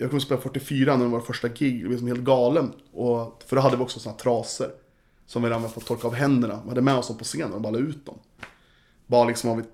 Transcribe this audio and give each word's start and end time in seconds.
jag 0.00 0.10
kunde 0.10 0.24
spela 0.24 0.40
44 0.40 0.96
när 0.96 1.04
det 1.04 1.10
var 1.10 1.20
första 1.20 1.48
gig, 1.48 1.90
liksom 1.90 2.06
helt 2.06 2.20
galen. 2.20 2.72
Och, 2.92 3.42
för 3.46 3.56
då 3.56 3.62
hade 3.62 3.76
vi 3.76 3.82
också 3.82 4.00
såna 4.00 4.14
trasor. 4.16 4.70
Som 5.26 5.42
vi 5.42 5.46
använde 5.48 5.68
för 5.68 5.80
att 5.80 5.86
torka 5.86 6.06
av 6.06 6.14
händerna. 6.14 6.60
Vi 6.62 6.68
hade 6.68 6.80
med 6.80 6.94
oss 6.94 7.08
dem 7.08 7.18
på 7.18 7.24
scenen 7.24 7.52
och 7.52 7.60
bara 7.60 7.70
la 7.72 7.78
ut 7.78 8.06
dem. 8.06 8.18
Bara 9.06 9.24
liksom 9.24 9.50
om 9.50 9.56
vi, 9.58 9.64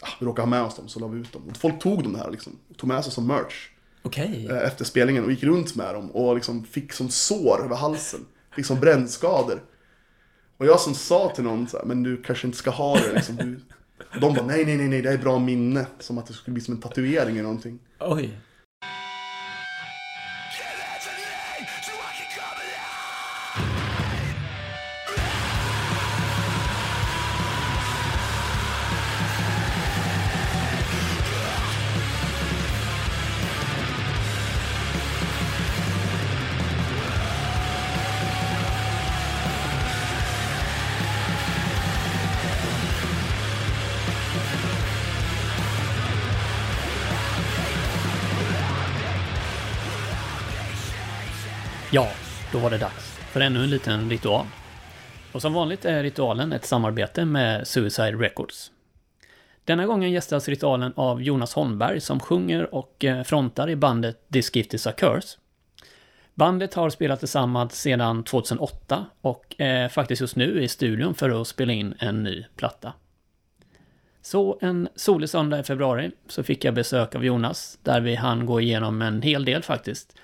ah, 0.00 0.08
vi 0.20 0.26
råkade 0.26 0.42
ha 0.42 0.50
med 0.50 0.62
oss 0.62 0.76
dem 0.76 0.88
så 0.88 1.00
la 1.00 1.06
vi 1.06 1.20
ut 1.20 1.32
dem. 1.32 1.42
Och 1.50 1.56
folk 1.56 1.78
tog 1.82 2.02
de 2.02 2.14
här 2.14 2.30
liksom, 2.30 2.52
tog 2.76 2.88
med 2.88 3.04
sig 3.04 3.12
som 3.12 3.26
merch. 3.26 3.68
Okej. 4.02 4.46
eh, 4.50 4.56
Efter 4.66 4.84
spelningen 4.84 5.24
och 5.24 5.30
gick 5.30 5.42
runt 5.42 5.74
med 5.76 5.94
dem 5.94 6.10
och 6.10 6.34
liksom 6.34 6.64
fick 6.64 6.92
som 6.92 7.08
sår 7.08 7.64
över 7.64 7.76
halsen. 7.76 8.20
Fick 8.54 8.66
som 8.66 8.80
brännskador. 8.80 9.62
Och 10.56 10.66
jag 10.66 10.80
som 10.80 10.94
sa 10.94 11.32
till 11.34 11.44
någon 11.44 11.68
så 11.68 11.76
här, 11.78 11.84
men 11.84 12.02
du 12.02 12.22
kanske 12.22 12.46
inte 12.46 12.58
ska 12.58 12.70
ha 12.70 12.96
det 12.96 13.12
liksom. 13.12 13.36
Du... 13.36 13.60
De 14.20 14.34
bara, 14.34 14.46
nej, 14.46 14.64
nej, 14.64 14.76
nej, 14.76 14.88
nej, 14.88 15.02
det 15.02 15.10
är 15.12 15.18
bra 15.18 15.38
minne. 15.38 15.86
Som 15.98 16.18
att 16.18 16.26
det 16.26 16.32
skulle 16.32 16.54
bli 16.54 16.62
som 16.62 16.74
en 16.74 16.80
tatuering 16.80 17.34
eller 17.34 17.42
någonting. 17.42 17.78
Oj. 18.00 18.38
Var 52.70 52.78
det 52.78 52.84
dags 52.84 53.18
för 53.18 53.40
ännu 53.40 53.64
en 53.64 53.70
liten 53.70 54.10
ritual. 54.10 54.46
Och 55.32 55.42
som 55.42 55.52
vanligt 55.52 55.84
är 55.84 56.02
ritualen 56.02 56.52
ett 56.52 56.64
samarbete 56.64 57.24
med 57.24 57.66
Suicide 57.66 58.12
Records. 58.12 58.70
Denna 59.64 59.86
gången 59.86 60.12
gästas 60.12 60.48
ritualen 60.48 60.92
av 60.96 61.22
Jonas 61.22 61.54
Holmberg 61.54 62.00
som 62.00 62.20
sjunger 62.20 62.74
och 62.74 63.04
eh, 63.04 63.22
frontar 63.22 63.70
i 63.70 63.76
bandet 63.76 64.28
This 64.32 64.56
Gift 64.56 64.74
Is 64.74 64.86
A 64.86 64.92
Curse. 64.92 65.38
Bandet 66.34 66.74
har 66.74 66.90
spelat 66.90 67.18
tillsammans 67.18 67.80
sedan 67.80 68.24
2008 68.24 69.06
och 69.20 69.54
är 69.58 69.88
faktiskt 69.88 70.20
just 70.20 70.36
nu 70.36 70.62
i 70.62 70.68
studion 70.68 71.14
för 71.14 71.40
att 71.40 71.48
spela 71.48 71.72
in 71.72 71.94
en 71.98 72.22
ny 72.22 72.44
platta. 72.56 72.92
Så 74.22 74.58
en 74.60 74.88
solig 74.94 75.28
söndag 75.28 75.60
i 75.60 75.62
februari 75.62 76.10
så 76.28 76.42
fick 76.42 76.64
jag 76.64 76.74
besök 76.74 77.14
av 77.14 77.24
Jonas, 77.24 77.78
där 77.82 78.00
vi 78.00 78.14
hann 78.14 78.46
gå 78.46 78.60
igenom 78.60 79.02
en 79.02 79.22
hel 79.22 79.44
del 79.44 79.62
faktiskt. 79.62 80.16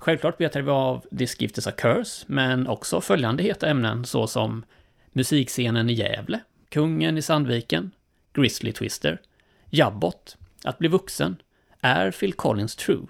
Självklart 0.00 0.38
betade 0.38 0.64
vi 0.64 0.70
av 0.70 1.06
This 1.18 1.40
Gift 1.40 1.58
Is 1.58 1.66
A 1.66 1.72
Curse, 1.72 2.24
men 2.26 2.66
också 2.66 3.00
följande 3.00 3.42
heta 3.42 3.68
ämnen 3.68 4.04
såsom 4.04 4.64
musikscenen 5.12 5.90
i 5.90 5.92
Gävle, 5.92 6.40
Kungen 6.68 7.18
i 7.18 7.22
Sandviken, 7.22 7.90
Grizzly 8.32 8.72
Twister, 8.72 9.20
Jabbot, 9.70 10.36
Att 10.64 10.78
bli 10.78 10.88
vuxen, 10.88 11.36
Är 11.80 12.10
Phil 12.10 12.32
Collins 12.32 12.76
True, 12.76 13.06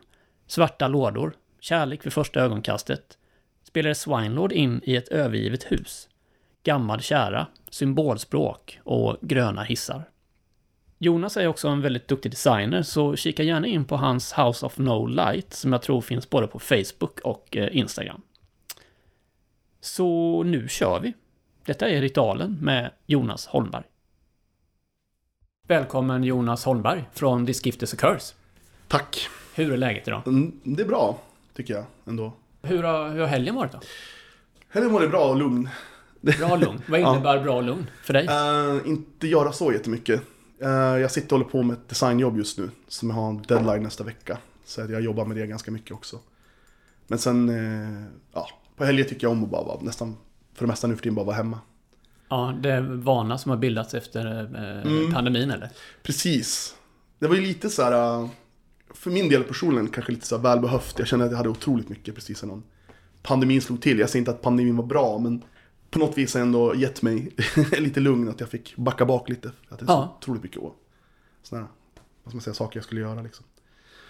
Svarta 0.47 0.89
lådor, 0.89 1.33
Kärlek 1.61 2.07
vid 2.07 2.13
första 2.13 2.41
ögonkastet, 2.41 3.19
Spelade 3.65 3.95
Swinelord 3.95 4.53
in 4.53 4.81
i 4.85 4.97
ett 4.97 5.09
övergivet 5.09 5.73
hus, 5.73 6.09
Gammal 6.63 7.01
kära, 7.01 7.47
Symbolspråk 7.71 8.81
och 8.85 9.17
Gröna 9.21 9.63
hissar. 9.63 10.10
Jonas 11.03 11.37
är 11.37 11.47
också 11.47 11.69
en 11.69 11.81
väldigt 11.81 12.09
duktig 12.09 12.33
designer, 12.33 12.83
så 12.83 13.17
kika 13.17 13.43
gärna 13.43 13.67
in 13.67 13.85
på 13.85 13.97
hans 13.97 14.33
House 14.39 14.67
of 14.67 14.79
No 14.79 15.07
Light, 15.07 15.53
som 15.55 15.73
jag 15.73 15.83
tror 15.83 16.01
finns 16.01 16.31
både 16.31 16.47
på 16.47 16.59
Facebook 16.59 17.21
och 17.25 17.57
eh, 17.57 17.77
Instagram. 17.77 18.23
Så 19.81 20.43
nu 20.43 20.69
kör 20.69 21.01
vi! 21.01 21.13
Detta 21.65 21.89
är 21.89 22.01
Ritualen 22.01 22.59
med 22.61 22.91
Jonas 23.07 23.47
Holmberg. 23.47 23.85
Välkommen 25.69 26.25
Jonas 26.25 26.65
Holmberg 26.65 27.05
från 27.13 27.47
This 27.47 27.67
Gift 27.67 27.83
Is 27.83 27.95
A 27.95 27.97
Curse. 28.01 28.35
Tack. 28.89 29.29
Hur 29.55 29.73
är 29.73 29.77
läget 29.77 30.09
idag? 30.09 30.23
Mm, 30.27 30.61
Det 30.63 30.83
är 30.83 30.87
bra, 30.87 31.19
tycker 31.55 31.75
jag 31.75 31.85
ändå. 32.07 32.33
Hur 32.63 32.83
har, 32.83 33.09
hur 33.11 33.21
har 33.21 33.27
helgen 33.27 33.55
varit 33.55 33.73
då? 33.73 33.81
Helgen 34.69 34.93
var 34.93 35.01
det 35.01 35.09
bra 35.09 35.25
och 35.29 35.37
lugn. 35.37 35.69
Bra 36.21 36.53
och 36.53 36.59
lugn. 36.59 36.83
Vad 36.89 37.01
innebär 37.15 37.41
bra 37.43 37.57
och 37.57 37.63
lugn 37.63 37.91
för 38.03 38.13
dig? 38.13 38.27
Eh, 38.27 38.89
inte 38.91 39.27
göra 39.29 39.53
så 39.53 39.73
jättemycket. 39.73 40.23
Uh, 40.63 40.71
jag 41.01 41.11
sitter 41.11 41.27
och 41.27 41.33
håller 41.33 41.51
på 41.51 41.63
med 41.63 41.75
ett 41.75 41.89
designjobb 41.89 42.37
just 42.37 42.59
nu. 42.59 42.71
Som 42.89 43.11
jag 43.11 43.17
har 43.17 43.29
en 43.29 43.43
deadline 43.43 43.83
nästa 43.83 44.05
vecka. 44.05 44.39
Så 44.65 44.81
jag 44.81 45.01
jobbar 45.01 45.25
med 45.25 45.37
det 45.37 45.47
ganska 45.47 45.71
mycket 45.71 45.93
också. 45.93 46.19
Men 47.07 47.19
sen, 47.19 47.49
eh, 47.49 48.05
ja, 48.33 48.49
på 48.77 48.85
helger 48.85 49.05
tycker 49.05 49.27
jag 49.27 49.33
om 49.33 49.45
att 49.45 49.51
bara 49.51 49.65
vara 49.65 49.81
nästan, 49.81 50.17
för 50.55 50.65
det 50.65 50.69
mesta 50.69 50.87
nu 50.87 50.97
för 50.97 51.03
tiden 51.03 51.15
bara 51.15 51.25
vara 51.25 51.37
hemma. 51.37 51.59
Ja, 52.29 52.55
det 52.63 52.71
är 52.71 52.81
vana 52.81 53.39
som 53.39 53.51
har 53.51 53.57
bildats 53.57 53.95
efter 53.95 54.43
eh, 54.43 55.15
pandemin 55.15 55.51
eller? 55.51 55.71
Precis. 56.03 56.75
Det 57.19 57.27
var 57.27 57.35
ju 57.35 57.41
lite 57.41 57.71
så 57.71 57.83
här, 57.83 57.93
eh, 58.23 58.29
för 58.95 59.11
min 59.11 59.29
del 59.29 59.45
personligen 59.45 59.89
kanske 59.89 60.13
lite 60.13 60.27
så 60.27 60.37
här 60.37 60.43
välbehövt. 60.43 60.99
Jag 60.99 61.09
kände 61.09 61.25
att 61.25 61.31
jag 61.31 61.39
hade 61.39 61.49
otroligt 61.49 61.89
mycket 61.89 62.15
precis 62.15 62.43
innan 62.43 62.63
pandemin 63.23 63.61
slog 63.61 63.83
till. 63.83 63.99
Jag 63.99 64.11
säger 64.11 64.21
inte 64.21 64.31
att 64.31 64.43
pandemin 64.43 64.77
var 64.77 64.87
bra, 64.87 65.19
men 65.19 65.43
på 65.91 65.99
något 65.99 66.19
vis 66.19 66.37
ändå 66.37 66.75
gett 66.75 67.03
mig 67.03 67.31
lite 67.79 68.01
lugn 68.01 68.29
att 68.29 68.41
jag 68.41 68.49
fick 68.49 68.77
backa 68.77 69.05
bak 69.05 69.29
lite. 69.29 69.49
Att 69.69 69.79
det 69.79 69.85
är 69.85 69.87
så 69.87 69.93
Ja. 69.93 70.17
otroligt 70.21 70.43
mycket. 70.43 70.63
Sådana 71.43 71.67
här, 71.67 71.73
vad 72.25 72.31
ska 72.33 72.37
man 72.37 72.43
säga, 72.43 72.55
saker 72.55 72.77
jag 72.79 72.85
skulle 72.85 73.01
göra 73.01 73.23
liksom. 73.23 73.45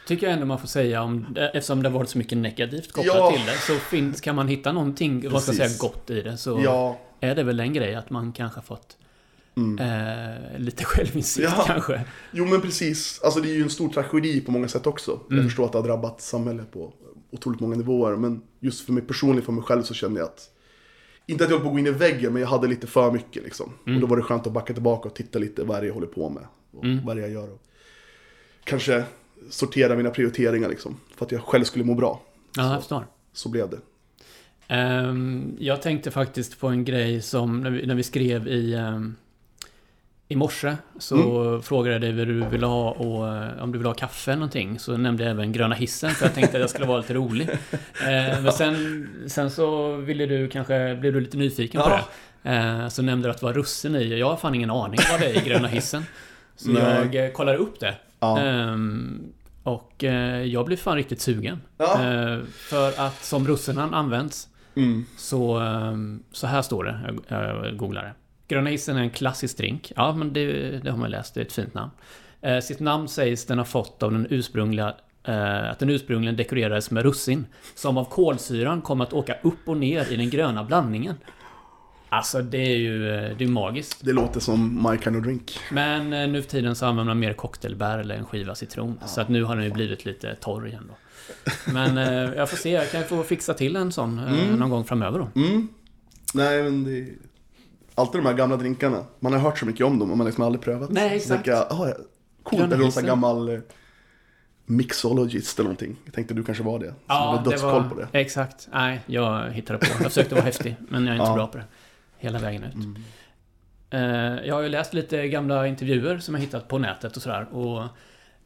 Tycker 0.06 0.26
jag 0.26 0.34
ändå 0.34 0.46
man 0.46 0.58
får 0.58 0.68
säga 0.68 1.02
om, 1.02 1.36
eftersom 1.36 1.82
det 1.82 1.88
har 1.88 1.98
varit 1.98 2.08
så 2.10 2.18
mycket 2.18 2.38
negativt 2.38 2.92
kopplat 2.92 3.16
Ja. 3.16 3.32
till 3.32 3.46
det, 3.46 3.52
så 3.58 3.72
finns, 3.74 4.20
kan 4.20 4.36
man 4.36 4.48
hitta 4.48 4.72
någonting, 4.72 5.30
vad 5.30 5.42
ska 5.42 5.52
jag 5.52 5.58
Precis. 5.60 5.78
säga, 5.78 5.90
gott 5.92 6.10
i 6.10 6.20
det, 6.22 6.36
så 6.36 6.60
Ja, 6.64 7.00
är 7.20 7.34
det 7.34 7.42
väl 7.42 7.60
en 7.60 7.72
grej 7.72 7.94
att 7.94 8.10
man 8.10 8.32
kanske 8.32 8.60
fått 8.60 8.96
eh, 9.80 10.58
lite 10.58 10.84
självinsikt 10.84 11.46
Mm. 11.48 11.58
Ja. 11.58 11.64
kanske. 11.66 12.04
jo 12.32 12.46
men 12.46 12.60
precis. 12.60 13.20
Alltså 13.24 13.40
det 13.40 13.50
är 13.50 13.54
ju 13.54 13.62
en 13.62 13.70
stor 13.70 13.88
tragedi 13.88 14.40
på 14.40 14.50
många 14.52 14.68
sätt 14.68 14.86
också. 14.86 15.20
Mm. 15.30 15.36
Jag 15.36 15.44
förstår 15.44 15.64
att 15.64 15.72
det 15.72 15.78
har 15.78 15.84
drabbat 15.86 16.20
samhället 16.20 16.72
på 16.72 16.92
otroligt 17.30 17.60
många 17.60 17.76
nivåer. 17.76 18.16
Men 18.16 18.42
just 18.60 18.86
för 18.86 18.92
mig 18.92 19.02
personligen, 19.02 19.44
för 19.44 19.52
mig 19.52 19.62
själv 19.64 19.82
så 19.82 19.94
kände 19.94 20.20
jag 20.20 20.26
att 20.26 20.50
inte 21.30 21.44
att 21.44 21.50
jag 21.50 21.56
höll 21.56 21.64
på 21.64 21.68
att 21.68 21.74
gå 21.74 21.78
in 21.78 21.86
i 21.86 21.90
väggen, 21.90 22.32
men 22.32 22.42
jag 22.42 22.48
hade 22.48 22.66
lite 22.68 22.86
för 22.86 23.10
mycket 23.12 23.42
liksom. 23.42 23.72
Mm. 23.86 23.94
Och 23.96 24.00
då 24.00 24.06
var 24.06 24.16
det 24.16 24.22
skönt 24.22 24.46
att 24.46 24.52
backa 24.52 24.72
tillbaka 24.72 25.08
och 25.08 25.14
titta 25.14 25.38
lite 25.38 25.64
vad 25.64 25.76
det 25.76 25.84
är 25.84 25.86
jag 25.86 25.94
håller 25.94 26.06
på 26.06 26.28
med. 26.28 26.42
Och 26.72 26.84
Mm. 26.84 27.06
vad 27.06 27.16
det 27.16 27.22
är 27.22 27.26
jag 27.26 27.32
gör. 27.32 27.52
Och 27.52 27.62
kanske 28.64 29.04
sortera 29.50 29.96
mina 29.96 30.10
prioriteringar 30.10 30.68
liksom. 30.68 30.96
För 31.16 31.24
att 31.26 31.32
jag 31.32 31.40
själv 31.42 31.64
skulle 31.64 31.84
må 31.84 31.94
bra. 31.94 32.22
Ja, 32.56 32.70
jag 32.72 32.80
förstår. 32.80 33.06
Så 33.32 33.48
blev 33.48 33.70
det. 33.70 33.78
Ehm, 34.68 35.56
jag 35.58 35.82
tänkte 35.82 36.10
faktiskt 36.10 36.60
på 36.60 36.68
en 36.68 36.84
grej 36.84 37.22
som 37.22 37.60
när 37.60 37.70
vi, 37.70 37.86
när 37.86 37.94
vi 37.94 38.02
skrev 38.02 38.48
i, 38.48 38.74
um, 38.74 39.16
i 40.32 40.36
morse 40.36 40.76
så 40.98 41.42
Mm. 41.48 41.62
frågade 41.62 41.94
jag 41.94 42.02
dig 42.02 42.12
vad 42.12 42.26
du 42.26 42.44
ville 42.48 42.66
ha 42.66 42.90
och 42.90 43.28
eh, 43.28 43.62
om 43.62 43.72
du 43.72 43.78
ville 43.78 43.88
ha 43.88 43.94
kaffe 43.94 44.30
eller 44.30 44.38
någonting. 44.40 44.78
Så 44.78 44.96
nämnde 44.96 45.22
jag 45.22 45.30
även 45.30 45.52
gröna 45.52 45.74
hissen 45.74 46.10
för 46.10 46.26
jag 46.26 46.34
tänkte 46.34 46.56
att 46.56 46.60
jag 46.60 46.70
skulle 46.70 46.86
vara 46.86 46.98
lite 46.98 47.14
rolig. 47.14 47.48
Eh, 48.06 48.42
men 48.42 48.52
sen, 48.52 49.08
sen 49.28 49.50
så 49.50 49.94
ville 49.96 50.26
du 50.26 50.48
kanske, 50.48 50.96
blev 51.00 51.12
du 51.12 51.20
lite 51.20 51.36
nyfiken 51.36 51.80
på 51.82 51.88
Ja. 51.90 52.00
det. 52.42 52.50
Eh, 52.56 52.88
så 52.88 53.02
nämnde 53.02 53.28
du 53.28 53.30
att 53.30 53.40
det 53.40 53.46
var 53.46 53.52
russin 53.52 53.96
i. 53.96 54.18
Jag 54.18 54.28
har 54.30 54.36
fan 54.36 54.54
ingen 54.54 54.70
aning 54.70 55.00
vad 55.10 55.20
det 55.20 55.26
är 55.26 55.42
i 55.42 55.48
gröna 55.48 55.68
hissen. 55.68 56.02
Så 56.56 56.70
Nej. 56.70 57.08
jag 57.12 57.34
kollade 57.34 57.58
upp 57.58 57.80
det. 57.80 57.94
Ja. 58.20 58.38
Ehm, 58.40 59.22
och 59.62 60.04
jag 60.44 60.66
blev 60.66 60.76
fan 60.76 60.96
riktigt 60.96 61.20
sugen. 61.20 61.60
Ja. 61.78 61.98
För 62.56 62.88
att 63.00 63.24
som 63.24 63.46
russinen 63.48 63.94
används 63.94 64.46
Mm. 64.76 65.04
så, 65.16 65.58
ehm, 65.58 66.22
så 66.32 66.46
här 66.46 66.62
står 66.62 66.84
det, 66.84 67.00
jag, 67.28 67.64
jag 67.64 67.76
googlar 67.76 68.02
det. 68.02 68.12
Gröna 68.50 68.70
hissen 68.70 68.96
är 68.96 69.00
en 69.00 69.10
klassisk 69.10 69.56
drink. 69.56 69.92
Ja, 69.96 70.14
men 70.14 70.32
det, 70.32 70.70
det 70.84 70.90
har 70.90 70.98
man 70.98 71.10
läst, 71.10 71.34
det 71.34 71.40
är 71.40 71.44
ett 71.44 71.52
fint 71.52 71.74
namn. 71.74 71.90
Eh, 72.40 72.60
sitt 72.60 72.80
namn 72.80 73.08
sägs 73.08 73.46
den 73.46 73.58
ha 73.58 73.64
fått 73.64 74.02
av 74.02 74.12
den 74.12 74.26
ursprungliga 74.30 74.94
eh, 75.24 75.70
att 75.70 75.78
den 75.78 75.90
ursprungligen 75.90 76.36
dekorerades 76.36 76.90
med 76.90 77.02
russin 77.02 77.46
som 77.74 77.98
av 77.98 78.04
kolsyran 78.04 78.82
kommer 78.82 79.04
att 79.04 79.12
åka 79.12 79.34
upp 79.42 79.68
och 79.68 79.76
ner 79.76 80.12
i 80.12 80.16
den 80.16 80.30
gröna 80.30 80.64
blandningen. 80.64 81.14
Alltså 82.08 82.42
det 82.42 82.58
är 82.58 82.76
ju 82.76 83.14
eh, 83.14 83.36
det 83.38 83.44
är 83.44 83.48
magiskt. 83.48 84.04
Det 84.04 84.12
låter 84.12 84.40
som 84.40 84.88
my 84.90 84.98
kind 84.98 85.16
of 85.16 85.22
drink. 85.22 85.58
Men 85.72 86.12
eh, 86.12 86.28
nu 86.28 86.42
för 86.42 86.50
tiden 86.50 86.74
så 86.74 86.86
använder 86.86 87.10
man 87.10 87.18
mer 87.18 87.32
cocktailbär 87.32 87.98
eller 87.98 88.14
en 88.14 88.24
skiva 88.24 88.54
citron. 88.54 89.00
Så 89.06 89.20
att 89.20 89.28
nu 89.28 89.44
har 89.44 89.56
den 89.56 89.64
ju 89.64 89.70
blivit 89.70 90.04
lite 90.04 90.34
torr 90.34 90.66
igen 90.66 90.88
då. 90.88 90.94
Men 91.72 91.98
eh, 91.98 92.34
jag 92.36 92.50
får 92.50 92.56
se, 92.56 92.70
jag 92.70 92.90
kan 92.90 93.04
få 93.04 93.22
fixa 93.22 93.54
till 93.54 93.76
en 93.76 93.92
sån 93.92 94.18
eh, 94.18 94.56
någon 94.56 94.70
gång 94.70 94.84
framöver 94.84 95.18
då. 95.18 95.40
Mm. 95.40 95.68
Nej 96.34 96.62
men 96.62 96.84
det. 96.84 97.29
Alltid 98.00 98.20
de 98.20 98.26
här 98.26 98.34
gamla 98.34 98.56
drinkarna. 98.56 99.04
Man 99.20 99.32
har 99.32 99.40
hört 99.40 99.58
så 99.58 99.66
mycket 99.66 99.86
om 99.86 99.98
dem 99.98 100.10
och 100.10 100.16
man 100.16 100.20
har 100.20 100.26
liksom 100.30 100.44
aldrig 100.44 100.62
prövat. 100.62 100.90
Nej, 100.90 101.08
Så 101.10 101.14
exakt. 101.16 101.28
tänker 101.44 101.50
jag, 101.50 101.66
ah, 101.70 101.88
ja, 101.88 101.94
coolt, 102.42 102.62
eller 102.62 102.76
någon 102.76 102.92
sån 102.92 103.04
gammal 103.06 103.48
eh, 103.48 103.60
mixologist 104.66 105.58
eller 105.58 105.64
någonting. 105.68 105.96
Jag 106.04 106.14
tänkte 106.14 106.34
du 106.34 106.44
kanske 106.44 106.64
var 106.64 106.78
det. 106.78 106.94
Hade 107.06 107.42
det 107.44 107.50
dödskoll 107.50 107.84
på 107.88 107.94
det. 107.94 108.08
Exakt. 108.12 108.68
Nej, 108.72 109.00
jag 109.06 109.50
hittade 109.50 109.78
på. 109.78 109.86
Jag 109.86 109.96
försökte 110.12 110.34
vara 110.34 110.44
häftig, 110.44 110.76
men 110.88 111.06
jag 111.06 111.16
är 111.16 111.18
inte 111.20 111.30
Ja. 111.30 111.34
bra 111.34 111.46
på 111.46 111.58
det. 111.58 111.64
Hela 112.18 112.38
vägen 112.38 112.64
ut. 112.64 112.74
Mm. 112.74 112.96
Eh, 113.90 114.46
Jag 114.46 114.54
har 114.54 114.62
ju 114.62 114.68
läst 114.68 114.94
lite 114.94 115.28
gamla 115.28 115.66
intervjuer 115.66 116.18
som 116.18 116.34
jag 116.34 116.42
hittat 116.42 116.68
på 116.68 116.78
nätet 116.78 117.16
och 117.16 117.22
sådär. 117.22 117.54
Och 117.54 117.82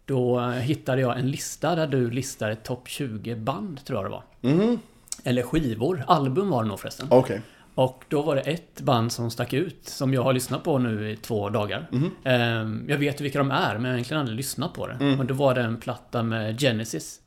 Då 0.06 0.40
hittade 0.50 1.00
jag 1.00 1.18
en 1.18 1.30
lista 1.30 1.74
där 1.74 1.86
du 1.86 2.10
listade 2.10 2.56
topp 2.56 2.88
20 2.88 3.34
band, 3.36 3.84
tror 3.84 3.98
jag 3.98 4.04
det 4.04 4.10
var. 4.10 4.24
Mhm, 4.40 4.78
Eller 5.24 5.42
skivor. 5.42 6.04
Album 6.06 6.50
var 6.50 6.62
det 6.62 6.68
nog 6.68 6.80
förresten. 6.80 7.06
okej. 7.10 7.40
Och 7.74 8.04
då 8.08 8.22
var 8.22 8.34
det 8.36 8.40
ett 8.42 8.80
band 8.80 9.12
som 9.12 9.30
stack 9.30 9.52
ut, 9.52 9.88
som 9.88 10.14
jag 10.14 10.22
har 10.22 10.32
lyssnat 10.32 10.64
på 10.64 10.78
nu 10.78 11.10
i 11.10 11.16
två 11.16 11.48
dagar. 11.50 11.86
Ehm, 12.24 12.84
Jag 12.88 12.98
vet 12.98 13.20
vilka 13.20 13.38
de 13.38 13.50
är, 13.50 13.74
men 13.74 13.84
jag 13.84 13.90
har 13.90 13.94
egentligen 13.94 14.20
aldrig 14.20 14.36
lyssnat 14.36 14.72
på 14.74 14.86
det. 14.86 14.94
Mm. 15.00 15.20
Och 15.20 15.26
då 15.26 15.34
var 15.34 15.54
det 15.54 15.60
en 15.62 15.76
platta 15.80 16.22
med 16.22 16.60
Genesis. 16.60 17.20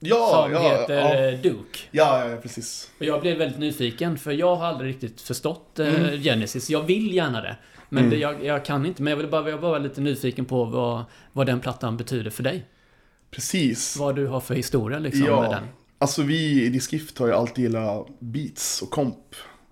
Ja, 0.00 0.42
som 0.44 0.52
ja, 0.52 0.60
heter 0.60 0.94
ja. 0.96 1.14
eh, 1.32 1.40
Duke. 1.40 1.78
Ja, 1.90 2.28
ja, 2.30 2.36
precis. 2.36 2.90
Och 2.98 3.04
jag 3.04 3.20
blev 3.20 3.38
väldigt 3.38 3.58
nyfiken, 3.58 4.18
för 4.18 4.32
jag 4.32 4.56
har 4.56 4.66
aldrig 4.66 4.90
riktigt 4.94 5.20
förstått 5.20 5.78
eh, 5.78 5.94
Mm. 6.04 6.20
Genesis. 6.22 6.70
Jag 6.70 6.82
vill 6.82 7.14
gärna 7.14 7.40
det. 7.40 7.56
Men 7.88 7.98
Mm. 8.04 8.10
det, 8.10 8.16
jag, 8.16 8.44
jag 8.44 8.64
kan 8.64 8.86
inte. 8.86 9.02
Men 9.02 9.10
jag, 9.10 9.16
vill 9.18 9.28
bara, 9.28 9.50
jag 9.50 9.58
var 9.58 9.78
lite 9.78 10.00
nyfiken 10.00 10.44
på 10.44 10.64
vad, 10.64 11.04
vad 11.32 11.46
den 11.46 11.60
plattan 11.60 11.96
betyder 11.96 12.30
för 12.30 12.42
dig. 12.42 12.66
Precis. 13.30 13.96
Vad 13.96 14.16
du 14.16 14.26
har 14.26 14.40
för 14.40 14.54
historia 14.54 14.98
liksom 14.98 15.20
med 15.20 15.30
Ja, 15.30 15.42
den. 15.50 15.64
Alltså 15.98 16.22
vi 16.22 16.64
i 16.64 16.68
Diskift 16.68 17.18
har 17.18 17.26
ju 17.26 17.32
alltid 17.32 17.64
gillat 17.64 18.06
beats 18.20 18.82
och 18.82 18.90
komp. 18.90 19.16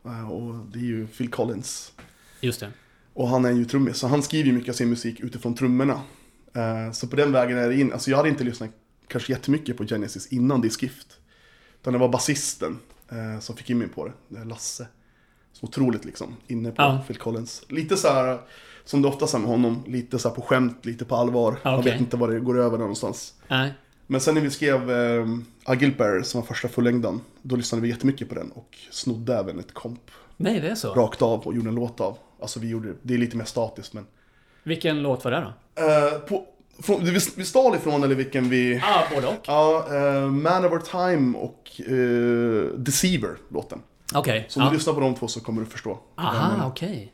Eh, 0.05 0.31
Och 0.31 0.55
det 0.73 0.79
är 0.79 0.83
ju 0.83 1.07
Phil 1.07 1.29
Collins. 1.31 1.93
Just 2.41 2.61
det. 2.61 2.71
Och 3.13 3.29
han 3.29 3.45
är 3.45 3.51
ju 3.53 3.65
trummis, 3.65 3.97
så 3.97 4.07
han 4.07 4.23
skriver 4.23 4.47
ju 4.47 4.53
mycket 4.53 4.69
av 4.71 4.75
sin 4.75 4.91
musik 4.91 5.21
utifrån 5.21 5.55
trummorna. 5.55 6.01
Eh, 6.55 6.93
Så 6.93 7.07
på 7.09 7.17
den 7.17 7.33
vägen 7.33 7.59
är 7.59 7.69
det 7.69 7.81
in, 7.81 7.93
alltså 7.93 8.11
jag 8.11 8.17
hade 8.17 8.29
inte 8.29 8.45
lyssnat 8.45 8.71
kanske 9.09 9.33
jättemycket 9.33 9.77
på 9.77 9.85
Genesis 9.87 10.27
innan 10.27 10.61
Diskift. 10.61 11.07
Utan 11.81 11.93
det 11.93 11.99
var 11.99 12.09
basisten 12.09 12.79
eh, 13.09 13.41
som 13.41 13.57
fick 13.57 13.71
in 13.71 13.79
mig 13.79 13.89
på 13.89 14.13
det, 14.29 14.45
Lasse. 14.45 14.87
Så 15.53 15.67
otroligt 15.67 16.05
liksom, 16.05 16.37
inne 16.47 16.71
på 16.71 16.83
Ja. 16.83 17.05
Phil 17.07 17.17
Collins. 17.17 17.63
Lite 17.69 17.97
så 17.97 18.09
här, 18.09 18.41
som 18.85 19.03
det 19.03 19.09
ofta 19.09 19.37
är 19.37 19.39
med 19.41 19.49
honom, 19.51 19.85
lite 19.87 20.19
så 20.19 20.29
här 20.29 20.35
på 20.37 20.43
skämt, 20.43 20.85
lite 20.87 21.05
på 21.05 21.17
allvar. 21.17 21.59
Man 21.65 21.79
okej. 21.79 21.93
vet 21.93 22.01
inte 22.01 22.17
vad 22.17 22.31
det 22.31 22.41
går 22.41 22.59
över 22.59 22.79
någonstans. 22.79 23.35
Nej. 23.49 23.73
Men 24.07 24.21
sen 24.21 24.35
när 24.35 24.41
vi 24.43 24.51
skrev 24.51 24.91
eh, 24.91 25.27
Agilbear, 25.65 26.23
som 26.23 26.41
var 26.41 26.47
första 26.49 26.69
fullängden, 26.69 27.21
då 27.43 27.57
lyssnade 27.57 27.83
vi 27.83 27.89
jättemycket 27.89 28.29
på 28.29 28.35
den 28.35 28.51
och 28.51 28.77
snodde 28.91 29.35
även 29.35 29.59
ett 29.59 29.75
komp 29.75 30.01
Nej, 30.37 30.61
det 30.61 30.69
är 30.69 30.75
så. 30.75 30.95
rakt 30.95 31.23
av 31.23 31.41
och 31.41 31.55
gjorde 31.55 31.69
en 31.69 31.75
låt 31.75 32.01
av. 32.01 32.19
Alltså 32.41 32.61
vi 32.61 32.69
gjorde, 32.69 32.95
det 33.03 33.15
är 33.15 33.19
lite 33.19 33.37
mer 33.37 33.45
statiskt 33.45 33.93
men. 33.93 34.07
Vilken 34.63 35.03
låt 35.03 35.25
var 35.25 35.31
det 35.31 35.41
då? 35.75 35.83
Eh, 35.83 36.19
på, 36.21 36.47
från, 36.83 37.05
vi, 37.05 37.19
vi 37.37 37.45
stal 37.45 37.75
ifrån 37.77 38.03
eller 38.05 38.15
vilken 38.15 38.49
vi... 38.49 38.81
Ah, 38.85 39.03
både 39.15 39.27
och. 39.27 39.35
Ja, 39.47 39.87
eh, 39.97 40.27
Man 40.31 40.65
Over 40.65 40.79
Time 40.79 41.39
och 41.39 41.81
eh, 41.81 42.79
Deceiver 42.79 43.37
låten. 43.49 43.83
Okej. 44.15 44.47
Så 44.49 44.61
om 44.61 44.65
Ja. 44.67 44.71
du 44.71 44.77
lyssnar 44.77 44.95
på 44.95 45.01
de 45.01 45.15
två 45.15 45.29
så 45.29 45.41
kommer 45.41 45.61
du 45.63 45.67
förstå. 45.67 45.99
Aha, 46.17 46.67
okej. 46.69 47.13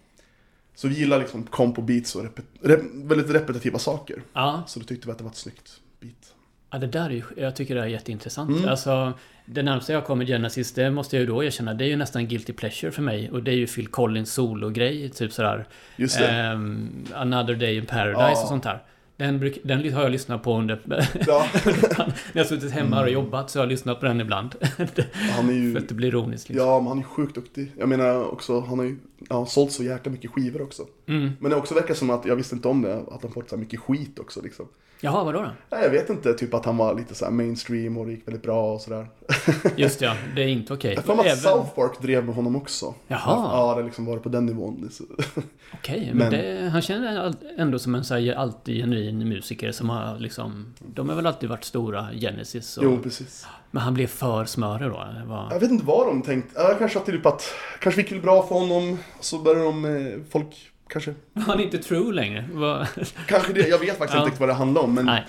Så 0.75 0.89
vi 0.89 0.94
gillar 0.94 1.19
liksom 1.19 1.43
komp 1.43 1.79
och 1.79 1.85
beats 1.85 2.17
och 2.17 2.23
repet, 2.23 2.44
rep, 2.62 2.81
väldigt 2.94 3.31
repetitiva 3.31 3.79
saker. 3.79 4.23
Ja. 4.33 4.62
Så 4.67 4.81
då 4.81 4.87
tyckte 4.87 5.06
vi 5.06 5.12
att 5.12 5.19
det 5.19 5.25
var 5.25 5.31
ett 5.31 5.37
snyggt 5.37 5.81
beat. 6.00 6.31
Ja, 6.72 6.78
det 6.78 6.86
där 6.86 7.06
är 7.06 7.10
ju, 7.10 7.22
jag 7.36 7.56
tycker 7.56 7.74
det 7.74 7.80
är 7.80 7.86
jätteintressant. 7.86 8.50
Mm. 8.50 8.69
Alltså, 8.69 9.12
det 9.44 9.62
närmaste 9.62 9.92
jag 9.92 10.04
kommer 10.04 10.24
Genesis, 10.24 10.72
det 10.72 10.90
måste 10.90 11.16
jag 11.16 11.20
ju 11.20 11.26
då 11.26 11.44
erkänna, 11.44 11.74
det 11.74 11.84
är 11.84 11.88
ju 11.88 11.96
nästan 11.96 12.28
guilty 12.28 12.52
pleasure 12.52 12.92
för 12.92 13.02
mig. 13.02 13.30
Och 13.30 13.42
det 13.42 13.50
är 13.50 13.56
ju 13.56 13.66
Phil 13.66 13.86
Collins 13.86 14.32
solo-grej, 14.32 15.08
typ 15.08 15.32
sådär. 15.32 15.66
Just 15.96 16.19
det. 16.19 16.26
Ehm, 16.28 17.04
Another 17.14 17.54
Day 17.54 17.76
in 17.76 17.86
Paradise 17.86 18.20
Ja. 18.20 18.42
och 18.42 18.48
sånt 18.48 18.62
där. 18.62 18.82
Den, 19.16 19.38
bruk, 19.38 19.58
den 19.64 19.92
har 19.92 20.02
jag 20.02 20.12
lyssnat 20.12 20.42
på 20.42 20.58
under... 20.58 20.80
Ja, 21.26 21.46
när 21.64 22.12
jag 22.32 22.40
har 22.40 22.48
suttit 22.48 22.70
hemma 22.70 23.00
och 23.00 23.10
jobbat 23.10 23.50
så 23.50 23.58
har 23.58 23.64
jag 23.64 23.70
lyssnat 23.70 24.00
på 24.00 24.06
den 24.06 24.20
ibland. 24.20 24.54
han 25.12 25.48
är 25.48 25.52
ju... 25.52 25.72
För 25.72 25.80
att 25.80 25.88
det 25.88 25.94
blir 25.94 26.08
ironiskt 26.08 26.48
liksom. 26.48 26.66
Ja, 26.66 26.78
men 26.78 26.88
han 26.88 26.98
är 26.98 27.02
sjukt 27.02 27.34
duktig. 27.34 27.72
Jag 27.78 27.88
menar 27.88 28.32
också, 28.32 28.60
han 28.60 28.78
har 28.78 28.86
ju 28.86 28.96
ja, 29.28 29.46
sålt 29.46 29.72
så 29.72 29.84
jäkla 29.84 30.12
mycket 30.12 30.30
skivor 30.30 30.62
också. 30.62 30.86
Mm. 31.06 31.30
Men 31.40 31.50
det 31.50 31.56
också 31.56 31.74
verkar 31.74 31.94
som 31.94 32.10
att, 32.10 32.26
jag 32.26 32.36
visste 32.36 32.54
inte 32.54 32.69
om 32.69 32.82
det, 32.82 32.94
att 32.94 33.22
han 33.22 33.32
fått 33.32 33.50
så 33.50 33.56
mycket 33.56 33.80
skit 33.80 34.19
också 34.19 34.42
liksom. 34.42 34.66
Jaha, 35.04 35.25
vadå 35.25 35.40
då? 35.43 35.50
Nej, 35.70 35.82
jag 35.82 35.90
vet 35.90 36.10
inte, 36.10 36.34
typ 36.34 36.54
att 36.54 36.64
han 36.64 36.76
var 36.76 36.94
lite 36.94 37.14
så 37.14 37.25
här 37.25 37.32
mainstream 37.32 37.96
och 37.96 38.06
det 38.06 38.12
gick 38.12 38.26
väldigt 38.28 38.43
bra 38.43 38.75
och 38.75 38.81
sådär. 38.81 39.06
Just 39.76 40.00
ja, 40.00 40.14
det 40.37 40.43
är 40.43 40.46
inte 40.49 40.72
okej. 40.75 40.90
Jag 40.94 41.02
har 41.02 41.06
för 41.06 41.14
mig 41.14 41.32
att 41.32 41.38
Även- 41.44 41.52
South 41.64 41.75
Park 41.75 42.02
drev 42.02 42.25
med 42.25 42.34
honom 42.34 42.56
också. 42.56 42.94
Jaha. 43.08 43.20
Ja, 43.52 43.75
det 43.78 43.82
liksom 43.82 44.04
var 44.06 44.19
på 44.19 44.28
den 44.28 44.46
nivån. 44.46 44.90
Okej, 45.75 46.10
men, 46.14 46.16
Men- 46.19 46.31
det, 46.31 46.69
han 46.69 46.82
känner 46.82 47.34
ändå 47.58 47.78
som 47.78 47.94
en 47.94 48.04
så 48.04 48.14
här, 48.14 48.34
alltid 48.34 48.76
genuin 48.76 49.28
musiker 49.28 49.72
som 49.72 49.90
har 49.90 50.19
liksom... 50.19 50.75
De 50.94 51.08
har 51.08 51.16
väl 51.16 51.26
alltid 51.26 51.48
varit 51.48 51.64
stora, 51.64 52.08
Genesis 52.20 52.76
och, 52.76 52.84
Jo, 52.84 52.98
precis. 53.02 53.46
Men 53.70 53.82
han 53.82 53.94
blev 53.94 54.06
för 54.06 54.44
smörig 54.44 54.88
då? 54.90 55.06
Var, 55.26 55.48
Jag 55.50 55.60
vet 55.60 55.70
inte 55.70 55.84
vad 55.84 56.06
de 56.06 56.22
tänkte. 56.22 56.60
Ja, 56.60 56.75
kanske 56.78 56.98
att 56.98 57.06
typ 57.06 57.26
att, 57.26 57.44
kanske 57.81 58.00
gick 58.00 58.10
det 58.10 58.19
bra 58.19 58.46
för 58.46 58.55
honom. 58.55 58.98
Så 59.20 59.38
började 59.38 59.64
de, 59.64 60.25
folk, 60.31 60.71
kanske, 60.93 61.15
var 61.33 61.43
han 61.43 61.61
inte 61.61 61.79
true 61.79 62.12
längre? 62.12 62.49
Var, 62.53 62.89
kanske 63.27 63.53
det. 63.53 63.69
Jag 63.69 63.79
vet 63.79 63.99
faktiskt 63.99 64.25
inte 64.27 64.41
vad 64.41 64.49
det 64.49 64.53
handlar 64.53 64.83
om. 64.83 64.94
Men 64.94 65.06
nej. 65.06 65.27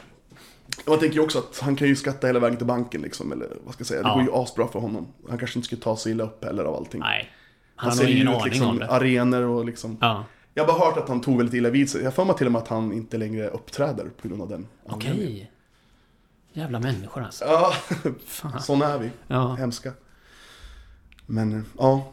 man 0.88 1.00
tänker 1.00 1.16
ju 1.16 1.22
också 1.24 1.40
att 1.40 1.60
han 1.60 1.76
kan 1.76 1.88
ju 1.88 1.96
skatta 1.96 2.28
hela 2.28 2.40
vägen 2.40 2.58
till 2.58 2.68
banken 2.68 3.02
liksom. 3.02 3.32
Eller 3.32 3.48
vad 3.66 3.74
ska 3.74 3.82
jag 3.82 3.88
säga, 3.88 4.02
det 4.02 4.08
Ja. 4.10 4.14
går 4.14 4.24
ju 4.24 4.30
asbra 4.34 4.68
för 4.68 4.80
honom. 4.80 5.08
Han 5.30 5.38
kanske 5.38 5.60
inte 5.60 5.66
skulle 5.66 5.82
ta 5.82 5.98
sig 5.98 6.12
illa 6.12 6.24
upp 6.24 6.44
heller 6.46 6.64
av 6.64 6.76
allting. 6.76 7.00
Nej. 7.00 7.30
Han, 7.76 7.90
Han, 7.90 7.98
har 8.00 8.06
ingen 8.06 8.28
ut 8.28 8.34
aning 8.34 8.46
liksom 8.46 8.68
om 8.70 8.80
det. 8.80 8.88
arenor 8.88 9.42
och 9.42 9.66
liksom. 9.66 9.98
Ja. 10.02 10.26
Jag 10.54 10.64
har 10.66 10.74
bara 10.74 10.86
hört 10.86 10.98
att 10.98 11.10
han 11.10 11.22
tog 11.22 11.38
väldigt 11.38 11.54
illa 11.56 11.70
vid 11.70 11.90
sig. 11.90 12.04
Jag 12.04 12.14
för 12.14 12.26
mig 12.26 12.36
till 12.36 12.46
och 12.46 12.52
med 12.52 12.62
att 12.62 12.68
han 12.68 12.94
inte 12.94 13.18
längre 13.18 13.48
uppträder 13.48 14.10
på 14.22 14.28
grund 14.28 14.42
av 14.42 14.50
den 14.50 14.68
Okej. 14.86 15.12
anledningen. 15.12 15.48
Jävla 16.54 16.80
människor 16.80 17.24
alltså. 17.24 17.46
Ja, 17.46 17.74
såna 18.60 18.88
är 18.88 18.98
vi. 19.00 19.10
Ja. 19.28 19.54
Hemska. 19.54 19.92
Men, 21.26 21.54
eh, 21.54 21.62
ja. 21.78 22.12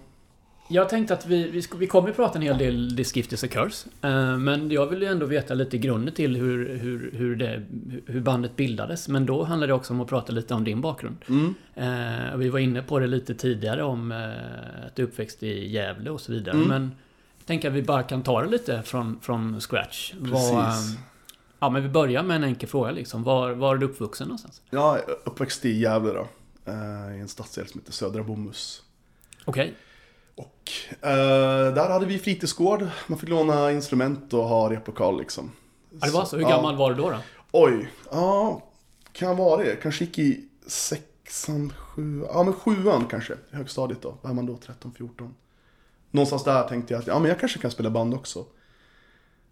Jag 0.73 0.89
tänkte 0.89 1.15
att 1.15 1.27
vi, 1.27 1.49
vi, 1.49 1.63
vi 1.77 1.87
kommer 1.87 2.11
att 2.11 2.17
prata 2.17 2.39
en 2.39 2.43
hel 2.43 2.59
del 2.59 2.97
This 2.97 3.17
Gift 3.17 3.33
is 3.33 3.45
a 3.45 3.49
Curse. 3.49 3.89
Eh, 4.03 4.37
men 4.37 4.71
jag 4.71 4.87
vill 4.87 5.03
ju 5.03 5.09
ändå 5.09 5.27
veta 5.27 5.55
lite 5.55 5.79
grunden 5.79 6.15
till 6.15 6.37
hur, 6.37 6.79
hur, 6.79 7.11
hur, 7.13 7.37
det, 7.37 7.63
hur 8.07 8.21
bandet 8.21 8.57
bildades. 8.57 9.09
Men 9.09 9.27
då 9.27 9.45
handlar 9.45 9.67
det 9.67 9.75
också 9.75 9.93
om 9.93 10.01
att 10.01 10.09
prata 10.09 10.33
lite 10.33 10.55
om 10.55 10.65
din 10.65 10.81
bakgrund. 10.81 11.17
Mm. 11.29 11.55
Eh, 11.75 12.37
vi 12.37 12.49
var 12.49 12.59
inne 12.59 12.83
på 12.83 12.99
det 12.99 13.07
lite 13.07 13.35
tidigare 13.35 13.83
om 13.83 14.13
eh, 14.13 14.87
att 14.87 14.97
du 14.97 15.03
uppväxt 15.03 15.43
i 15.43 15.71
Gävle 15.71 16.11
och 16.11 16.21
så 16.21 16.33
vidare. 16.33 16.57
Mm. 16.57 16.69
Men 16.69 16.95
jag 17.39 17.47
tänker 17.47 17.69
att 17.69 17.75
vi 17.75 17.83
bara 17.83 18.03
kan 18.03 18.23
ta 18.23 18.43
det 18.43 18.51
lite 18.51 18.83
från, 18.83 19.21
från 19.21 19.61
scratch. 19.61 20.13
Precis. 20.23 20.53
Eh, 20.53 21.01
ja, 21.61 21.71
men 21.71 21.83
vi 21.83 21.89
börjar 21.89 22.23
med 22.23 22.37
en 22.37 22.45
enkel 22.45 22.69
fråga 22.69 22.91
liksom. 22.91 23.23
Var, 23.23 23.53
var 23.53 23.75
är 23.75 23.79
du 23.79 23.87
uppvuxen 23.87 24.29
någonstans? 24.29 24.63
Jag 24.71 24.99
uppväxt 25.25 25.65
i 25.65 25.81
Gävle 25.81 26.13
då. 26.13 26.29
I 27.17 27.21
en 27.21 27.29
stadsdel 27.29 27.67
som 27.67 27.81
heter 27.81 27.93
Södra 27.93 28.23
Bomhus. 28.23 28.83
Okej. 29.45 29.75
Och 30.41 30.73
eh, 31.09 31.75
där 31.75 31.91
hade 31.91 32.07
vi 32.07 32.19
fritidsgård. 32.19 32.89
Man 33.07 33.19
fick 33.19 33.29
låna 33.29 33.73
instrument 33.73 34.35
och 34.35 34.45
ha 34.45 34.71
replokal 34.71 35.19
liksom. 35.19 35.53
Ja, 35.91 36.07
det 36.07 36.13
var 36.13 36.25
så. 36.25 36.37
Hur 36.37 36.43
ja. 36.43 36.49
gammal 36.49 36.77
var 36.77 36.91
du 36.91 36.97
då? 36.97 37.11
då? 37.11 37.19
Oi, 37.53 37.89
ja, 38.11 38.63
kan 39.13 39.37
vara 39.37 39.63
det? 39.63 39.77
Kanske 39.77 40.05
gick 40.05 40.19
i 40.19 40.49
sexan, 40.67 41.73
sjuan, 41.77 42.29
ja 42.35 42.43
men 42.43 42.53
sjuan 42.53 43.07
kanske, 43.11 43.33
i 43.33 43.57
högstadiet 43.57 44.03
då. 44.03 44.15
Vad 44.23 44.31
är 44.31 44.35
man 44.35 44.47
då, 44.47 44.57
13, 44.57 44.93
14? 44.97 45.35
Någonstans 46.11 46.45
där 46.45 46.69
tänkte 46.69 46.95
jag 46.95 47.01
att 47.01 47.07
ja, 47.07 47.19
men 47.19 47.29
jag 47.29 47.41
kanske 47.41 47.59
kan 47.59 47.71
spela 47.71 47.91
band 47.91 48.15
också. 48.15 48.45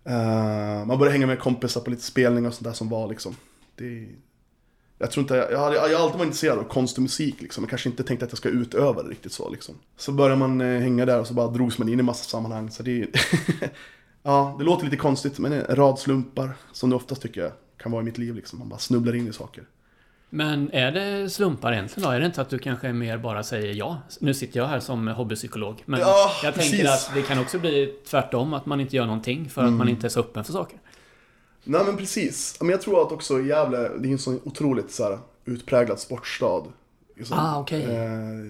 Eh, 0.05 0.85
man 0.87 0.99
började 0.99 1.11
hänga 1.11 1.27
med 1.27 1.39
kompisar 1.39 1.81
på 1.81 1.91
lite 1.91 2.03
spelningar 2.03 2.49
och 2.49 2.55
sånt 2.55 2.65
där 2.65 2.73
som 2.73 2.89
var 2.89 3.09
liksom. 3.09 3.37
Det, 3.77 4.09
jag 4.99 5.11
tror 5.11 5.23
inte, 5.23 5.35
jag, 5.51 5.59
har 5.59 5.75
alltid 5.75 5.99
varit 5.99 6.23
intresserad 6.23 6.59
av 6.59 6.63
konst 6.65 6.97
och 6.97 7.03
musik 7.03 7.41
liksom. 7.43 7.65
Jag 7.65 7.71
kanske 7.71 7.89
inte 7.89 8.03
tänkte 8.03 8.25
att 8.27 8.33
jag 8.33 8.39
ska 8.39 8.49
utöva 8.49 9.03
det 9.03 9.09
riktigt 9.11 9.33
så 9.33 9.51
liksom. 9.51 9.75
Så 9.97 10.13
började 10.13 10.37
man 10.37 10.61
eh, 10.61 10.81
hänga 10.81 11.07
där 11.07 11.21
och 11.21 11.27
så 11.27 11.35
bara 11.35 11.49
drogs 11.49 11.79
man 11.79 11.89
in 11.89 12.01
i 12.01 12.03
massa 12.03 12.25
sammanhang. 12.25 12.71
Så 12.71 12.83
det, 12.83 13.07
ja, 14.23 14.57
det 14.59 14.65
låter 14.65 14.85
lite 14.85 14.97
konstigt 14.97 15.39
men 15.39 15.53
en 15.53 15.77
rad 15.77 15.99
slumpar 15.99 16.51
som 16.73 16.91
det 16.91 16.97
oftast 16.97 17.23
tycker 17.23 17.41
jag 17.41 17.53
kan 17.83 17.93
vara 17.93 18.03
i 18.03 18.05
mitt 18.05 18.19
liv 18.19 18.35
liksom. 18.35 18.59
Man 18.59 18.69
bara 18.69 18.79
snubblar 18.79 19.15
in 19.15 19.29
i 19.29 19.33
saker. 19.33 19.65
Men 20.31 20.71
är 20.73 20.93
det 20.93 21.31
slumpar 21.31 21.73
egentligen 21.73 22.09
då? 22.09 22.15
Är 22.15 22.21
det 22.21 22.27
inte 22.27 22.41
att 22.41 22.51
du 22.51 22.59
kanske 22.59 22.93
mer 22.93 23.19
bara 23.19 23.43
säger 23.43 23.75
ja? 23.75 23.99
Nu 24.21 24.35
sitter 24.35 24.61
jag 24.61 24.67
här 24.67 24.81
som 24.81 25.09
hobbypsykolog. 25.09 25.83
Men 25.85 26.01
Ja, 26.01 26.31
jag 26.43 26.55
precis. 26.55 26.71
tänker 26.71 26.89
att 26.89 27.11
det 27.15 27.23
kan 27.23 27.39
också 27.39 27.59
bli 27.59 27.95
tvärtom, 28.11 28.55
att 28.55 28.67
man 28.67 28.81
inte 28.81 28.97
gör 28.97 29.07
någonting 29.07 29.49
för 29.51 29.61
att 29.61 29.67
Mm. 29.67 29.79
man 29.79 29.89
inte 29.89 30.07
är 30.07 30.09
så 30.09 30.21
öppen 30.21 30.45
för 30.45 30.53
saker. 30.53 30.79
Nej 31.71 31.85
men 31.87 31.97
precis. 31.97 32.57
Men 32.61 32.69
jag 32.71 32.81
tror 32.81 33.03
att 33.07 33.13
också 33.13 33.41
Gävle, 33.43 33.79
det 33.79 34.09
är 34.09 34.13
en 34.13 34.19
så 34.19 34.39
otroligt 34.45 34.91
så 34.91 35.03
här, 35.05 35.19
utpräglad 35.45 35.99
sportstad. 36.01 36.63
Liksom, 37.17 37.39
Ah, 37.39 37.61
okej. 37.61 37.83
eh, 37.83 37.89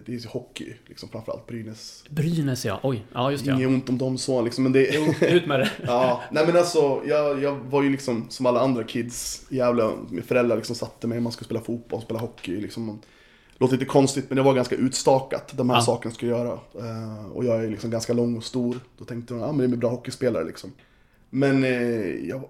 det 0.06 0.12
är 0.12 0.16
ju 0.18 0.20
hockey, 0.28 0.74
liksom 0.86 1.08
framförallt 1.08 1.46
Brynäs. 1.46 2.04
Brynäs 2.10 2.64
ja, 2.64 2.80
oj. 2.82 3.06
Ja, 3.14 3.30
just 3.30 3.44
det. 3.44 3.50
Inget 3.50 3.62
Ja. 3.62 3.68
ont 3.68 3.88
om 3.88 3.98
dem 3.98 4.18
så 4.18 4.42
liksom, 4.42 4.64
men 4.64 4.72
det... 4.72 4.86
Ut 5.30 5.46
med 5.46 5.60
det. 5.60 5.70
Ja, 5.86 6.22
nej 6.30 6.46
men 6.46 6.56
alltså, 6.56 7.02
jag, 7.06 7.42
jag 7.42 7.54
var 7.54 7.82
ju 7.82 7.90
liksom 7.90 8.26
som 8.28 8.46
alla 8.46 8.60
andra 8.60 8.84
kids 8.84 9.42
i 9.48 9.56
Gävle, 9.56 9.90
min 10.10 10.22
föräldrar 10.22 10.56
liksom 10.56 10.76
satte 10.76 11.06
mig, 11.06 11.20
man 11.20 11.32
skulle 11.32 11.44
spela 11.46 11.60
fotboll, 11.60 12.02
spela 12.02 12.20
hockey 12.20 12.60
liksom. 12.60 13.00
Låter 13.58 13.74
lite 13.74 13.84
konstigt 13.84 14.24
men 14.28 14.36
det 14.36 14.42
var 14.42 14.54
ganska 14.54 14.76
utstakat, 14.76 15.52
de 15.56 15.70
här 15.70 15.76
Ja. 15.76 15.82
sakerna 15.82 16.14
skulle 16.14 16.30
göra. 16.30 16.52
Eh, 16.74 17.26
och 17.32 17.44
jag 17.44 17.64
är 17.64 17.70
liksom 17.70 17.90
ganska 17.90 18.12
lång 18.12 18.36
och 18.36 18.44
stor, 18.44 18.76
då 18.98 19.04
tänkte 19.04 19.34
jag, 19.34 19.42
ja 19.42 19.52
men 19.52 19.70
det 19.70 19.76
är 19.76 19.78
bra 19.78 19.90
hockeyspelare 19.90 20.44
liksom. 20.44 20.72
Men 21.30 21.64
eh, 21.64 21.70
jag, 22.28 22.42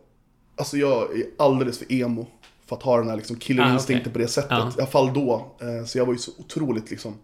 alltså 0.59 0.77
jag 0.77 1.17
är 1.19 1.25
alldeles 1.39 1.79
för 1.79 1.93
emo 1.93 2.27
för 2.67 2.77
att 2.77 2.83
ha 2.83 2.99
den 2.99 3.09
här 3.09 3.17
liksom 3.17 3.37
killerinstinkten 3.37 3.97
Ah, 3.97 4.03
okej. 4.03 4.13
på 4.13 4.19
det 4.19 4.29
sättet. 4.29 4.51
Ja. 4.51 4.73
I 4.79 4.81
alla 4.81 4.87
fall 4.87 5.15
då. 5.15 5.57
Eh, 5.61 5.85
så 5.87 5.99
jag 5.99 6.07
var 6.07 6.13
ju 6.13 6.19
så 6.19 6.31
otroligt 6.39 6.91
liksom 6.91 7.15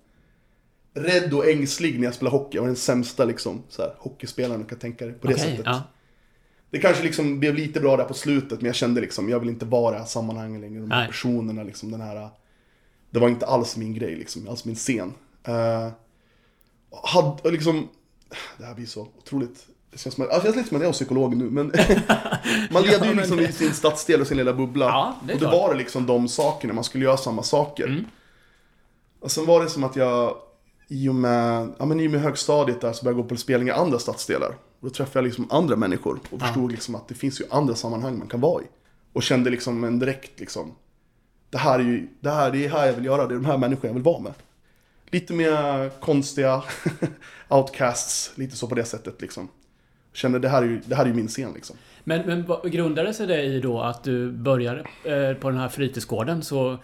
rädd 0.95 1.35
och 1.35 1.49
ängslig 1.49 1.99
när 1.99 2.05
jag 2.05 2.15
spelade 2.15 2.37
hockey. 2.37 2.57
Jag 2.57 2.63
var 2.63 2.69
den 2.69 2.77
sämsta 2.77 3.25
liksom, 3.25 3.63
så 3.69 3.83
här, 3.83 3.95
hockeyspelaren 3.99 4.61
du 4.61 4.67
kan 4.67 4.79
tänka 4.79 5.05
dig 5.07 5.15
på 5.15 5.27
det 5.27 5.35
Okej, 5.35 5.47
sättet. 5.51 5.67
ja. 5.67 5.83
Det 6.71 6.79
kanske 6.81 7.03
liksom 7.03 7.41
blev 7.41 7.55
lite 7.55 7.81
bra 7.81 7.97
där 7.97 8.05
på 8.05 8.15
slutet, 8.15 8.61
men 8.61 8.67
jag 8.67 8.75
kände 8.75 9.01
liksom, 9.01 9.29
jag 9.29 9.41
vill 9.41 9.49
inte 9.49 9.65
vara 9.65 9.91
i 9.91 9.95
det 9.95 9.99
här 10.01 10.07
sammanhanget 10.07 10.61
längre. 10.61 10.81
De 10.81 10.91
här 10.91 10.99
Nej. 10.99 11.09
personerna, 11.09 11.63
liksom 11.63 11.91
den 11.91 12.01
här... 12.01 12.29
Det 13.11 13.19
var 13.21 13.29
inte 13.29 13.47
alls 13.47 13.77
min 13.77 13.95
grej, 13.95 14.17
liksom, 14.17 14.49
alls 14.49 14.65
min 14.65 14.75
scen. 14.75 15.13
Uh, 15.49 15.89
hade, 17.03 17.51
liksom, 17.51 17.89
det 18.59 18.65
här 18.65 18.75
blir 18.75 18.87
så 18.87 19.09
otroligt... 19.19 19.67
Det 19.95 20.01
känns, 20.01 20.15
som, 20.15 20.27
det 20.27 20.43
känns 20.43 20.57
lite 20.57 20.69
som 20.69 20.77
att 20.77 20.83
jag 20.83 20.89
är 20.89 20.93
psykolog 20.93 21.37
nu, 21.37 21.45
men 21.51 21.67
man 22.71 22.83
levde 22.83 23.07
Ja, 23.07 23.13
ju 23.13 23.15
liksom 23.15 23.41
i 23.41 23.53
sin 23.53 23.75
stadsdel 23.75 24.21
och 24.21 24.27
sin 24.27 24.37
lilla 24.37 24.53
bubbla. 24.53 24.85
Ja, 24.85 25.17
det 25.23 25.33
och 25.33 25.41
det 25.41 25.47
klart. 25.47 25.53
var 25.53 25.73
det 25.73 25.79
liksom 25.79 26.07
de 26.07 26.29
sakerna, 26.29 26.75
man 26.75 26.85
skulle 26.85 27.05
göra 27.05 27.17
samma 27.17 27.43
saker. 27.43 27.87
Mm. 27.87 28.05
Och 29.21 29.31
sen 29.31 29.47
var 29.47 29.63
det 29.63 29.69
som 29.71 29.85
att 29.85 29.97
jag, 29.97 30.37
i 30.89 31.09
och 31.09 31.15
med, 31.15 31.73
ja, 31.79 31.85
men 31.85 32.01
i 32.01 32.07
och 32.07 32.11
med 32.11 32.21
högstadiet 32.21 32.81
där, 32.81 32.93
så 32.93 33.05
började 33.05 33.19
jag 33.21 33.25
gå 33.25 33.29
på 33.29 33.37
spelningar 33.37 33.75
i 33.75 33.79
andra 33.79 33.99
stadsdelar. 33.99 34.49
Och 34.49 34.89
då 34.89 34.91
träffade 34.91 35.19
jag 35.19 35.25
liksom 35.25 35.47
andra 35.51 35.77
människor 35.77 36.21
och 36.31 36.41
förstod 36.41 36.71
liksom 36.71 36.95
att 36.95 37.09
det 37.09 37.15
finns 37.15 37.41
ju 37.41 37.45
andra 37.51 37.75
sammanhang 37.75 38.19
man 38.19 38.29
kan 38.29 38.41
vara 38.41 38.63
i. 38.63 38.67
Och 39.13 39.23
kände 39.23 39.51
liksom 39.51 39.85
en 39.85 39.99
direkt 39.99 40.41
liksom, 40.41 40.75
det 41.51 41.59
här 41.59 41.79
är 41.79 41.85
ju, 41.85 42.09
det 42.21 42.31
här, 42.31 42.51
det 42.51 42.65
är 42.65 42.69
här 42.69 42.87
jag 42.87 42.93
vill 42.95 43.05
göra, 43.05 43.27
det 43.27 43.35
är 43.35 43.39
de 43.39 43.45
här 43.45 43.59
människorna 43.59 43.89
jag 43.89 43.95
vill 43.95 44.03
vara 44.03 44.21
med. 44.21 44.33
Lite 45.11 45.33
mer 45.33 45.91
konstiga 46.01 46.63
outcasts, 47.49 48.33
lite 48.35 48.57
så 48.57 48.67
på 48.67 48.75
det 48.75 48.85
sättet 48.85 49.21
liksom. 49.21 49.49
Kände 50.15 50.39
det 50.39 50.49
här 50.49 50.63
är 50.63 50.67
ju, 50.67 50.81
det 50.85 50.95
här 50.95 51.05
är 51.05 51.09
ju 51.09 51.15
min 51.15 51.29
scen 51.29 51.53
liksom. 51.55 51.77
Men, 52.05 52.27
men 52.27 52.71
grundade 52.71 53.15
sig 53.15 53.27
det 53.27 53.43
i 53.43 53.61
då 53.61 53.81
att 53.81 54.05
du 54.05 54.31
började 54.31 54.81
eh, 54.81 55.35
på 55.35 55.51
den 55.51 55.59
här 55.59 55.69
fritidsgården 55.69 56.43
så 56.43 56.79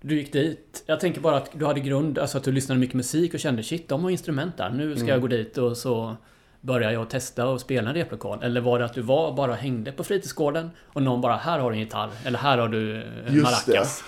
du 0.00 0.16
gick 0.16 0.32
dit. 0.32 0.82
Jag 0.86 1.00
tänker 1.00 1.20
bara 1.20 1.36
att 1.36 1.50
du 1.52 1.66
hade 1.66 1.80
grund, 1.80 2.18
alltså 2.18 2.38
att 2.38 2.44
du 2.44 2.52
lyssnade 2.52 2.80
mycket 2.80 2.94
musik 2.94 3.34
och 3.34 3.40
kände 3.40 3.62
shit, 3.62 3.88
de 3.88 4.02
har 4.02 4.10
instrument 4.10 4.56
där. 4.56 4.70
Nu 4.70 4.96
ska 4.96 5.06
jag 5.06 5.20
gå 5.20 5.26
dit 5.26 5.58
och 5.58 5.76
så 5.76 6.16
börjar 6.60 6.90
jag 6.90 7.10
testa 7.10 7.46
och 7.46 7.60
spela 7.60 7.88
en 7.88 7.94
replokal. 7.94 8.42
Eller 8.42 8.60
var 8.60 8.78
det 8.78 8.84
att 8.84 8.94
du 8.94 9.02
var 9.02 9.32
bara 9.32 9.54
hängde 9.54 9.92
på 9.92 10.04
fritidsgården 10.04 10.70
och 10.86 11.02
någon 11.02 11.20
bara 11.20 11.36
här 11.36 11.58
har 11.58 11.70
du 11.70 11.76
en 11.76 11.82
gitarr. 11.82 12.10
Eller 12.24 12.38
här 12.38 12.58
har 12.58 12.68
du 12.68 12.96
eh, 12.96 13.34
Just 13.34 13.42
maracas. 13.42 14.04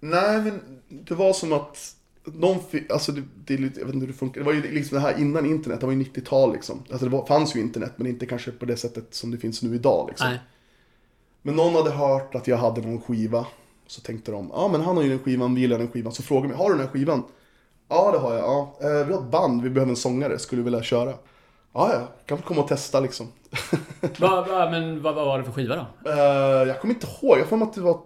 Nej, 0.00 0.40
men 0.40 0.60
det 0.88 1.14
var 1.14 1.32
som 1.32 1.52
att 1.52 1.94
någon 2.34 2.58
alltså 2.90 3.12
det, 3.12 3.22
det 3.44 3.54
är 3.54 3.58
lite, 3.58 3.80
jag 3.80 3.86
vet 3.86 3.94
inte 3.94 4.06
hur 4.06 4.12
det 4.12 4.18
funkar. 4.18 4.40
Det 4.40 4.46
var 4.46 4.52
ju 4.52 4.72
liksom 4.72 4.94
det 4.94 5.00
här 5.00 5.20
innan 5.20 5.46
internet, 5.46 5.80
det 5.80 5.86
var 5.86 5.92
ju 5.92 6.02
90-tal 6.02 6.52
liksom. 6.52 6.82
Alltså 6.90 7.04
det 7.04 7.10
var, 7.16 7.26
fanns 7.26 7.56
ju 7.56 7.60
internet, 7.60 7.92
men 7.96 8.06
inte 8.06 8.26
kanske 8.26 8.50
på 8.50 8.64
det 8.64 8.76
sättet 8.76 9.14
som 9.14 9.30
det 9.30 9.38
finns 9.38 9.62
nu 9.62 9.74
idag 9.74 10.06
liksom. 10.08 10.28
Nej. 10.28 10.38
Men 11.42 11.56
någon 11.56 11.74
hade 11.74 11.90
hört 11.90 12.34
att 12.34 12.48
jag 12.48 12.56
hade 12.56 12.80
någon 12.80 13.00
skiva. 13.00 13.46
Så 13.86 14.00
tänkte 14.00 14.32
de, 14.32 14.50
ja 14.52 14.68
men 14.68 14.80
han 14.80 14.96
har 14.96 15.02
ju 15.02 15.08
den 15.08 15.18
skivan, 15.18 15.54
vi 15.54 15.60
gillar 15.60 15.78
den 15.78 15.88
skivan. 15.88 16.12
Så 16.12 16.22
frågade 16.22 16.46
de 16.46 16.48
mig, 16.48 16.58
har 16.58 16.70
du 16.70 16.76
den 16.76 16.86
här 16.86 16.92
skivan? 16.92 17.22
Ja 17.88 18.12
det 18.12 18.18
har 18.18 18.34
jag, 18.34 18.44
ja. 18.44 18.76
Eh, 18.80 19.06
vi 19.06 19.12
har 19.12 19.20
ett 19.20 19.30
band, 19.30 19.62
vi 19.62 19.70
behöver 19.70 19.90
en 19.90 19.96
sångare, 19.96 20.38
skulle 20.38 20.60
du 20.60 20.64
vilja 20.64 20.82
köra? 20.82 21.14
Ja, 21.72 21.92
ja, 21.92 22.08
kan 22.26 22.36
väl 22.36 22.46
komma 22.46 22.62
och 22.62 22.68
testa 22.68 23.00
liksom. 23.00 23.26
Va, 24.18 24.46
va, 24.48 24.70
men 24.70 25.02
vad, 25.02 25.14
vad 25.14 25.26
var 25.26 25.38
det 25.38 25.44
för 25.44 25.52
skiva 25.52 25.76
då? 25.76 26.10
Eh, 26.10 26.68
jag 26.68 26.80
kommer 26.80 26.94
inte 26.94 27.06
ihåg, 27.06 27.38
jag 27.38 27.46
får 27.46 27.62
att 27.62 27.74
det 27.74 27.80
var, 27.80 28.00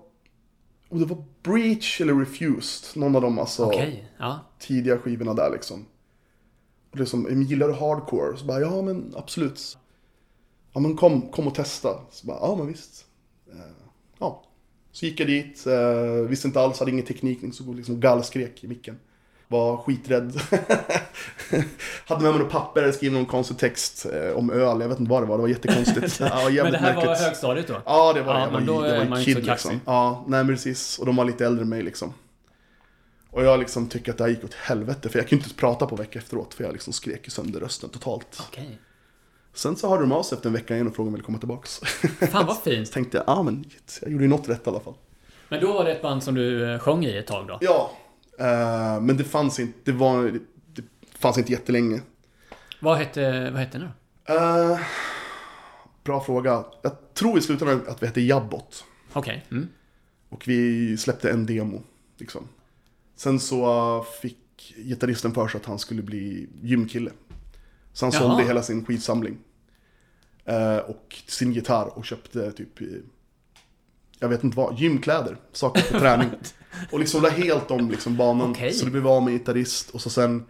om 0.92 0.99
det 1.00 1.06
var 1.06 1.25
Breach 1.42 2.00
eller 2.00 2.14
Refused. 2.14 3.00
Någon 3.00 3.16
av 3.16 3.22
dem 3.22 3.38
alltså. 3.38 3.64
Okej, 3.66 4.11
ja. 4.18 4.40
tidiga 4.58 4.99
skivorna 4.99 5.34
där 5.34 5.50
liksom. 5.50 5.87
Och 6.90 6.96
det 6.96 7.02
är 7.02 7.06
som, 7.06 7.22
"Men 7.22 7.42
gillar 7.42 7.68
du 7.68 7.75
hardcore? 7.75 8.37
Så 8.37 8.44
bara, 8.44 8.61
ja 8.61 8.82
men 8.82 9.14
absolut. 9.16 9.78
Ja 10.72 10.80
men 10.80 10.96
kom, 10.96 11.30
kom 11.30 11.46
och 11.46 11.54
testa. 11.54 12.00
Så 12.11 12.26
bara, 12.26 12.38
ja 12.40 12.56
men 12.56 12.66
visst. 12.66 13.06
Eh, 13.52 13.58
ja. 14.18 14.42
Så 14.92 15.06
gick 15.06 15.20
jag 15.20 15.28
dit, 15.28 15.66
eh, 15.66 16.28
visste 16.28 16.49
inte 16.49 16.61
alls, 16.61 16.78
hade 16.78 16.90
ingen 16.90 17.04
teknik, 17.06 17.54
så 17.54 17.72
liksom 17.72 18.00
gallskrek 18.00 18.64
i 18.64 18.68
micken. 18.68 18.99
Var 19.52 19.76
skiträdd. 19.76 20.40
hade 22.06 22.23
med 22.23 22.32
mig 22.32 22.42
något 22.42 22.52
papper, 22.52 22.92
skrev 22.92 23.12
någon 23.12 23.26
konstig 23.26 23.59
text 23.59 24.06
eh, 24.12 24.32
om 24.37 24.50
öl, 24.50 24.80
jag 24.80 24.88
vet 24.88 24.99
inte 25.00 25.11
vad 25.11 25.23
det 25.23 25.26
var, 25.26 25.37
det 25.37 25.42
var 25.42 25.49
jättekonstigt. 25.49 26.21
ja, 26.21 26.50
Men 26.62 26.73
det 26.73 26.78
här 26.78 26.94
var 26.94 27.02
märkligt. 27.04 27.18
högstadiet 27.26 27.66
då? 27.68 27.82
Ja, 27.87 28.12
det 28.12 28.23
var 28.23 28.35
Ja, 28.35 28.40
jag. 28.40 28.47
var, 28.47 28.52
men 28.52 28.61
ju- 28.61 28.66
då 28.66 28.87
jag 28.87 28.90
är 28.90 28.97
var 28.97 29.04
ju 29.04 29.11
man 29.11 29.25
kid 29.25 29.28
inte 29.28 29.42
så 29.42 29.47
kaxig. 29.49 29.71
liksom. 29.73 29.92
Ja, 29.92 30.25
nej 30.28 30.44
men 30.44 30.54
precis. 30.54 30.99
Och 30.99 31.06
de 31.06 31.16
var 31.16 31.25
lite 31.25 31.47
äldre 31.47 31.62
än 31.62 31.68
mig 31.68 31.82
liksom. 31.82 32.12
Och 33.30 33.44
jag 33.44 33.59
liksom 33.59 33.88
tycker 33.88 34.12
att 34.12 34.18
det 34.18 34.25
här 34.25 34.30
gick 34.30 34.44
åt 34.44 34.54
helvete, 34.54 35.09
för 35.09 35.18
jag 35.18 35.28
kunde 35.28 35.44
inte 35.44 35.56
prata 35.56 35.87
på 35.87 35.97
vecka 35.97 36.18
efteråt, 36.18 36.54
för 36.54 36.64
jag 36.64 36.73
liksom 36.73 36.92
skrek 36.92 37.30
sönder 37.30 37.61
rösten 37.61 37.90
totalt. 37.90 38.42
Okej. 38.49 38.78
Sen 39.54 39.76
så 39.76 39.88
hörde 39.88 40.02
de 40.02 40.12
av 40.12 40.23
sig 40.23 40.37
efter 40.37 40.49
en 40.49 40.52
vecka 40.54 40.75
igen 40.75 40.87
och 40.88 40.94
frågade 40.97 41.09
om 41.09 41.12
jag 41.14 41.16
ville 41.16 41.25
komma 41.26 41.38
tillbaks. 41.38 41.80
Fan 42.32 42.47
vad 42.47 42.62
fint. 42.62 42.88
Så 42.88 42.92
tänkte 42.94 43.16
jag, 43.16 43.25
ja 43.26 43.32
ah, 43.32 43.42
men 43.42 43.64
jag 44.02 44.11
gjorde 44.12 44.25
ju 44.25 44.30
något 44.30 44.49
rätt 44.49 44.66
i 44.66 44.71
alla 44.71 44.80
fall. 44.80 44.94
Men 45.49 45.61
då 45.61 45.73
var 45.73 45.85
det 45.85 45.92
ett 45.92 46.02
band 46.02 46.23
som 46.23 46.35
du 46.35 46.73
eh, 46.75 46.78
sjöng 46.78 47.04
i 47.04 47.16
ett 47.18 47.26
tag 47.26 47.47
då? 47.49 47.59
Ja, 47.61 47.90
eh, 48.39 49.01
men 49.01 49.17
det 49.17 49.25
fanns 49.25 49.61
inte, 49.61 49.79
det 49.85 49.93
var, 49.93 50.25
det, 50.25 50.41
det 50.75 50.85
fanns 51.19 51.39
inte 51.39 51.53
jättelänge. 51.53 52.01
Vad 52.81 52.99
hette, 52.99 53.51
vad 53.51 53.61
hette 53.61 53.79
ni 53.79 53.85
då? 53.85 54.35
Eh, 54.35 54.81
bra 56.05 56.21
fråga. 56.21 56.65
Jag 56.83 57.15
tror 57.15 57.39
i 57.39 57.43
slutändan 57.43 57.83
att 57.89 58.03
vi 58.03 58.07
hette 58.07 58.21
Jabbot. 58.21 58.85
Okej. 59.12 59.47
Mm. 59.51 59.69
Och 60.29 60.49
vi 60.49 60.97
släppte 60.97 61.31
en 61.31 61.47
demo. 61.47 61.83
Liksom. 62.19 62.49
Sen 63.17 63.41
så 63.41 63.97
uh, 63.99 64.05
fick 64.23 64.75
gitarristen 64.77 65.35
för 65.35 65.49
sig 65.49 65.61
att 65.61 65.67
han 65.67 65.79
skulle 65.79 66.03
bli 66.03 66.49
gymkille. 66.62 67.11
Så 67.93 68.07
han 68.07 68.12
Jaha. 68.12 68.23
sålde 68.23 68.45
hela 68.45 68.62
sin 68.62 68.85
skivsamling. 68.85 69.39
Eh, 70.45 70.77
och 70.77 71.23
sin 71.27 71.53
gitarr 71.53 71.99
och 71.99 72.05
köpte 72.05 72.53
typ, 72.53 72.79
jag 74.23 74.29
vet 74.29 74.45
inte 74.45 74.57
vad, 74.57 74.79
gymkläder. 74.79 75.37
Saker 75.52 75.83
för 75.83 75.99
träning. 75.99 76.31
och 76.91 77.00
liksom 77.00 77.23
la 77.23 77.29
helt 77.29 77.71
om 77.71 77.91
liksom 77.91 78.17
banan. 78.17 78.50
Okej. 78.50 78.73
Så 78.73 78.85
det 78.85 78.91
blev 78.91 79.09
av 79.09 79.23
med 79.23 79.33
gitarrist. 79.33 79.91
Och 79.91 80.00
så 80.00 80.11
sen, 80.11 80.45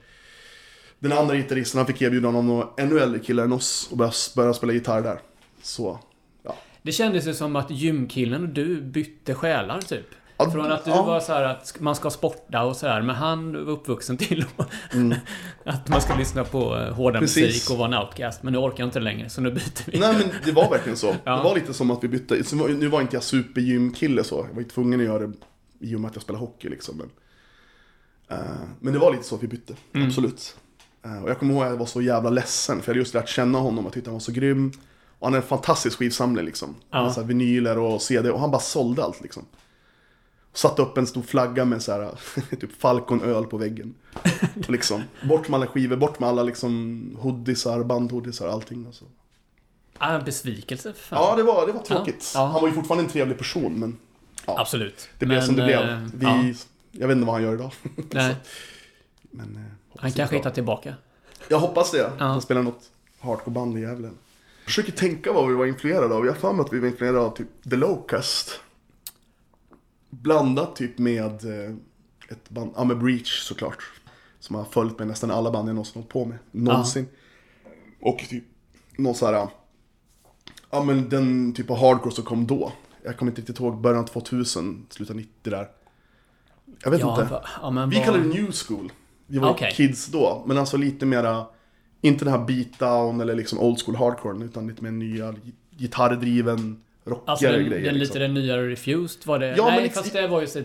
den 0.98 1.12
andra 1.12 1.36
gitarristen 1.36 1.78
han 1.78 1.86
fick 1.86 2.02
erbjudande 2.02 2.38
om 2.38 2.46
några 2.46 2.68
ännu 2.76 2.98
äldre 2.98 3.20
killar 3.20 3.44
än 3.44 3.52
oss. 3.52 3.88
Och 3.90 3.96
börja, 3.96 4.12
börja 4.36 4.54
spela 4.54 4.72
gitarr 4.72 5.02
där. 5.02 5.20
Så, 5.62 5.98
ja. 6.42 6.56
Det 6.82 6.92
kändes 6.92 7.26
ju 7.26 7.34
som 7.34 7.56
att 7.56 7.70
gymkillen 7.70 8.42
och 8.42 8.48
du 8.48 8.82
bytte 8.82 9.34
själar 9.34 9.80
typ. 9.80 10.06
Från 10.50 10.72
att 10.72 10.84
du 10.84 10.90
ja. 10.90 11.02
var 11.02 11.20
så 11.20 11.32
här 11.32 11.42
att 11.44 11.80
man 11.80 11.94
ska 11.96 12.10
sporta 12.10 12.62
och 12.64 12.76
så 12.76 12.86
här, 12.86 13.02
men 13.02 13.16
han 13.16 13.52
var 13.52 13.72
uppvuxen 13.72 14.16
till 14.16 14.44
att 15.64 15.88
man 15.88 16.00
ska 16.00 16.14
lyssna 16.14 16.44
på 16.44 16.76
eh, 16.78 16.94
hårda 16.94 17.18
Mm. 17.18 17.20
Precis. 17.20 17.42
musik 17.44 17.70
och 17.70 17.78
vara 17.78 17.96
en 17.96 18.04
outcast. 18.06 18.42
Men 18.42 18.52
nu 18.52 18.58
orkar 18.58 18.78
jag 18.82 18.88
inte 18.88 19.00
längre, 19.00 19.28
så 19.28 19.40
nu 19.40 19.50
byter 19.50 19.90
vi. 19.90 19.98
Nej 19.98 20.14
men 20.14 20.30
det 20.44 20.52
var 20.52 20.70
verkligen 20.70 20.96
så. 20.98 21.14
Ja. 21.24 21.36
Det 21.36 21.42
var 21.42 21.54
lite 21.54 21.74
som 21.74 21.90
att 21.90 22.04
vi 22.04 22.08
bytte. 22.08 22.44
Så 22.44 22.56
Nu 22.56 22.88
var 22.88 23.00
inte 23.00 23.16
jag 23.16 23.22
supergymkille 23.22 24.24
så. 24.24 24.46
Jag 24.48 24.54
var 24.54 24.62
ju 24.62 24.68
tvungen 24.68 25.00
att 25.00 25.06
göra 25.06 25.26
det 25.26 25.32
i 25.80 25.94
och 25.96 26.00
med 26.00 26.08
att 26.08 26.14
jag 26.16 26.22
spelade 26.22 26.44
hockey 26.44 26.68
liksom. 26.68 26.96
Men, 26.98 27.10
eh, 28.38 28.44
men 28.80 28.92
det 28.92 28.98
var 28.98 29.12
lite 29.12 29.24
så 29.24 29.34
att 29.34 29.42
vi 29.42 29.46
bytte. 29.48 29.74
Mm. 29.94 30.08
Absolut. 30.08 30.56
Eh, 31.04 31.22
och 31.22 31.30
jag 31.30 31.38
kommer 31.38 31.54
ihåg 31.54 31.62
att 31.62 31.70
jag 31.70 31.76
var 31.76 31.86
så 31.86 32.02
jävla 32.02 32.30
ledsen. 32.30 32.76
För 32.80 32.88
jag 32.88 32.94
hade 32.94 32.98
just 32.98 33.14
lärt 33.14 33.28
känna 33.28 33.58
honom 33.58 33.86
och 33.86 33.92
tyckte 33.92 34.10
han 34.10 34.14
var 34.14 34.20
så 34.20 34.32
grym. 34.32 34.72
Och 35.18 35.26
han 35.26 35.34
är 35.34 35.38
en 35.38 35.42
fantastisk 35.46 35.98
skivsamling 35.98 36.44
liksom. 36.44 36.74
Ja. 36.90 36.98
Hade 36.98 37.12
så 37.12 37.22
vinyler 37.22 37.78
och 37.78 38.02
CD. 38.02 38.30
Och 38.30 38.40
han 38.40 38.50
bara 38.50 38.60
sålde 38.60 39.04
allt 39.04 39.22
liksom. 39.22 39.44
Satte 40.54 40.82
upp 40.82 40.98
en 40.98 41.06
stor 41.06 41.22
flagga 41.22 41.64
med 41.64 41.82
så 41.82 41.92
här, 41.92 42.10
typ 42.60 42.80
Falcon-öl 42.80 43.44
på 43.46 43.56
väggen. 43.58 43.94
Liksom, 44.54 45.02
bort 45.28 45.48
med 45.48 45.58
alla 45.58 45.66
skivor, 45.66 45.96
bort 45.96 46.18
med 46.20 46.28
alla 46.28 46.42
liksom 46.42 47.16
hoodiesar, 47.20 47.84
bandhoodiesar, 47.84 48.48
allting. 48.48 48.86
Och 48.86 48.94
så. 48.94 49.04
Ah, 49.98 50.12
en 50.14 50.24
besvikelse 50.24 50.92
för 50.92 51.00
fan. 51.02 51.18
Ja, 51.22 51.36
det 51.36 51.42
var, 51.42 51.66
det 51.66 51.72
var 51.72 51.82
tråkigt. 51.82 52.32
Ja, 52.34 52.40
ja. 52.40 52.46
Han 52.46 52.60
var 52.60 52.68
ju 52.68 52.74
fortfarande 52.74 53.04
en 53.04 53.10
trevlig 53.10 53.38
person, 53.38 53.72
men 53.80 53.98
Absolut. 54.44 55.08
det 55.18 55.26
blev 55.26 55.38
Men, 55.38 55.46
som 55.46 55.56
det 55.56 55.64
blev. 55.64 55.80
eh, 55.80 55.98
Vi, 56.14 56.26
ja, 56.26 56.54
Jag 56.90 57.08
vet 57.08 57.14
inte 57.16 57.26
vad 57.26 57.34
han 57.34 57.42
gör 57.44 57.54
idag. 57.54 57.72
nej, 58.10 58.36
Men, 59.30 59.56
eh, 59.56 60.00
han 60.00 60.12
kanske 60.12 60.36
hittar 60.36 60.50
tillbaka. 60.50 60.94
Jag 61.48 61.58
hoppas 61.58 61.90
det. 61.90 61.98
Ja. 61.98 62.10
Han 62.18 62.42
spelar 62.42 62.62
något 62.62 62.82
hardcore-band 63.20 63.78
i 63.78 63.80
Gävle. 63.80 64.06
Jag 64.06 64.64
försöker 64.64 64.92
tänka 64.92 65.32
vad 65.32 65.48
vi 65.48 65.54
var 65.54 65.66
influerade 65.66 66.14
av. 66.14 66.26
Jag 66.26 66.32
har 66.32 66.38
för 66.40 66.52
mig 66.52 66.64
att 66.64 66.72
vi 66.72 66.78
var 66.78 66.88
influerade 66.88 67.18
av 67.20 67.36
typ 67.36 67.48
The 67.70 67.76
Locust. 67.76 68.60
Blandat 70.12 70.76
typ 70.76 70.98
med 70.98 71.24
eh, 71.44 71.74
ett 72.28 72.50
band, 72.50 72.70
ja 72.76 72.84
med 72.84 72.98
Breach 72.98 73.42
såklart. 73.42 73.78
Som 74.40 74.56
har 74.56 74.64
följt 74.64 74.98
med 74.98 75.08
nästan 75.08 75.30
alla 75.30 75.50
band 75.50 75.68
jag 75.68 75.74
någonsin 75.74 75.94
hållit 75.94 76.08
på 76.08 76.24
med. 76.24 76.38
Någonsin. 76.50 77.06
Och 78.00 78.18
typ 78.18 78.44
någon 78.96 79.14
så 79.14 79.26
här, 79.26 79.48
ja 80.70 80.82
men 80.84 81.08
den 81.08 81.52
typ 81.54 81.70
av 81.70 81.76
hardcore 81.78 82.14
som 82.14 82.24
kom 82.24 82.46
då. 82.46 82.72
Jag 83.04 83.16
kommer 83.16 83.32
inte 83.32 83.40
riktigt 83.40 83.60
ihåg, 83.60 83.80
början 83.80 84.02
av 84.02 84.06
2000, 84.06 84.86
slutet 84.90 85.10
av 85.10 85.16
90 85.16 85.30
där. 85.50 85.68
Jag 86.82 86.90
vet 86.90 87.00
Ja, 87.00 87.20
inte. 87.20 87.32
va, 87.32 87.44
ja, 87.62 87.70
Vi 87.70 87.96
vad- 87.96 88.04
kallar 88.04 88.18
det 88.18 88.24
new 88.28 88.52
school. 88.52 88.92
Vi 89.26 89.38
var 89.38 89.50
Okej. 89.50 89.72
kids 89.76 90.06
då, 90.06 90.44
men 90.46 90.58
alltså 90.58 90.76
lite 90.76 91.06
mera, 91.06 91.46
inte 92.00 92.24
den 92.24 92.34
här 92.34 92.44
beatdown 92.46 93.20
eller 93.20 93.34
liksom 93.34 93.58
old 93.58 93.80
school 93.82 93.96
hardcore, 93.96 94.44
utan 94.44 94.66
lite 94.66 94.82
mer 94.84 94.90
nya 94.90 95.34
gitarrdriven, 95.70 96.82
rockigare 97.04 97.30
Alltså 97.30 97.46
den, 97.46 97.54
grejer. 97.54 97.70
den 97.84 97.98
liksom. 97.98 97.98
lite 97.98 98.18
den 98.18 98.34
nyare 98.34 98.68
Refused 98.70 99.26
var 99.26 99.38
det? 99.38 99.54
Ja, 99.56 99.64
Nej, 99.66 99.76
men 99.76 99.84
ex- 99.84 99.94
fast 99.94 100.12
det 100.12 100.26
var 100.28 100.40
ju 100.40 100.46
så, 100.46 100.62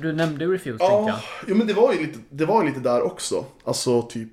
Du 0.00 0.12
nämnde 0.12 0.44
ju 0.44 0.52
Refused 0.52 0.78
tänkte 0.78 0.94
Ja, 0.94 1.08
jag. 1.08 1.18
jo, 1.48 1.54
men 1.54 1.66
det 1.66 1.72
var 1.74 1.92
ju 1.92 2.06
lite, 2.06 2.18
det 2.30 2.44
var 2.46 2.62
ju 2.62 2.68
lite 2.68 2.80
där 2.80 3.02
också. 3.02 3.44
Alltså 3.64 4.02
typ, 4.02 4.32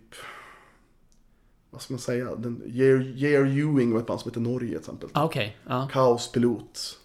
vad 1.69 1.81
ska 1.81 1.93
man 1.93 1.99
säga, 1.99 2.35
den, 2.35 2.61
J.R. 2.65 3.45
Ewing 3.45 3.91
var 3.93 3.99
ett 3.99 4.05
band 4.07 4.19
som 4.21 4.31
heter 4.31 4.41
Norge 4.41 4.67
till 4.69 4.77
exempel. 4.77 5.09
Ah, 5.13 5.25
Okej, 5.25 5.57
ja. 5.67 5.89
Kaos 5.91 6.31
Pilot. 6.31 6.97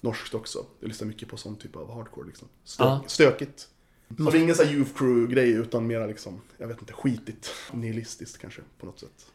Norskt 0.00 0.34
också. 0.34 0.58
Jag 0.80 0.88
lyssnar 0.88 1.08
mycket 1.08 1.28
på 1.28 1.36
sån 1.36 1.56
typ 1.56 1.76
av 1.76 1.94
hardcore 1.94 2.26
liksom. 2.26 2.48
Stök, 2.64 2.86
Ja. 2.86 3.02
Stökigt. 3.06 3.68
Så 4.16 4.30
det 4.30 4.38
är 4.38 4.42
ingen 4.42 4.54
sån 4.54 4.66
här 4.66 4.72
Youth 4.74 4.90
Crew-grej 4.98 5.50
utan 5.50 5.86
mera 5.86 6.06
liksom, 6.06 6.40
jag 6.58 6.68
vet 6.68 6.80
inte, 6.80 6.92
skitigt. 6.92 7.50
Nihilistiskt 7.72 8.38
kanske 8.38 8.60
på 8.80 8.86
något 8.86 9.00
sätt. 9.00 9.26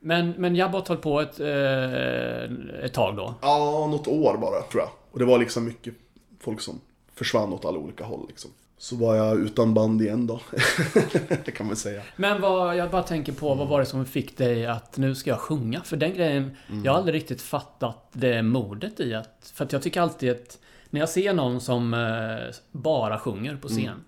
Men, 0.00 0.30
men 0.30 0.56
Jabbot 0.56 0.88
höll 0.88 0.96
på 0.96 1.20
ett, 1.20 1.40
eh, 1.40 2.84
ett 2.84 2.92
tag 2.92 3.16
då? 3.16 3.34
Ja, 3.42 3.86
något 3.90 4.08
år 4.08 4.36
bara 4.36 4.62
tror 4.62 4.82
jag. 4.82 4.90
Och 5.12 5.18
det 5.18 5.24
var 5.24 5.38
liksom 5.38 5.64
mycket 5.64 5.94
folk 6.40 6.60
som 6.60 6.80
försvann 7.14 7.52
åt 7.52 7.64
alla 7.64 7.78
olika 7.78 8.04
håll 8.04 8.24
liksom. 8.28 8.50
Så 8.78 8.96
var 8.96 9.14
jag 9.16 9.40
utan 9.40 9.74
band 9.74 10.02
igen 10.02 10.26
då. 10.26 10.40
det 11.44 11.50
kan 11.50 11.66
man 11.66 11.76
säga. 11.76 12.02
Men 12.16 12.40
vad, 12.40 12.76
jag 12.76 12.90
bara 12.90 13.02
tänker 13.02 13.32
på, 13.32 13.54
vad 13.54 13.68
var 13.68 13.80
det 13.80 13.86
som 13.86 14.06
fick 14.06 14.36
dig 14.38 14.66
att 14.66 14.96
nu 14.96 15.14
ska 15.14 15.30
jag 15.30 15.38
sjunga? 15.38 15.80
För 15.80 15.96
den 15.96 16.14
grejen, 16.14 16.56
Mm. 16.68 16.84
jag 16.84 16.92
har 16.92 16.98
aldrig 16.98 17.14
riktigt 17.14 17.42
fattat 17.42 18.08
det 18.12 18.42
modet 18.42 19.00
i 19.00 19.14
att... 19.14 19.52
För 19.54 19.64
att 19.64 19.72
jag 19.72 19.82
tycker 19.82 20.00
alltid 20.00 20.30
att 20.30 20.58
när 20.90 21.00
jag 21.00 21.08
ser 21.08 21.32
någon 21.32 21.60
som 21.60 21.94
eh, 21.94 22.54
bara 22.72 23.18
sjunger 23.18 23.56
på 23.56 23.68
scen 23.68 23.84
Mm. 23.84 24.00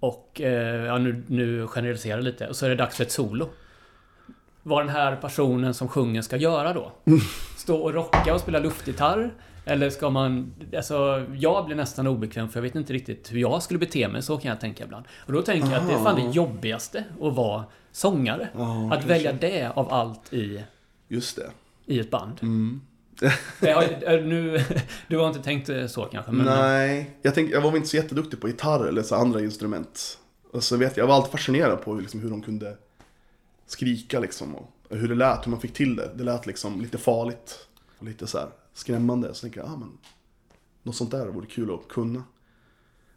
och, 0.00 0.40
eh, 0.40 0.84
ja 0.84 0.98
nu, 0.98 1.22
nu 1.26 1.66
generaliserar 1.66 2.16
jag 2.18 2.24
lite, 2.24 2.48
och 2.48 2.56
så 2.56 2.66
är 2.66 2.70
det 2.70 2.76
dags 2.76 2.96
för 2.96 3.04
ett 3.04 3.12
solo. 3.12 3.48
Vad 4.66 4.86
den 4.86 4.88
här 4.88 5.16
personen 5.16 5.74
som 5.74 5.88
sjunger 5.88 6.22
ska 6.22 6.36
göra 6.36 6.72
då? 6.72 6.92
Stå 7.56 7.76
och 7.76 7.94
rocka 7.94 8.34
och 8.34 8.40
spela 8.40 8.58
luftgitarr? 8.58 9.34
Eller 9.64 9.90
ska 9.90 10.10
man... 10.10 10.54
Alltså, 10.76 11.26
jag 11.34 11.66
blir 11.66 11.76
nästan 11.76 12.06
obekväm 12.06 12.48
för 12.48 12.58
jag 12.58 12.62
vet 12.62 12.74
inte 12.74 12.92
riktigt 12.92 13.32
hur 13.32 13.38
jag 13.38 13.62
skulle 13.62 13.78
bete 13.78 14.08
mig, 14.08 14.22
så 14.22 14.36
kan 14.36 14.48
jag 14.48 14.60
tänka 14.60 14.84
ibland. 14.84 15.04
Och 15.26 15.32
då 15.32 15.42
tänker 15.42 15.70
jag 15.70 15.80
att 15.80 15.88
det 15.88 15.94
är 15.94 15.98
fan 16.04 16.16
det 16.16 16.30
jobbigaste 16.34 17.04
att 17.22 17.34
vara 17.34 17.64
sångare. 17.92 18.48
Ja, 18.56 18.84
att 18.84 18.90
kanske. 18.90 19.08
välja 19.08 19.32
det 19.32 19.70
av 19.74 19.92
allt 19.92 20.32
i, 20.32 20.62
Just 21.08 21.36
det. 21.36 21.50
i 21.86 22.00
ett 22.00 22.10
band. 22.10 22.38
Mm. 22.42 22.80
Har, 23.60 23.82
är 23.82 24.22
nu, 24.22 24.64
du 25.08 25.18
har 25.18 25.28
inte 25.28 25.42
tänkt 25.42 25.70
så 25.90 26.02
kanske? 26.04 26.32
Men, 26.32 26.46
Nej, 26.46 27.16
jag, 27.22 27.34
tänk, 27.34 27.50
jag 27.50 27.60
var 27.60 27.70
väl 27.70 27.76
inte 27.76 27.88
så 27.88 27.96
jätteduktig 27.96 28.40
på 28.40 28.48
gitarr 28.48 28.86
eller 28.86 29.02
så 29.02 29.14
andra 29.14 29.40
instrument. 29.40 30.18
Och 30.52 30.64
så 30.64 30.76
vet 30.76 30.96
jag, 30.96 31.04
jag 31.04 31.08
var 31.08 31.14
alltid 31.14 31.32
fascinerad 31.32 31.82
på 31.82 31.94
liksom, 31.94 32.20
hur 32.20 32.30
de 32.30 32.42
kunde 32.42 32.76
skrika 33.66 34.20
liksom. 34.20 34.54
Och 34.54 34.70
hur 34.90 35.08
det 35.08 35.14
lät, 35.14 35.46
hur 35.46 35.50
man 35.50 35.60
fick 35.60 35.72
till 35.72 35.96
det. 35.96 36.10
Det 36.14 36.24
lät 36.24 36.46
liksom 36.46 36.80
lite 36.80 36.98
farligt. 36.98 37.68
Och 37.98 38.04
lite 38.04 38.26
så 38.26 38.38
här 38.38 38.48
skrämmande. 38.72 39.34
Så 39.34 39.40
tänkte 39.40 39.60
jag, 39.60 39.68
ah, 39.68 39.76
men 39.76 39.98
något 40.82 40.96
sånt 40.96 41.10
där 41.10 41.26
vore 41.26 41.46
kul 41.46 41.74
att 41.74 41.88
kunna. 41.88 42.18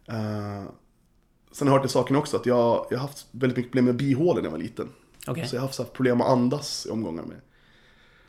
Uh, 0.08 0.68
sen 1.52 1.68
har 1.68 1.74
jag 1.74 1.80
hört 1.80 1.82
till 1.82 1.90
saken 1.90 2.16
också 2.16 2.36
att 2.36 2.46
jag, 2.46 2.86
jag 2.90 2.98
har 2.98 3.06
haft 3.06 3.26
väldigt 3.30 3.56
mycket 3.56 3.72
problem 3.72 3.84
med 3.84 3.96
bihålor 3.96 4.34
när 4.34 4.44
jag 4.44 4.50
var 4.50 4.58
liten. 4.58 4.88
Okej. 5.26 5.48
Så 5.48 5.56
jag 5.56 5.60
har 5.60 5.66
haft 5.66 5.78
här 5.78 5.84
problem 5.84 6.20
att 6.20 6.28
andas 6.28 6.86
i 6.86 6.90
omgångar 6.90 7.22
med 7.22 7.40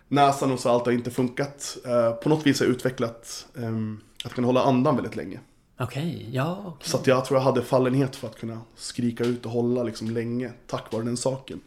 näsan 0.07 0.51
och 0.51 0.59
så 0.59 0.69
allt 0.69 0.85
har 0.85 0.93
inte 0.93 1.11
funkat. 1.11 1.77
Eh, 1.85 2.11
på 2.11 2.29
något 2.29 2.45
vis 2.45 2.59
har 2.59 2.67
jag 2.67 2.75
utvecklat 2.75 3.47
ehm, 3.57 4.01
att 4.25 4.33
kunna 4.33 4.47
hålla 4.47 4.63
andan 4.63 4.95
väldigt 4.95 5.15
länge. 5.15 5.39
Okej, 5.79 6.29
ja. 6.31 6.63
okej. 6.67 6.89
Så 6.89 6.99
jag 7.05 7.25
tror 7.25 7.39
jag 7.39 7.45
hade 7.45 7.61
fallenhet 7.61 8.15
för 8.15 8.27
att 8.27 8.39
kunna 8.39 8.61
skrika 8.75 9.23
ut 9.23 9.45
och 9.45 9.51
hålla 9.51 9.83
liksom 9.83 10.09
länge 10.09 10.53
tack 10.67 10.93
vare 10.93 11.03
den 11.03 11.17
saken. 11.17 11.61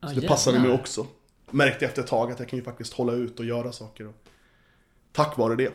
Ja, 0.00 0.08
Så 0.08 0.14
det 0.20 0.28
passade 0.28 0.58
mig 0.58 0.70
också. 0.70 1.06
Märkte 1.50 1.84
efter 1.86 2.02
ett 2.02 2.08
tag 2.08 2.32
att 2.32 2.38
jag 2.38 2.48
kan 2.48 2.58
ju 2.58 2.64
faktiskt 2.64 2.92
hålla 2.92 3.12
ut 3.12 3.38
och 3.40 3.44
göra 3.44 3.72
saker. 3.72 4.06
Och, 4.08 4.14
tack 5.12 5.38
vare 5.38 5.56
det. 5.56 5.68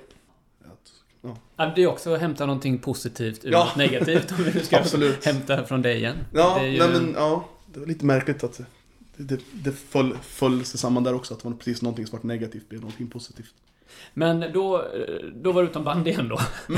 Att, 0.61 0.91
ja. 1.57 1.71
Det 1.75 1.83
är 1.83 1.87
också 1.87 2.13
att 2.13 2.19
hämta 2.19 2.45
någonting 2.45 2.79
positivt 2.79 3.45
ur 3.45 3.51
Ja. 3.51 3.65
något 3.65 3.75
negativt. 3.75 4.31
Om 4.31 4.43
vi 4.43 4.53
nu 4.53 4.59
ska 4.59 4.77
Absolut. 4.79 5.25
hämta 5.25 5.65
från 5.65 5.81
dig 5.81 5.97
igen. 5.97 6.17
Ja, 6.33 6.55
det 6.59 6.65
är 6.65 6.69
ju... 6.69 6.79
nej, 6.79 6.89
men, 6.89 7.13
ja, 7.17 7.49
det 7.73 7.79
var 7.79 7.87
lite 7.87 8.05
märkligt 8.05 8.43
att 8.43 8.61
det, 9.17 9.39
det, 9.51 9.71
föll, 9.71 10.17
föll 10.23 10.65
sig 10.65 10.79
samman 10.79 11.03
där 11.03 11.13
också. 11.13 11.33
Att 11.33 11.39
det 11.43 11.49
var 11.49 11.55
precis 11.55 11.81
någonting 11.81 12.07
som 12.07 12.19
var 12.19 12.27
negativt 12.27 12.69
blev 12.69 12.81
någonting 12.81 13.09
positivt. 13.09 13.53
Men 14.13 14.53
då, 14.53 14.85
då 15.35 15.51
var 15.51 15.63
du 15.63 15.69
utan 15.69 15.83
band 15.83 16.07
igen 16.07 16.27
då? 16.29 16.39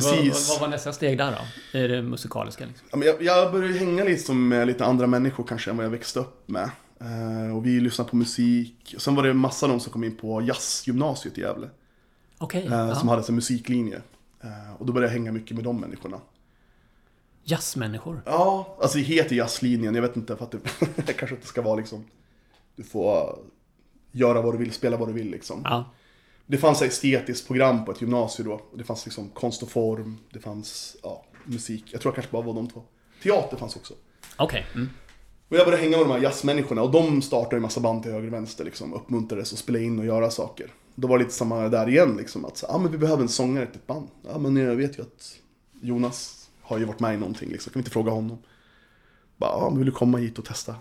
Precis. 0.00 0.48
Vad, 0.48 0.58
vad 0.58 0.68
var 0.68 0.76
nästa 0.76 0.92
steg 0.92 1.18
där 1.18 1.38
då? 1.72 1.78
I 1.78 1.86
det 1.86 2.02
musikaliska 2.02 2.66
liksom? 2.66 3.02
Jag, 3.02 3.22
jag 3.22 3.52
började 3.52 3.78
hänga 3.78 4.04
liksom 4.04 4.48
med 4.48 4.66
lite 4.66 4.84
andra 4.84 5.06
människor 5.06 5.44
kanske 5.44 5.70
än 5.70 5.76
vad 5.76 5.86
jag 5.86 5.90
växte 5.90 6.20
upp 6.20 6.48
med. 6.48 6.70
Eh, 7.00 7.56
och 7.56 7.66
vi 7.66 7.80
lyssnade 7.80 8.10
på 8.10 8.16
musik. 8.16 8.94
Sen 8.98 9.14
var 9.14 9.22
det 9.22 9.30
en 9.30 9.36
massa 9.36 9.66
de 9.66 9.80
som 9.80 9.92
kom 9.92 10.04
in 10.04 10.16
på 10.16 10.42
jazzgymnasiet 10.42 11.38
i 11.38 11.40
Gävle. 11.40 11.68
Okej, 12.38 12.66
eh. 12.66 12.98
Som 12.98 13.08
hade 13.08 13.22
en 13.28 13.34
musiklinje. 13.34 14.02
Eh, 14.40 14.74
och 14.78 14.86
då 14.86 14.92
började 14.92 15.12
jag 15.12 15.18
hänga 15.18 15.32
mycket 15.32 15.54
med 15.54 15.64
de 15.64 15.80
människorna. 15.80 16.20
Jazzmänniskor? 17.44 18.22
Ja, 18.26 18.76
alltså 18.80 18.98
det 18.98 19.04
heter 19.04 19.36
jazzlinjen. 19.36 19.94
Jag 19.94 20.02
vet 20.02 20.16
inte 20.16 20.36
för 20.36 20.44
att 20.44 20.54
det 21.06 21.12
kanske 21.18 21.36
inte 21.36 21.46
ska 21.46 21.62
vara 21.62 21.76
liksom. 21.76 22.04
Du 22.76 22.82
får 22.82 23.38
göra 24.12 24.42
vad 24.42 24.54
du 24.54 24.58
vill, 24.58 24.72
spela 24.72 24.96
vad 24.96 25.08
du 25.08 25.12
vill 25.12 25.30
liksom. 25.30 25.60
Ja. 25.64 25.84
Det 26.50 26.58
fanns 26.58 26.82
estetiskt 26.82 27.46
program 27.46 27.84
på 27.84 27.92
ett 27.92 28.00
gymnasium 28.00 28.48
då. 28.48 28.60
Det 28.74 28.84
fanns 28.84 29.04
liksom 29.06 29.28
konst 29.28 29.62
och 29.62 29.70
form. 29.70 30.18
Det 30.32 30.40
fanns 30.40 30.96
ja, 31.02 31.24
musik. 31.44 31.84
Jag 31.92 32.00
tror 32.00 32.10
jag 32.10 32.14
kanske 32.14 32.32
bara 32.32 32.42
var 32.42 32.54
de 32.54 32.68
två. 32.68 32.82
Teater 33.22 33.56
fanns 33.56 33.76
också. 33.76 33.94
Okej. 34.36 34.66
Mm. 34.74 34.88
Och 35.48 35.56
jag 35.56 35.66
började 35.66 35.82
hänga 35.82 35.96
med 35.96 36.06
de 36.06 36.12
här 36.12 36.20
jazzmänniskorna 36.20 36.82
och 36.82 36.90
de 36.90 37.22
startade 37.22 37.56
en 37.56 37.62
massa 37.62 37.80
band 37.80 38.02
till 38.02 38.12
höger 38.12 38.26
och 38.26 38.32
vänster 38.32 38.64
liksom. 38.64 38.94
Uppmuntrades 38.94 39.52
att 39.52 39.58
spela 39.58 39.78
in 39.78 39.98
och 39.98 40.06
göra 40.06 40.30
saker. 40.30 40.72
Då 40.94 41.08
var 41.08 41.18
det 41.18 41.24
lite 41.24 41.36
samma 41.36 41.68
där 41.68 41.88
igen 41.88 42.16
liksom. 42.16 42.44
Att 42.44 42.64
ah, 42.68 42.78
men 42.78 42.92
vi 42.92 42.98
behöver 42.98 43.22
en 43.22 43.28
sångare 43.28 43.66
till 43.66 43.76
ett 43.76 43.86
band. 43.86 44.08
Ja 44.28 44.38
men 44.38 44.56
jag 44.56 44.76
vet 44.76 44.98
ju 44.98 45.02
att 45.02 45.38
Jonas 45.80 46.48
har 46.62 46.78
ju 46.78 46.84
varit 46.84 47.00
med 47.00 47.14
i 47.14 47.16
någonting 47.16 47.48
liksom. 47.48 47.72
Kan 47.72 47.80
vi 47.80 47.80
inte 47.80 47.90
fråga 47.90 48.10
honom? 48.10 48.38
Bara, 49.36 49.50
ja 49.50 49.70
men 49.70 49.78
vill 49.78 49.86
du 49.86 49.92
komma 49.92 50.18
hit 50.18 50.38
och 50.38 50.44
testa? 50.44 50.76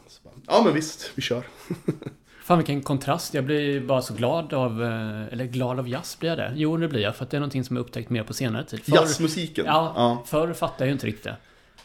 Ja 0.48 0.62
men 0.66 0.74
visst, 0.74 1.12
vi 1.16 1.22
kör. 1.22 1.48
Fan 2.48 2.58
vilken 2.58 2.82
kontrast. 2.82 3.34
Jag 3.34 3.46
blir 3.46 3.82
bara 3.82 4.02
så 4.02 4.14
glad 4.14 4.54
av... 4.54 4.84
eh, 4.84 5.34
Eller 5.34 5.46
glad 5.46 5.80
av 5.80 5.88
jazz 5.90 6.18
blir 6.20 6.30
jag 6.30 6.38
det? 6.38 6.54
Jo, 6.56 6.78
det 6.78 6.88
blir 6.88 7.02
jag. 7.02 7.16
För 7.16 7.24
att 7.26 7.32
det 7.32 7.38
är 7.38 7.40
någonting 7.40 7.64
som 7.64 7.76
jag 7.76 7.84
upptäckt 7.84 8.10
mer 8.10 8.24
på 8.24 8.34
senare 8.34 8.64
tid. 8.66 8.80
Förr- 8.80 8.96
Jazzmusiken. 8.96 9.66
Ja, 9.66 9.94
ja. 9.96 10.24
förr 10.26 10.54
fattade 10.54 10.84
jag 10.84 10.88
ju 10.88 10.94
inte 10.94 11.08
riktigt 11.08 11.24
det. 11.24 11.36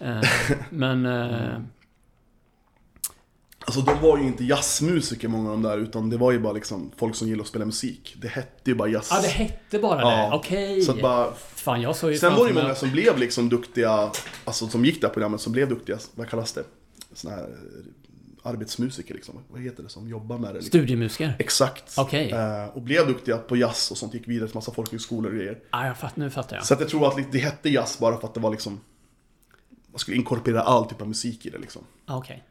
Eh, 0.06 0.56
Men... 0.70 1.06
eh, 1.06 1.58
Alltså 3.64 3.80
de 3.80 4.00
var 4.00 4.18
ju 4.18 4.24
inte 4.24 4.44
jazzmusiker 4.44 5.28
många 5.28 5.50
av 5.50 5.62
de 5.62 5.68
där 5.68 5.78
utan 5.78 6.10
det 6.10 6.16
var 6.16 6.32
ju 6.32 6.38
bara 6.38 6.52
liksom 6.52 6.90
folk 6.96 7.14
som 7.16 7.28
gillade 7.28 7.42
att 7.42 7.48
spela 7.48 7.64
musik. 7.64 8.16
Det 8.22 8.28
hette 8.28 8.70
ju 8.70 8.74
bara 8.74 8.88
jazz. 8.88 9.08
Ja, 9.10 9.20
det 9.22 9.28
hette 9.28 9.78
bara 9.78 10.00
Ja. 10.00 10.28
det. 10.30 10.36
Okej. 10.36 10.82
Så 10.82 10.92
att 10.92 11.00
bara, 11.02 11.32
Fan, 11.34 11.80
jag 11.82 11.96
såg 11.96 12.10
ju 12.12 12.18
sen 12.18 12.32
var 12.34 12.44
det 12.44 12.48
ju 12.54 12.62
många 12.62 12.74
som 12.74 12.90
blev 12.90 13.18
liksom 13.18 13.48
duktiga, 13.48 14.10
alltså 14.44 14.68
som 14.68 14.84
gick 14.84 15.00
det 15.00 15.06
här 15.06 15.14
programmet 15.14 15.40
som 15.40 15.52
blev 15.52 15.68
duktiga, 15.68 15.98
vad 16.14 16.28
kallas 16.28 16.52
det? 16.52 16.64
Såna 17.14 17.34
här 17.34 17.48
arbetsmusiker 18.42 19.14
liksom, 19.14 19.44
vad 19.48 19.60
heter 19.60 19.82
det 19.82 19.88
som 19.88 20.08
jobbar 20.08 20.38
med 20.38 20.50
det? 20.50 20.54
Liksom. 20.54 20.68
Studiemusiker? 20.68 21.36
Exakt. 21.38 21.94
Okej. 21.98 22.30
Eh, 22.30 22.64
och 22.66 22.82
blev 22.82 23.06
duktiga 23.06 23.38
på 23.38 23.56
jazz 23.56 23.90
och 23.90 23.96
sånt, 23.98 24.14
gick 24.14 24.28
vidare 24.28 24.48
till 24.48 24.54
massa 24.56 24.72
folkhögskolor 24.72 25.30
och 25.30 25.36
grejer. 25.36 25.58
Ja, 25.70 25.86
jag 25.86 25.98
fatt, 25.98 26.16
nu 26.16 26.30
fattar 26.30 26.56
jag. 26.56 26.66
Så 26.66 26.74
att 26.74 26.80
jag 26.80 26.88
tror 26.88 27.08
att 27.08 27.32
det 27.32 27.38
hette 27.38 27.68
jazz 27.70 27.98
bara 27.98 28.18
för 28.20 28.28
att 28.28 28.34
det 28.34 28.40
var 28.40 28.50
liksom, 28.50 28.80
man 29.90 29.98
skulle 29.98 30.16
inkorporera 30.16 30.60
all 30.62 30.88
typ 30.88 31.00
av 31.00 31.08
musik 31.08 31.46
i 31.46 31.50
det 31.50 31.58
liksom. 31.58 31.82
Ja, 32.06 32.16
Okej. 32.16 32.44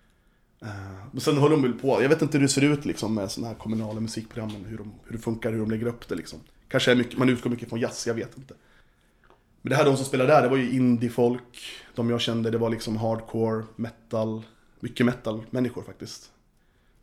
Eh, 0.62 0.68
Men 1.12 1.22
sen 1.22 1.38
håller 1.38 1.56
de 1.56 1.62
väl 1.62 1.74
på, 1.74 2.02
jag 2.02 2.10
vet 2.10 2.22
inte 2.22 2.38
hur 2.38 2.44
det 2.46 2.50
ser 2.52 2.64
ut 2.64 2.86
liksom 2.86 3.16
med 3.16 3.32
sådana 3.32 3.48
här 3.54 3.60
kommunala 3.60 4.00
musikprogrammen, 4.00 4.66
hur, 4.66 4.78
de, 4.78 4.94
hur 5.06 5.12
det 5.18 5.22
funkar, 5.24 5.52
hur 5.52 5.60
de 5.60 5.72
lägger 5.72 5.86
upp 5.88 6.08
det 6.08 6.16
liksom. 6.16 6.40
Kanske 6.68 6.92
är 6.92 6.96
mycket, 6.96 7.18
man 7.18 7.30
utgår 7.30 7.50
mycket 7.50 7.70
från 7.70 7.80
jazz, 7.80 8.08
jag 8.08 8.14
vet 8.14 8.38
inte. 8.38 8.54
Men 9.62 9.70
det 9.70 9.76
här 9.76 9.86
de 9.86 9.98
som 9.98 10.06
spelade 10.06 10.34
där, 10.34 10.42
det 10.42 10.48
var 10.50 10.58
ju 10.58 10.72
indie-folk, 10.72 11.60
de 11.96 12.10
jag 12.10 12.22
kände, 12.22 12.52
det 12.52 12.58
var 12.58 12.70
liksom 12.70 12.98
hardcore, 12.98 13.64
metal, 13.76 14.44
mycket 14.82 15.06
metal-människor 15.06 15.84
faktiskt. 15.84 16.32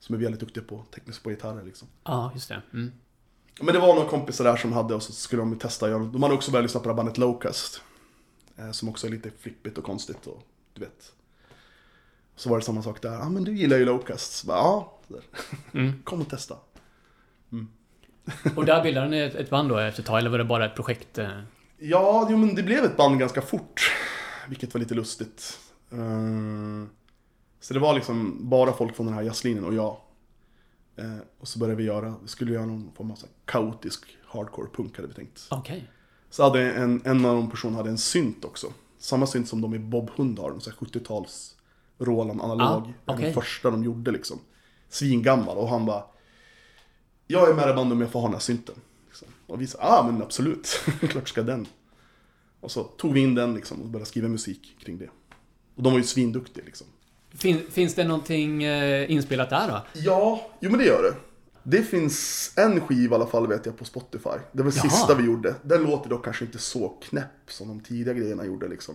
Som 0.00 0.14
är 0.14 0.18
väldigt 0.18 0.40
duktiga 0.40 0.64
på 0.64 0.84
tekniskt 0.94 1.22
på 1.22 1.30
gitarrer 1.30 1.62
liksom. 1.64 1.88
Ja, 2.04 2.30
just 2.34 2.48
det. 2.48 2.62
Mm. 2.72 2.92
Men 3.60 3.74
det 3.74 3.80
var 3.80 3.94
några 3.94 4.08
kompisar 4.08 4.44
där 4.44 4.56
som 4.56 4.72
hade 4.72 4.94
och 4.94 5.02
så 5.02 5.12
skulle 5.12 5.42
de 5.42 5.58
testa 5.58 5.88
de 5.88 6.22
hade 6.22 6.34
också 6.34 6.50
börjat 6.50 6.64
lyssna 6.64 6.80
på 6.80 6.84
det 6.88 6.92
här 6.92 6.96
bandet 6.96 7.18
Locust. 7.18 7.82
eh, 8.56 8.70
Som 8.70 8.88
också 8.88 9.06
är 9.06 9.10
lite 9.10 9.30
flippigt 9.30 9.78
och 9.78 9.84
konstigt 9.84 10.26
och 10.26 10.42
du 10.74 10.80
vet. 10.80 11.12
Så 12.36 12.50
var 12.50 12.58
det 12.58 12.64
samma 12.64 12.82
sak 12.82 13.02
där, 13.02 13.12
ja 13.12 13.20
ah, 13.26 13.28
men 13.28 13.44
du 13.44 13.56
gillar 13.56 13.76
ju 13.76 13.84
Locust. 13.84 14.32
Så 14.32 14.46
bara, 14.46 14.56
ja. 14.58 14.98
Mm. 15.72 16.02
kom 16.04 16.20
och 16.20 16.28
testa. 16.30 16.56
Och 18.56 18.64
där 18.64 18.82
bildade 18.82 19.08
ni 19.08 19.18
ett, 19.18 19.50
band 19.50 19.68
då 19.68 19.78
efter 19.78 20.02
ett 20.02 20.06
tag, 20.06 20.18
eller 20.18 20.30
var 20.30 20.38
det 20.38 20.44
bara 20.44 20.66
ett 20.66 20.74
projekt? 20.74 21.18
eh? 21.18 21.40
Ja, 21.78 22.26
jo, 22.30 22.36
men 22.36 22.54
det 22.54 22.62
blev 22.62 22.84
ett 22.84 22.96
band 22.96 23.18
ganska 23.18 23.42
fort. 23.42 23.92
Vilket 24.48 24.74
var 24.74 24.78
lite 24.80 24.94
lustigt. 24.94 25.58
Eh, 25.90 25.98
Så 27.60 27.74
det 27.74 27.80
var 27.80 27.94
liksom 27.94 28.36
bara 28.48 28.72
folk 28.72 28.96
från 28.96 29.06
den 29.06 29.14
här 29.14 29.22
jazzlinjen 29.22 29.64
och 29.64 29.74
jag. 29.74 29.96
Eh, 30.96 31.16
Och 31.40 31.48
så 31.48 31.58
började 31.58 31.76
vi 31.76 31.84
göra, 31.84 32.14
vi 32.22 32.28
skulle 32.28 32.52
göra 32.52 32.66
någon 32.66 32.90
form 32.96 33.10
av 33.10 33.18
kaotisk 33.44 34.16
hardcore 34.26 34.68
punk 34.74 34.96
hade 34.96 35.08
vi 35.08 35.14
tänkt. 35.14 35.46
Okej. 35.50 35.90
Så 36.30 36.42
hade 36.42 36.72
en, 36.72 37.02
en 37.04 37.24
av 37.24 37.34
de 37.36 37.50
personerna 37.50 37.76
hade 37.78 37.90
en 37.90 37.98
synt 37.98 38.44
också. 38.44 38.72
Samma 38.98 39.26
synt 39.26 39.48
som 39.48 39.60
de 39.60 39.74
i 39.74 39.78
Bob 39.78 40.10
Hund 40.16 40.38
har, 40.38 40.50
en 40.50 40.60
sån 40.60 40.72
här 40.80 40.86
70-tals 40.86 41.56
Roland 41.98 42.40
analog. 42.40 42.92
Ah, 43.04 43.12
okej. 43.12 43.24
Den 43.24 43.34
första 43.34 43.70
de 43.70 43.84
gjorde 43.84 44.10
liksom. 44.10 44.38
Svingammal 44.88 45.56
och 45.56 45.68
han 45.68 45.86
bara 45.86 46.04
Jag 47.26 47.50
är 47.50 47.54
med 47.54 47.70
i 47.70 47.72
bandet 47.72 47.92
om 47.92 48.00
jag 48.00 48.10
får 48.10 48.20
ha 48.20 48.26
den 48.26 48.34
här 48.34 48.40
synten. 48.40 48.74
Liksom. 49.06 49.28
Och 49.46 49.60
vi 49.60 49.66
sa, 49.66 49.78
ah 49.80 50.10
men 50.10 50.22
absolut, 50.22 50.80
klart 51.00 51.28
ska 51.28 51.42
den. 51.42 51.66
Och 52.60 52.70
så 52.70 52.82
tog 52.84 53.12
vi 53.12 53.20
in 53.20 53.34
den 53.34 53.54
liksom 53.54 53.82
och 53.82 53.88
började 53.88 54.08
skriva 54.08 54.28
musik 54.28 54.76
kring 54.80 54.98
det. 54.98 55.08
Och 55.74 55.82
de 55.82 55.92
var 55.92 55.98
ju 55.98 56.04
svinduktiga 56.04 56.64
liksom. 56.64 56.86
Fin, 57.38 57.62
finns 57.70 57.94
det 57.94 58.04
någonting 58.04 58.62
eh, 58.62 59.10
inspelat 59.10 59.50
där 59.50 59.68
då? 59.68 59.80
Ja, 59.94 60.50
jo 60.60 60.70
men 60.70 60.78
det 60.80 60.86
gör 60.86 61.02
det. 61.02 61.14
Det 61.62 61.82
finns 61.82 62.52
en 62.56 62.80
skiva 62.80 63.16
i 63.16 63.20
alla 63.20 63.26
fall 63.30 63.46
vet 63.46 63.66
jag 63.66 63.78
på 63.78 63.84
Spotify. 63.84 64.28
Det 64.52 64.62
var 64.62 64.72
Jaha. 64.76 64.90
sista 64.90 65.14
vi 65.14 65.24
gjorde. 65.24 65.54
Den 65.62 65.82
låter 65.82 66.10
dock 66.10 66.24
kanske 66.24 66.44
inte 66.44 66.58
så 66.58 66.88
knäpp 66.88 67.26
som 67.48 67.68
de 67.68 67.80
tidiga 67.80 68.14
grejerna 68.14 68.44
gjorde 68.44 68.68
liksom. 68.68 68.94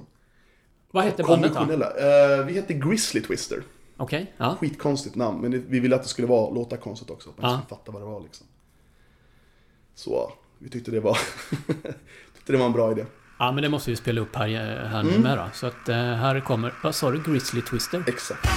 Vad 0.92 1.04
hette 1.04 1.24
bandet 1.24 1.54
då? 1.54 1.60
Eh, 1.62 2.46
vi 2.46 2.54
heter 2.54 2.74
Grizzly 2.74 3.22
Twister. 3.22 3.64
Okej, 3.98 4.34
ja. 4.38 4.56
Skitkonstigt 4.60 5.16
namn, 5.16 5.42
men 5.42 5.66
vi 5.70 5.80
ville 5.80 5.96
att 5.96 6.04
det 6.04 6.10
skulle 6.10 6.28
vara, 6.28 6.50
låta 6.54 6.78
konstigt 6.78 7.10
också. 7.10 7.30
Att 7.30 7.38
man 7.42 7.52
Ja. 7.52 7.58
skulle 7.58 7.70
fatta 7.80 7.92
vad 7.92 8.02
det 8.02 8.06
var 8.06 8.22
liksom. 8.22 8.48
Så 9.96 10.32
vi 10.60 10.70
tyckte 10.70 10.92
det 10.92 11.00
var, 11.00 11.18
tyckte 12.36 12.52
det 12.52 12.58
var 12.58 12.66
en 12.66 12.72
bra 12.74 12.92
idé. 12.92 13.06
Ja, 13.38 13.52
men 13.52 13.62
det 13.64 13.70
måste 13.70 13.90
vi 13.90 13.96
spela 13.96 14.22
upp 14.22 14.36
här, 14.36 14.48
här 14.92 15.00
Mm. 15.00 15.14
nu 15.14 15.20
med 15.20 15.38
då. 15.38 15.46
Så 15.54 15.68
att 15.68 15.90
eh, 15.90 15.96
här 15.96 16.40
kommer, 16.40 16.74
vad 16.84 16.96
sa 16.96 17.12
du? 17.12 17.22
Grizzly 17.24 17.62
Twister? 17.62 18.04
Exakt. 18.08 18.48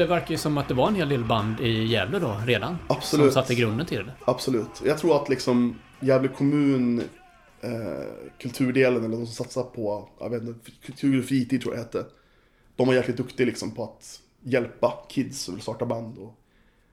Det 0.00 0.06
verkar 0.06 0.30
ju 0.30 0.38
som 0.38 0.58
att 0.58 0.68
det 0.68 0.74
var 0.74 0.88
en 0.88 0.94
hel 0.94 1.08
del 1.08 1.24
band 1.24 1.60
i 1.60 1.84
Gävle 1.84 2.18
då, 2.18 2.40
redan. 2.46 2.78
Absolut. 2.88 3.32
Som 3.32 3.42
satte 3.42 3.54
grunden 3.54 3.86
till 3.86 4.06
det. 4.06 4.12
Absolut. 4.24 4.82
Jag 4.84 4.98
tror 4.98 5.22
att 5.22 5.28
liksom 5.28 5.78
Gävle 6.00 6.28
kommun, 6.28 6.98
eh, 7.60 8.30
kulturdelen 8.38 9.04
eller 9.04 9.16
de 9.16 9.26
som 9.26 9.44
satsar 9.44 9.62
på, 9.62 10.08
jag 10.20 10.30
vet 10.30 10.42
inte, 10.42 10.70
kultur 10.84 11.18
och 11.18 11.24
fritid 11.24 11.62
tror 11.62 11.74
jag 11.74 11.84
det 11.84 11.98
hette. 11.98 12.10
De 12.76 12.86
var 12.86 12.94
jäkligt 12.94 13.16
duktiga 13.16 13.46
liksom 13.46 13.70
på 13.70 13.84
att 13.84 14.20
hjälpa 14.42 14.94
kids 15.08 15.42
som 15.42 15.54
vill 15.54 15.62
starta 15.62 15.86
band 15.86 16.18
och 16.18 16.34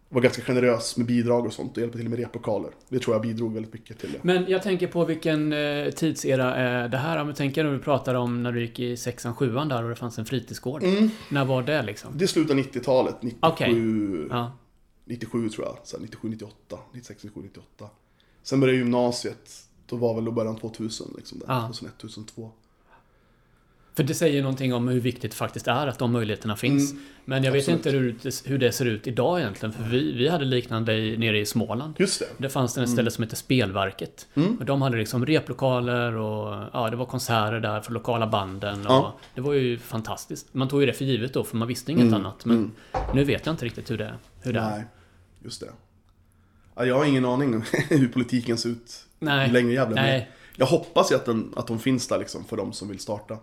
var 0.09 0.21
ganska 0.21 0.41
generös 0.41 0.97
med 0.97 1.05
bidrag 1.05 1.45
och 1.45 1.53
sånt 1.53 1.77
och 1.77 1.81
hjälpa 1.81 1.97
till 1.97 2.09
med 2.09 2.19
replokaler. 2.19 2.71
Det 2.89 2.99
tror 2.99 3.15
jag 3.15 3.21
bidrog 3.21 3.53
väldigt 3.53 3.73
mycket 3.73 3.99
till 3.99 4.11
det. 4.11 4.19
Men 4.21 4.45
jag 4.47 4.63
tänker 4.63 4.87
på 4.87 5.05
vilken 5.05 5.53
eh, 5.53 5.89
tidsera 5.89 6.55
är 6.55 6.87
det 6.87 6.97
här? 6.97 7.21
Om 7.21 7.27
du 7.27 7.33
tänker 7.33 7.63
när 7.63 7.71
vi 7.71 7.79
pratar 7.79 8.15
om 8.15 8.43
när 8.43 8.51
du 8.51 8.61
gick 8.61 8.79
i 8.79 8.97
sexan, 8.97 9.35
sjuan 9.35 9.67
där 9.67 9.83
och 9.83 9.89
det 9.89 9.95
fanns 9.95 10.17
en 10.17 10.25
fritidsgård. 10.25 10.83
Mm. 10.83 11.09
När 11.29 11.45
var 11.45 11.63
det 11.63 11.81
liksom? 11.81 12.17
Det 12.17 12.25
är 12.25 12.27
slutet 12.27 12.51
av 12.51 12.57
90-talet, 12.57 13.15
97, 13.21 13.37
Okej. 13.41 14.27
Ja. 14.29 14.51
97 15.05 15.49
tror 15.49 15.65
jag. 15.65 15.77
Sen 15.83 16.01
97, 16.01 16.29
98, 16.29 16.77
96, 16.93 17.23
97, 17.23 17.41
98. 17.43 17.89
Sen 18.43 18.59
började 18.59 18.77
gymnasiet. 18.77 19.63
Då 19.85 19.95
var 19.95 20.15
väl 20.15 20.25
då 20.25 20.31
början 20.31 20.55
2000 20.55 21.07
liksom 21.17 21.39
där. 21.39 21.45
Ja. 21.47 21.61
2001, 21.61 21.97
2002. 21.97 22.51
För 23.97 24.03
det 24.03 24.13
säger 24.13 24.41
någonting 24.41 24.73
om 24.73 24.87
hur 24.87 24.99
viktigt 24.99 25.31
det 25.31 25.37
faktiskt 25.37 25.67
är 25.67 25.87
att 25.87 25.99
de 25.99 26.11
möjligheterna 26.11 26.55
finns. 26.55 26.91
Mm. 26.91 27.03
Men 27.29 27.43
jag 27.43 27.51
vet 27.51 27.59
Absolut. 27.61 27.85
inte 27.85 27.97
hur 27.97 28.15
det, 28.23 28.49
hur 28.49 28.57
det 28.57 28.71
ser 28.71 28.85
ut 28.85 29.07
idag 29.07 29.39
egentligen. 29.39 29.73
För 29.73 29.83
vi, 29.83 30.11
vi 30.11 30.27
hade 30.27 30.45
liknande 30.45 30.93
i, 30.93 31.17
nere 31.17 31.39
i 31.39 31.45
Småland. 31.45 31.93
Just 31.97 32.19
det. 32.19 32.25
Det 32.37 32.49
fanns 32.49 32.73
det 32.73 32.83
ett 32.83 32.89
ställe 32.89 33.11
som 33.11 33.23
hette 33.23 33.35
Spelverket. 33.35 34.27
Mm. 34.35 34.57
Och 34.57 34.65
de 34.65 34.81
hade 34.81 34.97
liksom 34.97 35.25
replokaler 35.25 36.15
och 36.15 36.65
ja, 36.73 36.89
det 36.89 36.95
var 36.95 37.05
konserter 37.05 37.59
där 37.59 37.81
för 37.81 37.91
lokala 37.91 38.27
banden. 38.27 38.79
Och 38.87 38.91
Ja. 38.91 39.17
Det 39.35 39.41
var 39.41 39.53
ju 39.53 39.77
fantastiskt. 39.77 40.53
Man 40.53 40.67
tog 40.67 40.79
ju 40.81 40.85
det 40.85 40.93
för 40.93 41.05
givet 41.05 41.33
då, 41.33 41.43
för 41.43 41.57
man 41.57 41.67
visste 41.67 41.91
inget 41.91 42.01
Mm, 42.03 42.13
annat. 42.13 42.45
Men 42.45 42.57
mm. 42.57 42.71
nu 43.13 43.23
vet 43.23 43.45
jag 43.45 43.53
inte 43.53 43.65
riktigt 43.65 43.91
hur 43.91 43.97
det, 43.97 44.13
hur 44.41 44.53
det 44.53 44.59
är. 44.59 44.69
Nej, 44.69 44.85
just 45.43 45.59
det. 45.61 45.69
Ja, 46.75 46.85
jag 46.85 46.95
har 46.95 47.05
ingen 47.05 47.25
aning 47.25 47.55
om 47.55 47.63
hur 47.89 48.07
politiken 48.07 48.57
ser 48.57 48.69
ut 48.69 49.05
Nej. 49.19 49.51
längre 49.51 49.73
jävla 49.73 49.95
men 49.95 50.03
Nej. 50.03 50.31
Jag 50.55 50.65
hoppas 50.65 51.11
ju 51.11 51.15
att, 51.15 51.25
den, 51.25 51.53
att 51.55 51.67
de 51.67 51.79
finns 51.79 52.07
där 52.07 52.19
liksom 52.19 52.45
för 52.45 52.57
de 52.57 52.73
som 52.73 52.87
vill 52.87 52.99
starta. 52.99 53.37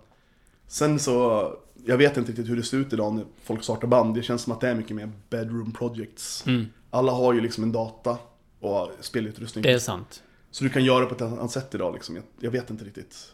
Sen 0.66 0.98
så, 0.98 1.48
jag 1.86 1.96
vet 1.98 2.16
inte 2.16 2.30
riktigt 2.30 2.48
hur 2.48 2.56
det 2.56 2.62
ser 2.62 2.76
ut 2.76 2.92
idag 2.92 3.14
när 3.14 3.24
folk 3.42 3.62
startar 3.64 3.88
band. 3.88 4.14
Det 4.14 4.22
känns 4.22 4.42
som 4.42 4.52
att 4.52 4.60
det 4.60 4.68
är 4.68 4.74
mycket 4.74 4.96
mer 4.96 5.12
bedroom 5.30 5.72
projects. 5.72 6.46
Mm. 6.46 6.66
Alla 6.90 7.12
har 7.12 7.32
ju 7.32 7.40
liksom 7.40 7.64
en 7.64 7.72
data 7.72 8.18
och 8.60 8.90
spelutrustning. 9.00 9.62
Det 9.62 9.72
är 9.72 9.78
sant. 9.78 10.22
Så 10.50 10.64
du 10.64 10.70
kan 10.70 10.84
göra 10.84 11.06
på 11.06 11.14
ett 11.14 11.22
annat 11.22 11.50
sätt 11.50 11.74
idag 11.74 11.94
liksom. 11.94 12.14
Jag, 12.16 12.24
jag 12.40 12.50
vet 12.50 12.70
inte 12.70 12.84
riktigt. 12.84 13.32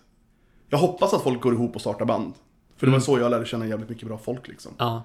Jag 0.68 0.78
hoppas 0.78 1.14
att 1.14 1.22
folk 1.22 1.40
går 1.42 1.52
ihop 1.54 1.74
och 1.74 1.80
startar 1.80 2.04
band. 2.04 2.34
För 2.76 2.86
det 2.86 2.90
var 2.90 2.96
Mm. 2.96 3.04
så 3.04 3.18
jag 3.18 3.30
lärde 3.30 3.46
känna 3.46 3.66
jävligt 3.66 3.88
mycket 3.88 4.08
bra 4.08 4.18
folk 4.18 4.48
liksom. 4.48 4.72
Ja. 4.78 5.02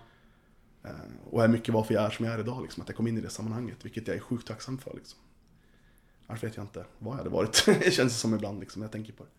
Eh, 0.84 0.90
Och 1.30 1.44
är 1.44 1.48
mycket 1.48 1.74
varför 1.74 1.94
jag 1.94 2.04
är 2.04 2.10
som 2.10 2.26
jag 2.26 2.34
är 2.36 2.40
idag, 2.40 2.62
liksom, 2.62 2.82
att 2.82 2.90
jag 2.90 2.96
kom 2.98 3.08
in 3.08 3.18
i 3.18 3.22
det 3.22 3.30
sammanhanget, 3.30 3.78
vilket 3.86 4.08
jag 4.08 4.16
är 4.18 4.22
sjukt 4.22 4.48
tacksam 4.48 4.78
för. 4.78 4.94
Liksom. 4.96 5.20
Annars 6.28 6.44
vet 6.44 6.56
jag 6.58 6.64
inte 6.64 6.86
vad 7.00 7.14
jag 7.14 7.18
hade 7.18 7.30
varit. 7.30 7.64
det 7.84 7.94
känns 7.94 8.20
som 8.20 8.34
ibland, 8.36 8.60
liksom, 8.60 8.82
jag 8.82 8.92
tänker 8.92 9.14
på 9.14 9.24
det. 9.24 9.30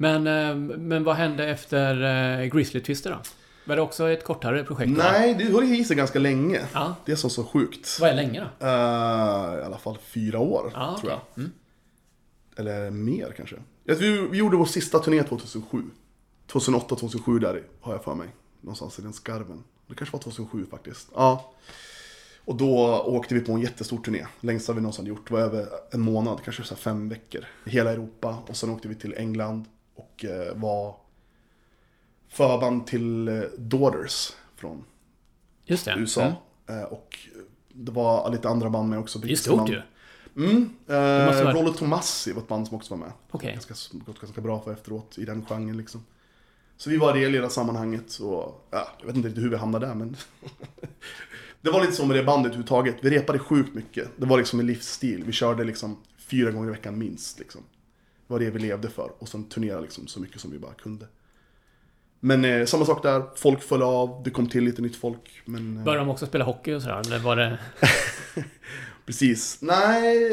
Men, 0.00 0.26
eh, 0.26 0.54
men 0.78 1.04
vad 1.04 1.16
hände 1.16 1.46
efter 1.48 2.02
eh, 2.40 2.46
Grizzly 2.46 2.80
Twister 2.80 3.10
då? 3.10 3.18
Var 3.64 3.76
det 3.76 3.82
också 3.82 4.10
ett 4.10 4.24
kortare 4.24 4.64
projekt? 4.64 4.92
Nej, 4.96 5.34
det 5.34 5.44
höll 5.44 5.64
i 5.64 5.84
sig 5.84 5.96
ganska 5.96 6.18
länge. 6.18 6.60
Ja. 6.74 6.94
Det 7.04 7.12
är 7.12 7.16
så, 7.16 7.28
så 7.28 7.44
sjukt. 7.44 7.98
Vad 8.00 8.10
är 8.10 8.14
länge 8.14 8.40
då? 8.40 8.66
Eh, 8.66 9.60
I 9.60 9.62
alla 9.62 9.78
fall 9.78 9.98
fyra 9.98 10.38
år, 10.38 10.72
Ja, 10.74 10.96
tror 11.00 11.12
jag. 11.12 11.20
Mm. 11.36 11.50
Eller 12.56 12.90
mer 12.90 13.34
kanske. 13.36 13.56
Vi, 13.84 14.28
vi 14.30 14.38
gjorde 14.38 14.56
vår 14.56 14.64
sista 14.64 14.98
turné 14.98 15.22
2007. 15.22 15.82
2008, 16.46 16.86
2007 16.88 17.38
där 17.38 17.62
har 17.80 17.92
jag 17.92 18.04
för 18.04 18.14
mig. 18.14 18.28
Någonstans 18.60 18.98
i 18.98 19.02
den 19.02 19.12
skarven. 19.12 19.64
Det 19.86 19.94
kanske 19.94 20.16
var 20.16 20.22
2007 20.22 20.66
faktiskt. 20.70 21.08
Ja. 21.14 21.52
Och 22.44 22.56
då 22.56 23.02
åkte 23.06 23.34
vi 23.34 23.40
på 23.40 23.52
en 23.52 23.60
jättestor 23.60 23.98
turné. 23.98 24.26
Längsta 24.40 24.72
vi 24.72 24.80
någonsin 24.80 25.06
gjort. 25.06 25.28
Det 25.28 25.34
var 25.34 25.40
över 25.40 25.66
en 25.90 26.00
månad, 26.00 26.40
kanske 26.44 26.62
så 26.62 26.76
fem 26.76 27.08
veckor. 27.08 27.44
I 27.66 27.70
hela 27.70 27.92
Europa. 27.92 28.38
Och 28.46 28.56
sen 28.56 28.70
åkte 28.70 28.88
vi 28.88 28.94
till 28.94 29.14
England 29.16 29.64
och 30.00 30.24
eh, 30.24 30.54
var 30.54 30.96
förband 32.28 32.86
till 32.86 33.28
eh, 33.28 33.40
Daughters 33.58 34.32
från 34.56 34.84
Just 35.64 35.84
det. 35.84 35.94
USA. 35.98 36.32
Mm. 36.66 36.84
Och 36.84 37.18
det 37.68 37.92
var 37.92 38.30
lite 38.30 38.48
andra 38.48 38.70
band 38.70 38.88
med 38.88 38.98
också. 38.98 39.18
Det 39.18 39.32
är 39.32 39.36
stort 39.36 39.70
ju. 39.70 39.82
Mm. 40.36 40.70
Eh, 40.88 41.52
Rollo 41.52 41.72
Tomassi 41.72 42.32
var 42.32 42.42
ett 42.42 42.48
band 42.48 42.68
som 42.68 42.76
också 42.76 42.94
var 42.94 42.98
med. 42.98 43.12
Okej. 43.30 43.52
Ganska, 43.52 43.74
gått 44.06 44.20
ganska 44.20 44.40
bra 44.40 44.60
för 44.60 44.72
efteråt 44.72 45.18
i 45.18 45.24
den 45.24 45.44
genren 45.44 45.76
liksom. 45.76 46.04
Så 46.76 46.90
vi 46.90 46.96
var 46.96 47.12
det 47.12 47.20
i 47.20 47.30
lilla 47.30 47.48
sammanhanget 47.48 48.18
och 48.18 48.66
ja, 48.70 48.88
jag 48.98 49.06
vet 49.06 49.16
inte 49.16 49.28
riktigt 49.28 49.44
hur 49.44 49.50
vi 49.50 49.56
hamnade 49.56 49.86
där 49.86 49.94
men 49.94 50.16
Det 51.60 51.70
var 51.70 51.80
lite 51.80 51.92
så 51.92 52.06
med 52.06 52.16
det 52.16 52.22
bandet 52.22 52.46
överhuvudtaget. 52.46 52.96
Vi 53.02 53.10
repade 53.10 53.38
sjukt 53.38 53.74
mycket. 53.74 54.10
Det 54.16 54.26
var 54.26 54.38
liksom 54.38 54.60
en 54.60 54.66
livsstil. 54.66 55.24
Vi 55.24 55.32
körde 55.32 55.64
liksom 55.64 55.96
fyra 56.16 56.50
gånger 56.50 56.68
i 56.68 56.70
veckan 56.70 56.98
minst 56.98 57.38
liksom. 57.38 57.62
Det 58.30 58.34
var 58.34 58.40
det 58.40 58.50
vi 58.50 58.58
levde 58.58 58.88
för 58.90 59.12
och 59.18 59.28
sen 59.28 59.44
turnerade 59.44 59.82
liksom 59.82 60.06
så 60.06 60.20
mycket 60.20 60.40
som 60.40 60.50
vi 60.50 60.58
bara 60.58 60.74
kunde. 60.74 61.06
Men 62.20 62.44
eh, 62.44 62.64
samma 62.66 62.84
sak 62.84 63.02
där, 63.02 63.22
folk 63.36 63.62
föll 63.62 63.82
av, 63.82 64.22
det 64.24 64.30
kom 64.30 64.46
till 64.48 64.64
lite 64.64 64.82
nytt 64.82 64.96
folk. 64.96 65.42
Men, 65.44 65.76
eh, 65.76 65.84
Började 65.84 66.04
de 66.04 66.10
också 66.10 66.26
spela 66.26 66.44
hockey 66.44 66.72
och 66.74 66.82
sådär? 66.82 67.00
Eller 67.06 67.18
var 67.18 67.36
det... 67.36 67.58
Precis. 69.06 69.58
Nej. 69.62 70.32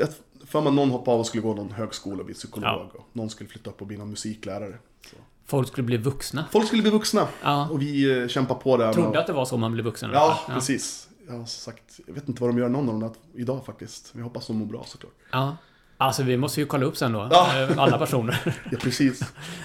eh, 0.00 0.08
för 0.46 0.58
att 0.68 0.74
någon 0.74 0.90
hoppade 0.90 1.14
av 1.14 1.20
och 1.20 1.26
skulle 1.26 1.42
gå 1.42 1.54
någon 1.54 1.70
högskola 1.72 2.18
och 2.18 2.24
bli 2.26 2.34
psykolog. 2.34 2.90
Ja. 2.94 2.98
Och 2.98 3.08
någon 3.12 3.30
skulle 3.30 3.50
flytta 3.50 3.70
upp 3.70 3.80
och 3.80 3.86
bli 3.86 3.96
någon 3.96 4.10
musiklärare. 4.10 4.78
Så. 5.10 5.16
Folk 5.44 5.68
skulle 5.68 5.84
bli 5.84 5.96
vuxna? 5.96 6.44
Folk 6.52 6.66
skulle 6.66 6.82
bli 6.82 6.90
vuxna. 6.90 7.28
Ja. 7.42 7.68
Och 7.70 7.82
vi 7.82 8.20
eh, 8.22 8.28
kämpar 8.28 8.54
på 8.54 8.76
där. 8.76 8.92
Trodde 8.92 9.08
med- 9.10 9.18
att 9.18 9.26
det 9.26 9.32
var 9.32 9.44
så 9.44 9.56
man 9.56 9.72
blev 9.72 9.84
vuxen? 9.84 10.10
Ja, 10.12 10.24
ungefär. 10.26 10.54
precis. 10.54 11.08
Jag 11.26 11.38
har 11.38 11.44
sagt, 11.46 12.00
jag 12.06 12.14
vet 12.14 12.28
inte 12.28 12.42
vad 12.42 12.50
de 12.50 12.58
gör 12.58 12.68
någon 12.68 12.88
av 12.88 13.00
dem 13.00 13.14
idag 13.34 13.64
faktiskt. 13.66 14.10
Vi 14.14 14.22
hoppas 14.22 14.46
de 14.46 14.56
mår 14.56 14.66
bra 14.66 14.84
såklart. 14.86 15.12
Ja. 15.32 15.56
Alltså 16.02 16.22
vi 16.22 16.36
måste 16.36 16.60
ju 16.60 16.66
kolla 16.66 16.86
upp 16.86 16.96
sen 16.96 17.12
då. 17.12 17.28
Ja. 17.30 17.62
Eh, 17.62 17.78
Alla 17.78 17.98
personer. 17.98 18.54
Ja, 18.70 18.78
precis. 18.80 19.20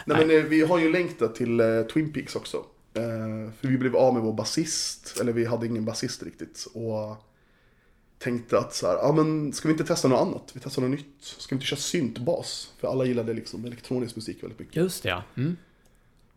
Nej, 0.06 0.18
men 0.26 0.38
eh, 0.38 0.44
vi 0.44 0.62
har 0.62 0.80
ju 0.80 0.92
där 0.92 1.28
till 1.28 1.60
eh, 1.60 1.82
Twin 1.94 2.14
Peaks 2.14 2.36
också. 2.36 2.66
För 3.62 3.68
vi 3.68 3.78
blev 3.78 3.96
av 3.96 4.14
med 4.14 4.24
vår 4.24 4.34
basist, 4.34 5.18
eller 5.22 5.34
vi 5.34 5.46
hade 5.46 5.66
ingen 5.66 5.86
basist 5.86 6.24
riktigt. 6.24 6.68
Och 6.74 7.18
tänkte 8.20 8.60
att 8.60 8.74
så 8.74 8.88
här, 8.88 8.96
ja 8.96 9.12
men 9.12 9.54
ska 9.54 9.68
vi 9.68 9.72
inte 9.72 9.84
testa 9.84 10.08
något 10.08 10.22
annat? 10.22 10.52
Vi 10.54 10.60
testar 10.60 10.82
något 10.82 10.92
nytt. 10.92 11.16
Ska 11.20 11.56
vi 11.56 11.58
inte 11.58 11.66
köra 11.66 11.80
syntbas? 11.80 12.72
För 12.80 12.88
alla 12.88 13.06
gillade 13.06 13.34
liksom 13.34 13.66
elektronisk 13.66 14.16
musik 14.16 14.44
väldigt 14.44 14.60
mycket. 14.60 14.76
Just 14.76 15.04
det 15.04 15.10
ja. 15.10 15.24
Mm. 15.38 15.58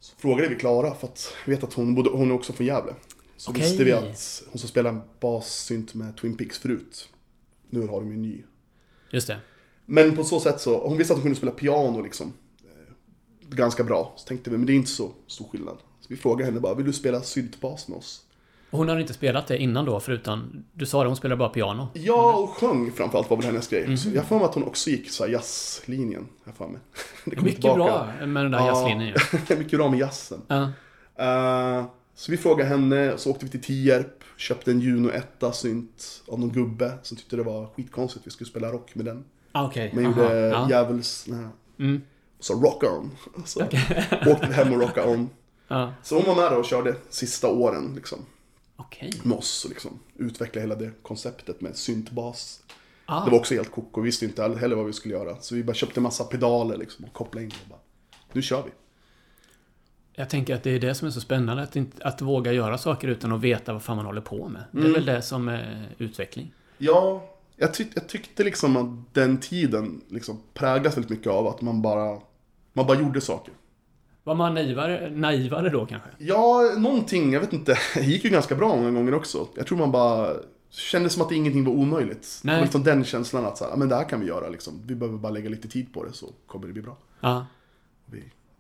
Så 0.01 0.17
frågade 0.17 0.49
vi 0.49 0.55
Klara, 0.55 0.95
för 0.95 1.07
att 1.07 1.35
vi 1.47 1.55
vet 1.55 1.65
att 1.65 1.73
hon, 1.73 1.95
bodde, 1.95 2.11
hon 2.11 2.31
är 2.31 2.35
också 2.35 2.53
från 2.53 2.67
Gävle. 2.67 2.95
Så 3.37 3.51
Okej. 3.51 3.63
visste 3.63 3.85
vi 3.85 3.93
att 3.93 4.43
hon 4.51 4.59
ska 4.59 4.69
spela 4.69 4.89
en 4.89 5.01
bassynt 5.21 5.95
med 5.95 6.17
Twin 6.17 6.37
Peaks 6.37 6.59
förut. 6.59 7.09
Nu 7.71 7.87
har 7.87 8.01
de 8.01 8.09
ju 8.09 8.15
en 8.15 8.23
ny. 8.23 8.43
Just 9.11 9.27
det. 9.27 9.41
Men 9.93 10.17
på 10.17 10.25
så 10.25 10.41
sätt 10.41 10.61
så, 10.61 10.89
hon 10.89 10.97
visste 10.99 11.13
att 11.13 11.19
hon 11.19 11.23
kunde 11.23 11.37
spela 11.37 11.53
piano 11.53 12.03
liksom. 12.03 12.33
eh, 12.65 13.55
Ganska 13.57 13.85
bra. 13.85 14.13
Så 14.17 14.27
tänkte 14.29 14.51
vi, 14.51 14.57
men 14.57 14.67
det 14.67 14.73
är 14.73 14.75
inte 14.75 14.91
så 14.91 15.11
stor 15.27 15.49
skillnad. 15.49 15.77
Så 16.01 16.07
vi 16.09 16.17
frågade 16.17 16.45
henne 16.45 16.61
bara, 16.61 16.75
vill 16.75 16.87
du 16.87 16.93
spela 16.93 17.21
syntbas 17.23 17.89
med 17.89 17.99
oss? 17.99 18.23
Hon 18.71 18.89
hade 18.89 19.01
inte 19.01 19.13
spelat 19.15 19.47
det 19.47 19.59
innan 19.59 19.85
då, 19.85 20.01
förutom... 20.01 20.65
Du 20.73 20.87
sa 20.87 21.03
det, 21.03 21.09
hon 21.09 21.17
spelade 21.17 21.39
bara 21.39 21.49
piano. 21.49 21.89
Ja, 21.95 22.33
och 22.37 22.51
sjöng 22.51 22.93
framförallt 22.93 23.31
var 23.31 23.37
väl 23.37 23.47
hennes 23.47 23.69
grej. 23.69 23.87
Mhm. 23.87 23.97
Så 23.97 24.09
jag 24.11 24.25
för 24.25 24.37
mig 24.37 24.45
att 24.45 24.55
hon 24.55 24.65
också 24.65 24.91
gick 24.91 25.11
så 25.11 25.25
här 25.25 25.31
jazzlinjen. 25.33 26.29
Jag 26.45 26.55
för 26.55 26.69
mig. 26.69 26.81
Det 27.25 27.31
kommer 27.37 27.49
Mycket 27.49 27.61
tillbaka. 27.63 27.83
bra 28.19 28.27
med 28.27 28.45
den 28.45 28.53
där 28.53 28.59
Ja. 28.59 28.67
jazzlinjen 28.67 29.07
ju. 29.49 29.57
Mycket 29.57 29.79
bra 29.79 29.91
med 29.91 29.99
jazzen. 29.99 30.41
Ja. 30.49 30.63
Eh, 31.17 31.85
så 32.15 32.31
vi 32.33 32.37
frågade 32.39 32.69
henne, 32.69 33.15
så 33.19 33.31
åkte 33.31 33.45
vi 33.45 33.51
till 33.51 33.63
Tierp, 33.63 34.25
köpte 34.37 34.71
en 34.71 34.81
Juno 34.81 35.11
1 35.11 35.27
synt 35.55 36.23
av 36.29 36.41
någon 36.41 36.53
gubbe 36.53 36.93
som 37.03 37.17
tyckte 37.17 37.37
det 37.37 37.43
var 37.43 37.67
skitkonstigt 37.67 38.23
att 38.23 38.27
vi 38.27 38.31
skulle 38.31 38.51
spela 38.51 38.69
rock 38.73 38.95
med 38.95 39.05
den. 39.05 39.25
Ah, 39.53 39.67
Okej. 39.67 39.91
Men 39.95 40.07
aha, 40.07 40.23
gjorde 40.23 40.39
ja. 40.49 40.67
djävuls... 40.71 41.29
Mm. 41.79 42.03
Så 42.39 42.55
rock 42.55 42.83
on. 42.83 43.11
Så 43.45 43.61
åkte 44.27 44.47
vi 44.49 44.55
hem 44.55 44.73
och 44.73 44.81
rocka 44.81 45.07
on. 45.11 45.31
Ja. 45.69 45.95
Så 46.03 46.17
hon 46.17 46.25
var 46.37 46.51
med 46.51 46.59
och 46.59 46.65
körde 46.65 46.95
sista 47.11 47.49
åren 47.49 47.93
liksom. 47.97 48.19
Okej. 48.77 49.13
Med 49.23 49.39
oss 49.39 49.65
och 49.65 49.71
liksom 49.71 49.99
utveckla 50.17 50.61
hela 50.61 50.75
det 50.75 50.91
konceptet 51.03 51.61
med 51.61 51.77
syntbas. 51.77 52.63
Ah. 53.07 53.25
Det 53.25 53.31
var 53.31 53.39
också 53.39 53.55
helt 53.55 53.71
koko, 53.73 54.01
vi 54.01 54.05
visste 54.07 54.25
inte 54.25 54.43
heller 54.43 54.77
vad 54.77 54.87
vi 54.87 54.93
skulle 54.93 55.15
göra. 55.15 55.37
Så 55.41 55.55
vi 55.55 55.65
bara 55.65 55.75
köpte 55.75 56.01
massa 56.01 56.25
pedaler 56.25 56.77
liksom 56.77 57.05
och 57.05 57.13
kopplade 57.13 57.45
in 57.45 57.53
och 57.63 57.69
bara, 57.69 57.79
nu 58.33 58.43
kör 58.43 58.63
vi. 58.63 58.71
Jag 60.13 60.31
tänker 60.31 60.55
att 60.55 60.63
det 60.63 60.71
är 60.71 60.81
det 60.81 60.95
som 60.95 61.07
är 61.09 61.13
så 61.13 61.21
spännande, 61.21 61.63
att, 61.63 61.77
inte, 61.77 62.05
att 62.05 62.21
våga 62.23 62.53
göra 62.53 62.79
saker 62.79 63.09
utan 63.09 63.33
att 63.33 63.41
veta 63.41 63.73
vad 63.73 63.83
fan 63.83 63.97
man 63.97 64.07
håller 64.07 64.21
på 64.21 64.49
med. 64.49 64.65
Det 64.73 64.79
är 64.79 64.81
Mm. 64.81 64.93
väl 64.93 65.05
det 65.05 65.23
som 65.23 65.49
är 65.49 65.89
utveckling. 65.99 66.55
Ja, 66.79 67.30
jag, 67.61 67.75
tyck, 67.75 67.89
jag 67.95 68.09
tyckte 68.09 68.45
liksom 68.45 68.77
att 68.77 69.15
den 69.15 69.39
tiden 69.41 70.01
liksom 70.09 70.39
präglas 70.55 70.97
väldigt 70.97 71.11
mycket 71.11 71.27
av 71.33 71.47
att 71.47 71.61
man 71.61 71.83
bara, 71.83 72.19
man 72.73 72.87
bara 72.87 73.01
gjorde 73.01 73.21
saker. 73.21 73.55
Var 74.25 74.35
man 74.35 74.55
naivare, 74.55 75.11
naivare 75.11 75.69
då 75.69 75.87
kanske? 75.87 76.09
Ja, 76.19 76.73
någonting, 76.79 77.33
jag 77.33 77.41
vet 77.41 77.53
inte. 77.53 77.79
Det 77.95 78.01
gick 78.05 78.25
ju 78.25 78.31
ganska 78.31 78.55
bra 78.55 78.69
många 78.77 78.91
gånger 78.91 79.15
också. 79.15 79.49
Jag 79.57 79.67
tror 79.67 79.79
man 79.79 79.93
bara 79.93 80.33
kände 80.71 81.11
som 81.11 81.23
att 81.23 81.33
ingenting 81.33 81.65
var 81.65 81.73
omöjligt. 81.73 82.41
Nej. 82.45 82.53
Det 82.55 82.59
var 82.59 82.65
liksom 82.65 82.85
den 82.85 83.05
känslan 83.05 83.47
att 83.47 83.59
så 83.59 83.65
här, 83.65 83.71
"Ja, 83.71 83.77
men 83.77 83.89
det 83.89 83.95
här 83.97 84.05
kan 84.09 84.21
vi 84.21 84.27
göra 84.27 84.49
liksom. 84.49 84.83
Vi 84.87 84.95
behöver 84.95 85.19
bara 85.19 85.33
lägga 85.33 85.49
lite 85.51 85.69
tid 85.69 85.95
på 85.95 86.05
det 86.05 86.13
så 86.13 86.27
kommer 86.47 86.67
det 86.67 86.73
bli 86.73 86.83
bra. 86.83 86.97
Ja. 87.21 87.47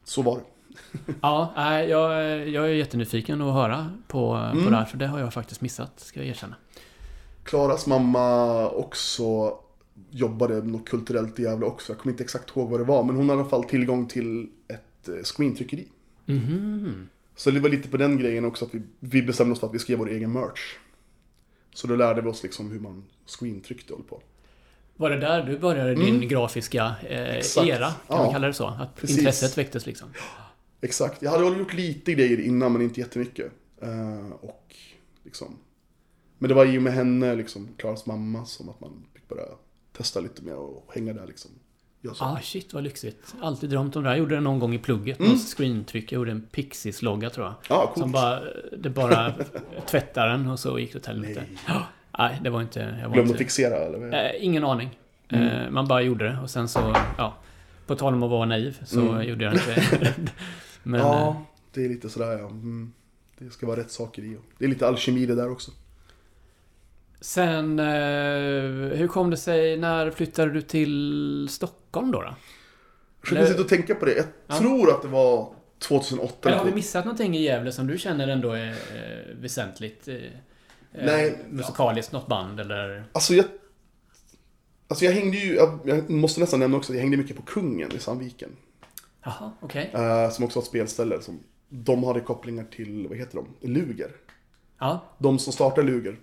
Så 0.05 0.23
var 0.23 0.37
det. 0.39 0.45
Ja, 1.21 1.53
jag, 1.83 2.13
jag 2.49 2.65
är 2.65 2.69
jättenyfiken 2.75 3.43
att 3.43 3.55
höra 3.55 3.91
på, 4.09 4.33
Mm. 4.35 4.65
på 4.65 4.71
det 4.71 4.77
här, 4.77 4.85
för 4.85 4.97
det 4.99 5.07
har 5.07 5.19
jag 5.19 5.33
faktiskt 5.35 5.61
missat, 5.61 6.01
ska 6.01 6.21
jag 6.21 6.29
erkänna. 6.29 6.55
Klaras 7.51 7.87
mamma 7.87 8.69
också 8.71 9.59
jobbade 10.11 10.63
något 10.63 10.89
kulturellt 10.89 11.39
i 11.39 11.43
Gävle 11.43 11.67
också. 11.67 11.93
Jag 11.93 11.99
kommer 12.01 12.13
inte 12.13 12.25
exakt 12.25 12.57
ihåg 12.57 12.71
vad 12.71 12.81
det 12.81 12.85
var, 12.85 13.03
men 13.03 13.17
hon 13.17 13.29
hade 13.29 13.39
i 13.39 13.41
alla 13.43 13.51
fall 13.51 13.65
tillgång 13.65 14.07
till 14.09 14.49
ett 14.69 15.09
eh, 15.09 15.23
screentryckeri. 15.25 15.89
Mhm. 16.27 17.09
Så 17.37 17.51
det 17.51 17.61
var 17.61 17.69
lite 17.69 17.89
på 17.89 17.97
den 17.97 18.19
grejen 18.19 18.45
också 18.45 18.65
att 18.65 18.75
vi, 18.75 18.83
vi 19.01 19.23
bestämde 19.23 19.53
oss 19.53 19.61
för 19.61 19.67
att 19.67 19.75
vi 19.75 19.79
skrev 19.79 19.99
vår 19.99 20.11
egen 20.11 20.33
merch. 20.33 20.61
Så 21.75 21.87
då 21.87 21.97
lärde 21.97 22.23
vi 22.23 22.29
oss 22.29 22.43
liksom 22.43 22.71
hur 22.71 22.81
man 22.81 23.05
screentryckte 23.27 23.93
och 23.93 24.09
på. 24.09 24.23
Var 24.97 25.11
det 25.11 25.17
där 25.21 25.43
du 25.43 25.59
började 25.59 25.95
din 25.95 26.29
grafiska 26.29 26.95
eh, 27.09 27.19
Mm. 27.21 27.37
Exakt. 27.39 27.67
era? 27.69 27.87
Kan 27.87 27.95
Ja. 28.09 28.17
man 28.17 28.33
kalla 28.33 28.47
det 28.47 28.55
så? 28.55 28.67
Att 28.67 28.97
Precis. 28.97 29.19
intresset 29.19 29.59
väcktes 29.59 29.87
liksom? 29.87 30.09
Exakt. 30.81 31.23
Jag 31.23 31.31
hade 31.31 31.59
gjort 31.59 31.75
lite 31.75 32.13
grejer 32.13 32.41
innan 32.41 32.73
men 32.73 32.83
inte 32.83 33.01
jättemycket. 33.01 33.53
Eh, 33.83 34.31
och 34.41 34.75
liksom. 35.25 35.57
Men 36.43 36.49
det 36.49 36.55
var 36.55 36.77
och 36.77 36.83
med 36.83 36.93
henne, 36.93 37.35
liksom, 37.35 37.69
Klaras 37.77 38.07
mamma, 38.07 38.45
som 38.45 38.69
att 38.69 38.81
man 38.81 39.05
fick 39.15 39.29
börja 39.29 39.45
testa 39.93 40.21
lite 40.21 40.43
mer 40.43 40.55
och 40.57 40.91
hänga 40.95 41.13
där 41.13 41.27
liksom. 41.27 41.51
Ah, 42.19 42.39
shit 42.43 42.75
vad 42.75 42.83
lyxigt. 42.83 43.35
Alltid 43.43 43.71
drömt 43.71 43.97
om 43.97 44.03
det 44.03 44.09
här. 44.09 44.17
Jag 44.17 44.19
gjorde 44.23 44.35
det 44.35 44.41
någon 44.41 44.59
gång 44.59 44.75
i 44.75 44.79
plugget. 44.79 45.19
Mm. 45.19 45.31
Någon 45.31 45.39
screentryck. 45.41 46.13
Jag 46.13 46.19
gjorde 46.19 46.31
en 46.31 46.43
Pixies-logga 46.53 47.31
tror 47.31 47.47
jag. 47.47 47.55
Ja, 47.69 47.87
coolt. 47.87 47.99
Som 47.99 48.13
bara, 48.13 48.41
det 48.79 48.91
bara 48.91 49.35
tvättade 49.87 50.31
den 50.31 50.49
och 50.49 50.59
så 50.59 50.79
gick 50.79 50.93
det 50.93 50.99
åt 50.99 51.07
helvete. 51.07 51.43
Ja. 51.69 51.83
Nej, 52.19 52.41
det 52.45 52.51
var 52.51 52.61
inte... 52.63 52.81
Jag 52.81 53.09
var 53.09 53.15
Glömde 53.15 53.21
inte 53.33 53.39
fixera 53.39 53.77
eller? 53.77 54.25
eh, 54.35 54.45
ingen 54.45 54.65
aning. 54.65 54.99
Mm. 55.29 55.47
Eh, 55.49 55.71
man 55.71 55.89
bara 55.89 56.03
gjorde 56.03 56.25
det 56.29 56.39
och 56.43 56.51
sen 56.51 56.69
så, 56.69 56.97
ja. 57.19 57.35
På 57.87 57.95
tal 57.97 58.15
om 58.15 58.23
att 58.23 58.31
vara 58.31 58.45
naiv 58.47 58.79
så 58.87 59.01
Mm. 59.01 59.29
gjorde 59.29 59.45
jag 59.45 59.55
inte. 59.55 59.85
Men, 60.83 61.01
eh, 61.01 61.07
ja, 61.07 61.45
det 61.75 61.85
är 61.85 61.89
lite 61.89 62.09
sådär 62.11 62.39
ja. 62.39 62.47
Mm. 62.47 62.93
Det 63.39 63.51
ska 63.51 63.67
vara 63.67 63.81
rätt 63.81 63.91
saker 63.91 64.23
i. 64.23 64.37
Det 64.59 64.65
är 64.65 64.69
lite 64.69 64.89
alkemi 64.89 65.27
det 65.27 65.35
där 65.35 65.51
också. 65.51 65.71
Sen, 67.21 67.79
eh, 67.79 67.87
hur 68.99 69.09
kom 69.09 69.31
det 69.31 69.37
sig, 69.37 69.77
när 69.77 70.11
flyttade 70.11 70.51
du 70.51 70.63
till 70.63 71.47
Stockholm 71.51 72.11
då? 72.11 72.21
då? 72.21 72.27
Jag 72.27 72.35
försöker 73.29 73.47
sitta 73.47 73.63
och 73.63 73.69
tänka 73.69 73.95
på 73.95 74.05
det. 74.05 74.15
Jag 74.15 74.25
Ja. 74.47 74.59
tror 74.59 74.91
att 74.91 75.03
det 75.03 75.09
var 75.09 75.55
2008 75.79 76.49
Eller 76.49 76.59
har 76.59 76.65
vi 76.65 76.75
missat 76.75 77.05
någonting 77.05 77.37
i 77.37 77.43
Gävle 77.43 77.73
som 77.73 77.87
du 77.87 77.99
känner 77.99 78.29
ändå 78.29 78.53
är 78.53 78.69
eh, 78.71 79.35
väsentligt? 79.41 80.09
Eh, 80.09 80.17
Nej. 80.93 81.39
Musikaliskt, 81.51 82.13
något 82.13 82.27
band 82.27 82.61
eller? 82.61 83.05
Alltså 83.13 83.35
jag... 83.35 83.45
Alltså 84.89 85.05
jag 85.05 85.13
hängde 85.13 85.37
ju, 85.37 85.55
jag, 85.55 85.79
jag 85.85 86.11
måste 86.11 86.41
nästan 86.41 86.61
nämna 86.61 86.77
också 86.77 86.93
att 86.93 86.97
jag 86.97 87.03
hängde 87.03 87.17
mycket 87.17 87.37
på 87.37 87.43
Kungen 87.43 87.93
i 87.93 87.99
Sandviken. 87.99 88.57
Jaha, 89.25 89.53
okej. 89.61 89.91
Eh, 89.95 90.31
som 90.31 90.45
också 90.45 90.59
var 90.59 90.63
ett 90.63 90.69
spelställe. 90.69 91.23
Som, 91.23 91.41
de 91.69 92.05
hade 92.05 92.21
kopplingar 92.21 92.65
till, 92.65 93.07
vad 93.09 93.19
heter 93.19 93.37
de? 93.61 93.69
Luger. 93.69 94.11
Ja, 94.79 95.05
De 95.19 95.39
som 95.39 95.53
startade 95.53 95.87
Luger 95.87 96.17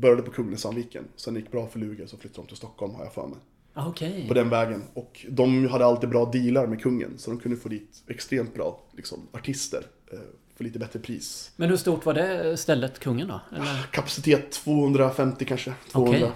började 0.00 0.22
på 0.22 0.30
Kungen 0.30 0.54
i 0.54 0.56
Sandviken. 0.56 1.04
Sen 1.16 1.36
gick 1.36 1.50
bra 1.52 1.66
för 1.66 1.78
Luger 1.78 2.06
så 2.06 2.16
flyttade 2.16 2.42
de 2.42 2.48
till 2.48 2.56
Stockholm 2.56 2.94
har 2.94 3.04
jag 3.04 3.12
för 3.12 3.26
mig. 3.26 3.38
ah, 3.74 3.88
okej. 3.88 4.28
På 4.28 4.34
den 4.34 4.48
vägen. 4.48 4.82
Och 4.94 5.26
de 5.28 5.68
hade 5.68 5.84
alltid 5.86 6.08
bra 6.10 6.24
dealar 6.24 6.66
med 6.66 6.82
Kungen. 6.82 7.18
Så 7.18 7.30
de 7.30 7.40
kunde 7.40 7.56
få 7.56 7.68
dit 7.68 8.02
extremt 8.06 8.54
bra 8.54 8.80
liksom, 8.92 9.18
artister. 9.32 9.86
Eh, 10.12 10.18
för 10.56 10.64
lite 10.64 10.78
bättre 10.78 10.98
pris. 10.98 11.50
Men 11.56 11.68
hur 11.68 11.76
stort 11.76 12.06
var 12.06 12.14
det 12.14 12.56
stället, 12.56 12.98
Kungen 12.98 13.28
då? 13.28 13.40
Eller? 13.56 13.86
Kapacitet 13.92 14.52
250 14.52 15.44
kanske. 15.44 15.74
200. 15.92 16.18
Okej. 16.18 16.32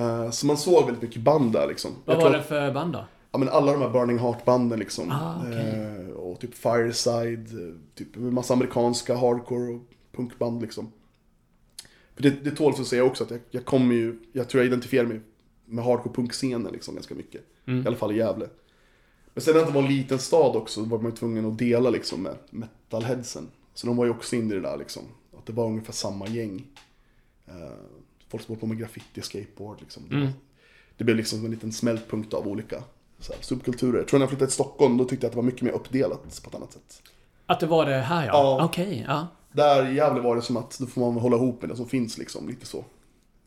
Eh, 0.00 0.30
så 0.30 0.46
man 0.46 0.56
såg 0.56 0.84
väldigt 0.84 1.02
mycket 1.02 1.22
band 1.22 1.52
där 1.52 1.68
liksom. 1.68 1.90
Vad 2.04 2.16
var 2.22 2.30
det 2.30 2.42
för 2.42 2.72
band 2.72 2.92
då? 2.92 3.04
Ja 3.32 3.38
men 3.38 3.48
alla 3.48 3.72
de 3.72 3.82
här 3.82 3.90
Burning 3.90 4.18
Heart-banden 4.18 4.78
liksom. 4.78 5.10
Ah, 5.10 5.34
okej. 5.46 6.06
eh, 6.08 6.14
och 6.16 6.40
typ 6.40 6.54
Fireside, 6.54 7.48
typ 7.94 8.16
en 8.16 8.34
massa 8.34 8.54
amerikanska 8.54 9.16
hardcore 9.16 9.72
och 9.74 9.80
punkband 10.16 10.62
liksom. 10.62 10.92
För 12.18 12.22
det, 12.22 12.30
det 12.30 12.50
tåls 12.50 12.80
att 12.80 12.86
säga 12.86 13.04
också 13.04 13.24
att 13.24 13.30
jag, 13.30 13.40
jag 13.50 13.64
kommer 13.64 13.94
ju, 13.94 14.18
jag 14.32 14.48
tror 14.48 14.62
jag 14.62 14.66
identifierar 14.66 15.06
mig 15.06 15.20
med 15.64 15.84
hardcore 15.84 16.14
punkscenen 16.14 16.72
liksom 16.72 16.94
ganska 16.94 17.14
mycket. 17.14 17.42
Mm. 17.66 17.84
I 17.84 17.86
alla 17.86 17.96
fall 17.96 18.12
i 18.12 18.16
Gävle. 18.16 18.48
Men 19.34 19.42
sen 19.42 19.56
när 19.56 19.64
det 19.66 19.70
var 19.72 19.82
en 19.82 19.88
liten 19.88 20.18
stad 20.18 20.56
också 20.56 20.84
var 20.84 20.98
man 20.98 21.10
ju 21.10 21.16
tvungen 21.16 21.44
att 21.46 21.58
dela 21.58 21.90
liksom 21.90 22.22
med 22.22 22.34
metalheadsen. 22.50 23.48
Så 23.74 23.86
de 23.86 23.96
var 23.96 24.04
ju 24.04 24.10
också 24.10 24.36
inne 24.36 24.54
i 24.54 24.56
det 24.56 24.62
där 24.62 24.76
liksom. 24.76 25.02
Att 25.38 25.46
det 25.46 25.52
var 25.52 25.66
ungefär 25.66 25.92
samma 25.92 26.28
gäng. 26.28 26.66
Eh, 27.46 27.54
folk 28.28 28.42
som 28.44 28.52
håller 28.52 28.60
på 28.60 28.66
med 28.66 28.78
graffiti, 28.78 29.22
skateboard 29.22 29.80
liksom. 29.80 30.02
Det, 30.08 30.16
Mm. 30.16 30.28
det 30.96 31.04
blev 31.04 31.16
liksom 31.16 31.44
en 31.44 31.50
liten 31.50 31.72
smältpunkt 31.72 32.34
av 32.34 32.48
olika 32.48 32.82
så 33.18 33.32
här, 33.32 33.42
subkulturer. 33.42 33.98
Jag 33.98 34.08
tror 34.08 34.18
när 34.18 34.24
jag 34.24 34.30
flyttade 34.30 34.46
till 34.46 34.54
Stockholm 34.54 34.96
då 34.96 35.04
tyckte 35.04 35.24
jag 35.26 35.28
att 35.28 35.32
det 35.32 35.36
var 35.36 35.42
mycket 35.44 35.62
mer 35.62 35.72
uppdelat 35.72 36.42
på 36.42 36.48
ett 36.50 36.54
annat 36.54 36.72
sätt. 36.72 37.02
Att 37.46 37.60
det 37.60 37.66
var 37.66 37.86
det 37.86 38.00
här 38.00 38.26
ja? 38.26 38.32
Ja. 38.32 38.64
Okej, 38.64 39.04
ja. 39.08 39.26
Där 39.52 39.90
i 39.90 39.94
Gävle 39.94 40.20
var 40.20 40.36
det 40.36 40.42
som 40.42 40.56
att 40.56 40.78
då 40.78 40.86
får 40.86 41.00
man 41.00 41.22
hålla 41.22 41.36
ihop 41.36 41.62
med 41.62 41.70
det 41.70 41.76
som 41.76 41.88
finns 41.88 42.18
liksom, 42.18 42.48
lite 42.48 42.66
så. 42.66 42.78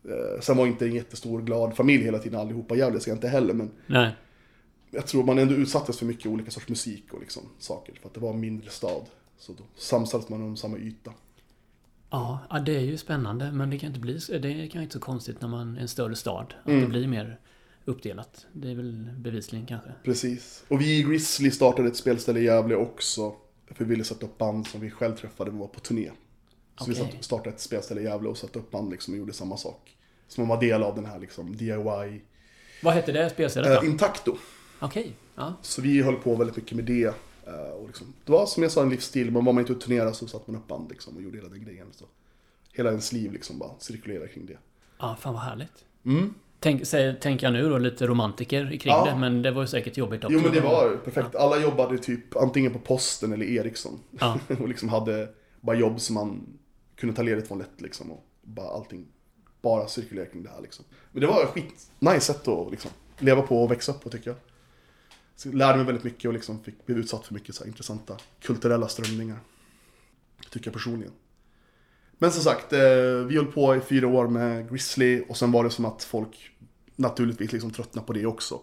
Eh, 0.04 0.42
sen 0.42 0.58
var 0.58 0.68
inte 0.68 0.86
en 0.86 0.96
jättestor 0.96 1.42
glad 1.42 1.76
familj 1.76 2.04
hela 2.04 2.20
tiden 2.20 2.40
allihopa 2.40 2.76
i 2.76 2.78
Gävle, 2.78 3.00
ska 3.00 3.12
jag 3.12 3.16
inte 3.18 3.28
heller, 3.28 3.54
men 3.54 3.72
Nej. 3.88 4.12
jag 4.92 5.08
tror 5.08 5.24
man 5.24 5.40
ändå 5.40 5.54
utsattes 5.54 5.98
för 6.00 6.06
mycket 6.06 6.26
olika 6.32 6.52
sorts 6.52 6.70
musik 6.70 7.14
och 7.14 7.20
liksom 7.20 7.44
saker. 7.60 7.96
För 8.02 8.08
att 8.08 8.14
det 8.14 8.20
var 8.20 8.34
en 8.34 8.40
mindre 8.40 8.70
stad. 8.70 9.02
Så 9.38 9.54
då 9.54 9.64
samsades 9.76 10.30
man 10.30 10.42
om 10.42 10.58
samma 10.58 10.78
yta. 10.78 11.12
Ja, 12.10 12.40
det 12.66 12.76
är 12.76 12.82
ju 12.82 12.98
spännande 12.98 13.52
men 13.52 13.70
det 13.70 13.80
kan 13.80 13.88
inte 13.88 14.00
bli 14.00 14.20
det 14.42 14.68
kan 14.68 14.82
inte 14.82 14.94
så 14.94 15.00
konstigt 15.00 15.42
när 15.42 15.48
man 15.48 15.78
är 15.78 15.82
en 15.82 15.88
större 15.88 16.16
stad. 16.16 16.54
Att 16.62 16.68
Mm. 16.68 16.82
det 16.82 16.88
blir 16.88 17.08
mer 17.08 17.40
uppdelat. 17.86 18.46
Det 18.54 18.72
är 18.72 18.76
väl 18.76 19.10
bevisligen 19.18 19.66
kanske. 19.66 19.90
Precis. 20.04 20.64
Och 20.68 20.82
vi 20.82 21.00
i 21.00 21.04
Grizzly 21.04 21.52
startade 21.52 21.88
ett 21.88 21.96
spelställe 21.96 22.40
i 22.40 22.44
Gävle 22.44 22.76
också. 22.76 23.36
För 23.76 23.86
vi 23.86 23.90
ville 23.90 24.04
sätta 24.04 24.26
upp 24.26 24.38
band 24.38 24.68
som 24.68 24.82
vi 24.82 24.92
själv 24.92 25.16
träffade 25.16 25.52
och 25.52 25.58
var 25.58 25.68
på 25.68 25.80
turné. 25.80 26.12
Så 26.78 26.86
vi 26.86 26.94
Okej. 26.94 27.12
satt- 27.14 27.24
startade 27.24 27.50
ett 27.50 27.62
spelställe 27.62 28.02
i 28.02 28.04
Gävle 28.04 28.30
och 28.30 28.38
satte 28.38 28.60
upp 28.60 28.72
band 28.72 28.92
liksom 28.92 29.14
och 29.14 29.18
gjorde 29.18 29.34
samma 29.34 29.58
sak. 29.58 29.98
Så 30.28 30.42
man 30.42 30.48
var 30.48 30.60
del 30.62 30.84
av 30.84 30.96
den 30.96 31.06
här 31.06 31.20
liksom 31.20 31.56
DIY. 31.58 32.22
Vad 32.84 32.94
hette 32.94 33.12
det 33.12 33.30
spelstället 33.30 33.72
Eh, 33.72 33.80
då? 33.82 33.86
Intacto. 33.88 34.38
Okej, 34.80 35.14
ja. 35.36 35.54
Så 35.62 35.82
vi 35.82 36.02
höll 36.02 36.16
på 36.16 36.36
väldigt 36.36 36.56
mycket 36.58 36.76
med 36.76 36.86
det. 36.86 37.04
Eh, 37.48 37.54
Och 37.74 37.88
liksom, 37.88 38.14
det 38.26 38.32
var 38.32 38.46
som 38.46 38.64
jag 38.64 38.72
sa 38.72 38.82
en 38.82 38.90
livsstil, 38.90 39.32
men 39.32 39.46
var 39.46 39.54
man 39.54 39.60
inte 39.62 39.72
ute 39.74 39.78
och 39.78 39.84
turnerade 39.84 40.14
så 40.14 40.28
satte 40.28 40.52
man 40.52 40.62
upp 40.62 40.68
band 40.68 40.90
liksom 40.90 41.16
och 41.16 41.22
gjorde 41.22 41.38
hela 41.38 41.50
den 41.50 41.66
grejen. 41.66 41.88
Så 41.92 42.06
hela 42.74 42.90
ens 42.90 43.12
liv 43.14 43.32
liksom 43.34 43.60
bara 43.60 43.72
cirkulerade 43.80 44.28
kring 44.28 44.46
det. 44.46 44.58
Ja, 45.00 45.16
fan 45.20 45.34
vad 45.34 45.44
härligt. 45.44 45.86
Mm. 46.06 46.34
Tänk, 46.64 46.88
säg, 46.88 47.20
tänker 47.20 47.48
jag 47.48 47.54
nu 47.54 47.70
då, 47.70 47.78
lite 47.78 48.08
romantiker 48.08 48.78
kring 48.78 48.94
Ja. 48.94 49.06
det, 49.06 49.16
men 49.20 49.42
det 49.42 49.52
var 49.52 49.62
ju 49.62 49.68
säkert 49.68 49.98
jobbigt 49.98 50.24
också. 50.24 50.34
Jo 50.34 50.42
men 50.44 50.52
det 50.52 50.62
var 50.62 50.98
perfekt. 50.98 51.36
Alla 51.36 51.60
jobbade 51.60 51.98
typ 51.98 52.36
antingen 52.36 52.74
på 52.74 52.80
posten 52.80 53.34
eller 53.34 53.46
Ericsson. 53.46 54.00
Ja. 54.20 54.40
och 54.60 54.68
liksom 54.68 54.90
hade 54.90 55.30
bara 55.62 55.76
jobb 55.76 56.02
som 56.02 56.14
man 56.14 56.60
kunde 56.96 57.16
ta 57.16 57.22
ledigt 57.22 57.48
från 57.48 57.58
lätt 57.58 57.82
liksom. 57.82 58.12
Och 58.12 58.26
bara 58.42 58.70
allting 58.70 59.08
bara 59.62 59.88
cirkulerade 59.88 60.32
kring 60.32 60.44
det 60.44 60.50
här 60.50 60.62
liksom. 60.62 60.86
Men 61.12 61.22
det 61.22 61.28
var 61.28 61.46
skit 61.46 61.92
nice 62.00 62.20
sätt 62.34 62.48
att 62.48 62.72
liksom 62.72 62.92
leva 63.20 63.42
på 63.42 63.64
och 63.64 63.72
växa 63.72 63.92
upp 63.92 64.02
på 64.04 64.10
tycker 64.10 64.30
jag. 64.30 64.38
Så 65.36 65.48
jag 65.48 65.56
lärde 65.56 65.78
mig 65.78 65.86
väldigt 65.86 66.04
mycket 66.04 66.26
och 66.26 66.34
liksom 66.34 66.64
fick, 66.64 66.86
blev 66.86 66.98
utsatt 66.98 67.26
för 67.26 67.34
mycket 67.34 67.56
så 67.56 67.64
här 67.64 67.68
intressanta 67.68 68.18
kulturella 68.42 68.88
strömningar. 68.88 69.40
Tycker 70.50 70.68
jag 70.68 70.74
personligen. 70.74 71.14
Men 72.22 72.32
som 72.32 72.44
sagt, 72.44 72.74
eh, 72.74 72.80
vi 73.28 73.36
höll 73.36 73.46
på 73.46 73.76
i 73.76 73.80
fyra 73.80 74.08
år 74.08 74.28
med 74.28 74.70
Grizzly 74.70 75.24
och 75.30 75.38
sen 75.38 75.52
var 75.52 75.64
det 75.64 75.70
som 75.70 75.86
att 75.86 76.04
folk 76.04 76.52
naturligtvis 76.96 77.52
liksom 77.52 77.72
tröttnade 77.72 78.08
på 78.08 78.14
det 78.14 78.26
också. 78.26 78.56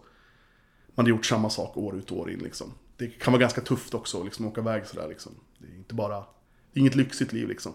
Man 0.94 1.05
hade 1.05 1.11
gjort 1.11 1.27
samma 1.27 1.51
sak 1.51 1.77
år 1.77 1.97
ut 1.97 2.11
och 2.11 2.18
år 2.18 2.31
in 2.31 2.38
liksom. 2.38 2.73
Det 2.97 3.07
kan 3.07 3.33
vara 3.33 3.40
ganska 3.40 3.61
tufft 3.61 3.94
också 3.94 4.23
liksom, 4.23 4.47
att 4.47 4.53
åka 4.53 4.61
iväg 4.61 4.87
sådär 4.87 5.09
liksom. 5.09 5.33
Det 5.59 5.66
är 5.66 5.77
inte 5.77 5.94
bara, 5.94 6.16
det 6.18 6.25
är 6.75 6.81
inget 6.81 6.94
lyxigt 6.94 7.33
liv 7.33 7.49
liksom. 7.49 7.73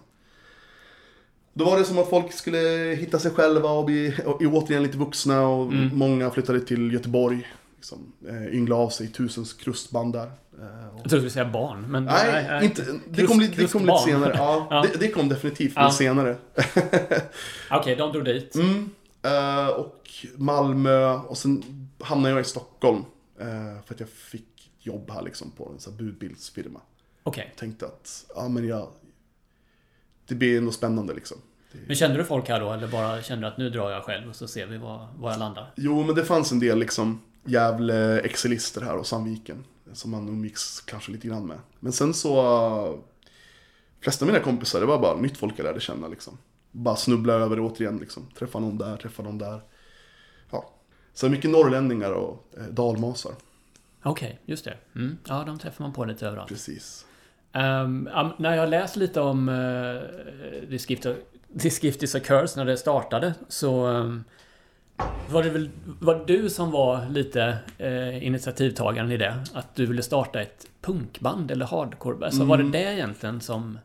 Då 1.53 1.65
var 1.65 1.77
det 1.77 1.85
som 1.85 1.97
att 1.97 2.09
folk 2.09 2.33
skulle 2.33 2.95
hitta 2.99 3.19
sig 3.19 3.31
själva 3.31 3.69
och 3.69 3.85
bli 3.85 4.15
och, 4.25 4.41
återigen 4.41 4.83
lite 4.83 4.97
vuxna 4.97 5.47
och 5.47 5.73
många 5.73 6.31
flyttade 6.31 6.59
till 6.59 6.93
Göteborg. 6.93 7.47
Liksom, 7.83 8.13
eh, 8.27 8.55
yngla 8.55 8.75
av 8.75 8.89
sig 8.89 9.07
tusens 9.07 9.53
krustband 9.53 10.13
där. 10.13 10.25
Eh, 10.59 10.87
och... 10.87 10.99
Jag 11.03 11.03
trodde 11.03 11.03
du 11.03 11.09
skulle 11.09 11.29
säga 11.29 11.49
barn, 11.49 11.91
men... 11.91 12.05
Nej, 12.05 12.65
inte, 12.65 12.85
det, 13.09 13.25
kom 13.27 13.39
lite, 13.39 13.61
det 13.61 13.71
kom 13.71 13.85
lite 13.85 13.97
senare. 14.05 14.33
Ja, 14.37 14.67
Ja. 14.69 14.81
Det, 14.81 14.99
det 14.99 15.07
kom 15.11 15.29
definitivt 15.29 15.73
Ja. 15.75 15.83
lite 15.83 15.95
senare. 15.95 16.37
Okej, 17.71 17.95
de 17.95 18.11
drog 18.11 18.25
dit. 18.25 18.55
Mm. 18.55 18.89
Eh, 19.23 19.67
och 19.67 20.09
Malmö 20.35 21.13
och 21.13 21.37
sen 21.37 21.63
hamnade 21.99 22.33
jag 22.35 22.41
i 22.41 22.43
Stockholm. 22.43 23.03
eh, 23.39 23.45
för 23.85 23.93
att 23.93 23.99
jag 23.99 24.09
fick 24.09 24.71
jobb 24.79 25.11
här 25.11 25.21
liksom 25.21 25.51
på 25.51 25.69
en 25.73 25.79
sån 25.79 25.97
budbildsfirma. 25.97 26.79
Okej. 27.23 27.53
Tänkte 27.57 27.85
att, 27.85 28.25
ja 28.35 28.47
men 28.47 28.67
jag... 28.67 28.87
Det 30.27 30.35
blir 30.35 30.57
ändå 30.57 30.71
spännande 30.71 31.13
liksom. 31.13 31.37
Men 31.87 31.95
kände 31.95 32.17
du 32.17 32.23
folk 32.23 32.49
här 32.49 32.59
då, 32.59 32.71
eller 32.73 32.87
bara 32.87 33.21
kände 33.21 33.45
du 33.47 33.51
att 33.51 33.57
nu 33.57 33.69
drar 33.69 33.91
jag 33.91 34.03
själv 34.03 34.29
och 34.29 34.35
så 34.35 34.47
ser 34.47 34.65
vi 34.65 34.77
var, 34.77 35.07
var 35.17 35.31
jag 35.31 35.39
landar? 35.39 35.71
Jo, 35.75 36.03
men 36.03 36.15
det 36.15 36.25
fanns 36.25 36.51
en 36.51 36.59
del 36.59 36.79
liksom 36.79 37.21
jävla 37.45 38.19
excelister 38.19 38.81
här 38.81 38.97
och 38.97 39.07
Sandviken. 39.07 39.63
Som 39.93 40.11
man 40.11 40.29
umgicks 40.29 40.81
kanske 40.81 41.11
lite 41.11 41.27
grann 41.27 41.47
med. 41.47 41.59
Men 41.79 41.91
sen 41.91 42.13
så... 42.13 42.39
eh, 42.39 42.99
flesta 44.01 44.25
av 44.25 44.31
mina 44.31 44.43
kompisar, 44.43 44.79
det 44.79 44.85
var 44.85 44.99
bara 44.99 45.17
nytt 45.17 45.37
folk 45.37 45.59
jag 45.59 45.63
lärde 45.63 45.79
känna 45.79 46.07
liksom. 46.07 46.37
Bara 46.71 46.95
snubbla 46.95 47.33
över 47.33 47.55
det 47.55 47.61
återigen 47.61 47.97
liksom. 47.97 48.27
Träffa 48.39 48.59
någon 48.59 48.77
där, 48.77 48.97
träffa 48.97 49.23
någon 49.23 49.37
där. 49.37 49.61
Ja. 50.51 50.69
Så 51.13 51.29
mycket 51.29 51.51
norrlänningar 51.51 52.11
och 52.11 52.53
eh, 52.57 52.63
dalmasar. 52.63 53.31
Okej, 54.03 54.39
just 54.45 54.65
det. 54.65 54.77
Mm. 54.95 55.17
Ja, 55.27 55.43
de 55.43 55.59
träffar 55.59 55.83
man 55.83 55.93
på 55.93 56.05
lite 56.05 56.27
överallt. 56.27 56.49
Precis. 56.49 57.05
Ja, 57.51 58.35
när 58.39 58.55
jag 58.55 58.69
läst 58.69 58.95
lite 58.95 59.21
om 59.21 59.49
uh, 59.49 60.01
A 62.15 62.19
Curse 62.19 62.59
när 62.59 62.65
det 62.65 62.77
startade 62.77 63.33
så 63.47 63.85
ehm, 63.85 64.23
var 65.29 65.43
det 65.43 65.49
väl 65.49 65.69
var 65.99 66.23
du 66.27 66.49
som 66.49 66.71
var 66.71 67.09
lite 67.09 67.57
uh, 67.81 68.25
initiativtagaren 68.25 69.11
i 69.11 69.17
det? 69.17 69.45
Att 69.53 69.75
du 69.75 69.85
ville 69.85 70.03
starta 70.03 70.41
ett 70.41 70.67
punkband 70.81 71.51
eller 71.51 71.65
hardcore? 71.65 72.25
Alltså 72.25 72.43
var 72.43 72.57
det 72.57 72.69
det 72.69 72.93
egentligen 72.93 73.41
som... 73.41 73.79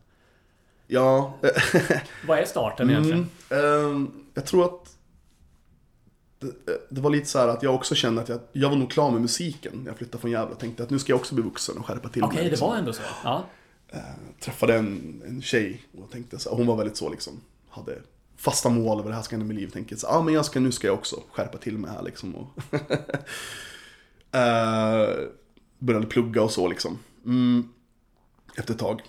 Ja, 0.87 1.35
Vad 2.27 2.38
är 2.38 2.44
starten 2.44 2.90
egentligen? 2.90 3.29
Mm, 3.51 3.85
ehm, 3.85 4.11
jag 4.35 4.47
tror 4.47 4.64
att 4.64 4.99
det, 6.38 6.53
det 6.90 7.01
var 7.01 7.11
lite 7.11 7.27
så 7.27 7.38
här 7.38 7.49
att 7.49 7.62
jag 7.62 7.75
också 7.75 7.94
kände 7.94 8.23
att 8.23 8.29
jag, 8.29 8.40
jag 8.53 8.71
var 8.71 8.77
nog 8.77 8.90
klar 8.90 9.11
med 9.11 9.21
musiken 9.21 9.73
när 9.77 9.87
jag 9.87 9.97
flyttade 9.97 10.21
från 10.21 10.31
Gävle. 10.31 10.53
och 10.53 10.61
tänkte 10.61 10.83
att 10.83 10.90
nu 10.90 10.99
ska 10.99 11.12
jag 11.12 11.21
också 11.21 11.35
bli 11.35 11.44
vuxen 11.44 11.79
och 11.79 11.87
skärpa 11.87 12.09
till 12.09 12.25
Okej, 12.25 12.35
mig. 12.35 12.44
det 12.44 12.51
liksom. 12.51 12.68
var 12.68 12.77
ändå 12.77 12.92
så? 12.92 13.03
Ja. 13.25 13.44
Träffade 14.40 14.75
en, 14.75 15.23
en 15.27 15.42
tjej 15.42 15.83
och 15.99 16.11
tänkte 16.11 16.38
så 16.38 16.55
hon 16.55 16.66
var 16.66 16.77
väldigt 16.77 16.97
så 16.97 17.11
liksom, 17.11 17.40
hade 17.68 17.99
fasta 18.38 18.68
mål 18.68 19.01
över 19.01 19.11
det 19.11 19.16
här 19.16 19.22
ska 19.22 19.37
hända 19.37 19.46
med 19.46 19.57
livet. 19.57 19.72
tänker 19.72 19.96
så 19.96 20.07
ja 20.07 20.16
ah, 20.16 20.22
men 20.22 20.35
jag 20.35 20.44
ska, 20.44 20.61
nu 20.61 20.72
ska 20.72 20.87
jag 20.87 20.94
också 20.94 21.22
skärpa 21.33 21.59
till 21.59 21.79
mig 21.79 21.90
här 21.90 22.03
liksom. 22.03 22.35
Och 22.35 22.59
uh, 24.35 25.29
började 25.79 26.07
plugga 26.07 26.42
och 26.42 26.51
så 26.51 26.68
liksom. 26.68 26.98
Mm, 27.24 27.68
efter 28.57 28.74
ett 28.74 28.81
tag. 28.81 29.03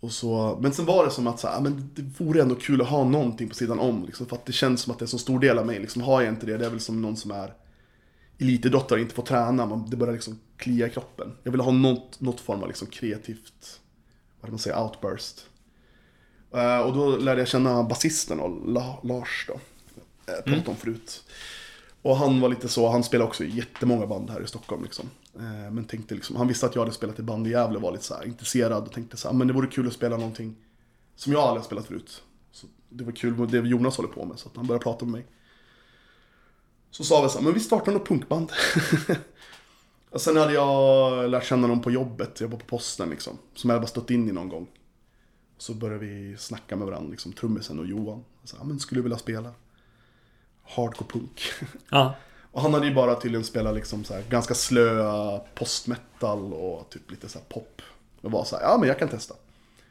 Och 0.00 0.12
så, 0.12 0.58
men 0.60 0.72
sen 0.72 0.84
var 0.84 1.04
det 1.04 1.10
som 1.10 1.26
att 1.26 1.40
så 1.40 1.48
här, 1.48 1.60
men 1.60 1.90
det 1.94 2.02
vore 2.02 2.42
ändå 2.42 2.54
kul 2.54 2.80
att 2.80 2.88
ha 2.88 3.04
någonting 3.04 3.48
på 3.48 3.54
sidan 3.54 3.78
om. 3.78 4.04
Liksom, 4.06 4.26
för 4.26 4.36
att 4.36 4.46
det 4.46 4.52
känns 4.52 4.80
som 4.80 4.92
att 4.92 4.98
det 4.98 5.02
är 5.02 5.06
en 5.06 5.10
så 5.10 5.18
stor 5.18 5.40
del 5.40 5.58
av 5.58 5.66
mig. 5.66 5.78
Liksom, 5.78 6.02
har 6.02 6.22
jag 6.22 6.32
inte 6.32 6.46
det, 6.46 6.56
det 6.56 6.66
är 6.66 6.70
väl 6.70 6.80
som 6.80 7.02
någon 7.02 7.16
som 7.16 7.30
är 7.30 7.54
elitidrottare 8.38 8.98
och 8.98 9.02
inte 9.02 9.14
får 9.14 9.22
träna. 9.22 9.66
Man, 9.66 9.90
det 9.90 9.96
börjar 9.96 10.14
liksom 10.14 10.38
klia 10.56 10.86
i 10.86 10.90
kroppen. 10.90 11.32
Jag 11.42 11.52
vill 11.52 11.60
ha 11.60 11.72
något, 11.72 12.20
något 12.20 12.40
form 12.40 12.62
av 12.62 12.68
liksom 12.68 12.88
kreativt, 12.88 13.80
vad 14.40 14.50
man 14.50 14.58
säger, 14.58 14.82
outburst. 14.82 15.46
Eh, 16.56 16.78
och 16.80 16.94
då 16.94 17.16
lärde 17.16 17.40
jag 17.40 17.48
känna 17.48 17.82
basisten 17.82 18.40
och 18.40 18.72
La, 18.72 18.98
Lars 19.02 19.44
då. 19.48 19.60
Jag 20.26 20.44
pratade 20.44 20.70
om 20.70 20.76
förut. 20.76 21.24
Och 22.02 22.16
han 22.16 22.40
var 22.40 22.48
lite 22.48 22.68
så, 22.68 22.88
han 22.88 23.04
spelade 23.04 23.28
också 23.28 23.44
i 23.44 23.50
jättemånga 23.50 24.06
band 24.06 24.30
här 24.30 24.42
i 24.42 24.46
Stockholm 24.46 24.82
liksom. 24.82 25.10
Eh, 25.34 25.70
Men 25.70 25.84
tänkte 25.84 26.14
liksom, 26.14 26.36
han 26.36 26.48
visste 26.48 26.66
att 26.66 26.74
jag 26.74 26.82
hade 26.82 26.94
spelat 26.94 27.18
i 27.18 27.22
band 27.22 27.46
i 27.46 27.50
Gävle 27.50 27.76
och 27.76 27.82
var 27.82 27.92
lite 27.92 28.04
så 28.04 28.14
här 28.14 28.26
intresserad 28.26 28.86
och 28.86 28.92
tänkte 28.92 29.16
så 29.16 29.28
här, 29.28 29.34
men 29.34 29.46
det 29.46 29.52
vore 29.52 29.66
kul 29.66 29.86
att 29.86 29.92
spela 29.92 30.16
någonting 30.16 30.56
som 31.16 31.32
jag 31.32 31.42
aldrig 31.42 31.60
har 31.60 31.66
spelat 31.66 31.86
förut. 31.86 32.22
Så 32.52 32.66
det 32.88 33.04
var 33.04 33.12
kul 33.12 33.36
med 33.36 33.48
det 33.48 33.58
Jonas 33.58 33.96
håller 33.96 34.08
på 34.10 34.24
med, 34.24 34.38
så 34.38 34.48
att 34.48 34.56
han 34.56 34.66
började 34.66 34.82
prata 34.82 35.04
med 35.04 35.12
mig. 35.12 35.26
Så 36.90 37.04
sa 37.04 37.22
vi 37.22 37.28
så 37.28 37.38
här, 37.38 37.44
men 37.44 37.54
vi 37.54 37.60
startar 37.60 37.92
något 37.92 38.08
punkband. 38.08 38.52
och 40.10 40.20
sen 40.20 40.36
hade 40.36 40.52
jag 40.52 41.30
lärt 41.30 41.44
känna 41.44 41.66
någon 41.66 41.82
på 41.82 41.90
jobbet, 41.90 42.40
jag 42.40 42.48
var 42.48 42.58
på 42.58 42.66
posten 42.66 43.10
liksom. 43.10 43.38
Som 43.54 43.70
jag 43.70 43.80
bara 43.80 43.86
stött 43.86 44.10
in 44.10 44.28
i 44.28 44.32
någon 44.32 44.48
gång. 44.48 44.66
Så 45.58 45.74
började 45.74 46.06
vi 46.06 46.36
snacka 46.36 46.76
med 46.76 46.86
varandra, 46.86 47.10
liksom, 47.10 47.32
trummisen 47.32 47.78
och 47.78 47.86
Johan. 47.86 48.24
Så, 48.44 48.64
men 48.64 48.78
skulle 48.80 48.98
du 48.98 49.02
vilja 49.02 49.18
spela? 49.18 49.52
Hardcore 50.62 51.10
punk. 51.10 51.42
Ja. 51.90 52.14
Och 52.52 52.62
han 52.62 52.74
hade 52.74 52.86
ju 52.86 52.94
bara 52.94 53.14
tydligen 53.14 53.44
spelat 53.44 53.74
liksom 53.74 54.04
så 54.04 54.14
här 54.14 54.22
ganska 54.30 54.54
slö 54.54 55.38
postmetal 55.54 56.52
och 56.52 56.90
typ 56.90 57.10
lite 57.10 57.28
så 57.28 57.38
här 57.38 57.46
pop. 57.48 57.82
Och 58.20 58.30
var 58.30 58.44
så 58.44 58.56
här, 58.56 58.62
ja 58.62 58.78
men 58.78 58.88
jag 58.88 58.98
kan 58.98 59.08
testa. 59.08 59.34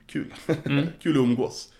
Kul. 0.07 0.33
Kul 1.01 1.17
att 1.17 1.23
umgås. 1.23 1.73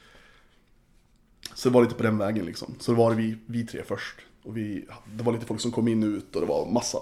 Så 1.53 1.69
det 1.69 1.73
var 1.73 1.83
lite 1.83 1.95
på 1.95 2.03
den 2.03 2.17
vägen 2.17 2.45
liksom. 2.45 2.75
Så 2.79 2.91
det 2.91 2.97
var 2.97 3.13
vi, 3.13 3.37
vi 3.45 3.65
tre 3.65 3.83
först. 3.83 4.15
Och 4.43 4.57
vi, 4.57 4.87
det 5.13 5.23
var 5.23 5.33
lite 5.33 5.45
folk 5.45 5.61
som 5.61 5.71
kom 5.71 5.87
in 5.87 6.03
och 6.03 6.07
ut 6.17 6.35
och 6.35 6.41
det 6.41 6.47
var 6.47 6.71
massa, 6.71 6.99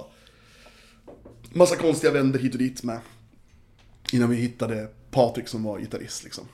massa 1.53 1.75
konstiga 1.75 2.13
vänder 2.13 2.39
hit 2.39 2.53
och 2.53 2.59
dit 2.59 2.83
med. 2.83 2.99
Innan 4.11 4.29
vi 4.29 4.35
hittade 4.35 4.89
Patrik 5.11 5.47
som 5.47 5.63
var 5.63 5.79
gitarrist 5.79 6.23
liksom. 6.23 6.47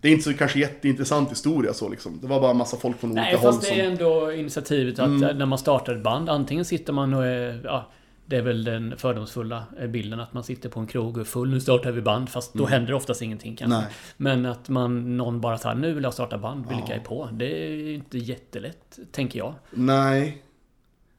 Det 0.00 0.08
är 0.08 0.12
inte 0.12 0.24
så 0.24 0.34
kanske 0.34 0.58
jätteintressant 0.58 1.30
historia 1.30 1.72
så 1.74 1.88
liksom. 1.88 2.18
Det 2.22 2.26
var 2.26 2.40
bara 2.40 2.54
massa 2.54 2.76
folk 2.76 3.00
från 3.00 3.10
Nej, 3.10 3.22
olika 3.24 3.38
håll 3.38 3.52
fast 3.52 3.62
det 3.62 3.68
som... 3.68 3.78
är 3.78 3.84
ändå 3.84 4.32
initiativet 4.32 4.98
att 4.98 5.06
Mm. 5.06 5.38
när 5.38 5.46
man 5.46 5.58
startar 5.58 5.94
ett 5.96 6.02
band, 6.02 6.28
antingen 6.30 6.64
sitter 6.64 6.92
man 6.92 7.14
och 7.14 7.26
är... 7.26 7.60
Ja, 7.64 7.90
det 8.26 8.36
är 8.36 8.42
väl 8.42 8.64
den 8.64 8.94
fördomsfulla 8.98 9.64
eh, 9.80 9.86
bilden 9.86 10.20
att 10.20 10.32
man 10.32 10.44
sitter 10.44 10.68
på 10.68 10.80
en 10.80 10.86
krog 10.86 11.14
och 11.16 11.20
är 11.20 11.24
full. 11.24 11.50
Nu 11.50 11.60
startar 11.60 11.92
vi 11.92 12.02
band, 12.02 12.28
fast 12.28 12.54
då 12.54 12.66
händer 12.66 12.88
det 12.88 12.94
oftast 12.96 13.22
ingenting 13.22 13.56
kanske. 13.56 13.76
Mm. 13.76 13.84
Nej. 13.88 13.94
Men 14.16 14.46
att 14.46 14.68
man, 14.68 15.16
någon 15.16 15.40
bara 15.40 15.58
säger 15.58 15.74
nu 15.76 15.92
vill 15.94 16.04
jag 16.04 16.14
starta 16.14 16.38
band, 16.38 16.66
vilka 16.68 16.94
är 16.94 17.00
på? 17.00 17.28
Det 17.32 17.46
är 17.46 17.94
inte 17.94 18.18
jättelätt, 18.18 18.98
tänker 19.12 19.38
jag. 19.38 19.54
Nej. 19.70 20.42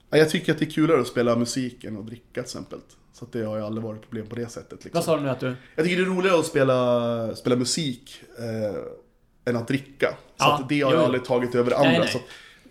Ja, 0.10 0.18
Jag 0.18 0.30
tycker 0.30 0.52
att 0.52 0.60
det 0.60 0.66
är 0.66 0.72
kulare 0.72 1.02
att 1.02 1.08
spela 1.08 1.36
musik 1.36 1.84
än 1.84 1.98
att 1.98 2.06
dricka 2.08 2.26
till 2.34 2.42
exempel. 2.42 2.80
Så 3.20 3.26
det 3.32 3.44
har 3.44 3.58
ju 3.58 3.64
aldrig 3.64 3.84
varit 3.84 4.02
problem 4.02 4.28
på 4.28 4.36
det 4.36 4.50
sättet. 4.50 4.84
Liksom. 4.84 4.92
Vad 4.94 5.04
sa 5.04 5.18
du 5.18 5.24
nu 5.24 5.30
att 5.30 5.40
du... 5.40 5.56
Jag 5.76 5.86
tycker 5.86 5.98
det 5.98 6.04
är 6.04 6.16
roligare 6.16 6.40
att 6.40 6.46
spela, 6.46 7.36
spela 7.36 7.56
musik 7.56 8.22
eh, 8.38 8.82
än 9.46 9.56
att 9.56 9.68
dricka. 9.68 10.08
Så 10.10 10.16
Ja, 10.38 10.60
att 10.60 10.70
det 10.70 10.82
har 10.82 10.94
jag 10.94 11.04
aldrig 11.04 11.26
tagit 11.26 11.56
över 11.56 11.72
andra. 11.72 11.90
Nej, 11.90 12.00
nej. 12.00 12.08
Så 12.08 12.20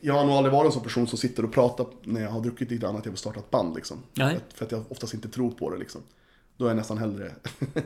jag 0.01 0.15
har 0.15 0.25
nog 0.25 0.35
aldrig 0.35 0.53
varit 0.53 0.67
en 0.67 0.73
sån 0.73 0.83
person 0.83 1.07
som 1.07 1.19
sitter 1.19 1.45
och 1.45 1.53
pratar 1.53 1.87
när 2.03 2.21
jag 2.21 2.31
har 2.31 2.41
druckit 2.41 2.71
lite 2.71 2.83
grann 2.83 2.97
att 2.97 3.05
jag 3.05 3.13
vill 3.13 3.19
starta 3.19 3.41
ett 3.41 3.51
band. 3.51 3.75
Liksom. 3.75 4.03
Nej. 4.15 4.29
För, 4.29 4.37
att, 4.37 4.53
för 4.55 4.65
att 4.65 4.73
jag 4.73 4.85
oftast 4.89 5.15
inte 5.15 5.29
tror 5.29 5.51
på 5.51 5.71
det. 5.71 5.79
Liksom. 5.79 6.01
Då 6.57 6.65
är 6.65 6.69
jag 6.69 6.77
nästan 6.77 6.99
hellre... 6.99 7.33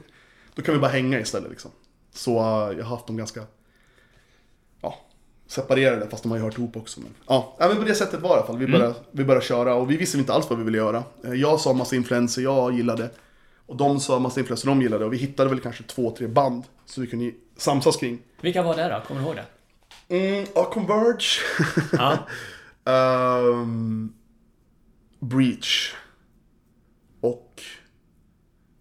Då 0.54 0.62
kan 0.62 0.74
vi 0.74 0.80
bara 0.80 0.90
hänga 0.90 1.20
istället. 1.20 1.50
Liksom. 1.50 1.70
Så 2.14 2.38
eh, 2.38 2.78
jag 2.78 2.84
har 2.84 2.96
haft 2.96 3.06
dem 3.06 3.16
ganska 3.16 3.42
ja, 4.80 4.98
separerade, 5.52 6.08
fast 6.10 6.22
de 6.22 6.28
har 6.32 6.38
ju 6.38 6.44
hört 6.44 6.58
ihop 6.58 6.76
också. 6.76 7.00
Men, 7.00 7.14
ja, 7.26 7.56
ja, 7.58 7.68
men 7.68 7.76
på 7.76 7.84
det 7.84 7.94
sättet 7.94 8.20
var 8.20 8.28
det 8.30 8.34
i 8.34 8.38
alla 8.38 8.46
fall. 8.46 8.58
Vi 8.58 8.66
började, 8.66 8.94
vi 9.10 9.24
började 9.24 9.46
köra 9.46 9.74
och 9.74 9.90
vi 9.90 9.96
visste 9.96 10.18
inte 10.18 10.32
alls 10.32 10.50
vad 10.50 10.58
vi 10.58 10.64
ville 10.64 10.78
göra. 10.78 11.02
Eh, 11.24 11.32
Jag 11.32 11.60
sa 11.60 11.72
massa 11.72 11.96
influenser 11.96 12.42
jag 12.42 12.72
gillade. 12.72 13.10
Och 13.66 13.76
de 13.76 14.00
sa 14.00 14.18
massa 14.18 14.40
influenser 14.40 14.68
de 14.68 14.82
gillade. 14.82 15.04
Och 15.04 15.12
vi 15.12 15.16
hittade 15.16 15.50
väl 15.50 15.60
kanske 15.60 15.82
två, 15.82 16.10
tre 16.10 16.26
band. 16.26 16.64
Så 16.86 17.00
vi 17.00 17.06
kunde 17.06 17.32
samsas 17.56 17.96
kring. 17.96 18.18
Vilka 18.40 18.62
var 18.62 18.76
det 18.76 18.88
då? 18.88 19.00
Kommer 19.08 19.20
du 19.20 19.26
ihåg 19.26 19.36
det? 19.36 19.46
Mm, 20.18 20.46
ja, 20.54 20.64
Converge. 20.64 21.26
Ja. 21.92 22.18
Ehm, 22.92 24.12
Breach. 25.20 25.94
Och 27.20 27.62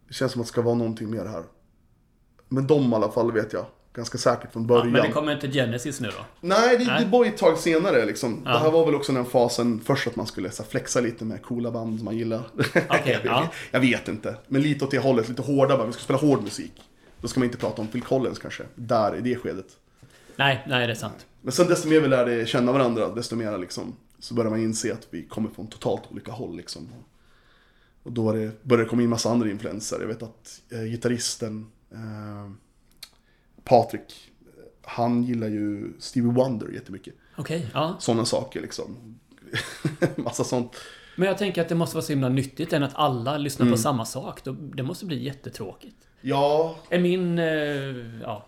det 0.07 0.13
känns 0.13 0.31
som 0.31 0.41
att 0.41 0.47
det 0.47 0.51
ska 0.51 0.61
vara 0.61 0.75
någonting 0.75 1.09
mer 1.11 1.25
här. 1.25 1.43
Men 2.49 2.67
de 2.67 2.91
i 2.91 2.95
alla 2.95 3.11
fall 3.11 3.31
vet 3.31 3.53
jag 3.53 3.65
ganska 3.93 4.17
säkert 4.17 4.53
från 4.53 4.63
ja 4.63 4.67
början. 4.67 4.91
men 4.91 5.01
det 5.01 5.11
kommer 5.11 5.33
inte 5.33 5.51
Genesis 5.51 5.99
nu 5.99 6.07
då? 6.07 6.25
Nej, 6.41 6.77
det, 6.77 6.85
Nej. 6.85 7.03
det 7.03 7.09
var 7.09 7.25
ju 7.25 7.29
ett 7.29 7.37
tag 7.37 7.57
senare 7.57 8.05
liksom. 8.05 8.43
Det 8.43 8.57
här 8.57 8.71
var 8.71 8.85
väl 8.85 8.95
också 8.95 9.13
den 9.13 9.25
fasen 9.25 9.81
först 9.85 10.07
att 10.07 10.15
man 10.15 10.27
skulle 10.27 10.51
så 10.51 10.63
flexa 10.63 11.01
lite 11.01 11.25
med 11.25 11.41
coola 11.41 11.71
band 11.71 11.97
som 11.97 12.05
man 12.05 12.17
gillar. 12.17 12.41
Vet, 12.73 13.21
ja. 13.23 13.49
jag 13.71 13.79
vet 13.79 14.07
inte. 14.07 14.35
Men 14.47 14.61
lite 14.61 14.85
åt 14.85 14.91
det 14.91 14.99
hållet, 14.99 15.29
lite 15.29 15.41
hårda 15.41 15.77
band. 15.77 15.87
Vi 15.87 15.93
ska 15.93 16.01
spela 16.01 16.19
hård 16.19 16.43
musik. 16.43 16.73
Då 17.21 17.27
ska 17.27 17.39
man 17.39 17.45
inte 17.45 17.57
prata 17.57 17.81
om 17.81 17.87
Phil 17.87 18.01
Collins 18.01 18.39
kanske. 18.39 18.63
Där, 18.75 19.15
i 19.15 19.21
det 19.21 19.35
skedet. 19.35 19.67
Nej, 20.35 20.63
nej 20.67 20.87
det 20.87 20.93
är 20.93 20.95
sant. 20.95 21.25
Men 21.41 21.51
sen 21.51 21.67
desto 21.67 21.87
mer 21.87 21.99
vi 21.99 22.07
lärde 22.07 22.45
känna 22.45 22.71
varandra, 22.71 23.09
desto 23.09 23.35
mer 23.35 23.57
liksom, 23.57 23.95
så 24.19 24.33
började 24.33 24.49
man 24.49 24.59
inse 24.59 24.93
att 24.93 25.07
vi 25.09 25.23
kommer 25.23 25.49
från 25.49 25.67
totalt 25.67 26.01
olika 26.09 26.31
håll. 26.31 26.57
Liksom. 26.57 26.89
Och 28.03 28.11
då 28.11 28.23
var 28.23 28.33
det, 28.33 28.63
började 28.63 28.83
det 28.83 28.89
komma 28.89 29.01
in 29.01 29.09
massa 29.09 29.29
andra 29.29 29.49
influenser. 29.49 29.97
Jag 29.99 30.07
vet 30.07 30.23
att 30.23 30.61
eh, 30.69 30.83
gitarristen 30.83 31.71
eh, 31.91 32.51
Patrik, 33.63 34.31
han 34.83 35.23
gillar 35.23 35.47
ju 35.47 35.93
Stevie 35.99 36.31
Wonder 36.31 36.67
jättemycket. 36.69 37.13
Okej, 37.37 37.67
ja. 37.73 37.95
Sådana 37.99 38.25
saker 38.25 38.61
liksom. 38.61 39.15
massa 40.15 40.43
sånt. 40.43 40.75
Men 41.15 41.27
jag 41.27 41.37
tänker 41.37 41.61
att 41.61 41.69
det 41.69 41.75
måste 41.75 41.95
vara 41.95 42.05
så 42.05 42.11
himla 42.11 42.29
nyttigt 42.29 42.73
än 42.73 42.83
att 42.83 42.91
alla 42.95 43.37
lyssnar 43.37 43.65
Mm. 43.65 43.73
på 43.73 43.81
samma 43.81 44.05
sak. 44.05 44.39
Det 44.75 44.83
måste 44.83 45.05
bli 45.05 45.23
jättetråkigt. 45.23 45.95
Ja, 46.21 46.75
Är 46.89 46.99
min... 46.99 47.39
eh, 47.39 48.21
Ja. 48.21 48.45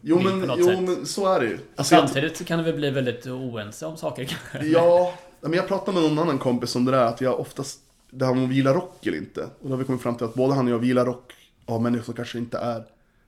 Jo, 0.00 0.16
På 0.16 0.22
men, 0.22 0.50
jo 0.58 0.64
sätt. 0.66 0.80
men 0.82 1.06
så 1.06 1.26
är 1.34 1.40
det 1.40 1.46
ju. 1.46 1.58
Alltså, 1.76 1.94
jag- 1.94 2.04
Samtidigt 2.04 2.36
så 2.36 2.44
kan 2.44 2.58
det 2.58 2.64
väl 2.64 2.74
bli 2.74 2.90
väldigt 2.90 3.26
oense 3.26 3.86
om 3.86 3.96
saker 3.96 4.24
kanske. 4.52 4.68
Ja, 4.68 5.14
men 5.40 5.52
jag 5.52 5.68
pratade 5.68 6.00
med 6.00 6.10
någon 6.10 6.18
annan 6.18 6.38
kompis 6.38 6.76
om 6.76 6.84
det 6.84 6.92
där, 6.92 7.04
att 7.04 7.20
jag 7.20 7.40
oftast, 7.40 7.80
det 8.10 8.24
här 8.24 8.32
om 8.32 8.48
vi 8.48 8.54
gillar 8.54 8.74
rock 8.74 9.06
eller 9.06 9.18
inte. 9.18 9.42
Och 9.42 9.50
då 9.62 9.68
har 9.70 9.76
vi 9.76 9.84
kommit 9.84 10.02
fram 10.02 10.14
till 10.16 10.26
att 10.26 10.34
både 10.34 10.54
han 10.54 10.66
och 10.66 10.72
jag 10.72 10.84
gillar 10.84 11.04
rock 11.04 11.32
av 11.66 11.82
människor 11.82 12.04
som 12.04 12.14
kanske 12.14 12.38
inte 12.38 12.58
är 12.58 12.84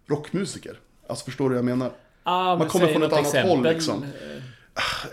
rockmusiker. 0.06 0.78
Alltså 1.10 1.24
förstår 1.24 1.44
du 1.44 1.54
vad 1.54 1.58
jag 1.58 1.78
menar? 1.78 1.92
Ah, 2.22 2.56
men 2.56 2.68
kommer 2.68 2.86
från 2.86 3.02
ett 3.02 3.12
annat 3.12 3.26
exempel. 3.26 3.50
håll, 3.50 3.62
liksom. 3.62 4.04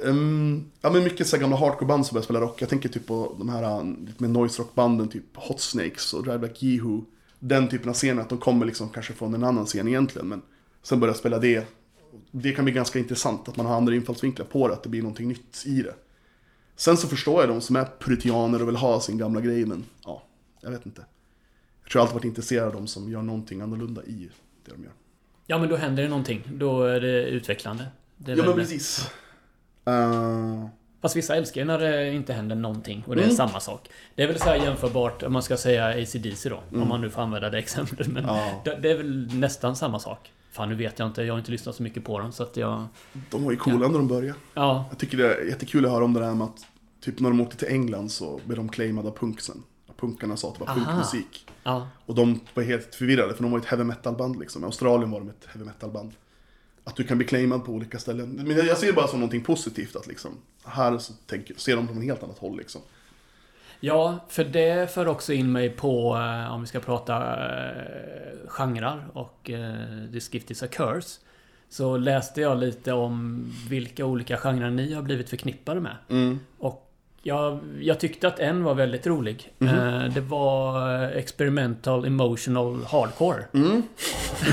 Um, 0.03 0.71
ja 0.81 0.89
men 0.89 1.03
mycket 1.03 1.27
så 1.27 1.37
gamla 1.37 1.57
hardcore-band 1.57 2.05
som 2.05 2.15
börjar 2.15 2.23
spela 2.23 2.41
rock. 2.41 2.61
Jag 2.61 2.69
tänker 2.69 2.89
typ 2.89 3.07
på 3.07 3.35
de 3.39 3.49
här 3.49 3.81
uh, 3.81 4.05
lite 4.05 4.23
mer 4.23 4.29
noise 4.29 4.61
rock-banden, 4.61 5.09
typ 5.09 5.23
Hot 5.35 5.59
Snakes 5.59 6.13
och 6.13 6.23
Drive 6.23 6.47
Like 6.47 6.65
Yeehoo. 6.65 7.05
Den 7.39 7.69
typen 7.69 7.89
av 7.89 7.93
scener, 7.93 8.21
att 8.21 8.29
de 8.29 8.37
kommer 8.37 8.65
liksom 8.65 8.89
kanske 8.89 9.13
från 9.13 9.33
en 9.33 9.43
annan 9.43 9.65
scen 9.65 9.87
egentligen, 9.87 10.27
men 10.27 10.41
sen 10.83 10.99
börjar 10.99 11.15
spela 11.15 11.39
det. 11.39 11.67
Det 12.31 12.51
kan 12.51 12.65
bli 12.65 12.73
ganska 12.73 12.99
intressant, 12.99 13.49
att 13.49 13.57
man 13.57 13.65
har 13.65 13.75
andra 13.75 13.95
infallsvinklar 13.95 14.45
på 14.45 14.67
det, 14.67 14.73
att 14.73 14.83
det 14.83 14.89
blir 14.89 15.01
någonting 15.01 15.27
nytt 15.27 15.63
i 15.65 15.81
det. 15.81 15.93
Sen 16.75 16.97
så 16.97 17.07
förstår 17.07 17.41
jag 17.41 17.49
de 17.49 17.61
som 17.61 17.75
är 17.75 17.87
puritianer 17.99 18.61
och 18.61 18.67
vill 18.67 18.75
ha 18.75 18.99
sin 18.99 19.17
gamla 19.17 19.41
grej, 19.41 19.65
men 19.65 19.85
ja, 20.05 20.23
jag 20.61 20.71
vet 20.71 20.85
inte. 20.85 21.05
Jag 21.83 21.91
tror 21.91 21.99
jag 21.99 22.01
alltid 22.01 22.15
varit 22.15 22.25
intresserad 22.25 22.67
av 22.67 22.73
de 22.73 22.87
som 22.87 23.11
gör 23.11 23.21
någonting 23.21 23.61
annorlunda 23.61 24.03
i 24.03 24.29
det 24.65 24.71
de 24.71 24.83
gör. 24.83 24.93
Ja, 25.47 25.57
men 25.57 25.69
då 25.69 25.75
händer 25.75 26.03
det 26.03 26.09
någonting. 26.09 26.41
Då 26.53 26.83
är 26.83 27.01
det 27.01 27.23
utvecklande. 27.23 27.85
Det 28.17 28.31
är 28.31 28.37
Ja 28.37 28.43
men 28.45 28.53
precis. 28.55 29.11
Uh, 29.89 30.65
Fast 31.01 31.15
vissa 31.15 31.35
älskar 31.35 31.61
ju 31.61 31.65
när 31.67 31.79
det 31.79 32.13
inte 32.13 32.33
händer 32.33 32.55
någonting 32.55 33.03
och 33.07 33.15
det 33.15 33.21
är 33.21 33.23
Mm. 33.25 33.35
samma 33.35 33.59
sak. 33.59 33.89
Det 34.15 34.23
är 34.23 34.27
väl 34.27 34.39
så 34.39 34.45
här 34.45 34.55
jämförbart, 34.55 35.23
om 35.23 35.33
man 35.33 35.43
ska 35.43 35.57
säga 35.57 35.85
ACDC 35.87 36.49
då. 36.49 36.59
Om 36.81 36.87
man 36.87 37.01
nu 37.01 37.09
får 37.09 37.21
använda 37.21 37.49
det 37.49 37.57
exemplet. 37.57 38.07
Men 38.07 38.23
Mm. 38.23 38.35
Ja. 38.63 38.75
det, 38.81 38.91
är 38.91 38.97
väl 38.97 39.29
nästan 39.33 39.75
samma 39.75 39.99
sak. 39.99 40.31
Fan, 40.51 40.69
nu 40.69 40.75
vet 40.75 40.99
jag 40.99 41.07
inte. 41.07 41.23
Jag 41.23 41.33
har 41.33 41.39
inte 41.39 41.51
lyssnat 41.51 41.75
så 41.75 41.83
mycket 41.83 42.03
på 42.03 42.19
dem 42.19 42.31
så 42.31 42.43
att 42.43 42.57
jag... 42.57 42.83
de 43.29 43.43
var 43.43 43.51
ju 43.51 43.57
coola 43.57 43.87
när 43.87 43.97
de 43.97 44.07
började. 44.07 44.39
Ja, 44.53 44.85
Jag 44.89 44.97
tycker 44.99 45.17
det 45.17 45.33
är 45.35 45.45
jättekul 45.45 45.85
att 45.85 45.91
höra 45.91 46.03
om 46.03 46.13
det 46.13 46.19
där 46.19 46.33
med 46.33 46.45
att 46.45 46.65
typ 47.01 47.19
när 47.19 47.29
de 47.29 47.41
åkte 47.41 47.57
till 47.57 47.67
England 47.67 48.09
så 48.11 48.39
blev 48.45 48.57
de 48.57 48.69
claimade 48.69 49.07
av 49.07 49.17
punksen. 49.17 49.63
Punkarna 49.97 50.37
sa 50.37 50.47
att 50.47 50.53
det 50.53 50.59
var 50.59 50.67
Aha. 50.67 50.85
punkmusik. 50.85 51.47
ja. 51.63 51.87
Och 52.05 52.15
de 52.15 52.39
var 52.53 52.63
helt 52.63 52.95
förvirrade 52.95 53.33
för 53.33 53.43
de 53.43 53.51
var 53.51 53.59
ett 53.59 53.65
heavy 53.65 53.83
metal-band 53.83 54.39
liksom. 54.39 54.63
I 54.63 54.65
Australien 54.65 55.11
var 55.11 55.19
de 55.19 55.29
ett 55.29 55.45
heavy 55.47 55.65
metal-band. 55.65 56.11
Att 56.83 56.95
du 56.95 57.03
kan 57.03 57.17
bli 57.17 57.27
claimad 57.27 57.65
på 57.65 57.71
olika 57.71 57.99
ställen. 57.99 58.29
Men 58.29 58.57
jag 58.65 58.77
ser 58.77 58.87
det 58.87 58.93
bara 58.93 59.07
som 59.07 59.19
någonting 59.19 59.43
positivt 59.43 59.95
att 59.95 60.07
liksom, 60.07 60.31
här 60.65 60.97
så 60.97 61.13
tänker, 61.13 61.55
ser 61.55 61.75
de 61.75 61.87
från 61.87 61.97
ett 61.97 62.03
helt 62.03 62.23
annat 62.23 62.37
håll 62.37 62.57
liksom. 62.57 62.81
Ja, 63.79 64.19
för 64.27 64.43
det 64.43 64.93
för 64.93 65.07
också 65.07 65.33
in 65.33 65.51
mig 65.51 65.69
på, 65.69 66.15
eh, 66.15 66.53
om 66.53 66.61
vi 66.61 66.67
ska 66.67 66.79
prata 66.79 67.15
eh, 67.15 68.47
genrer 68.47 69.07
och 69.13 69.49
eh, 69.49 70.11
This 70.11 70.33
Gift 70.33 70.51
is 70.51 70.63
a 70.63 70.67
Curse. 70.67 71.19
Så 71.69 71.97
läste 71.97 72.41
jag 72.41 72.57
lite 72.57 72.93
om 72.93 73.45
vilka 73.69 74.05
olika 74.05 74.37
genrer 74.37 74.69
ni 74.69 74.93
har 74.93 75.01
blivit 75.01 75.29
förknippade 75.29 75.81
med. 75.81 75.95
Mm. 76.09 76.39
Och 76.57 76.86
jag, 77.21 77.59
jag 77.81 77.99
tyckte 77.99 78.27
att 78.27 78.39
en 78.39 78.63
var 78.63 78.73
väldigt 78.73 79.07
rolig. 79.07 79.53
Mhm. 79.57 79.75
Eh, 79.79 80.03
det 80.13 80.21
var 80.21 80.93
eh, 81.03 81.09
Experimental 81.17 82.05
Emotional 82.05 82.83
Hardcore. 82.83 83.43
Mm. 83.53 83.83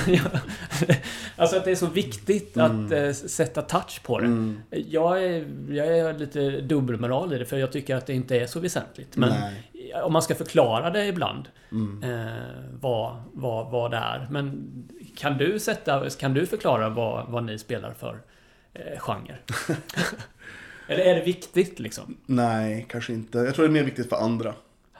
Alltså 1.37 1.57
att 1.57 1.65
det 1.65 1.71
är 1.71 1.75
så 1.75 1.87
viktigt 1.87 2.57
Mm. 2.57 2.87
att 2.87 2.93
eh, 2.93 3.13
sätta 3.13 3.63
touch 3.63 4.03
på 4.03 4.19
det. 4.21 4.55
Jag, 4.71 5.25
är, 5.25 5.45
jag 5.75 5.99
är 5.99 6.19
lite 6.19 6.51
dubbelmoral 6.61 7.33
i 7.33 7.39
det 7.39 7.45
för 7.45 7.57
jag 7.57 7.73
tycker 7.73 7.97
att 7.97 8.07
det 8.07 8.13
inte 8.15 8.37
är 8.41 8.47
så 8.47 8.61
väsentligt. 8.61 9.17
Men 9.17 9.29
Nej. 9.29 9.95
om 10.05 10.13
man 10.13 10.23
ska 10.23 10.35
förklara 10.35 10.91
det 10.91 11.07
ibland 11.07 11.49
Mm. 11.73 12.03
eh, 12.27 12.33
vad, 12.81 13.17
vad, 13.33 13.71
vad 13.71 13.91
det 13.91 13.97
är. 13.97 14.27
Men 14.31 14.69
kan 15.17 15.39
du, 15.39 15.59
sätta, 15.59 16.11
kan 16.11 16.35
du 16.35 16.47
förklara 16.47 16.89
vad, 16.89 17.27
vad 17.29 17.45
ni 17.45 17.59
spelar 17.59 17.93
för 17.93 18.19
eh, 18.75 18.99
genre? 18.99 19.37
Eller 20.87 21.05
är 21.05 21.15
det 21.15 21.23
viktigt 21.23 21.79
liksom? 21.79 22.17
Nej, 22.27 22.87
kanske 22.89 23.13
inte. 23.13 23.39
Jag 23.39 23.55
tror 23.55 23.65
det 23.65 23.71
är 23.71 23.73
mer 23.73 23.85
viktigt 23.85 24.09
för 24.09 24.17
andra. 24.17 24.55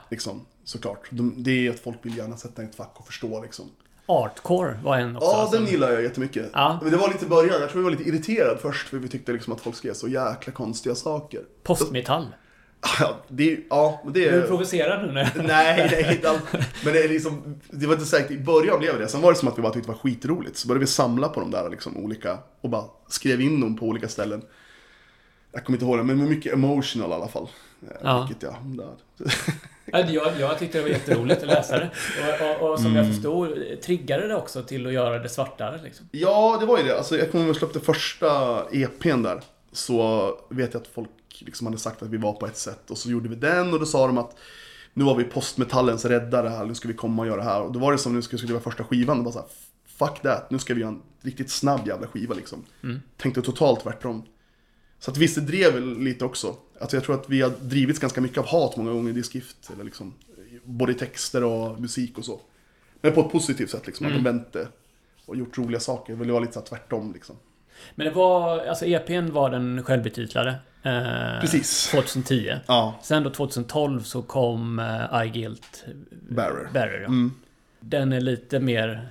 Liksom, 0.09 0.45
såklart. 0.63 1.07
De, 1.09 1.33
det 1.37 1.67
är 1.67 1.71
att 1.71 1.79
folk 1.79 1.97
vill 2.01 2.17
gärna 2.17 2.37
sätta 2.37 2.61
i 2.61 2.65
ett 2.65 2.75
fack 2.75 2.93
och 2.93 3.05
förstå 3.05 3.41
liksom. 3.41 3.65
Artcore 4.05 4.79
var 4.83 4.97
en 4.97 5.15
också. 5.15 5.27
Ja, 5.27 5.41
alltså. 5.41 5.57
den 5.57 5.67
gillar 5.67 5.91
jag 5.91 6.03
jättemycket. 6.03 6.49
Ja. 6.53 6.79
Men 6.81 6.91
det 6.91 6.97
var 6.97 7.07
lite 7.07 7.25
i 7.25 7.27
början, 7.27 7.61
jag 7.61 7.69
tror 7.69 7.81
vi 7.81 7.83
var 7.83 7.91
lite 7.91 8.09
irriterad 8.09 8.59
först 8.61 8.87
för 8.87 8.97
vi 8.97 9.07
tyckte 9.07 9.31
liksom 9.31 9.53
att 9.53 9.61
folk 9.61 9.75
skrev 9.75 9.93
så 9.93 10.07
jäkla 10.07 10.53
konstiga 10.53 10.95
saker. 10.95 11.41
Postmetall. 11.63 12.27
Ja, 12.99 13.17
det 13.27 13.59
ja, 13.69 14.01
men 14.03 14.13
det 14.13 14.27
Är 14.27 14.31
du 14.31 14.43
är... 14.43 14.47
provocerad 14.47 15.07
nu? 15.07 15.13
När... 15.13 15.31
Nej, 15.47 15.87
nej, 15.91 16.15
inte 16.15 16.29
alls. 16.29 16.41
Men 16.83 16.93
det 16.93 17.03
är 17.03 17.09
liksom, 17.09 17.59
det 17.69 17.87
var 17.87 17.93
inte 17.93 18.05
säkert, 18.05 18.31
i 18.31 18.39
början 18.39 18.79
blev 18.79 18.99
det. 18.99 19.07
Sen 19.07 19.21
var 19.21 19.31
det 19.31 19.37
som 19.37 19.47
att 19.47 19.57
vi 19.57 19.61
bara 19.61 19.73
tyckte 19.73 19.87
det 19.89 19.93
var 19.93 19.99
skitroligt. 19.99 20.57
Så 20.57 20.67
började 20.67 20.79
vi 20.79 20.87
samla 20.87 21.29
på 21.29 21.39
de 21.39 21.51
där 21.51 21.69
liksom 21.69 21.97
olika, 21.97 22.37
och 22.61 22.69
bara 22.69 22.83
skrev 23.07 23.41
in 23.41 23.61
dem 23.61 23.77
på 23.77 23.85
olika 23.85 24.07
ställen. 24.07 24.41
Jag 25.55 25.65
kommer 25.65 25.77
inte 25.77 25.85
ihåg 25.85 25.97
det, 25.97 26.03
men 26.03 26.17
med 26.17 26.27
mycket 26.29 26.53
emotional 26.53 27.09
i 27.09 27.13
alla 27.13 27.27
fall. 27.27 27.47
Eh, 27.81 27.87
Ja. 28.03 28.25
Vilket 28.27 28.43
jag, 28.43 28.55
där. 28.63 28.93
Ja, 29.91 29.99
Jag, 29.99 30.39
jag 30.39 30.59
tyckte 30.59 30.77
det 30.77 30.81
var 30.81 30.89
jätteroligt 30.89 31.41
att 31.41 31.47
läsa 31.47 31.79
det. 31.79 31.89
Och, 32.41 32.61
och, 32.61 32.71
och 32.71 32.79
som 32.79 32.85
Mm. 32.91 32.97
jag 32.97 33.13
förstod 33.13 33.57
triggade 33.83 34.27
det 34.27 34.35
också 34.35 34.63
till 34.63 34.87
att 34.87 34.93
göra 34.93 35.19
det 35.19 35.29
svartare. 35.29 35.79
Liksom. 35.83 36.09
Ja, 36.11 36.57
det 36.59 36.65
var 36.65 36.77
ju 36.77 36.83
det. 36.83 36.97
Alltså, 36.97 37.17
jag 37.17 37.31
kommer 37.31 37.45
ihåg 37.45 37.55
släppte 37.55 37.79
första 37.79 38.61
EPn 38.71 39.21
där. 39.23 39.41
Så 39.71 40.29
vet 40.49 40.73
jag 40.73 40.81
att 40.81 40.87
folk 40.87 41.09
liksom 41.39 41.67
hade 41.67 41.79
sagt 41.79 42.01
att 42.01 42.09
vi 42.09 42.17
var 42.17 42.33
på 42.33 42.45
ett 42.45 42.57
sätt. 42.57 42.91
Och 42.91 42.97
så 42.97 43.09
gjorde 43.09 43.29
vi 43.29 43.35
den 43.35 43.73
och 43.73 43.79
då 43.79 43.85
sa 43.85 44.07
de 44.07 44.17
att 44.17 44.35
nu 44.93 45.03
var 45.03 45.15
vi 45.15 45.23
postmetallens 45.23 46.05
räddare 46.05 46.49
här, 46.49 46.65
nu 46.65 46.75
ska 46.75 46.87
vi 46.87 46.93
komma 46.93 47.21
och 47.21 47.27
göra 47.27 47.37
det 47.37 47.49
här. 47.49 47.61
Och 47.61 47.71
då 47.71 47.79
var 47.79 47.91
det 47.91 47.97
som 47.97 48.13
nu 48.15 48.21
ska 48.21 48.37
vi 48.37 48.43
skriva 48.43 48.59
första 48.59 48.83
skivan. 48.83 49.17
Och 49.17 49.23
bara 49.23 49.31
så 49.33 49.39
här, 49.39 49.47
fuck 49.87 50.21
that, 50.21 50.51
nu 50.51 50.59
ska 50.59 50.73
vi 50.73 50.81
göra 50.81 50.91
en 50.91 51.01
riktigt 51.21 51.49
snabb 51.51 51.87
jävla 51.87 52.07
skiva 52.07 52.35
liksom. 52.35 52.63
Tänkte 53.17 53.41
totalt 53.41 53.79
tvärtom. 53.83 54.23
Så 54.99 55.11
att 55.11 55.19
det 55.19 55.41
drev 55.47 55.81
lite 55.99 56.25
också. 56.25 56.55
Alltså 56.79 56.97
jag 56.97 57.03
tror 57.03 57.15
att 57.15 57.29
vi 57.29 57.41
har 57.41 57.49
drivits 57.49 57.99
ganska 57.99 58.21
mycket 58.21 58.37
av 58.37 58.45
hat 58.47 58.77
många 58.77 58.91
gånger 58.91 59.09
i 59.09 59.13
Diskift. 59.13 59.69
Eller 59.73 59.83
liksom, 59.83 60.13
både 60.63 60.91
i 60.91 60.95
texter 60.95 61.43
och 61.43 61.81
musik 61.81 62.17
och 62.17 62.25
så. 62.25 62.41
Men 63.01 63.13
på 63.13 63.21
ett 63.21 63.31
positivt 63.31 63.69
sätt 63.69 63.87
liksom, 63.87 64.05
att 64.07 64.13
de 64.13 64.23
vänt 64.23 64.53
det. 64.53 64.67
Och 65.25 65.35
gjort 65.37 65.57
roliga 65.57 65.79
saker. 65.79 66.13
Det 66.13 66.19
ville 66.19 66.31
vara 66.31 66.41
lite 66.41 66.53
så 66.53 66.61
tvärtom 66.61 67.13
liksom. 67.13 67.35
Men 67.95 68.07
det 68.07 68.13
var, 68.13 68.59
alltså 68.65 68.85
EPn 68.85 69.31
var 69.31 69.49
den 69.49 69.83
självbetitlade. 69.83 70.55
Eh, 70.83 71.41
Precis. 71.41 71.91
2010. 71.91 72.53
Ja, 72.67 72.99
Sen 73.03 73.23
då 73.23 73.29
2012 73.29 74.01
så 74.03 74.21
kom 74.21 74.79
eh, 74.79 75.25
I 75.25 75.29
Guilt 75.29 75.85
Bearer. 76.29 76.69
Bearer. 76.73 76.99
Ja. 76.99 77.05
Mm. 77.07 77.31
Den 77.79 78.13
är 78.13 78.21
lite 78.21 78.59
mer 78.59 79.07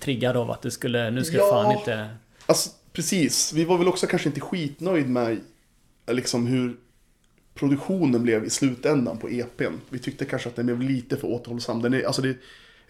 triggad 0.00 0.36
av 0.36 0.50
att 0.50 0.62
det 0.62 0.70
skulle, 0.70 1.10
nu 1.10 1.24
ska 1.24 1.36
Ja. 1.36 1.50
fan 1.50 1.78
inte... 1.78 2.08
Alltså, 2.46 2.70
precis. 2.94 3.52
Vi 3.52 3.64
var 3.64 3.78
väl 3.78 3.88
också 3.88 4.06
kanske 4.06 4.28
inte 4.28 4.40
skitnöjd 4.40 5.10
med 5.10 5.40
liksom 6.06 6.46
hur 6.46 6.76
produktionen 7.54 8.22
blev 8.22 8.44
i 8.44 8.50
slutändan 8.50 9.18
på 9.18 9.28
EPn. 9.30 9.74
Vi 9.88 9.98
tyckte 9.98 10.24
kanske 10.24 10.48
att 10.48 10.56
den 10.56 10.66
blev 10.66 10.80
lite 10.80 11.16
för 11.16 11.28
återhållsam. 11.28 11.82
Den 11.82 11.94
är, 11.94 12.04
alltså 12.04 12.22
det 12.22 12.28
är 12.28 12.36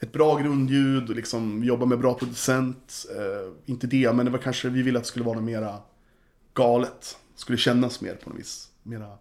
ett 0.00 0.12
bra 0.12 0.36
grundljud 0.36 1.16
liksom, 1.16 1.60
vi 1.60 1.66
jobbar 1.66 1.86
med 1.86 1.98
bra 1.98 2.14
producent. 2.14 3.06
Eh, 3.16 3.52
inte 3.66 3.86
det, 3.86 4.12
men 4.12 4.26
det 4.26 4.32
var 4.32 4.38
kanske, 4.38 4.68
vi 4.68 4.82
ville 4.82 4.98
att 4.98 5.04
det 5.04 5.08
skulle 5.08 5.24
vara 5.24 5.36
något 5.36 5.44
mera 5.44 5.78
galet. 6.54 7.18
Skulle 7.34 7.58
kännas 7.58 8.00
mer 8.00 8.14
på 8.14 8.30
något 8.30 8.38
vis. 8.38 8.68
Mera 8.82 9.18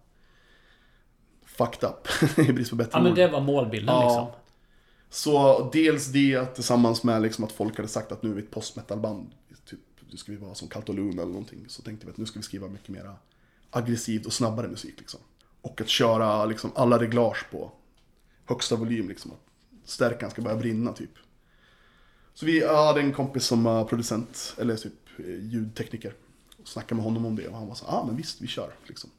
fucked 1.45 1.89
up, 1.89 2.07
i 2.49 2.53
brist 2.53 2.69
på 2.69 2.75
bättre 2.75 2.91
Ja 2.93 3.03
men 3.03 3.15
det 3.15 3.27
var 3.27 3.41
målbilden 3.41 3.95
Ja. 3.95 4.03
liksom. 4.03 4.39
Så 5.09 5.69
dels 5.73 6.07
det 6.07 6.45
tillsammans 6.45 7.03
med 7.03 7.21
liksom 7.21 7.43
att 7.43 7.51
folk 7.51 7.77
hade 7.77 7.87
sagt 7.89 8.11
att 8.11 8.23
nu 8.23 8.29
är 8.29 8.33
vi 8.33 8.41
ett 8.41 8.51
postmetalband. 8.51 9.31
Nu 10.13 10.17
ska 10.17 10.31
vi 10.31 10.37
vara 10.37 10.55
som 10.55 10.67
Kaltolun 10.67 11.13
eller 11.19 11.25
någonting. 11.25 11.65
Så 11.67 11.81
tänkte 11.81 12.05
vi 12.05 12.11
att 12.11 12.17
nu 12.17 12.25
ska 12.25 12.39
vi 12.39 12.43
skriva 12.43 12.67
mycket 12.67 12.89
mer 12.89 13.15
aggressivt 13.69 14.25
och 14.25 14.33
snabbare 14.33 14.67
musik. 14.67 14.93
Liksom. 14.97 15.19
Och 15.61 15.81
att 15.81 15.89
köra 15.89 16.45
liksom, 16.45 16.71
alla 16.75 16.99
reglage 16.99 17.45
på 17.51 17.71
högsta 18.45 18.75
volym. 18.75 19.09
Liksom, 19.09 19.31
att 19.31 19.89
stärkan 19.89 20.31
ska 20.31 20.41
börja 20.41 20.57
brinna 20.57 20.93
typ. 20.93 21.09
Så 22.33 22.45
vi 22.45 22.67
hade 22.67 23.01
en 23.01 23.13
kompis 23.13 23.45
som 23.45 23.63
var 23.63 23.85
producent, 23.85 24.55
eller 24.57 24.75
typ 24.75 24.93
eh, 25.17 25.45
ljudtekniker. 25.45 26.13
Och 26.61 26.67
snackade 26.67 26.95
med 26.95 27.03
honom 27.03 27.25
om 27.25 27.35
det 27.35 27.47
och 27.47 27.57
han 27.57 27.67
var 27.67 27.75
så 27.75 27.85
ja 27.87 27.93
ah, 27.93 28.05
men 28.05 28.15
visst 28.15 28.41
vi 28.41 28.47
kör. 28.47 28.73
Liksom. 28.87 29.09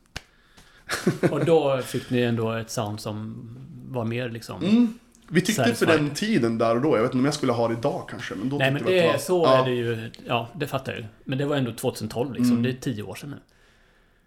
Och 1.30 1.44
då 1.44 1.82
fick 1.82 2.10
ni 2.10 2.20
ändå 2.20 2.52
ett 2.52 2.70
sound 2.70 3.00
som 3.00 3.48
var 3.88 4.04
mer 4.04 4.28
liksom... 4.28 4.62
Mm. 4.62 4.98
Vi 5.34 5.40
tyckte 5.40 5.74
för 5.74 5.86
den 5.86 6.10
tiden 6.10 6.58
där 6.58 6.76
och 6.76 6.82
då, 6.82 6.96
jag 6.96 7.02
vet 7.02 7.08
inte 7.08 7.18
om 7.18 7.24
jag 7.24 7.34
skulle 7.34 7.52
ha 7.52 7.68
det 7.68 7.74
idag 7.74 8.06
kanske. 8.10 8.34
Men 8.34 8.48
då 8.48 8.56
Nej 8.56 8.72
men 8.72 8.84
det, 8.84 9.06
var- 9.06 9.18
så 9.18 9.44
ja. 9.44 9.58
är 9.58 9.70
det 9.70 9.74
ju. 9.74 10.10
Ja, 10.26 10.48
det 10.56 10.66
fattar 10.66 10.92
jag 10.92 11.00
ju. 11.00 11.06
Men 11.24 11.38
det 11.38 11.46
var 11.46 11.56
ändå 11.56 11.72
2012 11.72 12.32
liksom. 12.32 12.50
Mm. 12.50 12.62
Det 12.62 12.70
är 12.70 12.74
tio 12.74 13.02
år 13.02 13.14
sedan 13.14 13.30
nu. 13.30 13.36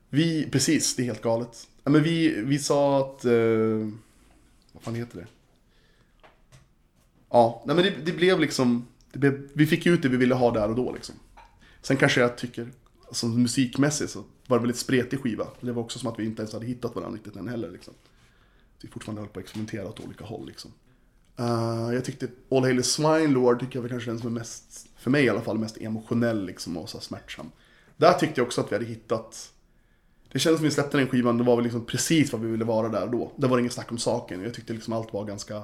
Vi, 0.10 0.49
precis, 0.51 0.95
det 0.95 1.01
är 1.01 1.05
helt 1.05 1.22
galet. 1.22 1.68
Ja, 1.84 1.91
men 1.91 2.03
vi, 2.03 2.41
vi 2.41 2.60
sa 2.60 2.99
att, 2.99 3.26
eh, 3.26 3.32
vad 4.72 4.84
fan 4.84 4.95
heter 4.95 5.18
det? 5.18 5.28
Ja, 7.30 7.64
nej 7.66 7.76
men 7.76 7.86
det, 7.86 7.93
det 8.05 8.12
blev 8.12 8.39
liksom, 8.39 8.88
det 9.12 9.20
blev, 9.20 9.49
vi 9.53 9.66
fick 9.66 9.86
ut 9.86 10.01
det 10.01 10.10
vi 10.10 10.18
ville 10.18 10.36
ha 10.36 10.51
där 10.51 10.70
och 10.70 10.76
då 10.76 10.91
liksom. 10.91 11.16
Sen 11.82 11.97
kanske 11.97 12.22
jag 12.22 12.38
tycker, 12.38 12.68
alltså 13.08 13.28
musikmässigt 13.28 14.12
så 14.12 14.24
var 14.47 14.58
det 14.58 14.62
väl 14.62 14.70
ett 14.70 14.78
spretig 14.78 15.20
skiva. 15.20 15.47
Det 15.62 15.72
var 15.72 15.84
också 15.84 15.99
som 15.99 16.10
att 16.10 16.20
vi 16.20 16.26
inte 16.26 16.41
ens 16.41 16.53
hade 16.53 16.66
hittat 16.66 16.95
varandra 16.95 17.16
riktigt 17.16 17.36
än 17.36 17.47
heller 17.47 17.72
liksom. 17.72 17.93
Vi 18.82 18.88
fortfarande 18.89 19.22
höll 19.22 19.30
på 19.30 19.39
att 19.39 19.43
experimentera 19.45 19.88
åt 19.88 19.99
olika 19.99 20.26
håll 20.26 20.47
liksom. 20.47 20.72
Eh, 21.38 21.94
jag 21.94 22.06
tyckte 22.06 22.28
All 22.52 22.64
Hail 22.64 22.84
Swine 22.84 23.28
Lord 23.28 23.60
tycker 23.60 23.76
jag 23.76 23.82
var 23.82 23.90
kanske 23.90 24.10
den 24.10 24.20
som 24.20 24.28
är 24.28 24.40
mest, 24.40 24.88
för 24.98 25.12
mig 25.12 25.26
i 25.26 25.30
alla 25.30 25.42
fall, 25.42 25.58
mest 25.58 25.78
emotionell 25.78 26.46
liksom 26.46 26.78
och 26.78 26.90
så 26.90 27.00
smärtsam. 27.00 27.52
Där 27.98 28.14
tyckte 28.14 28.42
jag 28.42 28.46
också 28.46 28.62
att 28.62 28.72
vi 28.72 28.76
hade 28.76 28.86
hittat 28.86 29.52
det 30.32 30.40
kändes 30.40 30.60
som 30.60 30.66
vi 30.66 30.72
släppte 30.72 30.98
den 30.98 31.08
skivan, 31.08 31.38
det 31.38 31.44
var 31.44 31.56
väl 31.56 31.64
liksom 31.64 31.86
precis 31.86 32.32
vad 32.32 32.42
vi 32.42 32.52
ville 32.52 32.66
vara 32.66 32.90
där 32.90 33.08
då. 33.08 33.32
Det 33.36 33.48
var 33.48 33.60
inget 33.60 33.74
snack 33.74 33.92
om 33.92 33.98
saken. 33.98 34.44
Jag 34.44 34.54
tyckte 34.54 34.74
liksom 34.74 34.94
allt 34.94 35.14
var 35.14 35.26
ganska 35.26 35.64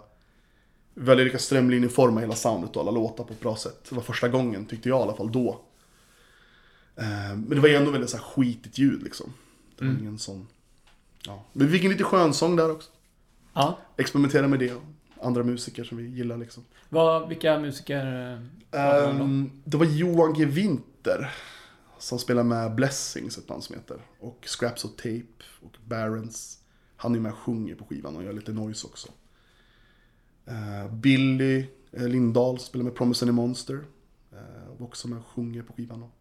väldigt 0.94 1.26
lika 1.26 1.40
strömlinjeforma 1.40 2.20
hela 2.20 2.36
soundet 2.36 2.76
och 2.76 2.82
alla 2.82 2.92
låtar 2.92 3.24
på 3.24 3.34
ett 3.34 3.40
bra 3.40 3.56
sätt. 3.56 3.86
Det 3.90 3.96
var 3.96 4.04
första 4.04 4.28
gången, 4.28 4.66
tyckte 4.66 4.90
jag 4.90 5.00
i 5.00 5.04
alla 5.04 5.16
fall 5.16 5.32
då. 5.32 5.62
Eh, 6.96 7.06
Men 7.36 7.50
det 7.50 7.60
var 7.60 7.70
ändå 7.70 7.92
väldigt 7.92 8.10
så 8.10 8.18
här 8.18 8.24
skitigt 8.24 8.78
ljud 8.78 9.04
liksom. 9.04 9.34
Det 9.78 9.86
var 9.86 9.94
ingen 9.94 10.20
sån... 10.20 10.48
Ja. 11.26 11.44
Men 11.54 11.68
vi 11.68 11.74
fick 11.74 11.84
en 11.84 11.92
lite 11.92 12.04
skönsång 12.04 12.56
där 12.56 12.72
också. 12.72 12.90
Ja. 13.54 13.78
Experimentera 13.98 14.48
med 14.48 14.60
det. 14.60 14.74
Andra 15.24 15.44
musiker 15.44 15.84
som 15.84 15.98
vi 15.98 16.04
gillar 16.04 16.38
liksom. 16.38 16.64
Vad, 16.90 17.30
vilka 17.30 17.60
musiker? 17.60 18.06
Ehm, 18.72 19.52
det 19.64 19.78
var 19.78 19.86
Johan 19.86 20.34
G. 20.34 20.46
Winter. 20.46 21.36
Som 22.00 22.20
spelar 22.20 22.44
med 22.44 22.76
Blessings, 22.76 23.38
ett 23.38 23.48
band 23.48 23.64
som 23.64 23.76
heter. 23.76 24.02
Och 24.20 24.40
Scraps 24.46 24.86
of 24.86 24.92
Tape 24.96 25.44
och 25.62 25.78
Barons. 25.86 26.60
Han 26.96 27.16
är 27.16 27.20
med 27.20 27.32
och 27.32 27.38
sjunger 27.38 27.76
på 27.76 27.86
skivan 27.86 28.16
och 28.16 28.24
gör 28.24 28.34
lite 28.34 28.52
noise 28.54 28.88
också. 28.88 29.08
Eh, 30.46 30.94
Billy 30.94 31.66
eh, 31.92 32.08
Lindahl 32.08 32.58
som 32.60 32.66
spelar 32.66 32.86
med 32.86 32.96
Promise 32.96 33.26
Any 33.26 33.32
Monster. 33.32 33.74
Uh, 33.76 34.40
var 34.80 34.88
också 34.88 35.08
med 35.08 35.20
och 35.20 35.26
sjunger 35.26 35.62
på 35.64 35.74
skivan. 35.74 36.12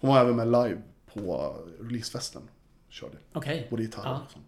Hon 0.00 0.10
var 0.10 0.20
även 0.20 0.36
med 0.36 0.46
live 0.46 0.82
på 1.14 1.56
releasefesten. 1.80 2.42
Körde 2.88 3.16
Okej. 3.32 3.66
både 3.70 3.82
gitarr 3.82 4.02
Ja. 4.04 4.22
och 4.26 4.32
sånt. 4.32 4.46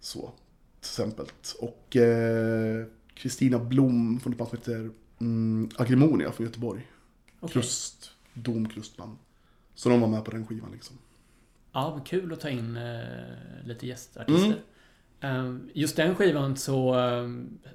Så, 0.00 0.20
till 0.20 0.43
exempel. 0.84 1.26
Och 1.60 1.96
eh, 1.96 2.86
Kristina 3.14 3.58
Blom 3.58 4.20
från 4.20 4.32
ett 4.32 4.38
band 4.38 4.50
som 4.50 4.58
heter 4.58 4.90
mm, 5.20 5.70
Agrimonia 5.76 6.32
från 6.32 6.46
Göteborg. 6.46 6.86
Okej. 7.40 7.52
Krust, 7.52 8.10
domkrustband. 8.34 9.16
Så 9.74 9.88
de 9.88 10.00
var 10.00 10.08
med 10.08 10.24
på 10.24 10.30
den 10.30 10.46
skivan 10.46 10.72
liksom. 10.72 10.96
Ja, 11.72 12.00
kul 12.04 12.32
att 12.32 12.40
ta 12.40 12.48
in 12.48 12.76
eh, 12.76 13.00
lite 13.64 13.86
gästartister. 13.86 14.62
Mm. 15.20 15.60
Eh, 15.64 15.70
just 15.74 15.96
den 15.96 16.14
skivan 16.14 16.56
så, 16.56 16.98
eh, 16.98 17.28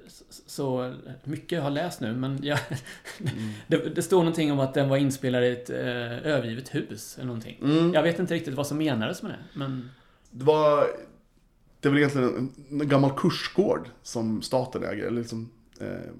så, 0.06 0.24
så 0.46 0.94
mycket 1.24 1.52
jag 1.52 1.62
har 1.62 1.70
läst 1.70 2.00
nu, 2.00 2.16
men 2.16 2.38
jag, 2.42 2.58
Mm. 3.18 3.50
det, 3.66 3.76
det 3.94 4.02
står 4.02 4.18
någonting 4.18 4.52
om 4.52 4.60
att 4.60 4.74
den 4.74 4.88
var 4.88 4.96
inspelad 4.96 5.44
i 5.44 5.48
ett 5.50 5.70
eh, 5.70 6.26
övergivet 6.26 6.74
hus 6.74 7.16
eller 7.16 7.26
någonting. 7.26 7.58
Mm. 7.62 7.94
Jag 7.94 8.02
vet 8.02 8.18
inte 8.18 8.34
riktigt 8.34 8.54
vad 8.54 8.66
som 8.66 8.78
menades 8.78 9.22
med 9.22 9.32
det, 9.32 9.58
men... 9.58 9.90
Det 10.30 10.44
var... 10.44 10.86
Det 11.80 11.88
var 11.88 11.96
egentligen 11.96 12.36
en, 12.36 12.80
en 12.80 12.88
gammal 12.88 13.10
kursgård 13.16 13.88
som 14.02 14.42
staten 14.42 14.84
äger. 14.84 15.06
Eller 15.06 15.20
liksom, 15.20 15.50
eh, 15.80 16.12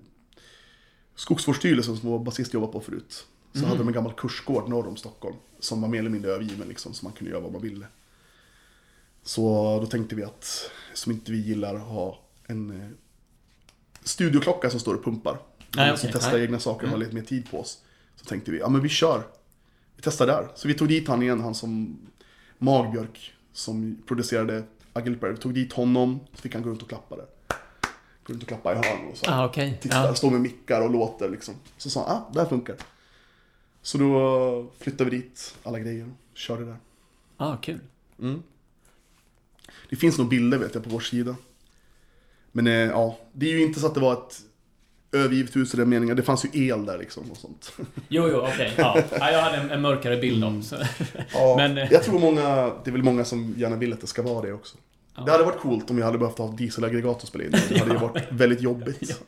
Skogsvårdsstyrelsen 1.14 1.96
som 1.96 2.08
vår 2.10 2.18
basist 2.18 2.54
jobbade 2.54 2.72
på 2.72 2.80
förut. 2.80 3.26
Så 3.52 3.66
hade 3.66 3.78
de 3.78 3.88
en 3.88 3.94
gammal 3.94 4.12
kursgård 4.12 4.68
norr 4.68 4.88
om 4.88 4.96
Stockholm. 4.96 5.36
Som 5.58 5.80
var 5.80 5.88
mer 5.88 5.98
eller 5.98 6.10
mindre 6.10 6.30
övergiven 6.30 6.68
liksom, 6.68 6.94
så 6.94 7.04
man 7.06 7.12
kunde 7.12 7.30
göra 7.30 7.40
vad 7.40 7.52
man 7.52 7.62
ville. 7.62 7.86
Så 9.22 9.40
då 9.80 9.86
tänkte 9.86 10.14
vi 10.14 10.24
att, 10.24 10.70
som 10.94 11.12
inte 11.12 11.32
vi 11.32 11.38
gillar 11.38 11.74
att 11.74 11.82
ha 11.82 12.20
en 12.46 12.70
eh, 12.70 12.88
studioklocka 14.02 14.70
som 14.70 14.80
står 14.80 14.94
och 14.94 15.04
pumpar. 15.04 15.38
Nej, 15.76 15.98
som 15.98 16.08
okej. 16.08 16.20
testar 16.20 16.38
egna 16.38 16.58
saker 16.58 16.86
och 16.86 16.90
har 16.90 16.98
lite 16.98 17.14
mer 17.14 17.22
tid 17.22 17.50
på 17.50 17.60
oss. 17.60 17.82
Så 18.16 18.24
tänkte 18.24 18.50
vi, 18.50 18.58
ja 18.58 18.68
men 18.68 18.80
vi 18.80 18.88
kör. 18.88 19.22
Vi 19.96 20.02
testar 20.02 20.26
där. 20.26 20.48
Så 20.54 20.68
vi 20.68 20.74
tog 20.74 20.88
dit 20.88 21.08
han 21.08 21.22
igen, 21.22 21.40
han 21.40 21.54
som 21.54 21.98
Magbjörk, 22.58 23.34
som 23.52 24.02
producerade 24.06 24.64
Agilper. 24.92 25.28
Vi 25.30 25.36
tog 25.36 25.54
dit 25.54 25.72
honom, 25.72 26.20
så 26.34 26.42
fick 26.42 26.54
han 26.54 26.62
gå 26.62 26.70
runt 26.70 26.82
och 26.82 26.88
klappa 26.88 27.16
där. 27.16 27.26
Gå 28.24 28.32
runt 28.32 28.42
och 28.42 28.48
klappa 28.48 28.72
i 28.72 28.76
hörn 28.76 29.08
och 29.10 29.16
så. 29.16 29.30
Ah, 29.30 29.46
okej. 29.46 29.78
Titta, 29.82 29.96
Ja. 30.04 30.14
stå 30.14 30.30
med 30.30 30.40
mickar 30.40 30.80
och 30.80 30.90
låter 30.90 31.28
liksom. 31.28 31.54
Så 31.76 31.90
sa 31.90 32.06
han, 32.08 32.16
ah, 32.16 32.30
det 32.32 32.40
här 32.40 32.46
funkar. 32.48 32.76
Så 33.82 33.98
då 33.98 34.66
flyttade 34.78 35.10
vi 35.10 35.16
dit 35.16 35.56
alla 35.62 35.78
grejer 35.78 36.04
och 36.32 36.38
körde 36.38 36.64
där. 36.64 36.76
Ah, 37.36 37.56
kul. 37.56 37.80
Det 39.90 39.96
finns 39.96 40.18
nog 40.18 40.28
bilder 40.28 40.58
vet 40.58 40.74
jag 40.74 40.84
på 40.84 40.90
vår 40.90 41.00
sida. 41.00 41.36
Men 42.52 42.66
eh, 42.66 42.72
ja, 42.72 43.18
det 43.32 43.46
är 43.46 43.50
ju 43.50 43.62
inte 43.62 43.80
så 43.80 43.86
att 43.86 43.94
det 43.94 44.00
var 44.00 44.12
ett 44.12 44.40
övergivet 45.12 45.56
hus 45.56 45.74
i 45.74 45.76
den 45.76 45.88
meningen. 45.88 46.16
Det 46.16 46.22
fanns 46.22 46.44
ju 46.44 46.66
el 46.68 46.84
där 46.86 46.98
liksom 46.98 47.30
och 47.30 47.36
sånt. 47.36 47.72
Jo, 48.08 48.28
jo, 48.28 48.36
okej. 48.52 48.72
Ja. 48.78 49.02
Ja, 49.18 49.30
jag 49.30 49.42
hade 49.42 49.56
en, 49.56 49.70
en 49.70 49.80
mörkare 49.80 50.16
bild 50.16 50.44
om. 50.44 50.62
Så. 50.62 50.76
Ja, 51.32 51.54
Men, 51.58 51.78
eh, 51.78 51.92
jag 51.92 52.02
tror 52.02 52.18
många, 52.18 52.42
det 52.84 52.90
är 52.90 52.92
väl 52.92 53.02
många 53.02 53.24
som 53.24 53.54
gärna 53.56 53.76
vill 53.76 53.92
att 53.92 54.00
det 54.00 54.06
ska 54.06 54.22
vara 54.22 54.46
det 54.46 54.52
också. 54.52 54.76
Det 55.26 55.30
hade 55.32 55.44
varit 55.44 55.58
coolt 55.60 55.90
om 55.90 55.98
jag 55.98 56.06
hade 56.06 56.18
behövt 56.18 56.38
ha 56.38 56.52
dieselaggregat 56.52 57.16
att 57.22 57.28
spela 57.28 57.44
in. 57.44 57.50
Det 57.68 57.78
hade 57.78 57.92
ju 57.92 57.98
varit 58.00 58.24
väldigt 58.30 58.60
jobbigt. 58.60 59.20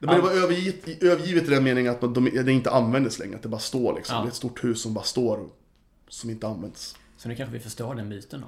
Det 0.00 0.06
borde 0.06 0.20
vara 0.20 0.32
övergivet, 0.32 1.02
övergivet 1.02 1.44
i 1.44 1.46
den 1.50 1.64
meningen 1.64 1.92
att 1.92 2.00
de, 2.00 2.24
det 2.44 2.52
inte 2.52 2.70
användes 2.70 3.18
längre, 3.18 3.36
att 3.36 3.42
det 3.42 3.48
bara 3.48 3.60
står 3.60 3.94
liksom. 3.94 4.16
Ja. 4.16 4.22
Det 4.22 4.26
är 4.26 4.28
ett 4.28 4.34
stort 4.34 4.64
hus 4.64 4.82
som 4.82 4.94
bara 4.94 5.04
står, 5.04 5.40
som 6.08 6.30
inte 6.30 6.46
används. 6.46 6.96
så 7.16 7.28
nu 7.28 7.34
kanske 7.34 7.52
vi 7.52 7.60
förstör 7.60 7.94
den 7.94 8.08
biten 8.08 8.40
då. 8.40 8.46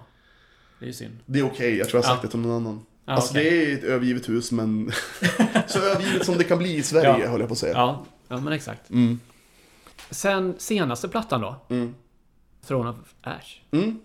Det 0.79 0.85
är 0.85 0.87
ju 0.87 0.93
synd. 0.93 1.19
Det 1.27 1.39
är 1.39 1.43
okej, 1.47 1.77
jag 1.77 1.89
tror 1.89 1.99
jag 2.03 2.09
har 2.09 2.15
sagt 2.15 2.23
Ja. 2.23 2.27
det 2.27 2.31
till 2.31 2.41
någon 2.41 2.67
annan. 2.67 2.87
Ja, 3.09 3.13
alltså 3.13 3.31
okej. 3.33 3.45
det 3.51 3.73
är 3.73 3.79
ett 3.79 3.85
övergivet 3.85 4.29
hus 4.29 4.53
men 4.53 4.93
så 5.67 5.79
övergivet 5.79 6.27
som 6.27 6.39
det 6.39 6.45
kan 6.45 6.59
bli 6.59 6.75
i 6.77 6.83
Sverige 6.83 7.19
Ja. 7.25 7.29
höll 7.31 7.41
jag 7.41 7.49
på 7.49 7.53
att 7.53 7.59
säga. 7.59 7.73
Ja, 7.73 8.05
ja 8.29 8.41
men 8.41 8.53
exakt. 8.53 8.91
Mm. 8.91 9.21
Sen 10.11 10.55
senaste 10.59 11.09
plattan 11.09 11.41
då. 11.41 11.57
Mm. 11.69 11.95
Of 12.71 12.97
Ash. 13.23 13.61
Mm, 13.71 14.01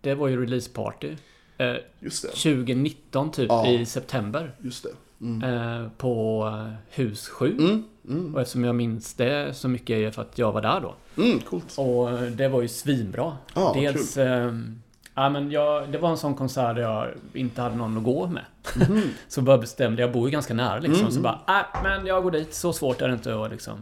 Det 0.00 0.14
var 0.14 0.28
ju 0.28 0.40
releaseparty. 0.42 1.16
Eh, 1.58 1.74
just 2.00 2.22
det. 2.22 2.28
2019 2.28 3.30
typ 3.30 3.48
Ja. 3.48 3.66
i 3.66 3.86
september. 3.86 4.54
Just 4.60 4.82
det. 4.84 4.90
Mm. 5.20 5.42
Eh, 5.82 5.88
på 5.96 6.44
eh, 6.68 6.74
hus 6.90 7.28
7. 7.28 7.56
Mm, 7.58 7.84
mm, 8.08 8.34
Och 8.34 8.40
eftersom 8.40 8.64
jag 8.64 8.74
minns 8.74 9.14
det 9.14 9.54
så 9.54 9.68
mycket 9.68 9.90
är 9.96 10.10
för 10.10 10.22
att 10.22 10.38
jag 10.38 10.52
var 10.52 10.62
där 10.62 10.80
då. 10.80 10.94
mm, 11.22 11.38
coolt. 11.40 11.74
Och 11.78 12.10
eh, 12.10 12.20
det 12.22 12.48
var 12.48 12.62
ju 12.62 12.68
svinbra. 12.68 13.36
Ja, 13.54 13.72
Dels... 13.74 14.16
ehm, 14.16 14.82
ja, 15.22 15.28
men 15.28 15.50
jag, 15.50 15.92
det 15.92 15.98
var 15.98 16.10
en 16.10 16.16
sån 16.16 16.34
konsert 16.34 16.76
där 16.76 16.82
jag 16.82 17.08
inte 17.32 17.62
hade 17.62 17.76
någon 17.76 17.96
att 17.98 18.04
gå 18.04 18.26
med. 18.26 18.44
Mhm. 18.88 19.02
så 19.28 19.42
bara 19.42 19.58
bestämde, 19.58 20.02
jag 20.02 20.12
bor 20.12 20.28
ju 20.28 20.32
ganska 20.32 20.54
nära 20.54 20.78
liksom. 20.78 21.00
Mm. 21.00 21.12
Så 21.12 21.20
bara, 21.20 21.40
äh, 21.48 21.82
men 21.82 22.06
jag 22.06 22.22
går 22.22 22.30
dit. 22.30 22.54
Så 22.54 22.72
svårt 22.72 23.00
är 23.02 23.08
det 23.08 23.14
inte 23.14 23.44
att 23.44 23.50
liksom... 23.50 23.78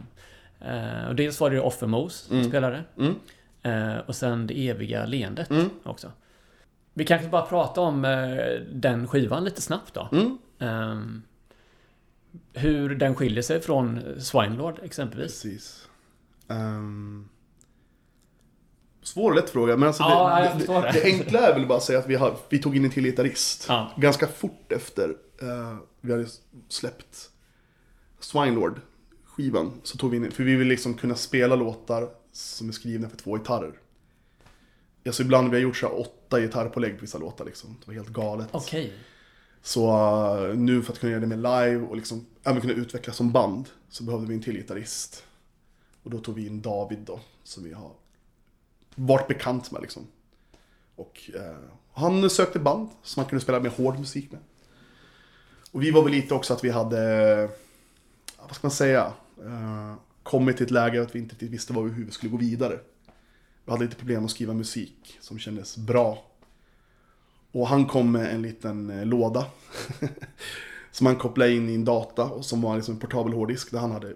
Eh, 0.61 1.07
och 1.07 1.15
dels 1.15 1.39
var 1.39 1.49
det 1.49 1.55
ju 1.55 1.61
Offermose 1.61 2.27
som 2.27 2.43
spelade. 2.43 2.83
Mm. 2.97 3.15
Eh, 3.63 3.97
och 4.05 4.15
sen 4.15 4.47
Det 4.47 4.69
eviga 4.69 5.05
leendet 5.05 5.49
Mm. 5.49 5.69
också. 5.83 6.11
Vi 6.93 7.05
kanske 7.05 7.27
bara 7.27 7.41
pratar 7.45 7.81
om 7.81 8.05
eh, 8.05 8.37
den 8.71 9.07
skivan 9.07 9.43
lite 9.43 9.61
snabbt 9.61 9.93
då. 9.93 10.09
Mm. 10.11 10.37
Ehm, 10.59 11.21
hur 12.53 12.95
den 12.95 13.15
skiljer 13.15 13.41
sig 13.41 13.61
från 13.61 14.01
Swinelord 14.19 14.79
exempelvis. 14.83 15.41
Precis. 15.43 15.87
Um, 16.47 17.29
svår 19.07 19.29
och 19.31 19.35
lätt 19.35 19.49
fråga, 19.49 19.77
men 19.77 19.87
alltså 19.87 20.03
Ja, 20.03 20.39
det, 20.57 20.65
det, 20.65 20.73
det, 20.73 20.91
det. 20.91 21.03
enkla 21.03 21.39
är 21.39 21.53
väl 21.53 21.67
bara 21.67 21.77
att 21.77 21.83
säga 21.83 21.99
att 21.99 22.07
vi, 22.07 22.15
har, 22.15 22.37
vi 22.49 22.59
tog 22.59 22.75
in 22.77 22.85
en 22.85 22.91
till 22.91 23.03
gitarrist. 23.03 23.65
Ja. 23.69 23.91
Ganska 23.97 24.27
fort 24.27 24.71
efter 24.71 25.09
eh, 25.41 25.77
vi 26.01 26.11
hade 26.11 26.25
släppt 26.69 27.29
Swinelord 28.19 28.81
skivan 29.25 29.71
så 29.83 29.97
tog 29.97 30.11
vi 30.11 30.17
in, 30.17 30.31
för 30.31 30.43
vi 30.43 30.55
vill 30.55 30.67
liksom 30.67 30.93
kunna 30.93 31.15
spela 31.15 31.55
låtar 31.55 32.09
som 32.31 32.69
är 32.69 32.73
skrivna 32.73 33.09
för 33.09 33.17
två 33.17 33.35
gitarrer. 33.37 33.73
Alltså 35.05 35.23
ibland 35.23 35.49
vi 35.49 35.55
har 35.55 35.61
gjort 35.61 35.77
så 35.77 35.87
här 35.87 35.99
åtta 35.99 36.39
gitarrpålägg 36.39 36.95
på 36.95 37.01
vissa 37.01 37.17
låtar 37.17 37.45
liksom. 37.45 37.77
Det 37.79 37.87
var 37.87 37.93
helt 37.93 38.09
galet. 38.09 38.47
Okej. 38.51 38.93
Så 39.61 39.89
eh, 40.49 40.55
nu 40.55 40.81
för 40.81 40.93
att 40.93 40.99
kunna 40.99 41.11
göra 41.11 41.21
det 41.21 41.27
med 41.27 41.37
live 41.37 41.85
och 41.89 41.95
liksom 41.95 42.25
även 42.43 42.61
kunna 42.61 42.73
utvecklas 42.73 43.15
som 43.15 43.31
band 43.31 43.69
så 43.89 44.03
behövde 44.03 44.27
vi 44.27 44.33
en 44.33 44.41
till 44.41 44.55
gitarrist. 44.57 45.23
Och 46.03 46.09
då 46.11 46.19
tog 46.19 46.35
vi 46.35 46.47
in 46.47 46.61
David 46.61 46.99
då, 46.99 47.19
som 47.43 47.63
vi 47.63 47.73
har 47.73 47.91
varit 48.97 49.27
bekant 49.27 49.71
med 49.71 49.81
liksom. 49.81 50.07
Och 50.95 51.31
eh, 51.35 51.57
han 51.93 52.29
sökte 52.29 52.59
band 52.59 52.89
som 53.03 53.21
man 53.21 53.29
kunde 53.29 53.43
spela 53.43 53.59
med 53.59 53.71
hård 53.71 53.99
musik 53.99 54.31
med. 54.31 54.41
Och 55.71 55.83
vi 55.83 55.91
var 55.91 56.03
väl 56.03 56.11
lite 56.11 56.33
också 56.33 56.53
att 56.53 56.63
vi 56.63 56.69
hade, 56.69 57.49
vad 58.39 58.55
ska 58.55 58.67
man 58.67 58.71
säga, 58.71 59.13
eh, 59.43 59.93
kommit 60.23 60.57
till 60.57 60.65
ett 60.65 60.71
läge 60.71 61.01
att 61.01 61.15
vi 61.15 61.19
inte 61.19 61.33
riktigt 61.33 61.51
visste 61.51 61.73
hur 61.73 62.05
vi 62.05 62.11
skulle 62.11 62.31
gå 62.31 62.37
vidare. 62.37 62.79
Vi 63.65 63.71
hade 63.71 63.83
lite 63.83 63.95
problem 63.95 64.25
att 64.25 64.31
skriva 64.31 64.53
musik 64.53 65.17
som 65.21 65.39
kändes 65.39 65.77
bra. 65.77 66.23
Och 67.51 67.67
han 67.67 67.85
kom 67.85 68.11
med 68.11 68.33
en 68.33 68.41
liten 68.41 68.89
eh, 68.89 69.05
låda. 69.05 69.45
som 70.91 71.07
han 71.07 71.15
kopplade 71.15 71.53
in 71.53 71.69
i 71.69 71.75
en 71.75 71.85
data 71.85 72.23
och 72.23 72.45
som 72.45 72.61
var 72.61 72.75
liksom 72.75 72.93
en 72.93 72.99
portabel 72.99 73.33
hårddisk 73.33 73.71
där 73.71 73.79
han 73.79 73.91
hade 73.91 74.15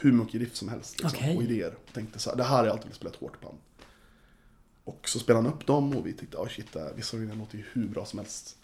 hur 0.00 0.12
mycket 0.12 0.40
riff 0.40 0.54
som 0.54 0.68
helst. 0.68 1.02
Liksom, 1.02 1.18
Okej. 1.18 1.36
Och 1.36 1.42
idéer. 1.42 1.74
Och 1.86 1.92
tänkte 1.92 2.18
så 2.18 2.30
här, 2.30 2.36
det 2.36 2.44
här 2.44 2.64
är 2.64 2.68
allt 2.68 2.94
spela 2.94 3.10
ett 3.10 3.16
hårt 3.16 3.40
band. 3.40 3.58
Och 4.84 5.08
så 5.08 5.18
spelade 5.18 5.44
han 5.48 5.54
upp 5.54 5.66
dem 5.66 5.96
och 5.96 6.06
vi 6.06 6.12
tyckte, 6.12 6.36
oh 6.36 6.48
shit, 6.48 6.76
vissa 6.96 7.16
av 7.16 7.36
låter 7.38 7.56
ju 7.58 7.64
hur 7.72 7.86
bra 7.88 8.04
som 8.04 8.18
helst. 8.18 8.56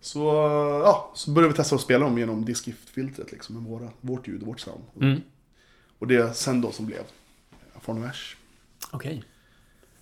Så, 0.00 0.20
ja, 0.84 1.10
så 1.14 1.30
började 1.30 1.52
vi 1.52 1.56
testa 1.56 1.74
att 1.74 1.80
spela 1.80 2.04
dem 2.04 2.18
genom 2.18 2.44
diskgift-filtret 2.44 3.32
liksom, 3.32 3.54
med 3.54 3.64
våra, 3.70 3.88
vårt 4.00 4.28
ljud 4.28 4.40
och 4.40 4.46
vårt 4.46 4.60
sound. 4.60 4.82
Mm. 5.00 5.20
Och 5.98 6.06
det 6.06 6.36
sen 6.36 6.60
då 6.60 6.72
som 6.72 6.86
blev 6.86 7.02
Vers. 7.86 8.36
Okej. 8.90 9.24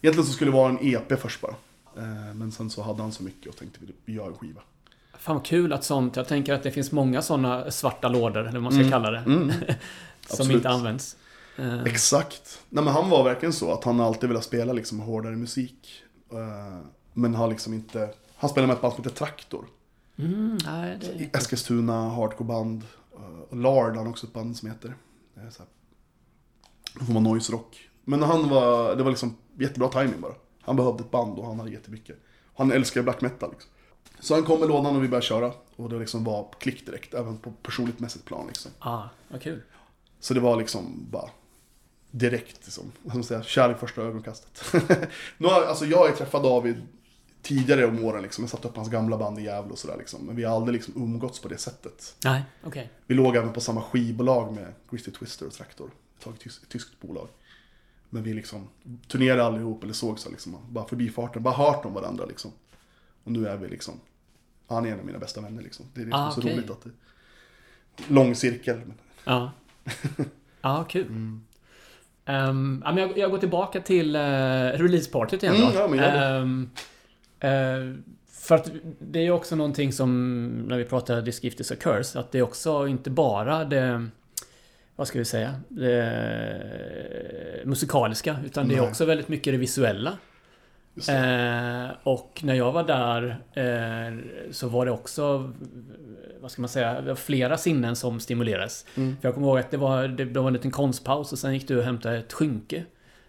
Egentligen 0.02 0.26
så 0.26 0.32
skulle 0.32 0.50
det 0.50 0.56
vara 0.56 0.70
en 0.70 0.78
EP 0.80 1.20
först 1.20 1.40
bara. 1.40 1.54
Eh, 1.96 2.34
Men 2.34 2.52
sen 2.52 2.70
så 2.70 2.82
hade 2.82 3.02
han 3.02 3.12
så 3.12 3.22
mycket 3.22 3.46
och 3.48 3.56
tänkte 3.56 3.78
vi, 3.82 3.92
vi 4.04 4.12
gör 4.12 4.26
en 4.26 4.34
skiva. 4.34 4.60
Fan 5.18 5.36
vad 5.36 5.44
kul 5.44 5.72
att 5.72 5.84
sånt, 5.84 6.16
jag 6.16 6.28
tänker 6.28 6.54
att 6.54 6.62
det 6.62 6.70
finns 6.70 6.92
många 6.92 7.22
sådana 7.22 7.70
svarta 7.70 8.08
lådor, 8.08 8.40
eller 8.40 8.52
vad 8.52 8.62
man 8.62 8.72
ska 8.72 8.80
Mm. 8.80 8.90
kalla 8.90 9.10
det. 9.10 9.18
Mm. 9.18 9.48
som 9.50 9.66
Absolut. 10.30 10.52
inte 10.56 10.68
används. 10.68 11.16
Eh, 11.56 11.82
Exakt. 11.82 12.62
Nej 12.68 12.84
men 12.84 12.92
han 12.92 13.10
var 13.10 13.24
verkligen 13.24 13.52
så 13.52 13.72
att 13.72 13.84
han 13.84 14.00
alltid 14.00 14.28
velat 14.28 14.44
spela 14.44 14.72
liksom 14.72 15.00
hårdare 15.00 15.36
musik. 15.36 16.02
Eh, 16.32 16.78
Men 17.12 17.34
har 17.34 17.48
liksom 17.48 17.74
inte... 17.74 18.14
Han 18.36 18.50
spelar 18.50 18.66
med 18.68 18.74
ett 18.74 18.82
band 18.82 18.94
som 18.94 19.04
heter 19.04 19.16
Traktor. 19.16 19.66
mm, 20.16 20.58
nej, 20.64 20.98
det... 21.00 21.38
Eskilstuna, 21.38 22.08
hardcoreband. 22.08 22.82
Och 23.50 23.56
Lard 23.56 23.96
har 23.96 24.08
också 24.08 24.26
ett 24.26 24.32
band 24.32 24.56
som 24.56 24.68
heter. 24.70 24.94
Så 25.34 25.40
här, 25.40 25.68
det 26.98 27.04
får 27.04 27.12
vara 27.12 27.24
noise 27.24 27.52
rock. 27.52 27.88
Men 28.04 28.22
han 28.22 28.48
var, 28.48 28.96
det 28.96 29.02
var 29.02 29.10
liksom 29.10 29.36
jättebra 29.58 29.88
timing 29.88 30.20
bara. 30.20 30.34
Han 30.60 30.76
behövde 30.76 31.02
ett 31.04 31.10
band 31.10 31.38
och 31.38 31.46
han 31.46 31.58
hade 31.58 31.70
jättemycket. 31.70 32.16
Han 32.54 32.72
älskar 32.72 33.02
black 33.02 33.20
metal 33.20 33.50
liksom. 33.50 33.70
Så 34.20 34.34
han 34.34 34.42
kom 34.44 34.60
med 34.60 34.68
lådan 34.68 34.96
och 34.96 35.04
vi 35.04 35.08
började 35.08 35.26
köra. 35.26 35.52
Och 35.76 35.88
det 35.88 35.98
liksom 35.98 36.24
var 36.24 36.48
klick 36.58 36.86
direkt, 36.86 37.14
även 37.14 37.38
på 37.38 37.52
personligt 37.62 38.00
mässigt 38.00 38.24
plan 38.24 38.46
liksom. 38.46 38.70
Ah, 38.78 39.02
vad 39.28 39.42
kul. 39.42 39.62
Så 40.20 40.34
det 40.34 40.40
var 40.40 40.56
liksom 40.56 41.06
bara 41.10 41.30
direkt 42.12 42.58
liksom, 42.64 42.92
man 43.02 43.24
säga, 43.24 43.42
kärlek 43.42 43.78
första 43.78 44.02
ögonkastet. 44.02 44.62
nu 45.38 45.46
har, 45.46 45.62
alltså 45.62 45.84
jag 45.86 45.98
har 45.98 46.08
ju 46.08 46.14
träffat 46.14 46.42
David 46.42 46.76
tidigare 47.42 47.86
om 47.86 48.04
åren 48.04 48.22
liksom, 48.22 48.44
jag 48.44 48.50
satt 48.50 48.64
upp 48.64 48.76
hans 48.76 48.88
gamla 48.90 49.16
band 49.18 49.38
i 49.38 49.42
Gävle 49.42 49.72
och 49.72 49.78
sådär 49.78 49.96
liksom. 49.98 50.26
Men 50.26 50.36
vi 50.36 50.44
har 50.44 50.56
aldrig 50.56 50.72
liksom 50.72 50.94
umgåtts 51.02 51.40
på 51.40 51.48
det 51.48 51.58
sättet. 51.58 52.14
Nej, 52.24 52.42
okej. 52.64 52.90
Vi 53.06 53.14
låg 53.14 53.36
även 53.36 53.52
på 53.52 53.60
samma 53.60 53.82
skivbolag 53.82 54.54
med 54.54 54.74
Christy 54.90 55.10
Twister 55.10 55.46
och 55.46 55.52
Traktor. 55.52 55.90
Ett 56.18 56.24
tag 56.24 56.34
ett 56.34 56.40
tys- 56.44 56.62
ett 56.62 56.68
tyskt 56.68 57.00
bolag. 57.00 57.28
Men 58.10 58.22
vi 58.22 58.34
liksom 58.34 58.68
turnerade 59.08 59.44
aldrig 59.44 59.62
ihop 59.62 59.82
eller 59.84 59.92
sågs 59.92 60.28
liksom, 60.30 60.56
bara 60.68 60.88
förbifarten, 60.88 61.42
bara 61.42 61.54
hört 61.54 61.84
om 61.84 61.94
varandra 61.94 62.24
liksom. 62.24 62.50
Och 63.24 63.32
nu 63.32 63.48
är 63.48 63.56
vi 63.56 63.68
liksom, 63.68 63.94
han 64.68 64.86
är 64.86 64.92
en 64.92 65.00
av 65.00 65.06
mina 65.06 65.18
bästa 65.18 65.40
vänner 65.40 65.62
liksom. 65.62 65.86
Det 65.94 66.00
är 66.00 66.04
liksom 66.04 66.20
Ah, 66.22 66.30
så 66.30 66.40
okej. 66.40 66.54
roligt 66.56 66.70
att 66.70 66.82
det 66.84 66.90
Lång 68.08 68.34
cirkel. 68.34 68.76
men- 68.86 68.98
Ja. 69.24 69.52
Ja, 70.64 70.84
kul. 70.88 71.06
Mm. 71.06 71.44
Men 72.24 72.96
jag, 72.96 73.18
jag 73.18 73.30
går 73.30 73.38
tillbaka 73.38 73.80
till 73.80 74.16
uh, 74.16 74.22
releasepartyt 74.72 75.42
igen 75.42 75.54
då. 75.74 75.84
Mm, 75.84 75.98
ja. 75.98 76.04
Ehm, 76.04 76.70
eh, 77.40 77.96
för 78.30 78.54
att 78.54 78.70
det 78.98 79.26
är 79.26 79.30
också 79.30 79.56
någonting 79.56 79.92
som, 79.92 80.48
när 80.68 80.78
vi 80.78 80.84
pratar 80.84 81.22
This 81.22 81.44
Gift 81.44 81.60
is 81.60 81.72
a 81.72 81.74
Curse, 81.80 82.18
att 82.18 82.32
det 82.32 82.38
är 82.38 82.42
också 82.42 82.88
inte 82.88 83.10
bara 83.10 83.64
det, 83.64 84.08
vad 84.96 85.08
ska 85.08 85.18
vi 85.18 85.24
säga, 85.24 85.54
det 85.68 87.62
musikaliska, 87.64 88.36
utan 88.46 88.68
det 88.68 88.76
är 88.76 88.80
också 88.88 89.04
väldigt 89.04 89.28
mycket 89.28 89.52
det 89.52 89.58
visuella. 89.58 90.18
Eh, 90.96 91.90
och 92.02 92.40
när 92.42 92.54
jag 92.54 92.72
var 92.72 92.84
där 92.84 93.38
eh, 93.52 94.18
så 94.50 94.68
var 94.68 94.86
det 94.86 94.92
också, 94.92 95.52
vad 96.40 96.50
ska 96.50 96.62
man 96.62 96.68
säga, 96.68 97.16
flera 97.16 97.56
sinnen 97.56 97.96
som 97.96 98.20
stimulerades. 98.20 98.86
Mm. 98.94 99.16
För 99.20 99.28
jag 99.28 99.34
kommer 99.34 99.46
ihåg 99.46 99.58
att 99.58 99.70
det 99.70 99.76
var, 99.76 100.08
det, 100.08 100.24
det 100.24 100.40
var 100.40 100.46
en 100.46 100.52
liten 100.52 100.70
konstpaus 100.70 101.32
och 101.32 101.38
sen 101.38 101.54
gick 101.54 101.68
du 101.68 101.78
och 101.78 101.84
hämtade 101.84 102.18
ett 102.18 102.32
skynke 102.32 102.84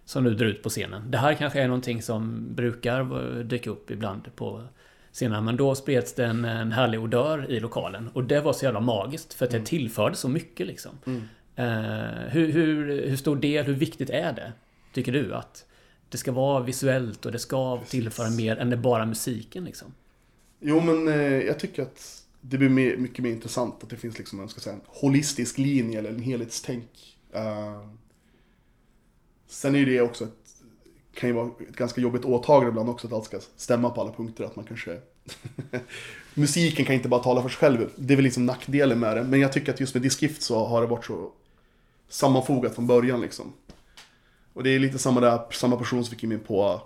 som 0.05 0.23
du 0.23 0.33
drar 0.33 0.47
ut 0.47 0.63
på 0.63 0.69
scenen. 0.69 1.11
Det 1.11 1.17
här 1.17 1.33
kanske 1.33 1.61
är 1.61 1.67
någonting 1.67 2.01
som 2.01 2.47
brukar 2.55 3.43
dyka 3.43 3.69
upp 3.69 3.91
ibland 3.91 4.35
på 4.35 4.63
scenerna, 5.11 5.41
men 5.41 5.57
då 5.57 5.75
spreds 5.75 6.13
det 6.13 6.25
en, 6.25 6.45
en 6.45 6.71
härlig 6.71 6.99
odör 6.99 7.51
i 7.51 7.59
lokalen. 7.59 8.09
Och 8.13 8.23
det 8.23 8.39
var 8.39 8.53
så 8.53 8.65
jävla 8.65 8.79
magiskt 8.79 9.33
för 9.33 9.45
att 9.45 9.51
det 9.51 9.65
tillförde 9.65 10.15
så 10.15 10.29
mycket 10.29 10.67
liksom. 10.67 10.91
Mm. 11.05 11.21
Eh, 11.55 12.29
hur, 12.29 12.51
hur, 12.51 13.07
hur 13.09 13.17
stor 13.17 13.35
del, 13.35 13.65
hur 13.65 13.73
viktigt 13.73 14.09
är 14.09 14.33
det? 14.33 14.51
Tycker 14.93 15.11
du 15.11 15.33
att 15.33 15.65
det 16.13 16.17
ska 16.17 16.31
vara 16.31 16.63
visuellt 16.63 17.25
och 17.25 17.31
det 17.31 17.39
ska 17.39 17.77
Precis. 17.77 17.91
tillföra 17.91 18.29
mer 18.29 18.57
än 18.57 18.69
det 18.69 18.77
bara 18.77 19.05
musiken 19.05 19.65
liksom? 19.65 19.93
Jo 20.59 20.79
men 20.79 21.07
eh, 21.07 21.41
jag 21.41 21.59
tycker 21.59 21.83
att 21.83 22.23
det 22.41 22.57
blir 22.57 22.69
mer, 22.69 22.97
mycket 22.97 23.23
mer 23.23 23.31
intressant 23.31 23.83
att 23.83 23.89
det 23.89 23.97
finns 23.97 24.17
liksom 24.17 24.39
en, 24.39 24.49
ska 24.49 24.61
säga, 24.61 24.75
en 24.75 24.81
holistisk 24.87 25.57
linje 25.57 25.99
eller 25.99 26.09
en 26.09 26.21
helhetstänk. 26.21 27.17
Uh, 27.35 27.87
sen 29.47 29.75
är 29.75 29.85
det 29.85 30.01
också 30.01 30.23
ett, 30.23 30.53
kan 31.13 31.29
ju 31.29 31.35
vara 31.35 31.47
ett 31.69 31.75
ganska 31.75 32.01
jobbigt 32.01 32.25
åtagande 32.25 32.69
ibland 32.69 32.89
också 32.89 33.07
att 33.07 33.13
allt 33.13 33.25
ska 33.25 33.39
stämma 33.55 33.89
på 33.89 34.01
alla 34.01 34.11
punkter. 34.11 34.43
Att 34.43 34.55
man 34.55 34.65
kanske... 34.65 34.99
Musiken 36.33 36.85
kan 36.85 36.95
inte 36.95 37.09
bara 37.09 37.23
tala 37.23 37.41
för 37.41 37.49
sig 37.49 37.57
själv. 37.57 37.89
Det 37.95 38.13
är 38.13 38.15
väl 38.15 38.23
liksom 38.23 38.45
nackdelen 38.45 38.99
med 38.99 39.17
det. 39.17 39.23
Men 39.23 39.39
jag 39.39 39.53
tycker 39.53 39.73
att 39.73 39.79
just 39.79 39.93
med 39.93 40.03
Disgift 40.03 40.41
så 40.41 40.65
har 40.65 40.81
det 40.81 40.87
varit 40.87 41.05
så 41.05 41.31
sammanfogat 42.09 42.75
från 42.75 42.87
början 42.87 43.21
liksom. 43.21 43.53
Och 44.53 44.63
det 44.63 44.69
är 44.69 44.79
lite 44.79 44.99
samma 44.99 45.19
där, 45.19 45.41
samma 45.51 45.77
person 45.77 46.03
som 46.03 46.11
fick 46.11 46.23
in 46.23 46.29
mig 46.29 46.37
på 46.37 46.81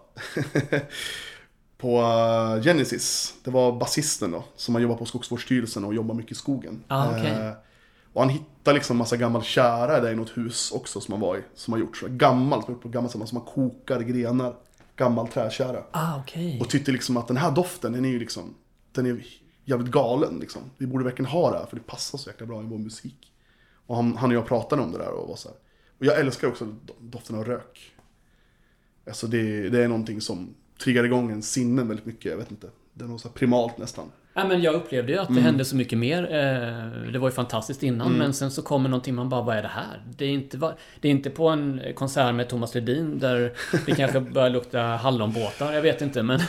på 1.78 2.00
eh, 2.00 2.64
Genesis. 2.64 3.34
Det 3.44 3.52
var 3.52 3.72
basisten 3.80 4.32
då, 4.32 4.44
som 4.56 4.76
har 4.76 4.82
jobbat 4.82 5.00
på 5.00 5.06
Skogsvårdsstyrelsen 5.06 5.86
och 5.86 5.94
jobbar 5.94 6.16
mycket 6.16 6.32
i 6.32 6.36
skogen. 6.36 6.84
Ah, 6.88 7.10
okej. 7.12 7.32
Eh, 7.32 7.52
och 8.14 8.22
han 8.22 8.30
hittade 8.30 8.74
liksom 8.74 8.98
massa 8.98 9.18
gammal 9.18 9.44
kära 9.44 10.02
där 10.02 10.12
i 10.12 10.16
något 10.16 10.38
hus 10.38 10.72
också 10.72 11.02
som 11.02 11.12
han 11.12 11.22
var 11.22 11.38
i. 11.38 11.42
Som 11.56 11.74
har 11.74 11.80
gjort 11.80 11.98
så 11.98 12.08
gammalt, 12.10 12.70
gjort 12.70 12.82
på 12.82 12.90
gammalt, 12.90 13.12
som 13.12 13.28
man 13.32 13.44
kokar 13.44 14.00
grenar. 14.00 14.56
Gammal 14.96 15.28
träkära. 15.28 15.84
Ah, 15.92 16.20
okej. 16.20 16.60
Och 16.62 16.70
tyckte 16.70 16.92
liksom 16.92 17.18
att 17.18 17.28
den 17.28 17.38
här 17.38 17.52
doften, 17.52 17.92
den 17.92 18.06
är 18.06 18.10
ju 18.10 18.20
liksom, 18.20 18.56
den 18.92 19.06
är 19.06 19.26
jävligt 19.66 19.92
galen 19.92 20.40
liksom. 20.40 20.62
Vi 20.78 20.88
borde 20.88 21.04
verkligen 21.04 21.32
ha 21.32 21.52
det 21.52 21.58
här 21.58 21.66
för 21.66 21.76
det 21.76 21.88
passar 21.88 22.18
så 22.18 22.30
jäkla 22.30 22.46
bra 22.46 22.62
i 22.62 22.66
vår 22.66 22.78
musik. 22.78 23.32
Och 23.88 23.96
han, 23.96 24.18
han 24.18 24.30
och 24.30 24.36
jag 24.36 24.46
pratade 24.46 24.82
om 24.82 24.92
det 24.92 24.98
där 24.98 25.10
och 25.10 25.30
var 25.30 25.36
så 25.36 25.50
här. 25.50 25.58
Och 25.98 26.06
jag 26.06 26.20
älskar 26.20 26.48
också 26.48 26.76
doften 27.00 27.36
av 27.36 27.46
rök. 27.46 27.94
Alltså 29.08 29.28
det, 29.28 29.70
det 29.70 29.84
är 29.84 29.88
någonting 29.88 30.22
som 30.22 30.56
triggar 30.84 31.04
igång 31.04 31.32
en 31.32 31.44
sinnen 31.44 31.88
väldigt 31.88 32.06
mycket, 32.06 32.32
jag 32.32 32.38
vet 32.38 32.52
inte. 32.52 32.70
Det 32.94 33.04
är 33.04 33.08
något 33.08 33.22
så 33.22 33.30
primalt 33.30 33.78
nästan. 33.78 34.12
Ja, 34.38 34.48
men 34.48 34.62
jag 34.62 34.74
upplevde 34.76 35.12
ju 35.12 35.18
att 35.20 35.36
det 35.36 35.42
hände 35.42 35.66
så 35.66 35.76
mycket 35.76 35.98
mer. 36.00 36.24
Eh, 36.24 37.12
Det 37.12 37.20
var 37.20 37.28
ju 37.28 37.32
fantastiskt 37.32 37.84
innan, 37.84 38.14
men 38.14 38.34
sen 38.34 38.52
så 38.52 38.62
kommer 38.62 38.90
någonting 38.90 39.16
man 39.16 39.30
bara, 39.30 39.42
vad 39.42 39.58
är 39.58 39.62
det 39.62 39.68
här? 39.68 40.02
Det 40.18 40.26
är 40.26 40.30
inte, 40.30 40.58
det 41.02 41.08
är 41.08 41.12
inte 41.12 41.30
på 41.30 41.48
en 41.50 41.82
konsert 41.96 42.36
med 42.36 42.50
Thomas 42.50 42.76
Ledin 42.76 43.20
där 43.20 43.54
det 43.86 43.96
kanske 43.96 44.20
börjar 44.34 44.50
lukta 44.50 44.82
hallonbåtar, 44.82 45.74
jag 45.74 45.82
vet 45.82 46.02
inte, 46.02 46.24
men... 46.24 46.40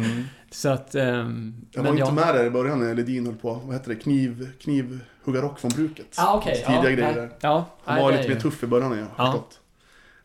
så 0.50 0.68
att... 0.68 0.94
ehm, 0.94 1.54
Jag 1.72 1.82
var 1.82 1.88
ja. 1.94 2.00
inte 2.00 2.12
med 2.12 2.34
där 2.34 2.44
i 2.44 2.50
början 2.50 2.78
när 2.80 2.94
Ledin 2.94 3.26
höll 3.26 3.34
på, 3.36 3.54
vad 3.64 3.74
heter 3.74 3.88
det, 3.88 3.96
kniv, 3.96 4.48
knivhuggarrock 4.60 5.58
från 5.60 5.70
bruket. 5.70 6.14
Ah, 6.18 6.36
okej. 6.36 6.54
Tidiga 6.66 6.84
ja, 6.84 6.90
grejer 6.90 7.14
där. 7.14 7.30
Ja, 7.40 7.66
Han 7.84 7.94
nej, 7.94 8.04
var 8.04 8.10
lite 8.12 8.24
är 8.24 8.28
mer 8.28 8.34
ju- 8.34 8.40
tuff 8.40 8.62
i 8.62 8.66
början 8.66 8.88
har 8.90 8.96
jag 8.98 9.06
Ja. 9.16 9.24
förstått. 9.26 9.60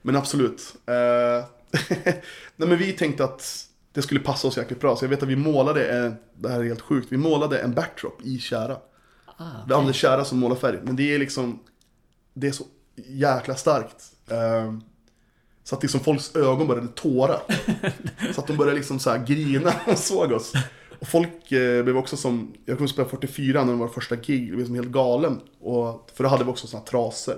Men 0.02 0.16
absolut. 0.16 0.62
Eh, 0.88 1.46
Nej 2.56 2.70
men 2.70 2.78
vi 2.78 2.92
tänkte 2.92 3.24
att 3.24 3.66
det 3.94 4.02
skulle 4.02 4.20
passa 4.20 4.48
oss 4.48 4.58
jäkligt 4.58 4.80
bra. 4.80 4.96
Så 4.96 5.06
jag 5.06 5.10
vet 5.10 5.24
att 5.24 5.30
vi 5.30 5.36
målade, 5.36 5.88
en, 5.92 6.16
det 6.36 6.50
här 6.50 6.60
är 6.60 6.64
helt 6.64 6.82
sjukt, 6.82 7.08
vi 7.12 7.18
målade 7.18 7.60
en 7.60 7.74
backdrop 7.74 8.22
i 8.24 8.40
kära. 8.40 8.78
Ah, 9.38 9.44
Vi 9.68 9.74
använder 9.74 9.94
kära 9.94 10.26
som 10.26 10.40
målar 10.40 10.56
färg. 10.56 10.80
Men 10.84 10.96
det 10.96 11.14
är 11.16 11.20
liksom, 11.20 11.60
det 12.34 12.48
är 12.48 12.52
så 12.52 12.64
jäkla 12.96 13.56
starkt. 13.56 14.04
Eh, 14.28 14.74
Så 15.64 15.76
att 15.76 15.82
liksom 15.84 16.00
folks 16.00 16.36
ögon 16.36 16.68
började 16.68 16.88
tåra. 16.88 17.40
Så 18.36 18.42
att 18.42 18.48
de 18.48 18.58
började 18.58 18.78
liksom 18.78 19.00
så 19.00 19.10
här 19.10 19.26
grina 19.26 19.74
och 19.88 19.98
såg 19.98 20.32
oss. 20.32 20.54
Och 21.00 21.08
folk 21.08 21.52
eh, 21.52 21.84
blev 21.84 21.98
också 21.98 22.18
som, 22.18 22.54
jag 22.66 22.78
kommer 22.78 22.88
spela 22.88 23.08
44 23.10 23.64
när 23.64 23.74
det 23.74 23.80
var 23.80 23.88
första 23.88 24.16
gig, 24.16 24.50
det 24.50 24.56
blev 24.56 24.66
som 24.66 24.76
helt 24.76 24.88
galen. 24.92 25.40
Och, 25.62 26.10
för 26.14 26.24
då 26.24 26.30
hade 26.30 26.44
vi 26.44 26.52
också 26.52 26.68
såna 26.68 26.84
trasor. 26.84 27.36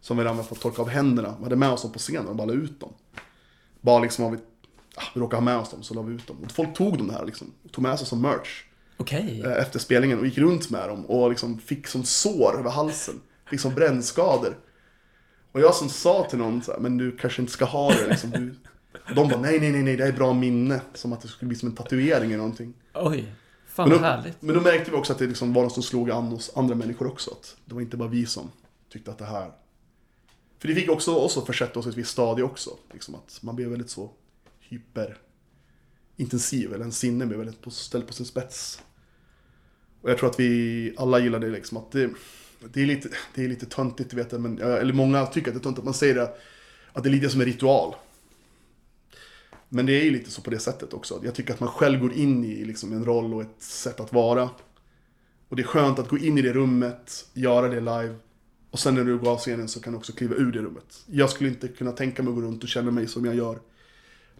Som 0.00 0.16
vi 0.16 0.20
använde 0.22 0.44
för 0.44 0.54
att 0.54 0.60
torka 0.60 0.82
av 0.82 0.88
händerna. 0.88 1.34
Vi 1.38 1.42
hade 1.44 1.56
med 1.56 1.70
oss 1.70 1.82
dem 1.82 1.92
på 1.92 1.98
scenen 1.98 2.28
och 2.28 2.36
bara 2.36 2.46
la 2.46 2.52
ut 2.52 2.80
dem. 2.80 2.92
Bara 3.80 3.98
liksom 3.98 4.24
av 4.24 4.32
ah, 4.34 4.36
vi 5.14 5.20
råkade 5.20 5.36
ha 5.36 5.44
med 5.44 5.56
oss 5.56 5.70
dem 5.70 5.82
så 5.82 5.94
la 5.94 6.02
vi 6.02 6.14
ut 6.14 6.26
dem. 6.26 6.36
Och 6.44 6.50
folk 6.50 6.74
tog 6.74 6.98
de 6.98 7.10
här 7.10 7.26
liksom, 7.26 7.52
och 7.64 7.72
tog 7.72 7.82
med 7.82 7.98
sig 7.98 8.06
som 8.08 8.22
merch 8.22 8.64
Okej. 8.96 9.42
eh, 9.44 9.52
efter 9.52 9.78
spelningen 9.78 10.18
och 10.18 10.26
gick 10.26 10.38
runt 10.38 10.70
med 10.70 10.88
dem 10.88 11.06
och 11.06 11.30
liksom 11.30 11.58
fick 11.58 11.86
som 11.86 12.04
sår 12.04 12.58
över 12.58 12.70
halsen. 12.70 13.20
Fick 13.50 13.60
som 13.60 13.74
brännskador. 13.74 14.58
Och 15.52 15.60
jag 15.60 15.74
som 15.74 15.88
sa 15.88 16.26
till 16.30 16.38
någon 16.38 16.62
så 16.62 16.72
här, 16.72 16.78
men 16.78 16.96
du 16.98 17.16
kanske 17.16 17.42
inte 17.42 17.52
ska 17.52 17.64
ha 17.64 17.90
det 17.92 18.06
liksom. 18.08 18.30
Du... 18.30 18.54
De 19.14 19.28
bara, 19.28 19.40
nej, 19.40 19.60
nej, 19.60 19.72
nej, 19.72 19.82
nej, 19.82 19.96
det 19.96 20.04
är 20.04 20.12
bra 20.12 20.32
minne. 20.32 20.80
Som 20.94 21.12
att 21.12 21.20
det 21.20 21.28
skulle 21.28 21.48
bli 21.48 21.58
som 21.58 21.68
en 21.68 21.74
tatuering 21.74 22.30
eller 22.30 22.36
någonting. 22.36 22.74
Oj. 22.94 23.34
Fan 23.66 23.88
Men 23.88 23.98
då, 23.98 24.04
härligt. 24.04 24.42
men 24.42 24.54
då 24.54 24.60
märkte 24.60 24.90
vi 24.90 24.96
också 24.96 25.12
att 25.12 25.18
det 25.18 25.26
liksom 25.26 25.52
var 25.52 25.62
något 25.62 25.72
som 25.72 25.82
slog 25.82 26.10
an 26.10 26.24
hos 26.26 26.56
andra 26.56 26.74
människor 26.74 27.06
också. 27.06 27.30
Att 27.30 27.56
det 27.64 27.74
var 27.74 27.80
inte 27.80 27.96
bara 27.96 28.08
vi 28.08 28.26
som 28.26 28.50
tyckte 28.92 29.10
att 29.10 29.18
det 29.18 29.24
här... 29.24 29.50
För 30.58 30.68
det 30.68 30.74
fick 30.74 30.90
också 30.90 31.14
oss 31.14 31.36
att 31.38 31.46
försätta 31.46 31.78
oss 31.80 31.86
i 31.86 31.88
ett 31.88 31.96
visst 31.96 32.10
stadie 32.10 32.44
också. 32.44 32.70
Liksom 32.92 33.14
att 33.14 33.38
man 33.42 33.56
blev 33.56 33.68
väldigt 33.68 33.90
så 33.90 34.10
hyperintensiv 34.70 36.74
eller 36.74 36.84
en 36.84 36.92
sinne 36.92 37.26
blir 37.26 37.38
väldigt 37.38 37.72
ställd 37.72 38.06
på 38.06 38.12
sin 38.12 38.26
spets. 38.26 38.82
Och 40.00 40.10
jag 40.10 40.18
tror 40.18 40.30
att 40.30 40.40
vi 40.40 40.94
alla 40.96 41.18
gillar 41.18 41.38
det 41.38 41.50
liksom 41.50 41.78
att 41.78 41.92
det, 41.92 42.10
det 42.72 42.82
är 42.82 42.86
lite, 42.86 43.08
det 43.34 43.44
är 43.44 43.48
lite 43.48 43.66
töntigt, 43.66 44.12
vet 44.12 44.32
jag, 44.32 44.40
men, 44.40 44.58
eller 44.58 44.92
många 44.92 45.26
tycker 45.26 45.48
att 45.48 45.54
det 45.54 45.60
är 45.60 45.62
töntigt 45.62 45.78
att 45.78 45.84
man 45.84 45.94
säger 45.94 46.14
det, 46.14 46.34
att 46.92 47.02
det 47.02 47.08
är 47.08 47.12
lite 47.12 47.30
som 47.30 47.40
en 47.40 47.46
ritual. 47.46 47.94
Men 49.68 49.86
det 49.86 50.00
är 50.00 50.04
ju 50.04 50.10
lite 50.10 50.30
så 50.30 50.42
på 50.42 50.50
det 50.50 50.58
sättet 50.58 50.92
också. 50.92 51.20
Jag 51.24 51.34
tycker 51.34 51.54
att 51.54 51.60
man 51.60 51.68
själv 51.68 52.00
går 52.00 52.12
in 52.12 52.44
i 52.44 52.64
liksom 52.64 52.92
en 52.92 53.04
roll 53.04 53.34
och 53.34 53.42
ett 53.42 53.62
sätt 53.62 54.00
att 54.00 54.12
vara. 54.12 54.50
Och 55.48 55.56
det 55.56 55.62
är 55.62 55.66
skönt 55.66 55.98
att 55.98 56.08
gå 56.08 56.18
in 56.18 56.38
i 56.38 56.42
det 56.42 56.52
rummet, 56.52 57.28
göra 57.34 57.68
det 57.68 57.80
live. 57.80 58.14
Och 58.70 58.78
sen 58.78 58.94
när 58.94 59.04
du 59.04 59.18
går 59.18 59.30
av 59.30 59.38
scenen 59.38 59.68
så 59.68 59.80
kan 59.80 59.92
du 59.92 59.98
också 59.98 60.12
kliva 60.12 60.34
ur 60.34 60.52
det 60.52 60.58
rummet. 60.58 61.04
Jag 61.06 61.30
skulle 61.30 61.50
inte 61.50 61.68
kunna 61.68 61.92
tänka 61.92 62.22
mig 62.22 62.30
att 62.30 62.36
gå 62.36 62.42
runt 62.42 62.62
och 62.62 62.68
känna 62.68 62.90
mig 62.90 63.06
som 63.06 63.24
jag 63.24 63.34
gör 63.34 63.58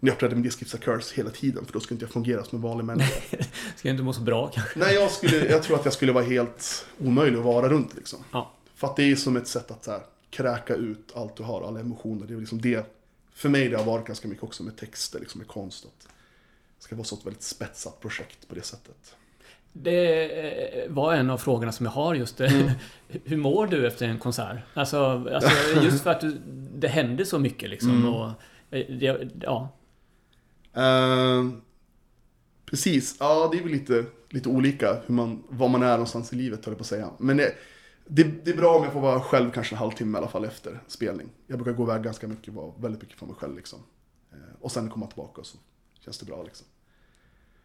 när 0.00 0.10
jag 0.10 0.14
uppträdde 0.14 0.34
med 0.34 0.44
Disc 0.44 0.56
Curse 0.80 1.16
hela 1.16 1.30
tiden, 1.30 1.64
för 1.64 1.72
då 1.72 1.80
skulle 1.80 1.96
inte 1.96 2.04
jag 2.04 2.12
fungera 2.12 2.44
som 2.44 2.56
en 2.56 2.62
vanlig 2.62 2.84
människa. 2.84 3.20
Ska 3.76 3.88
jag 3.88 3.94
inte 3.94 4.02
må 4.02 4.12
så 4.12 4.20
bra 4.20 4.50
kanske? 4.54 4.78
Nej, 4.78 4.94
jag, 4.94 5.10
skulle, 5.10 5.46
jag 5.46 5.62
tror 5.62 5.76
att 5.76 5.84
jag 5.84 5.94
skulle 5.94 6.12
vara 6.12 6.24
helt 6.24 6.86
omöjlig 6.98 7.38
att 7.38 7.44
vara 7.44 7.68
runt 7.68 7.96
liksom. 7.96 8.18
Ja. 8.32 8.50
För 8.74 8.86
att 8.86 8.96
det 8.96 9.02
är 9.02 9.16
som 9.16 9.36
ett 9.36 9.48
sätt 9.48 9.70
att 9.70 9.84
så 9.84 9.90
här, 9.90 10.00
kräka 10.30 10.74
ut 10.74 11.12
allt 11.14 11.36
du 11.36 11.42
har, 11.42 11.62
alla 11.62 11.80
emotioner. 11.80 12.26
Det 12.26 12.34
är 12.34 12.38
liksom 12.38 12.60
det, 12.60 12.86
för 13.34 13.48
mig 13.48 13.68
det 13.68 13.76
har 13.76 13.84
varit 13.84 14.06
ganska 14.06 14.28
mycket 14.28 14.44
också 14.44 14.62
med 14.62 14.76
texter, 14.76 15.20
liksom 15.20 15.38
med 15.38 15.48
konst. 15.48 15.84
Att 15.84 16.08
det 16.78 16.84
ska 16.84 16.96
vara 16.96 17.04
så 17.04 17.16
ett 17.16 17.26
väldigt 17.26 17.42
spetsat 17.42 18.00
projekt 18.00 18.48
på 18.48 18.54
det 18.54 18.62
sättet. 18.62 19.14
Det 19.72 20.84
eh, 20.84 20.92
var 20.92 21.14
en 21.14 21.30
av 21.30 21.38
frågorna 21.38 21.72
som 21.72 21.86
jag 21.86 21.92
har 21.92 22.14
just. 22.14 22.40
Mm. 22.40 22.70
Hur 23.24 23.36
mår 23.36 23.66
du 23.66 23.86
efter 23.86 24.08
en 24.08 24.18
konsert? 24.18 24.58
Alltså, 24.74 25.28
alltså 25.34 25.50
just 25.82 26.02
för 26.02 26.10
att 26.10 26.20
du, 26.20 26.40
det 26.74 26.88
händer 26.88 27.24
så 27.24 27.38
mycket 27.38 27.70
liksom. 27.70 27.90
Mm. 27.90 28.14
Och, 28.14 28.30
eh, 28.70 29.28
ja, 29.40 29.68
Ehm, 30.74 31.60
precis, 32.66 33.16
ja 33.20 33.48
det 33.52 33.58
är 33.58 33.62
väl 33.62 33.72
lite, 33.72 34.04
lite 34.28 34.48
olika 34.48 35.00
hur 35.06 35.14
man, 35.14 35.42
var 35.48 35.68
man 35.68 35.82
är 35.82 35.90
någonstans 35.92 36.32
i 36.32 36.36
livet 36.36 36.64
höll 36.64 36.72
jag 36.72 36.78
på 36.78 36.82
att 36.82 36.86
säga. 36.86 37.10
Men 37.18 37.36
det, 37.36 37.54
det, 38.06 38.24
det 38.44 38.50
är 38.50 38.56
bra 38.56 38.76
om 38.76 38.84
jag 38.84 38.92
får 38.92 39.00
vara 39.00 39.20
själv 39.20 39.50
kanske 39.50 39.74
en 39.74 39.78
halvtimme 39.78 40.18
i 40.18 40.20
alla 40.20 40.28
fall 40.28 40.44
efter 40.44 40.80
spelning. 40.86 41.28
Jag 41.46 41.58
brukar 41.58 41.72
gå 41.72 41.82
iväg 41.82 42.02
ganska 42.02 42.28
mycket, 42.28 42.54
vara 42.54 42.72
väldigt 42.78 43.02
mycket 43.02 43.18
för 43.18 43.26
mig 43.26 43.34
själv 43.34 43.56
liksom. 43.56 43.78
Ehm, 44.32 44.56
och 44.60 44.72
sen 44.72 44.90
komma 44.90 45.06
tillbaka 45.06 45.40
och 45.40 45.46
så 45.46 45.58
känns 46.04 46.18
det 46.18 46.26
bra 46.26 46.42
liksom. 46.42 46.66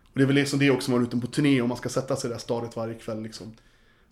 Och 0.03 0.19
det 0.19 0.23
är 0.23 0.27
väl 0.27 0.35
liksom 0.35 0.59
det 0.59 0.71
också 0.71 0.91
man 0.91 1.01
är 1.01 1.05
ute 1.05 1.17
på 1.17 1.27
turné 1.27 1.61
och 1.61 1.67
man 1.67 1.77
ska 1.77 1.89
sätta 1.89 2.15
sig 2.15 2.27
i 2.27 2.29
det 2.29 2.35
här 2.35 2.39
stadiet 2.39 2.75
varje 2.75 2.93
kväll 2.93 3.21
liksom. 3.21 3.53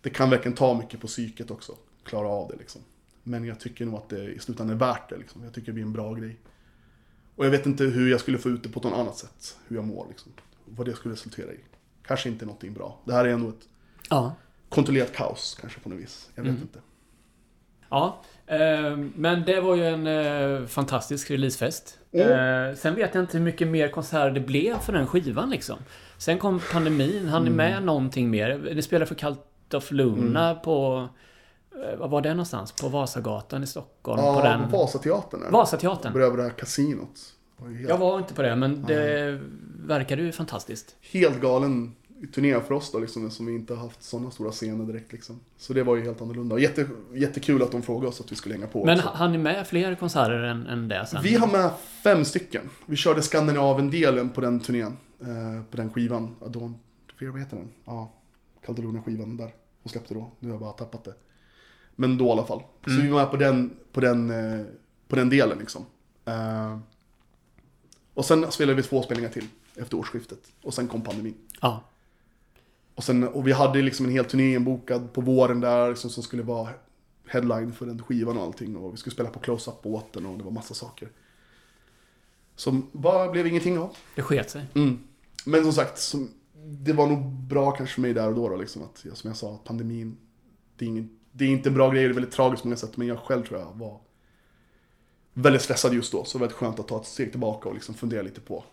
Det 0.02 0.10
kan 0.10 0.30
verkligen 0.30 0.56
ta 0.56 0.74
mycket 0.74 1.02
på 1.02 1.08
psyket 1.08 1.52
också, 1.52 1.76
klara 2.04 2.28
av 2.28 2.50
det 2.52 2.58
liksom. 2.58 2.82
Men 3.24 3.46
jag 3.46 3.60
tycker 3.60 3.86
nog 3.86 3.96
att 3.96 4.10
det 4.10 4.34
i 4.34 4.40
slutändan 4.40 4.76
är 4.76 4.80
värt 4.80 5.10
det 5.10 5.18
liksom. 5.18 5.44
Jag 5.44 5.54
tycker 5.54 5.66
det 5.68 5.74
blir 5.74 5.84
en 5.84 5.94
bra 5.94 6.14
grej. 6.14 6.40
Och 7.36 7.46
jag 7.46 7.52
vet 7.52 7.66
inte 7.66 7.84
hur 7.84 8.12
jag 8.12 8.20
skulle 8.20 8.38
få 8.38 8.50
ut 8.50 8.64
det 8.64 8.70
på 8.70 8.80
något 8.80 9.00
annat 9.00 9.18
sätt, 9.18 9.58
hur 9.68 9.76
jag 9.76 9.86
mår 9.86 10.06
liksom. 10.10 10.32
Vad 10.66 10.88
det 10.88 10.94
skulle 10.94 11.14
resultera 11.14 11.52
i. 11.52 11.60
Kanske 12.08 12.30
inte 12.30 12.46
någonting 12.46 12.74
bra. 12.74 13.00
Det 13.06 13.14
här 13.14 13.26
är 13.26 13.30
ändå 13.30 13.50
ett 13.50 13.68
ja. 14.10 14.36
kontrollerat 14.70 15.14
kaos 15.14 15.58
kanske 15.62 15.80
på 15.80 15.90
något 15.90 16.00
vis. 16.00 16.30
Jag 16.36 16.44
vet 16.44 16.50
Mm. 16.50 16.62
inte. 16.62 16.80
Ja, 17.90 18.22
eh, 18.48 18.98
men 19.16 19.44
det 19.46 19.62
var 19.62 19.76
ju 19.76 19.86
en 19.86 20.08
eh, 20.08 20.66
fantastisk 20.68 21.32
releasefest. 21.32 22.00
Mm. 22.12 22.70
Eh, 22.70 22.76
sen 22.76 22.96
vet 22.96 23.16
jag 23.16 23.24
inte 23.24 23.38
hur 23.38 23.46
mycket 23.46 23.68
mer 23.68 23.88
konserter 23.88 24.32
det 24.32 24.40
blev 24.40 24.80
för 24.80 24.94
den 24.94 25.08
skivan 25.08 25.50
liksom. 25.50 25.78
Sen 26.18 26.38
kom 26.40 26.62
pandemin, 26.72 27.28
hann 27.28 27.44
ni 27.44 27.50
Mm. 27.50 27.58
med 27.58 27.84
någonting 27.84 28.30
mer? 28.30 28.72
Ni 28.76 28.82
spelade 28.82 29.06
för 29.06 29.16
Cult 29.16 29.74
of 29.74 29.92
Luna 29.92 30.50
Mm. 30.50 30.62
på... 30.64 31.08
Eh, 31.84 31.98
vad 32.00 32.10
var 32.10 32.22
det 32.22 32.30
någonstans? 32.30 32.72
På 32.72 32.90
Vasagatan 32.90 33.64
i 33.64 33.68
Stockholm? 33.68 34.22
Ja, 34.24 34.36
på 34.36 34.42
den... 34.42 34.70
Vasateatern. 34.72 35.52
Vasateatern. 35.52 36.14
Bredvid 36.14 36.40
det 36.40 36.44
här 36.44 36.50
kasinot. 36.50 37.20
Var 37.58 37.70
helt, 37.70 37.90
Jag 37.90 37.98
var 37.98 38.18
inte 38.18 38.34
på 38.34 38.42
det, 38.42 38.56
men 38.56 38.84
det 38.88 39.40
verkade 39.86 40.22
ju 40.22 40.32
fantastiskt. 40.32 40.96
helt 41.02 41.42
galen 41.42 41.96
turné 42.36 42.60
för 42.60 42.74
oss 42.74 42.92
då, 42.92 43.00
liksom, 43.00 43.32
som 43.32 43.46
vi 43.46 43.56
inte 43.56 43.74
har 43.74 43.82
haft 43.84 44.04
sådana 44.04 44.32
stora 44.32 44.52
scener 44.52 44.86
direkt. 44.86 45.12
Liksom. 45.12 45.40
Så 45.58 45.74
det 45.74 45.84
var 45.84 45.96
ju 45.96 46.04
helt 46.04 46.22
annorlunda. 46.22 46.60
Jätte, 46.60 46.88
jättekul 47.14 47.64
att 47.64 47.72
de 47.72 47.82
frågade 47.82 48.08
oss 48.08 48.22
att 48.22 48.32
vi 48.32 48.36
skulle 48.36 48.56
hänga 48.56 48.68
på. 48.68 48.86
Men 48.86 48.98
också. 48.98 49.10
hann 49.10 49.32
ni 49.32 49.38
med 49.38 49.68
fler 49.68 49.96
konserter 49.96 50.44
än, 50.44 50.68
än 50.68 50.88
det 50.88 51.06
sen? 51.06 51.22
Vi 51.24 51.36
har 51.36 51.48
med 51.48 51.72
fem 52.04 52.26
stycken. 52.26 52.70
Vi 52.86 52.96
körde 52.96 53.22
Skandinavien-delen 53.22 54.30
på 54.30 54.42
den 54.42 54.60
turnén. 54.60 54.98
Eh, 55.22 55.64
på 55.72 55.78
den 55.78 55.94
skivan. 55.94 56.36
Dawn 56.48 56.76
Fear, 57.20 57.32
vad 57.32 57.40
heter 57.42 57.58
den? 57.58 57.70
Ja, 57.86 58.12
Calderona-skivan 58.66 59.38
där. 59.38 59.54
Hon 59.84 59.90
släppte 59.90 60.14
då. 60.14 60.32
Nu 60.40 60.48
har 60.48 60.54
jag 60.54 60.62
bara 60.62 60.72
tappat 60.72 61.04
det. 61.04 61.14
Men 61.96 62.18
då 62.18 62.26
i 62.26 62.30
alla 62.30 62.46
fall. 62.46 62.60
Så 62.86 62.92
vi 63.02 63.10
var 63.10 63.20
med 63.20 63.32
på 63.32 63.38
den, 63.38 63.78
på 63.92 64.02
den, 64.02 64.30
eh, 64.30 64.66
på 65.08 65.16
den 65.16 65.30
delen 65.30 65.58
liksom. 65.58 65.86
Eh, 66.26 66.78
och 68.14 68.26
sen 68.26 68.52
spelade 68.52 68.76
vi 68.76 68.84
två 68.84 69.04
spelningar 69.04 69.30
till 69.30 69.48
efter 69.76 69.98
årsskiftet. 69.98 70.40
Och 70.64 70.74
sen 70.74 70.88
kom 70.88 71.02
pandemin. 71.02 71.36
Ja. 71.62 71.84
Och, 72.96 73.04
sen, 73.04 73.28
och 73.28 73.48
vi 73.48 73.52
hade 73.52 73.82
liksom 73.82 74.06
en 74.06 74.12
hel 74.12 74.26
turné 74.26 74.60
bokad 74.60 75.14
på 75.14 75.22
våren 75.22 75.60
där 75.60 75.90
liksom, 75.90 76.10
som 76.10 76.24
skulle 76.24 76.44
vara 76.44 76.70
headline 77.28 77.74
för 77.74 77.86
den 77.86 78.04
skivan 78.04 78.38
och 78.38 78.44
allting. 78.44 78.76
Och 78.78 78.94
vi 78.94 78.98
skulle 78.98 79.14
spela 79.14 79.30
på 79.30 79.40
close-up-båten 79.40 80.26
och 80.26 80.38
det 80.38 80.44
var 80.44 80.52
massa 80.52 80.74
saker. 80.74 81.10
Som 82.56 82.90
bara 82.92 83.32
blev 83.32 83.48
ingenting 83.48 83.78
av. 83.78 83.98
Det 84.16 84.22
sket 84.22 84.50
sig. 84.50 84.66
Mm. 84.74 85.00
Men 85.46 85.64
som 85.64 85.74
sagt, 85.74 85.98
som, 86.00 86.30
det 86.64 86.94
var 86.94 87.08
nog 87.08 87.26
bra 87.26 87.72
kanske 87.72 87.94
för 87.94 88.02
mig 88.02 88.14
där 88.14 88.28
och 88.28 88.36
då. 88.36 88.50
då 88.50 88.56
liksom, 88.56 88.84
att, 88.84 88.98
som 89.14 89.28
jag 89.28 89.38
sa, 89.38 89.60
pandemin, 89.64 90.18
det 90.78 90.86
är, 90.86 90.90
ingen, 90.90 91.10
det 91.36 91.46
är 91.46 91.50
inte 91.50 91.70
en 91.70 91.76
bra 91.76 91.90
grej, 91.90 92.04
det 92.04 92.10
är 92.10 92.14
väldigt 92.14 92.34
tragiskt 92.34 92.62
på 92.64 92.68
många 92.68 92.78
sätt. 92.78 92.98
Men 92.98 93.08
jag 93.08 93.20
själv 93.20 93.44
tror 93.46 93.60
jag 93.60 93.74
var 93.74 94.00
väldigt 95.34 95.62
stressad 95.62 95.94
just 95.94 96.12
då. 96.12 96.24
Så 96.24 96.38
det 96.38 96.40
var 96.42 96.48
väldigt 96.48 96.58
skönt 96.58 96.80
att 96.80 96.88
ta 96.88 97.00
ett 97.02 97.08
steg 97.08 97.32
tillbaka 97.32 97.70
och 97.70 97.76
liksom 97.76 97.96
fundera 97.96 98.22
lite 98.22 98.42
på 98.42 98.64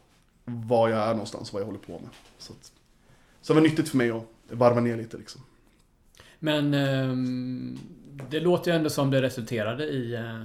var 0.44 0.88
jag 0.88 0.98
är 1.08 1.10
någonstans 1.12 1.48
och 1.48 1.54
vad 1.54 1.62
jag 1.62 1.66
håller 1.66 1.78
på 1.78 1.92
med. 1.92 2.08
Så, 2.38 2.52
att, 2.52 2.72
så 3.42 3.52
det 3.52 3.60
var 3.60 3.68
nyttigt 3.68 3.88
för 3.88 3.96
mig 3.96 4.10
att 4.10 4.24
varva 4.50 4.80
ner 4.80 4.96
lite 4.96 5.16
liksom. 5.16 5.40
Men 6.38 6.74
ehm, 6.74 7.78
det 8.30 8.40
låter 8.40 8.70
ju 8.70 8.76
ändå 8.76 8.90
som 8.90 9.10
det 9.10 9.22
resulterade 9.22 9.84
i 9.84 10.14
eh, 10.14 10.42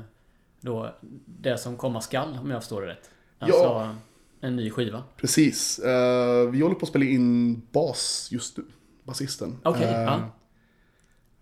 då 0.61 0.95
det 1.25 1.57
som 1.57 1.77
komma 1.77 2.01
skall, 2.01 2.37
om 2.41 2.51
jag 2.51 2.61
förstår 2.61 2.81
det 2.81 2.87
rätt. 2.87 3.09
Alltså 3.39 3.57
Ja. 3.59 3.95
en 4.41 4.55
ny 4.55 4.69
skiva. 4.69 5.03
Precis. 5.17 5.79
Eh, 5.79 6.49
vi 6.49 6.61
håller 6.61 6.75
på 6.75 6.83
att 6.83 6.89
spela 6.89 7.05
in 7.05 7.61
bas 7.71 8.27
just 8.31 8.57
nu. 8.57 8.63
Basisten. 9.03 9.57
Okej, 9.63 9.83
Eh, 9.83 10.01
ja. 10.01 10.29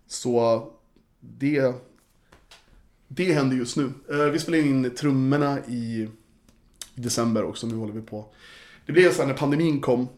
Så 0.06 0.66
det, 1.20 1.74
det 3.08 3.32
händer 3.32 3.56
just 3.56 3.76
nu. 3.76 3.92
Eh, 4.10 4.24
vi 4.24 4.38
spelar 4.38 4.58
in 4.58 4.94
trummorna 4.94 5.58
i, 5.68 6.08
i 6.94 7.00
december 7.00 7.44
också, 7.44 7.66
nu 7.66 7.74
håller 7.74 7.92
vi 7.92 8.00
på. 8.00 8.26
Det 8.86 8.92
blev 8.92 9.12
så 9.12 9.22
här 9.22 9.28
när 9.28 9.34
pandemin 9.34 9.80
kom. 9.80 10.08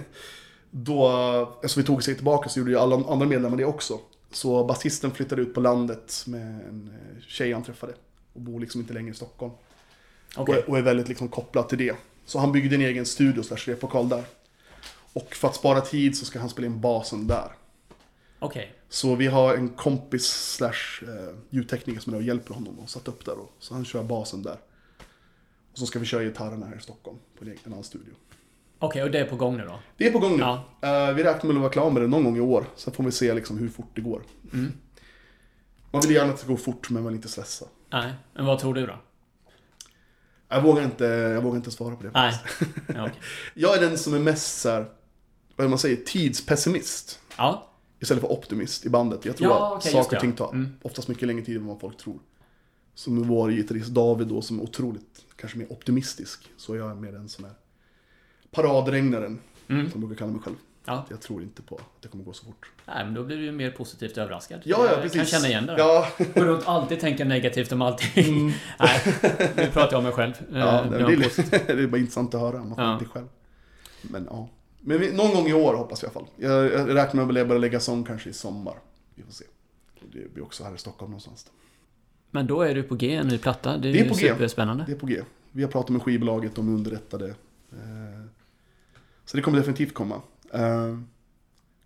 då, 0.70 1.10
eftersom 1.62 1.82
vi 1.82 1.86
tog 1.86 2.02
sig 2.02 2.14
tillbaka 2.14 2.48
så 2.48 2.58
gjorde 2.58 2.70
ju 2.70 2.78
alla 2.78 2.96
andra 2.96 3.26
medlemmar 3.26 3.56
det 3.56 3.64
också. 3.64 4.00
Så 4.30 4.64
basisten 4.64 5.10
flyttade 5.10 5.42
ut 5.42 5.54
på 5.54 5.60
landet 5.60 6.24
med 6.26 6.42
en 6.42 6.90
eh, 6.94 7.22
tjej 7.26 7.52
han 7.52 7.62
träffade. 7.62 7.94
Och 8.32 8.40
bor 8.40 8.60
liksom 8.60 8.80
inte 8.80 8.92
längre 8.92 9.10
i 9.10 9.14
Stockholm. 9.14 9.52
Okej. 10.36 10.58
Och, 10.58 10.68
och 10.68 10.78
är 10.78 10.82
väldigt 10.82 11.08
liksom 11.08 11.28
kopplad 11.28 11.68
till 11.68 11.78
det. 11.78 11.96
Så 12.24 12.38
han 12.38 12.52
byggde 12.52 12.74
en 12.74 12.82
egen 12.82 13.06
studio 13.06 13.42
slash 13.42 13.56
replokal 13.56 14.08
där. 14.08 14.24
Och 15.12 15.34
för 15.34 15.48
att 15.48 15.56
spara 15.56 15.80
tid 15.80 16.16
så 16.16 16.24
ska 16.24 16.38
han 16.38 16.48
spela 16.48 16.66
in 16.66 16.80
basen 16.80 17.26
där. 17.26 17.52
Okej. 18.38 18.72
Så 18.88 19.14
vi 19.14 19.26
har 19.26 19.54
en 19.54 19.68
kompis 19.68 20.26
slash 20.54 21.02
eh, 21.02 21.34
ljudtekniker 21.50 22.00
som 22.00 22.12
är 22.12 22.16
där 22.16 22.22
och 22.22 22.26
hjälper 22.26 22.54
honom 22.54 22.78
och 22.78 22.90
satt 22.90 23.08
upp 23.08 23.24
där. 23.24 23.38
Och, 23.38 23.52
så 23.58 23.74
han 23.74 23.84
kör 23.84 24.02
basen 24.02 24.42
där. 24.42 24.58
Och 25.72 25.78
så 25.78 25.86
ska 25.86 25.98
vi 25.98 26.06
köra 26.06 26.24
gitarrerna 26.24 26.66
här 26.66 26.76
i 26.76 26.80
Stockholm 26.80 27.18
på 27.38 27.44
en 27.44 27.56
annan 27.66 27.84
studio. 27.84 28.12
Okej, 28.78 29.02
och 29.02 29.10
det 29.10 29.18
är 29.18 29.24
på 29.24 29.36
gång 29.36 29.56
nu 29.56 29.64
då? 29.64 29.80
Det 29.96 30.06
är 30.06 30.12
på 30.12 30.18
gång 30.18 30.36
nu. 30.36 30.42
Ja. 30.42 30.64
Eh, 30.82 31.14
vi 31.14 31.24
räknar 31.24 31.44
med 31.48 31.56
att 31.56 31.60
vara 31.62 31.72
klara 31.72 31.90
med 31.90 32.02
det 32.02 32.08
någon 32.08 32.24
gång 32.24 32.36
i 32.36 32.40
år. 32.40 32.64
Sen 32.76 32.92
får 32.92 33.04
vi 33.04 33.12
se 33.12 33.34
liksom 33.34 33.58
hur 33.58 33.68
fort 33.68 33.90
det 33.94 34.00
går. 34.00 34.22
Man 35.90 36.02
vill 36.02 36.10
gärna 36.10 36.32
att 36.32 36.40
det 36.40 36.46
går 36.46 36.56
fort 36.56 36.90
men 36.90 37.02
man 37.02 37.12
vill 37.12 37.16
inte 37.16 37.28
stressa. 37.28 37.66
Nej, 37.92 38.12
men 38.34 38.46
vad 38.46 38.58
tror 38.58 38.74
du 38.74 38.86
då? 38.86 38.98
Jag 40.48 40.62
vågar 40.62 40.82
inte, 40.84 41.04
jag 41.04 41.42
vågar 41.42 41.56
inte 41.56 41.70
svara 41.70 41.96
på 41.96 42.02
det. 42.02 42.10
Nej. 42.14 42.34
Ja, 42.94 43.06
okej. 43.06 43.20
Jag 43.54 43.76
är 43.76 43.80
den 43.80 43.98
som 43.98 44.14
är 44.14 44.18
mest 44.18 44.60
så 44.60 44.70
här, 44.70 44.86
vad 45.56 45.70
man 45.70 45.78
säger, 45.78 45.96
tidspessimist. 45.96 47.20
ja. 47.36 47.67
Istället 48.00 48.20
för 48.20 48.32
optimist 48.32 48.86
i 48.86 48.88
bandet. 48.90 49.24
Jag 49.24 49.36
tror 49.36 49.50
Ja, 49.50 49.66
att 49.66 49.72
okej, 49.72 49.92
just 49.92 50.04
saker 50.04 50.16
och 50.16 50.20
ting 50.20 50.32
tar 50.32 50.48
Mm. 50.52 50.68
oftast 50.82 51.08
mycket 51.08 51.28
längre 51.28 51.44
tid 51.44 51.56
än 51.56 51.66
vad 51.66 51.80
folk 51.80 51.96
tror. 51.96 52.18
Som 52.94 53.22
vår 53.22 53.50
gitarrist 53.50 53.88
David 53.88 54.26
då, 54.26 54.42
som 54.42 54.58
är 54.58 54.62
otroligt, 54.62 55.24
kanske 55.36 55.58
mer 55.58 55.72
optimistisk. 55.72 56.48
Så 56.56 56.76
jag 56.76 56.90
är 56.90 56.94
mer 56.94 57.12
den 57.12 57.28
som 57.28 57.44
är 57.44 57.50
paradregnaren, 58.50 59.38
Mm. 59.68 59.90
som 59.90 60.00
jag 60.00 60.08
brukar 60.08 60.18
kalla 60.24 60.32
mig 60.32 60.42
själv. 60.42 60.56
Ja. 60.84 61.06
Jag 61.10 61.20
tror 61.20 61.42
inte 61.42 61.62
på 61.62 61.74
att 61.76 62.02
det 62.02 62.08
kommer 62.08 62.24
gå 62.24 62.32
så 62.32 62.44
fort. 62.46 62.70
Nej, 62.86 63.04
men 63.04 63.14
då 63.14 63.24
blir 63.24 63.36
du 63.36 63.44
ju 63.44 63.52
mer 63.52 63.70
positivt 63.70 64.18
överraskad. 64.18 64.60
Ja, 64.64 64.76
ja, 64.84 64.92
jag 64.92 65.02
precis. 65.02 65.16
kan 65.16 65.26
känna 65.26 65.48
igen 65.48 65.66
det. 65.66 65.74
Ja, 65.78 66.08
Går 66.34 66.44
runt 66.44 66.66
alltid 66.66 67.00
tänka 67.00 67.24
negativt 67.24 67.72
om 67.72 67.82
allting. 67.82 68.46
Nej, 68.78 69.00
nu 69.56 69.66
pratar 69.66 69.92
jag 69.92 69.98
om 69.98 70.04
mig 70.04 70.12
själv. 70.12 70.32
Mm. 70.48 70.60
ja 70.60 70.84
Eh, 70.84 70.90
det, 70.90 70.98
jag 71.00 71.12
är, 71.12 71.66
det 71.76 71.82
är 71.82 71.86
bara 71.86 71.98
intressant 71.98 72.34
att 72.34 72.40
höra 72.40 72.60
om 72.60 72.68
man 72.68 72.78
Ja. 73.00 73.08
själv. 73.12 73.26
Men 74.02 74.24
ja. 74.30 74.48
Men 74.80 75.00
vi, 75.00 75.12
någon 75.12 75.34
gång 75.34 75.46
i 75.46 75.52
år 75.54 75.74
hoppas 75.74 76.02
jag 76.02 76.12
i 76.12 76.16
alla 76.16 76.24
fall. 76.26 76.34
Jag, 76.36 76.64
jag 76.88 76.94
räknar 76.96 77.24
med 77.24 77.36
att 77.42 77.48
börja 77.48 77.60
lägga 77.60 77.80
sång 77.80 78.04
kanske 78.04 78.30
i 78.30 78.32
sommar. 78.32 78.74
Vi 79.14 79.22
får 79.22 79.32
se. 79.32 79.44
Det 80.12 80.34
blir 80.34 80.44
också 80.44 80.64
här 80.64 80.74
i 80.74 80.78
Stockholm 80.78 81.10
någonstans. 81.10 81.44
Då. 81.44 81.50
Men 82.30 82.46
då 82.46 82.62
är 82.62 82.74
du 82.74 82.82
på 82.82 82.94
G, 82.94 83.14
en 83.14 83.28
ny 83.28 83.38
platta. 83.38 83.76
Det 83.76 83.88
är, 83.88 83.92
Det 83.92 83.98
är 84.00 84.02
ju 84.04 84.08
på 84.10 84.14
G. 84.16 84.28
superspännande. 84.28 84.84
Det 84.86 84.92
är 84.92 84.96
på 84.96 85.06
G. 85.06 85.20
Vi 85.52 85.62
har 85.62 85.70
pratat 85.70 85.90
med 85.90 86.02
skivbolaget, 86.02 86.54
de 86.54 86.68
är 86.68 86.72
underrättade. 86.72 87.28
Eh, 87.72 88.24
Så 89.24 89.36
det 89.36 89.42
kommer 89.42 89.58
definitivt 89.58 89.94
komma. 89.94 90.20
Eh, 90.52 90.98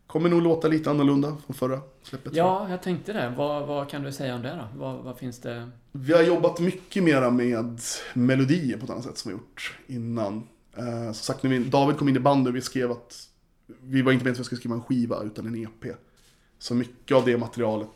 Kommer 0.07 0.28
nog 0.28 0.43
låta 0.43 0.68
lite 0.68 0.90
annorlunda 0.90 1.36
från 1.47 1.55
förra 1.55 1.80
släppet. 2.03 2.34
Ja, 2.34 2.70
jag 2.70 2.82
tänkte 2.82 3.12
det. 3.12 3.34
Vad, 3.36 3.66
vad 3.66 3.88
kan 3.90 4.03
du 4.03 4.12
säga 4.12 4.34
om 4.34 4.43
det 4.43 4.68
då? 4.72 4.78
Vad, 4.78 4.97
vad 5.05 5.18
finns 5.18 5.38
det? 5.40 5.70
Vi 5.93 6.12
har 6.12 6.22
jobbat 6.22 6.61
mycket 6.61 7.03
mera 7.03 7.30
med 7.30 7.80
melodier 8.14 8.76
på 8.78 8.84
ett 8.84 8.90
annat 8.90 9.05
sätt 9.05 9.18
som 9.18 9.28
vi 9.30 9.32
gjort 9.36 9.78
innan. 9.86 10.49
Eh, 10.77 11.05
som 11.05 11.14
sagt, 11.14 11.43
när 11.43 11.51
vi, 11.51 11.59
David 11.59 11.97
kom 11.97 12.09
in 12.09 12.16
i 12.16 12.20
bandet 12.20 12.51
och 12.51 12.57
vi 12.57 12.61
skrev 12.61 12.93
att 12.93 13.29
vi 13.81 14.03
var 14.03 14.12
inte 14.12 14.25
meningen 14.25 14.33
att 14.33 14.41
vi 14.41 14.45
skulle 14.45 14.59
skriva 14.59 14.75
en 14.75 14.83
skiva 14.83 15.23
utan 15.23 15.47
en 15.47 15.64
EP. 15.64 15.97
Så 16.59 16.75
mycket 16.75 17.16
av 17.16 17.25
det 17.25 17.39
materialet, 17.39 17.89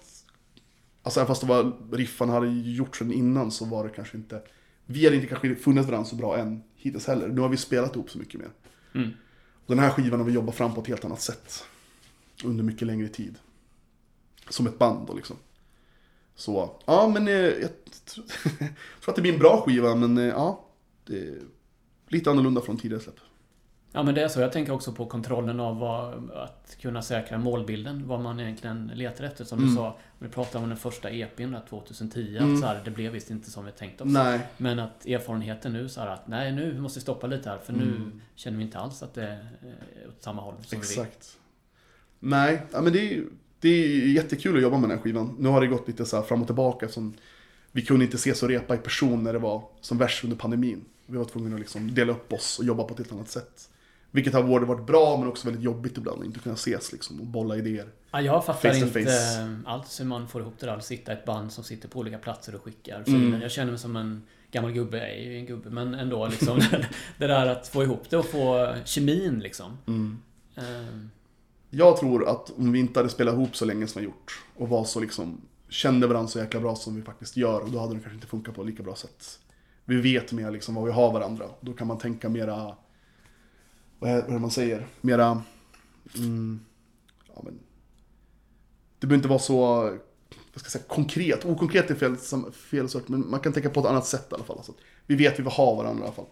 alltså 1.03 1.21
även 1.21 1.27
fast 1.27 1.41
det 1.41 1.47
var 1.47 1.73
riffan 1.93 2.29
hade 2.29 2.49
gjort 2.49 2.97
sedan 2.97 3.13
innan 3.13 3.51
så 3.51 3.65
var 3.65 3.85
det 3.85 3.91
kanske 3.91 4.17
inte, 4.17 4.43
vi 4.87 5.05
hade 5.05 5.17
inte 5.17 5.29
kanske 5.29 5.55
funnit 5.55 5.87
varandra 5.87 6.09
så 6.09 6.17
bra 6.17 6.39
än 6.39 6.63
hittills 6.75 7.07
heller. 7.07 7.29
Nu 7.29 7.41
har 7.41 7.49
vi 7.49 7.57
spelat 7.57 7.97
ihop 7.97 8.11
så 8.11 8.19
mycket 8.19 8.41
mer. 8.41 8.51
Mm. 8.95 9.11
Den 9.67 9.79
här 9.79 9.91
skivan 9.91 10.21
har 10.21 10.27
vi 10.27 10.33
jobbat 10.33 10.55
fram 10.55 10.75
på 10.75 10.81
ett 10.81 10.87
helt 10.87 11.05
annat 11.05 11.21
sätt. 11.21 11.65
Under 12.45 12.65
mycket 12.65 12.87
längre 12.87 13.09
tid. 13.09 13.39
Som 14.49 14.67
ett 14.67 14.79
band 14.79 15.07
då 15.07 15.15
liksom. 15.15 15.37
Så, 16.35 16.81
ja 16.87 17.09
men 17.09 17.29
eh, 17.29 17.35
jag 17.35 17.71
tror 18.05 18.25
tror 19.01 19.11
att 19.11 19.17
det 19.17 19.23
blir 19.23 19.33
en 19.33 19.39
bra 19.39 19.63
skiva 19.67 19.95
men 19.95 20.19
eh, 20.19 20.25
ja. 20.25 20.63
Det 21.07 21.35
lite 22.09 22.31
annorlunda 22.31 22.61
från 22.61 22.77
tidigare 22.79 23.03
släpp. 23.03 23.17
Ja 23.93 24.03
men 24.03 24.15
det 24.15 24.23
är 24.23 24.29
så. 24.29 24.41
Jag 24.41 24.53
tänker 24.53 24.73
också 24.73 24.93
på 24.93 25.07
kontrollen 25.07 25.61
av 25.61 25.79
vad, 25.79 26.31
att 26.31 26.77
kunna 26.81 27.03
säkra 27.03 27.39
målbilden. 27.39 28.09
Vad 28.09 28.21
man 28.21 28.41
egentligen 28.41 28.91
letar 28.95 29.25
efter. 29.25 29.45
Som 29.45 29.59
Mm. 29.59 29.71
du 29.71 29.77
sa, 29.77 29.97
vi 30.19 30.29
pratade 30.29 30.63
om 30.65 30.69
den 30.69 30.79
första 30.79 31.11
EPn 31.11 31.51
där 31.53 31.63
2010. 31.69 32.37
Mm. 32.37 32.55
Att 32.55 32.61
så 32.61 32.67
här, 32.67 32.81
det 32.85 32.91
blev 32.91 33.13
visst 33.13 33.31
inte 33.31 33.51
som 33.51 33.65
vi 33.65 33.73
tänkt 33.73 34.01
oss. 34.01 34.09
Nej, 34.13 34.41
Men 34.57 34.79
att 34.79 35.07
erfarenheten 35.07 35.73
nu 35.73 35.89
så 35.89 36.01
här 36.01 36.09
att 36.09 36.29
nej 36.29 36.53
nu 36.53 36.81
måste 36.81 36.99
vi 36.99 37.03
stoppa 37.03 37.27
lite 37.27 37.51
här. 37.51 37.59
För 37.59 37.73
nu 37.73 37.83
Mm. 37.97 38.21
känner 38.35 38.59
vi 38.59 38.65
inte 38.65 38.79
alls 38.79 39.03
att 39.03 39.15
det 39.15 39.23
är 39.23 39.33
eh, 39.63 40.09
åt 40.09 40.23
samma 40.23 40.43
håll 40.43 40.55
som 40.55 40.63
vi 40.71 40.77
vill. 40.77 40.81
exakt. 40.85 41.37
Nej, 42.19 42.63
ja, 42.73 42.81
men 42.81 42.93
det 42.93 43.15
är, 43.15 43.25
det 43.61 43.69
är 43.69 44.07
jättekul 44.09 44.57
att 44.57 44.63
jobba 44.63 44.79
med 44.79 44.89
den 44.91 44.99
här 44.99 45.05
skivan. 45.05 45.37
Nu 45.39 45.49
har 45.49 45.61
det 45.61 45.67
gått 45.67 45.89
lite 45.89 46.05
så 46.05 46.23
fram 46.23 46.41
och 46.41 46.47
tillbaka. 46.49 46.89
Som, 46.89 47.15
vi 47.73 47.83
kunde 47.83 48.05
inte 48.05 48.17
ses 48.17 48.43
och 48.43 48.49
repa 48.49 48.75
i 48.75 48.79
person 48.79 49.23
när 49.23 49.33
det 49.33 49.39
var 49.39 49.63
som 49.81 49.99
värst 49.99 50.25
under 50.25 50.37
pandemin. 50.37 50.85
Vi 51.07 51.17
var 51.19 51.25
tvungna 51.25 51.55
att 51.55 51.61
liksom 51.61 51.95
dela 51.95 52.13
upp 52.13 52.33
oss 52.33 52.59
och 52.59 52.65
jobba 52.65 52.85
på 52.85 52.93
ett 52.93 52.99
helt 52.99 53.13
annat 53.13 53.29
sätt. 53.29 53.71
Vilket 54.11 54.35
har 54.35 54.43
både 54.43 54.67
varit 54.67 54.87
bra 54.87 55.17
men 55.17 55.29
också 55.29 55.47
väldigt 55.47 55.65
jobbigt 55.65 55.97
ibland 55.99 56.21
att 56.21 56.27
inte 56.27 56.41
kunna 56.41 56.55
ses 56.55 56.93
liksom 56.93 57.21
och 57.21 57.27
bolla 57.27 57.57
idéer. 57.57 57.89
Ja, 58.11 58.21
jag 58.21 58.45
fattar 58.45 58.71
Face 58.73 58.79
inte 58.79 59.05
face. 59.05 59.59
alls 59.67 60.01
hur 60.01 60.05
man 60.05 60.29
får 60.29 60.41
ihop 60.43 60.55
det 60.59 60.67
där. 60.67 60.77
Att 60.77 60.85
sitta 60.85 61.13
ett 61.13 61.25
band 61.25 61.53
som 61.53 61.65
sitter 61.65 61.89
på 61.89 61.99
olika 61.99 62.19
platser 62.19 62.55
och 62.55 62.63
skickar 62.63 62.95
Mm. 62.95 63.05
filer. 63.21 63.43
Jag 63.43 63.51
känner 63.51 63.71
mig 63.73 63.79
som 63.79 63.97
en 63.97 64.23
gammal 64.51 64.73
gubbe. 64.73 64.97
Jag 64.99 65.09
är 65.11 65.23
ju 65.31 65.39
en 65.39 65.47
gubbe, 65.47 65.71
men 65.71 65.95
ändå 65.95 66.27
liksom. 66.29 66.61
det 67.19 67.27
där 67.27 67.47
att 67.47 67.69
få 67.69 67.83
ihop 67.83 68.11
det 68.11 68.17
och 68.17 68.27
få 68.27 68.75
kemin 68.85 69.39
liksom. 69.41 69.79
Mm. 69.87 70.19
Eh, 70.57 70.63
Jag 71.71 71.97
tror 71.97 72.29
att 72.29 72.51
om 72.57 72.73
vi 72.73 72.79
inte 72.79 72.99
hade 73.01 73.09
spelat 73.11 73.35
ihop 73.35 73.57
så 73.57 73.65
länge 73.65 73.87
som 73.87 74.01
vi 74.01 74.07
gjort 74.07 74.43
och 74.57 74.69
var 74.69 74.85
så 74.85 75.01
liksom 75.01 75.41
kände 75.69 76.07
varandra 76.07 76.29
så 76.29 76.39
jäkla 76.39 76.61
bra 76.61 76.77
som 76.77 76.97
vi 76.97 77.03
faktiskt 77.03 77.37
gör 77.37 77.61
och 77.61 77.71
då 77.71 77.79
hade 77.79 77.95
det 77.95 78.01
kanske 78.01 78.15
inte 78.15 78.27
funkat 78.27 78.55
på 78.55 78.63
lika 78.63 78.83
bra 78.83 78.95
sätt. 78.95 79.39
Vi 79.89 80.01
vet 80.01 80.33
mer 80.33 80.51
liksom 80.51 80.75
vad 80.75 80.85
vi 80.85 80.93
har 80.93 81.13
varandra. 81.13 81.45
Då 81.61 81.73
kan 81.73 81.87
man 81.87 81.99
tänka 81.99 82.29
mera, 82.29 82.77
vad 83.99 84.11
är, 84.11 84.15
vad 84.15 84.29
är 84.29 84.33
det 84.33 84.39
man 84.39 84.51
säger, 84.51 84.87
mera, 85.01 85.43
mm, 86.17 86.61
ja 87.35 87.41
men, 87.45 87.59
det 88.99 89.07
behöver 89.07 89.17
inte 89.17 89.29
vara 89.29 89.39
så, 89.39 89.83
vad 90.53 90.61
ska 90.61 90.65
jag 90.65 90.71
säga, 90.71 90.85
konkret. 90.89 91.45
Okonkret 91.45 91.91
är 91.91 91.95
fel, 91.95 92.17
fel 92.53 92.89
sort, 92.89 93.09
men 93.09 93.31
man 93.31 93.41
kan 93.41 93.53
tänka 93.53 93.71
på 93.71 93.81
ett 93.81 93.87
annat 93.87 94.07
sätt 94.07 94.27
i 94.31 94.35
alla 94.35 94.45
fall. 94.45 94.57
Alltså, 94.57 94.73
vi 95.07 95.17
vet 95.17 95.39
vi 95.39 95.43
vill 95.43 95.53
ha 95.53 95.75
varandra 95.75 96.03
i 96.03 96.07
alla 96.07 96.15
fall. 96.15 96.27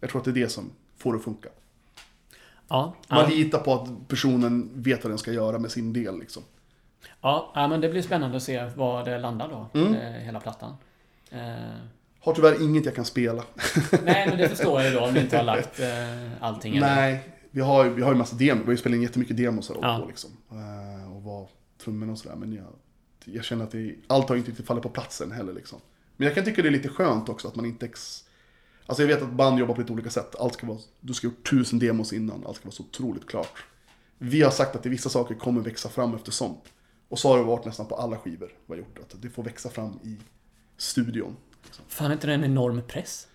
Jag 0.00 0.10
tror 0.10 0.20
att 0.20 0.24
det 0.24 0.30
är 0.30 0.34
det 0.42 0.48
som 0.48 0.70
får 0.96 1.12
det 1.12 1.18
att 1.18 1.24
funka. 1.24 1.48
ja, 2.68 2.94
Man 3.08 3.18
ja, 3.20 3.26
litar 3.26 3.58
på 3.58 3.74
att 3.74 4.08
personen 4.08 4.70
vet 4.82 5.04
vad 5.04 5.10
den 5.10 5.18
ska 5.18 5.32
göra 5.32 5.58
med 5.58 5.70
sin 5.70 5.92
del 5.92 6.18
liksom. 6.18 6.42
ja, 7.20 7.52
ja, 7.54 7.68
men 7.68 7.80
det 7.80 7.88
blir 7.88 8.02
spännande 8.02 8.36
att 8.36 8.42
se 8.42 8.64
var 8.76 9.04
det 9.04 9.18
landar 9.18 9.48
då. 9.48 9.80
Mm. 9.80 9.94
eh, 9.94 10.12
Hela 10.12 10.40
plattan. 10.40 10.76
Har 12.24 12.34
tyvärr 12.34 12.62
inget 12.62 12.84
jag 12.84 12.94
kan 12.94 13.04
spela. 13.04 13.44
nej, 14.04 14.26
men 14.28 14.38
det 14.38 14.48
förstår 14.48 14.80
jag 14.82 14.90
ju 14.92 14.96
då 14.98 15.04
om 15.04 15.14
ni 15.14 15.20
inte 15.20 15.36
har 15.36 15.44
lagt 15.44 15.80
eh, 15.80 15.86
allting. 16.42 16.76
eller? 16.76 16.94
Nej, 16.94 17.28
vi 17.50 17.60
har, 17.60 17.84
vi 17.88 18.02
har 18.02 18.12
ju 18.12 18.18
massa 18.18 18.36
demo. 18.36 18.60
Vi 18.60 18.64
har 18.64 18.72
ju 18.72 18.76
spelat 18.76 18.96
in 18.96 19.02
jättemycket 19.02 19.36
demos 19.36 19.68
här 19.68 19.76
Ja. 19.82 19.98
på 20.02 20.08
liksom. 20.08 20.30
Eh, 20.50 21.12
Och 21.16 21.22
var 21.22 21.48
trummorna 21.84 22.12
och 22.12 22.18
sådär. 22.18 22.36
Men 22.36 22.52
jag, 22.52 22.66
jag 23.24 23.44
känner 23.44 23.64
att 23.64 23.70
det, 23.70 23.94
allt 24.06 24.28
har 24.28 24.36
inte 24.36 24.50
riktigt 24.50 24.66
fallit 24.66 24.82
på 24.82 24.88
plats 24.88 25.20
än 25.20 25.32
heller 25.32 25.52
liksom. 25.52 25.78
Men 26.16 26.26
jag 26.26 26.34
kan 26.34 26.44
tycka 26.44 26.62
det 26.62 26.68
är 26.68 26.72
lite 26.72 26.88
skönt 26.88 27.28
också 27.28 27.48
att 27.48 27.56
man 27.56 27.64
inte... 27.66 27.86
Ex... 27.86 28.24
Alltså 28.86 29.02
jag 29.02 29.08
vet 29.08 29.22
att 29.22 29.32
band 29.32 29.58
jobbar 29.58 29.74
på 29.74 29.80
lite 29.80 29.92
olika 29.92 30.10
sätt. 30.10 30.34
Allt 30.40 30.54
ska 30.54 30.66
vara, 30.66 30.78
du 31.00 31.14
ska 31.14 31.26
ha 31.28 31.32
gjort 31.34 31.50
tusen 31.50 31.78
demos 31.78 32.12
innan. 32.12 32.46
Allt 32.46 32.56
ska 32.56 32.64
vara 32.66 32.74
så 32.74 32.82
otroligt 32.82 33.26
klart. 33.28 33.58
Vi 34.18 34.42
har 34.42 34.50
sagt 34.50 34.76
att 34.76 34.86
vissa 34.86 35.08
saker 35.08 35.34
kommer 35.34 35.60
växa 35.60 35.88
fram 35.88 36.14
eftersom. 36.14 36.56
Och 37.08 37.18
så 37.18 37.28
har 37.28 37.38
det 37.38 37.44
varit 37.44 37.64
nästan 37.64 37.86
på 37.86 37.94
alla 37.94 38.16
skivor 38.18 38.52
vi 38.66 38.72
har 38.72 38.76
gjort. 38.78 38.98
Att 38.98 39.22
det 39.22 39.30
får 39.30 39.42
växa 39.42 39.68
fram 39.68 39.98
i 40.02 40.16
studion. 40.76 41.36
Fan, 41.88 42.10
är 42.10 42.14
inte 42.14 42.26
det 42.26 42.34
en 42.34 42.44
enorm 42.44 42.82
press? 42.88 43.28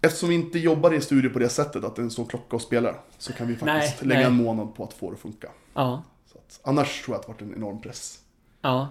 Eftersom 0.00 0.28
vi 0.28 0.34
inte 0.34 0.58
jobbar 0.58 0.94
i 0.94 1.00
studio 1.00 1.30
på 1.30 1.38
det 1.38 1.48
sättet 1.48 1.84
att 1.84 1.96
det 1.96 2.02
är 2.02 2.04
en 2.04 2.10
sån 2.10 2.26
klocka 2.26 2.56
och 2.56 2.62
spelar 2.62 3.00
så 3.18 3.32
kan 3.32 3.46
vi 3.46 3.56
faktiskt 3.56 4.00
Nej, 4.00 4.08
lägga 4.08 4.20
nej. 4.20 4.28
en 4.38 4.44
månad 4.44 4.74
på 4.74 4.84
att 4.84 4.92
få 4.92 5.10
det 5.10 5.14
att 5.14 5.20
funka. 5.20 5.48
Ja. 5.74 6.02
Så 6.32 6.38
att, 6.38 6.60
annars 6.62 7.02
tror 7.02 7.14
jag 7.14 7.20
att 7.20 7.26
det 7.26 7.32
varit 7.32 7.42
en 7.42 7.54
enorm 7.54 7.80
press. 7.80 8.20
Ja. 8.60 8.88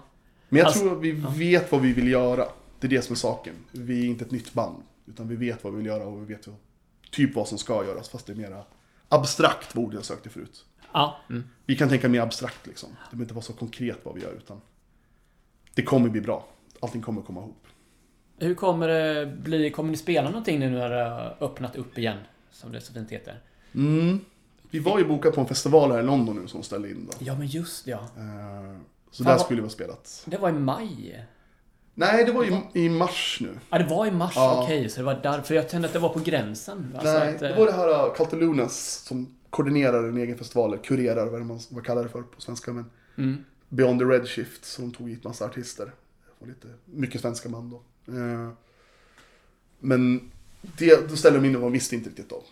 Men 0.48 0.58
jag 0.58 0.66
Alltså- 0.66 0.80
tror 0.80 0.96
att 0.96 1.02
vi 1.02 1.10
vet 1.12 1.72
vad 1.72 1.80
vi 1.80 1.92
vill 1.92 2.08
göra. 2.08 2.44
Det 2.80 2.86
är 2.86 2.88
det 2.88 3.02
som 3.02 3.12
är 3.12 3.16
saken. 3.16 3.54
Vi 3.72 4.00
är 4.02 4.06
inte 4.06 4.24
ett 4.24 4.30
nytt 4.30 4.52
band. 4.52 4.82
Utan 5.06 5.28
vi 5.28 5.36
vet 5.36 5.64
vad 5.64 5.72
vi 5.72 5.76
vill 5.76 5.86
göra 5.86 6.04
och 6.04 6.20
vi 6.22 6.34
vet 6.34 6.46
vad, 6.46 6.56
typ 7.10 7.34
vad 7.34 7.48
som 7.48 7.58
ska 7.58 7.84
göras. 7.84 8.08
Fast 8.08 8.26
det 8.26 8.32
är 8.32 8.36
mera 8.36 8.64
abstrakt 9.08 9.76
ordet 9.76 9.94
jag 9.94 10.04
sökte 10.04 10.28
förut. 10.28 10.64
Ja. 10.92 11.16
Mm. 11.30 11.44
Vi 11.66 11.76
kan 11.76 11.88
tänka 11.88 12.08
mer 12.08 12.20
abstrakt 12.20 12.66
liksom. 12.66 12.88
Det 12.90 12.96
behöver 13.16 13.24
inte 13.24 13.34
vara 13.34 13.42
så 13.44 13.52
konkret 13.52 13.98
vad 14.02 14.14
vi 14.14 14.20
gör 14.22 14.32
utan 14.32 14.60
det 15.74 15.82
kommer 15.82 16.08
bli 16.08 16.20
bra. 16.20 16.46
Allting 16.80 17.02
kommer 17.02 17.22
komma 17.22 17.40
ihop. 17.40 17.66
Hur 18.38 18.54
kommer 18.54 18.88
det 18.88 19.26
bli? 19.26 19.70
Kommer 19.70 19.90
ni 19.90 19.96
spela 19.96 20.28
någonting 20.30 20.58
nu 20.58 20.70
när 20.70 20.90
det 20.90 21.04
har 21.04 21.36
öppnat 21.40 21.76
upp 21.76 21.98
igen? 21.98 22.18
Som 22.50 22.72
det 22.72 22.80
så 22.80 22.92
fint 22.92 23.10
heter. 23.10 23.40
Mm. 23.74 24.20
Vi 24.70 24.78
var 24.78 24.98
ju 24.98 25.04
bokade 25.04 25.34
på 25.34 25.40
en 25.40 25.46
festival 25.46 25.92
här 25.92 25.98
i 25.98 26.02
London 26.02 26.36
nu 26.36 26.48
som 26.48 26.62
ställde 26.62 26.90
in 26.90 27.08
då. 27.10 27.16
Ja, 27.18 27.34
men 27.38 27.46
just 27.46 27.84
det, 27.84 27.90
ja. 27.90 27.98
Eh, 28.16 28.76
Så 29.10 29.24
Fan, 29.24 29.32
där 29.32 29.44
skulle 29.44 29.60
vi 29.60 29.66
ha 29.66 29.70
spelat. 29.70 30.22
Det 30.24 30.36
var 30.36 30.48
i 30.48 30.52
maj. 30.52 31.24
Nej, 31.94 32.24
det 32.24 32.32
var 32.32 32.44
i, 32.44 32.84
i 32.84 32.88
mars 32.88 33.38
nu. 33.40 33.58
Ja, 33.70 33.78
det 33.78 33.84
var 33.84 34.06
i 34.06 34.10
mars. 34.10 34.32
Ja. 34.36 34.62
Okej, 34.64 34.88
så 34.88 35.00
det 35.00 35.06
var 35.06 35.20
därför. 35.22 35.54
Jag 35.54 35.70
kände 35.70 35.86
att 35.86 35.92
det 35.92 35.98
var 35.98 36.08
på 36.08 36.20
gränsen. 36.20 36.92
Alltså 36.94 37.18
Nej, 37.18 37.34
att, 37.34 37.40
det 37.40 37.50
eh, 37.50 37.58
var 37.58 37.66
det 37.66 37.72
här 37.72 38.06
uh, 38.06 38.14
Calte 38.14 38.36
Lunas 38.36 39.04
som 39.06 39.34
koordinerar 39.50 40.08
en 40.08 40.16
egen 40.16 40.38
festival, 40.38 40.78
kurerar, 40.78 41.26
vad, 41.26 41.40
man, 41.40 41.60
vad 41.70 41.84
kallar 41.86 42.02
det 42.02 42.08
för 42.08 42.22
på 42.22 42.40
svenska. 42.40 42.72
Men 42.72 42.90
Mm. 43.18 43.44
Beyond 43.68 44.00
the 44.00 44.04
Red 44.04 44.28
Shift, 44.28 44.64
så 44.64 44.82
de 44.82 44.92
tog 44.92 45.10
hit 45.10 45.24
massa 45.24 45.44
artister. 45.44 45.92
Och 46.38 46.46
lite, 46.46 46.68
mycket 46.84 47.20
svenska 47.20 47.48
band 47.48 47.70
då. 47.70 47.82
Eh, 48.08 48.50
Men 49.78 50.30
det, 50.60 51.08
då 51.10 51.16
ställde 51.16 51.38
de 51.40 51.46
in 51.48 51.56
och 51.56 51.62
man 51.62 51.72
visste 51.72 51.94
inte 51.94 52.08
riktigt 52.08 52.28
då 52.28 52.42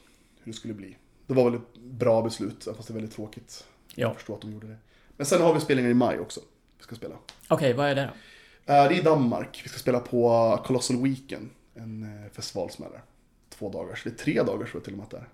hur 0.44 0.52
det 0.52 0.58
skulle 0.58 0.74
bli. 0.74 0.96
Det 1.26 1.34
var 1.34 1.44
väl 1.50 1.54
ett 1.60 1.76
bra 1.78 2.22
beslut, 2.22 2.64
fast 2.76 2.88
det 2.88 2.92
är 2.92 2.94
väldigt 2.94 3.14
tråkigt. 3.14 3.64
Ja. 3.94 3.94
Jag 4.08 4.14
förstår 4.16 4.34
att 4.34 4.40
de 4.40 4.52
gjorde 4.52 4.66
det. 4.66 4.76
Men 5.16 5.26
sen 5.26 5.42
har 5.42 5.54
vi 5.54 5.60
spelningar 5.60 5.90
i 5.90 5.94
maj 5.94 6.18
också. 6.20 6.40
Vi 6.78 6.82
ska 6.82 6.94
spela. 6.96 7.14
Okej, 7.48 7.72
vad 7.72 7.86
är 7.88 7.94
det 7.94 8.02
då? 8.66 8.72
Eh, 8.72 8.88
Det 8.88 8.94
är 8.94 8.98
i 8.98 9.02
Danmark. 9.02 9.60
Vi 9.64 9.68
ska 9.68 9.78
spela 9.78 10.00
på 10.00 10.58
Colossal 10.66 10.96
Weekend. 11.02 11.48
En 11.74 12.02
eh, 12.24 12.30
festival 12.32 12.70
som 12.70 12.84
är 12.84 12.90
där. 12.90 13.02
Två 13.48 13.70
dagar. 13.70 13.94
Så 13.94 14.08
det 14.08 14.14
är 14.14 14.18
tre 14.24 14.42
dagar 14.42 14.66
tror 14.66 14.70
jag 14.72 14.84
till 14.84 14.92
och 14.92 14.98
med 14.98 15.04
att 15.04 15.10
det 15.10 15.16
är. 15.18 15.28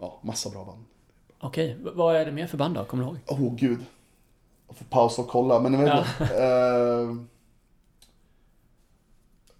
Ja, 0.00 0.20
massa 0.24 0.50
bra 0.50 0.64
band. 0.64 0.84
Okej, 1.38 1.76
v- 1.84 1.90
vad 1.94 2.16
är 2.16 2.24
det 2.26 2.32
mer 2.32 2.46
för 2.46 2.56
band 2.58 2.74
då? 2.74 2.84
Kommer 2.84 3.04
du 3.04 3.08
ihåg? 3.10 3.18
Åh 3.26 3.40
oh, 3.42 3.54
gud. 3.56 3.78
Jag 4.68 4.76
får 4.76 4.84
pausa 4.84 5.22
och 5.22 5.28
kolla. 5.28 5.60
Men 5.60 5.72
jag 5.72 5.80
vet 5.80 6.06
inte. 6.20 7.26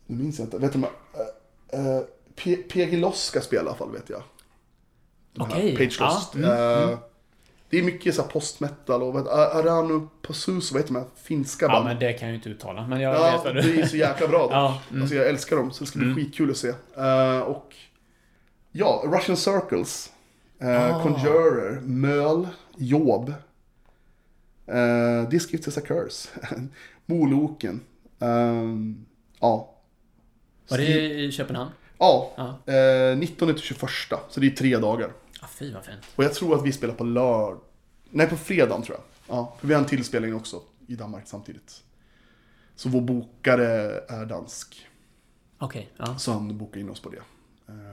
Nu 0.06 0.22
minns 0.22 0.38
jag 0.38 0.46
inte. 0.46 0.58
Vet 0.58 0.72
du 0.72 0.78
vad? 0.78 0.90
Uh, 1.74 1.96
uh, 1.96 2.02
PG 2.68 2.96
Loss 2.98 3.24
ska 3.24 3.40
spela 3.40 3.62
i 3.62 3.66
alla 3.66 3.74
fall 3.76 3.92
vet 3.92 4.10
jag. 4.10 4.22
Okej, 5.38 5.76
Page 5.76 5.96
ja, 6.00 6.06
Lost. 6.06 6.34
mm, 6.34 6.50
Eh, 6.50 6.98
Det 7.70 7.78
är 7.78 7.82
mycket 7.82 8.14
så 8.14 8.22
postmetal 8.22 9.02
och 9.02 9.16
vet, 9.16 9.26
Arano 9.28 10.08
Passus, 10.22 10.72
vad 10.72 10.80
heter 10.82 10.94
de 10.94 11.00
här 11.00 11.08
finska 11.16 11.64
Ja, 11.66 11.72
banden? 11.72 11.88
men 11.92 11.98
det 12.00 12.12
kan 12.12 12.28
jag 12.28 12.32
ju 12.32 12.36
inte 12.36 12.48
uttala. 12.48 12.86
Men 12.86 13.00
jag 13.00 13.14
Ja, 13.14 13.30
vet 13.32 13.44
vad 13.44 13.54
det 13.54 13.62
du... 13.62 13.80
är 13.80 13.86
så 13.86 13.96
jäkla 13.96 14.28
bra. 14.28 14.48
Ja, 14.50 14.80
mm. 14.90 15.02
Alltså 15.02 15.16
jag 15.16 15.28
älskar 15.28 15.56
dem, 15.56 15.70
så 15.72 15.84
det 15.84 15.90
ska 15.90 15.98
bli 15.98 16.14
skitkul 16.14 16.50
att 16.50 16.56
se. 16.56 16.68
Eh, 16.96 17.38
och 17.40 17.74
ja, 18.72 19.02
Russian 19.06 19.36
Circles, 19.36 20.12
uh, 20.62 20.96
Ah. 20.96 21.02
Conjurer, 21.02 21.80
Möl, 21.80 22.48
Job, 22.76 23.32
uh, 24.72 25.30
This 25.30 25.52
Gift 25.52 25.68
is 25.68 25.78
a 25.78 25.80
Curse, 25.80 26.28
Moloken, 27.06 27.80
ehm, 28.18 29.04
ja. 29.40 29.72
Var 30.68 30.78
det 30.78 30.84
i 31.14 31.32
Köpenhamn? 31.32 31.70
Ja, 31.98 32.32
Ja. 32.66 32.72
eh, 32.74 33.16
19 33.16 33.48
till 33.54 33.62
21, 33.62 33.80
så 34.28 34.40
det 34.40 34.46
är 34.46 34.50
tre 34.50 34.76
dagar. 34.76 35.10
Ja, 35.40 35.46
fy 35.58 35.72
vad 35.72 35.84
fint. 35.84 35.98
Och 36.16 36.24
jag 36.24 36.34
tror 36.34 36.54
att 36.54 36.66
vi 36.66 36.72
spelar 36.72 36.94
på 36.94 37.04
lördag, 37.04 37.60
nej 38.10 38.26
på 38.28 38.36
fredagen 38.36 38.82
tror 38.82 38.96
jag. 38.98 39.36
Ja, 39.36 39.56
för 39.60 39.68
vi 39.68 39.74
har 39.74 39.80
en 39.80 39.86
tillspelning 39.88 40.34
också 40.34 40.60
i 40.86 40.94
Danmark 40.94 41.22
samtidigt. 41.26 41.82
Så 42.76 42.88
vår 42.88 43.00
bokare 43.00 43.66
är 44.08 44.26
dansk. 44.26 44.86
Okej, 45.58 45.88
ja. 45.96 46.18
Så 46.18 46.32
han 46.32 46.58
bokade 46.58 46.80
in 46.80 46.90
oss 46.90 47.00
på 47.00 47.08
det. 47.10 47.18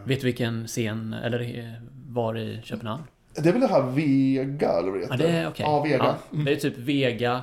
Vet 0.06 0.20
du 0.22 0.26
vilken 0.26 0.68
scen, 0.68 1.14
eller 1.14 1.60
eh, 1.60 1.74
var 2.08 2.38
i 2.38 2.62
Köpenhamn? 2.64 3.04
Det 3.36 3.50
är 3.50 3.54
väl 3.54 3.62
det 3.62 3.68
här 3.68 3.82
Vega, 3.82 4.72
eller 4.72 4.92
vad 4.92 5.00
det 5.00 5.06
Ja, 5.06 5.12
heter? 5.14 5.28
det 5.28 5.38
är 5.38 5.48
okej. 5.48 5.66
Ja, 5.66 5.84
Vega. 5.84 6.16
Ja, 6.32 6.38
det 6.46 6.52
är 6.52 6.56
typ 6.56 6.78
Vega, 6.78 7.42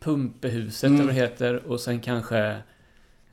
Pumpehuset 0.00 0.88
Mm. 0.88 1.00
eller 1.00 1.12
vad 1.12 1.14
det 1.14 1.20
heter 1.20 1.54
och 1.66 1.80
sen 1.80 2.00
kanske 2.00 2.56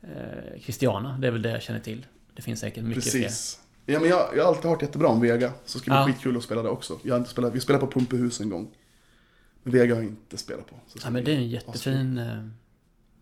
eh, 0.02 0.60
Christiana. 0.62 1.18
Det 1.18 1.28
är 1.28 1.32
väl 1.32 1.42
det 1.42 1.50
jag 1.52 1.62
känner 1.62 1.80
till. 1.80 2.06
Det 2.36 2.42
finns 2.42 2.60
säkert 2.60 2.84
mycket 2.84 3.04
fler. 3.12 3.22
Precis. 3.24 3.60
Ja, 3.86 4.00
men 4.00 4.10
jag, 4.10 4.30
jag 4.38 4.44
har 4.44 4.48
alltid 4.50 4.70
hört 4.72 4.82
jättebra 4.82 5.08
om 5.08 5.22
Vega. 5.22 5.52
Så 5.66 5.78
det 5.78 5.82
ska 5.82 5.92
bli 5.92 6.00
Ja. 6.00 6.06
skitkul 6.06 6.38
att 6.38 6.44
spela 6.44 6.62
det 6.64 6.70
också. 6.70 7.00
Jag 7.04 7.14
har 7.14 7.20
inte 7.20 7.30
spelat, 7.32 7.56
vi 7.56 7.60
spelade 7.60 7.86
på 7.86 7.92
Pumpehus 7.92 8.40
en 8.42 8.50
gång. 8.50 8.68
Men 9.64 9.74
Vega 9.74 9.96
har 9.96 10.02
jag 10.02 10.10
inte 10.12 10.38
spelat 10.38 10.68
på. 10.70 10.76
Ja, 11.04 11.10
men 11.10 11.24
det 11.24 11.32
är 11.32 11.36
en 11.36 11.50
jättefin... 11.50 12.18
eh, 12.18 12.44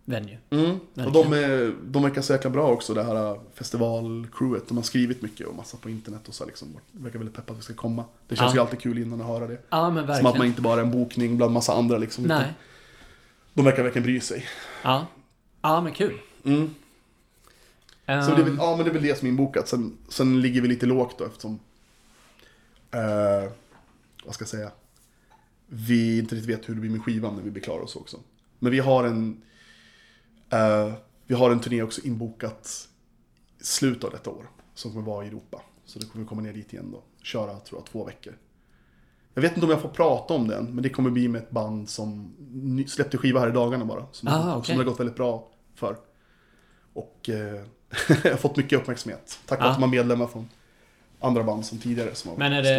venue. 0.10 0.38
Mm. 0.50 0.80
Och 1.06 1.12
de, 1.12 1.34
är, 1.34 1.76
de 1.86 2.04
verkar 2.04 2.22
så 2.22 2.34
jäkla 2.34 2.50
bra 2.50 2.68
också, 2.72 2.94
det 2.94 3.04
här 3.04 3.40
festivalcrewet. 3.54 4.68
De 4.68 4.78
har 4.78 4.84
skrivit 4.84 5.22
mycket 5.22 5.48
och 5.48 5.56
massa 5.56 5.78
på 5.78 5.90
internet 5.90 6.28
och 6.28 6.34
så 6.34 6.46
liksom. 6.46 6.68
Verkar 6.92 7.20
väldigt 7.20 7.36
peppade 7.36 7.52
att 7.52 7.58
vi 7.60 7.64
ska 7.64 7.74
komma. 7.74 8.06
Det 8.28 8.36
känns 8.36 8.52
Ja. 8.52 8.56
ju 8.56 8.62
alltid 8.62 8.80
kul 8.80 8.98
innan 8.98 9.22
att 9.22 9.28
höra 9.28 9.48
det. 9.48 9.58
Ja, 9.70 9.90
men 9.90 10.16
Som 10.18 10.26
att 10.26 10.38
man 10.38 10.48
inte 10.48 10.62
bara 10.62 10.80
är 10.80 10.84
en 10.86 10.92
bokning 10.92 11.38
bland 11.38 11.54
massa 11.54 11.74
andra 11.74 11.98
liksom. 11.98 12.24
Nej. 12.24 12.54
De 13.54 13.66
verkar 13.66 13.84
verkligen 13.84 14.04
bry 14.04 14.20
sig. 14.20 14.46
Ja. 14.84 15.08
Ja, 15.62 15.82
men 15.82 15.94
kul. 15.94 16.20
Mm. 16.48 16.70
Så 18.06 18.12
Ehm, 18.12 18.36
det 18.36 18.42
är, 18.42 18.44
väl, 18.44 18.56
ja, 18.58 18.76
men 18.76 18.86
det 18.86 18.92
är 18.92 18.94
väl 18.94 19.04
det 19.04 19.18
som 19.18 19.26
är 19.26 19.30
inbokat. 19.30 19.68
Sen, 19.68 19.98
sen 20.10 20.42
ligger 20.42 20.62
vi 20.62 20.68
lite 20.68 20.86
lågt 20.86 21.18
då 21.18 21.26
eftersom... 21.26 21.60
Eh, 22.92 23.52
vad 24.26 24.34
ska 24.34 24.42
jag 24.44 24.50
säga? 24.50 24.72
Vi 25.68 26.20
inte 26.20 26.36
riktigt 26.36 26.50
vet 26.56 26.70
hur 26.70 26.74
det 26.76 26.82
blir 26.82 26.90
med 26.92 27.04
skivan 27.04 27.36
när 27.36 27.44
vi 27.44 27.52
blir 27.52 27.64
klara 27.64 27.82
och 27.82 27.90
så 27.90 28.00
också. 28.00 28.20
Men 28.60 28.72
vi 28.72 28.80
har 28.80 29.04
en... 29.04 29.42
eh, 30.50 30.94
vi 31.26 31.36
har 31.36 31.52
en 31.52 31.60
turné 31.60 31.82
också 31.84 32.02
inbokat 32.02 32.88
i 33.60 33.64
slutet 33.64 34.04
av 34.04 34.12
detta 34.12 34.30
år. 34.30 34.50
Som 34.74 34.92
kommer 34.92 35.06
vara 35.06 35.26
i 35.26 35.28
Europa. 35.28 35.62
Så 35.86 36.00
det 36.00 36.06
kommer 36.06 36.26
komma 36.26 36.42
ner 36.42 36.54
dit 36.54 36.74
igen 36.74 36.92
då. 36.92 37.04
Köra, 37.24 37.60
tror 37.60 37.80
jag, 37.80 37.86
två 37.86 38.06
veckor. 38.06 38.38
Jag 39.34 39.42
vet 39.42 39.54
inte 39.54 39.66
om 39.66 39.72
jag 39.72 39.82
får 39.82 39.90
prata 39.90 40.34
om 40.34 40.48
den, 40.48 40.66
men 40.66 40.84
det 40.84 40.90
kommer 40.90 41.10
bli 41.10 41.28
med 41.28 41.42
ett 41.42 41.52
band 41.52 41.90
som 41.90 42.34
släppte 42.88 43.18
skiva 43.18 43.40
här 43.40 43.50
i 43.50 43.52
dagarna 43.52 43.86
bara. 43.86 44.06
Som, 44.12 44.28
Ah, 44.28 44.42
som 44.42 44.60
okej. 44.60 44.76
det 44.76 44.82
har 44.84 44.90
gått 44.90 45.00
väldigt 45.00 45.16
bra 45.16 45.48
för. 45.76 45.98
Och 46.98 47.30
eh, 47.30 47.36
jag 48.24 48.32
har 48.32 48.38
fått 48.38 48.58
mycket 48.58 48.80
uppmärksamhet. 48.80 49.40
Tack 49.46 49.60
vare 49.60 49.70
Ah. 49.70 49.72
att 49.72 49.78
de 49.78 49.82
har 49.84 49.90
medlemmar 49.90 50.28
från 50.28 50.50
andra 51.20 51.44
band 51.44 51.66
som 51.66 51.78
tidigare. 51.78 52.16
Som 52.16 52.32
Men 52.38 52.54
är 52.54 52.64
det, 52.64 52.70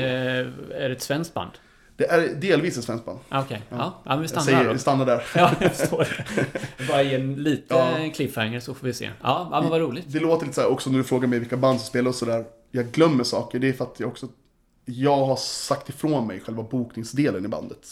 är 0.74 0.88
det 0.88 0.94
ett 0.94 1.02
svenskt 1.02 1.34
band? 1.34 1.50
Det 1.96 2.04
är 2.10 2.34
delvis 2.34 2.78
ett 2.78 2.84
svenskt 2.84 3.06
band. 3.06 3.18
Ah, 3.28 3.40
Okej, 3.42 3.62
ja. 3.70 3.76
ja. 3.78 4.02
men 4.04 4.18
vi 4.18 4.22
Jag 4.22 4.30
stannar 4.30 4.44
säger, 4.44 4.64
där 4.64 4.72
vi 4.72 4.78
stannar 4.78 5.06
där. 5.06 5.22
Ja, 5.34 5.50
jag 5.60 5.74
förstår 5.74 5.98
det. 6.78 6.88
Bara 6.88 7.02
ge 7.02 7.14
en 7.14 7.34
liten 7.34 7.76
Ja. 7.76 8.10
cliffhanger 8.14 8.60
så 8.60 8.74
får 8.74 8.86
vi 8.86 8.92
se. 8.92 9.04
Ja, 9.22 9.48
ja 9.52 9.60
men 9.60 9.70
vad 9.70 9.80
roligt. 9.80 10.04
Det 10.08 10.20
låter 10.20 10.46
lite 10.46 10.54
så 10.54 10.60
här 10.60 10.68
också 10.68 10.90
när 10.90 10.98
du 10.98 11.04
frågar 11.04 11.28
mig 11.28 11.38
vilka 11.38 11.56
band 11.56 11.80
som 11.80 11.86
spelar 11.86 12.08
och 12.08 12.14
sådär. 12.14 12.44
Jag 12.70 12.86
glömmer 12.86 13.24
saker. 13.24 13.58
Det 13.58 13.68
är 13.68 13.72
för 13.72 13.84
att 13.84 14.00
jag 14.00 14.08
också... 14.08 14.28
Jag 14.84 15.16
har 15.26 15.36
sagt 15.36 15.88
ifrån 15.88 16.26
mig 16.26 16.40
själva 16.40 16.62
bokningsdelen 16.62 17.44
i 17.44 17.48
bandet. 17.48 17.86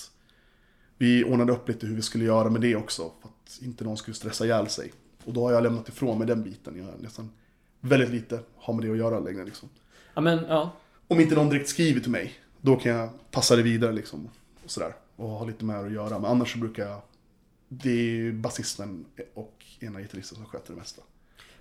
Vi 0.98 1.24
ordnade 1.24 1.52
upp 1.52 1.68
lite 1.68 1.86
hur 1.86 1.96
vi 1.96 2.02
skulle 2.02 2.24
göra 2.24 2.50
med 2.50 2.60
det 2.60 2.76
också. 2.76 3.02
För 3.22 3.28
att 3.28 3.62
inte 3.62 3.84
någon 3.84 3.96
skulle 3.96 4.14
stressa 4.14 4.44
ihjäl 4.44 4.68
sig. 4.68 4.92
Och 5.26 5.32
då 5.32 5.46
har 5.46 5.52
jag 5.52 5.62
lämnat 5.62 5.88
ifrån 5.88 6.18
mig 6.18 6.26
den 6.26 6.42
biten. 6.42 6.86
Jag 6.86 7.02
nästan 7.02 7.30
väldigt 7.80 8.10
lite 8.10 8.40
har 8.56 8.74
med 8.74 8.84
det 8.84 8.90
att 8.90 8.98
göra 8.98 9.20
längre 9.20 9.44
liksom. 9.44 9.68
Ja, 10.14 10.20
men 10.20 10.44
ja. 10.48 10.72
Om 11.08 11.20
inte 11.20 11.34
någon 11.34 11.48
direkt 11.48 11.68
skriver 11.68 12.00
till 12.00 12.10
mig, 12.10 12.34
då 12.60 12.76
kan 12.76 12.92
jag 12.92 13.10
passa 13.30 13.56
det 13.56 13.62
vidare 13.62 13.92
liksom. 13.92 14.28
Och 14.64 14.70
sådär. 14.70 14.92
Och 15.16 15.28
ha 15.28 15.44
lite 15.44 15.64
med 15.64 15.80
att 15.80 15.92
göra. 15.92 16.18
Men 16.18 16.30
annars 16.30 16.52
så 16.52 16.58
brukar 16.58 16.86
jag... 16.86 17.00
Det 17.68 17.90
är 17.90 18.04
ju 18.04 18.32
basisten 18.32 19.04
och 19.34 19.64
ena 19.80 20.00
gitarristen 20.00 20.36
som 20.36 20.46
sköter 20.46 20.72
det 20.72 20.78
mesta. 20.78 21.02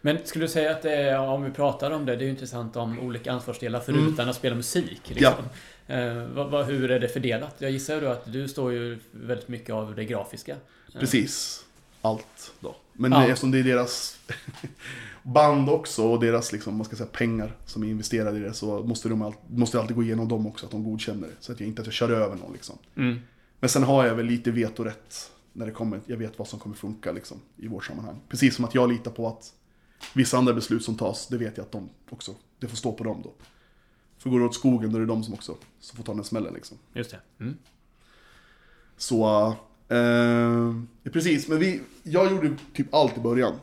Men 0.01 0.18
skulle 0.26 0.45
du 0.45 0.49
säga 0.49 0.72
att 0.72 0.82
det 0.82 0.95
är, 0.95 1.20
om 1.20 1.43
vi 1.43 1.51
pratar 1.51 1.91
om 1.91 2.05
det, 2.05 2.16
det 2.16 2.24
är 2.24 2.26
ju 2.26 2.32
intressant 2.32 2.76
om 2.76 2.99
olika 2.99 3.32
ansvarsdelar 3.32 3.80
förutom 3.80 4.30
att 4.30 4.36
spela 4.36 4.55
musik. 4.55 5.01
Liksom. 5.05 5.45
Eh, 5.88 6.26
vad, 6.28 6.51
vad, 6.51 6.66
hur 6.66 6.91
är 6.91 6.99
det 6.99 7.07
fördelat? 7.07 7.55
Jag 7.57 7.72
gissar 7.72 7.95
ju 7.95 8.01
då 8.01 8.07
att 8.07 8.34
du 8.34 8.47
står 8.47 8.74
ju 8.74 8.99
väldigt 9.11 9.47
mycket 9.47 9.76
av 9.76 9.95
det 9.95 10.05
grafiska. 10.05 10.55
Precis. 10.99 11.66
Allt 12.01 12.53
då. 12.59 12.76
Men 12.97 13.11
Ja. 13.11 13.23
eftersom 13.27 13.51
det 13.51 13.59
är 13.59 13.63
deras 13.63 14.19
band 15.23 15.69
också 15.69 16.07
och 16.11 16.19
deras 16.19 16.51
liksom, 16.51 16.75
man 16.75 16.85
ska 16.85 16.95
säga, 16.95 17.07
pengar 17.07 17.55
som 17.65 17.83
är 17.83 17.87
investerade 17.87 18.37
i 18.37 18.41
det 18.41 18.53
så 18.53 18.83
måste, 18.83 19.09
de 19.09 19.21
all, 19.21 19.33
måste 19.47 19.79
alltid 19.79 19.95
gå 19.95 20.03
igenom 20.03 20.27
dem 20.27 20.47
också, 20.47 20.65
att 20.65 20.71
de 20.71 20.83
godkänner 20.83 21.27
det. 21.27 21.33
Så 21.39 21.51
att 21.51 21.59
jag 21.59 21.67
inte 21.69 21.81
att 21.81 21.87
jag 21.87 21.93
kör 21.93 22.09
över 22.09 22.35
någon 22.35 22.53
liksom. 22.53 22.77
Mm. 22.95 23.19
Men 23.59 23.69
sen 23.69 23.83
har 23.83 24.05
jag 24.05 24.15
väl 24.15 24.25
lite 24.25 24.51
vetorätt 24.51 25.31
när 25.53 25.65
det 25.65 25.71
kommer, 25.71 26.01
jag 26.05 26.17
vet 26.17 26.39
vad 26.39 26.47
som 26.47 26.59
kommer 26.59 26.75
funka 26.75 27.11
liksom 27.11 27.41
i 27.57 27.67
vårt 27.67 27.85
sammanhang. 27.85 28.15
Precis 28.29 28.55
som 28.55 28.65
att 28.65 28.75
jag 28.75 28.89
litar 28.91 29.11
på 29.11 29.27
att 29.27 29.53
vissa 30.13 30.37
andra 30.37 30.53
beslut 30.53 30.83
som 30.83 30.97
tas, 30.97 31.27
det 31.27 31.37
vet 31.37 31.57
jag 31.57 31.65
att 31.65 31.71
de 31.71 31.89
också, 32.09 32.35
det 32.59 32.67
får 32.67 32.77
stå 32.77 32.91
på 32.91 33.03
dem 33.03 33.21
då. 33.23 33.33
För 34.17 34.29
går 34.29 34.39
det 34.39 34.45
åt 34.45 34.55
skogen 34.55 34.91
då 34.91 34.97
är 34.97 34.99
det 35.01 35.05
de 35.07 35.23
som 35.23 35.33
också 35.33 35.57
som 35.79 35.97
får 35.97 36.03
ta 36.03 36.13
den 36.13 36.23
smällen 36.23 36.53
liksom. 36.53 36.77
Just 36.93 37.11
det. 37.11 37.19
Mm. 37.39 37.57
Så, 38.97 39.53
eh, 39.89 40.75
precis, 41.11 41.47
men 41.47 41.59
vi, 41.59 41.81
jag 42.03 42.31
gjorde 42.31 42.55
typ 42.73 42.93
allt 42.93 43.17
i 43.17 43.21
början. 43.21 43.53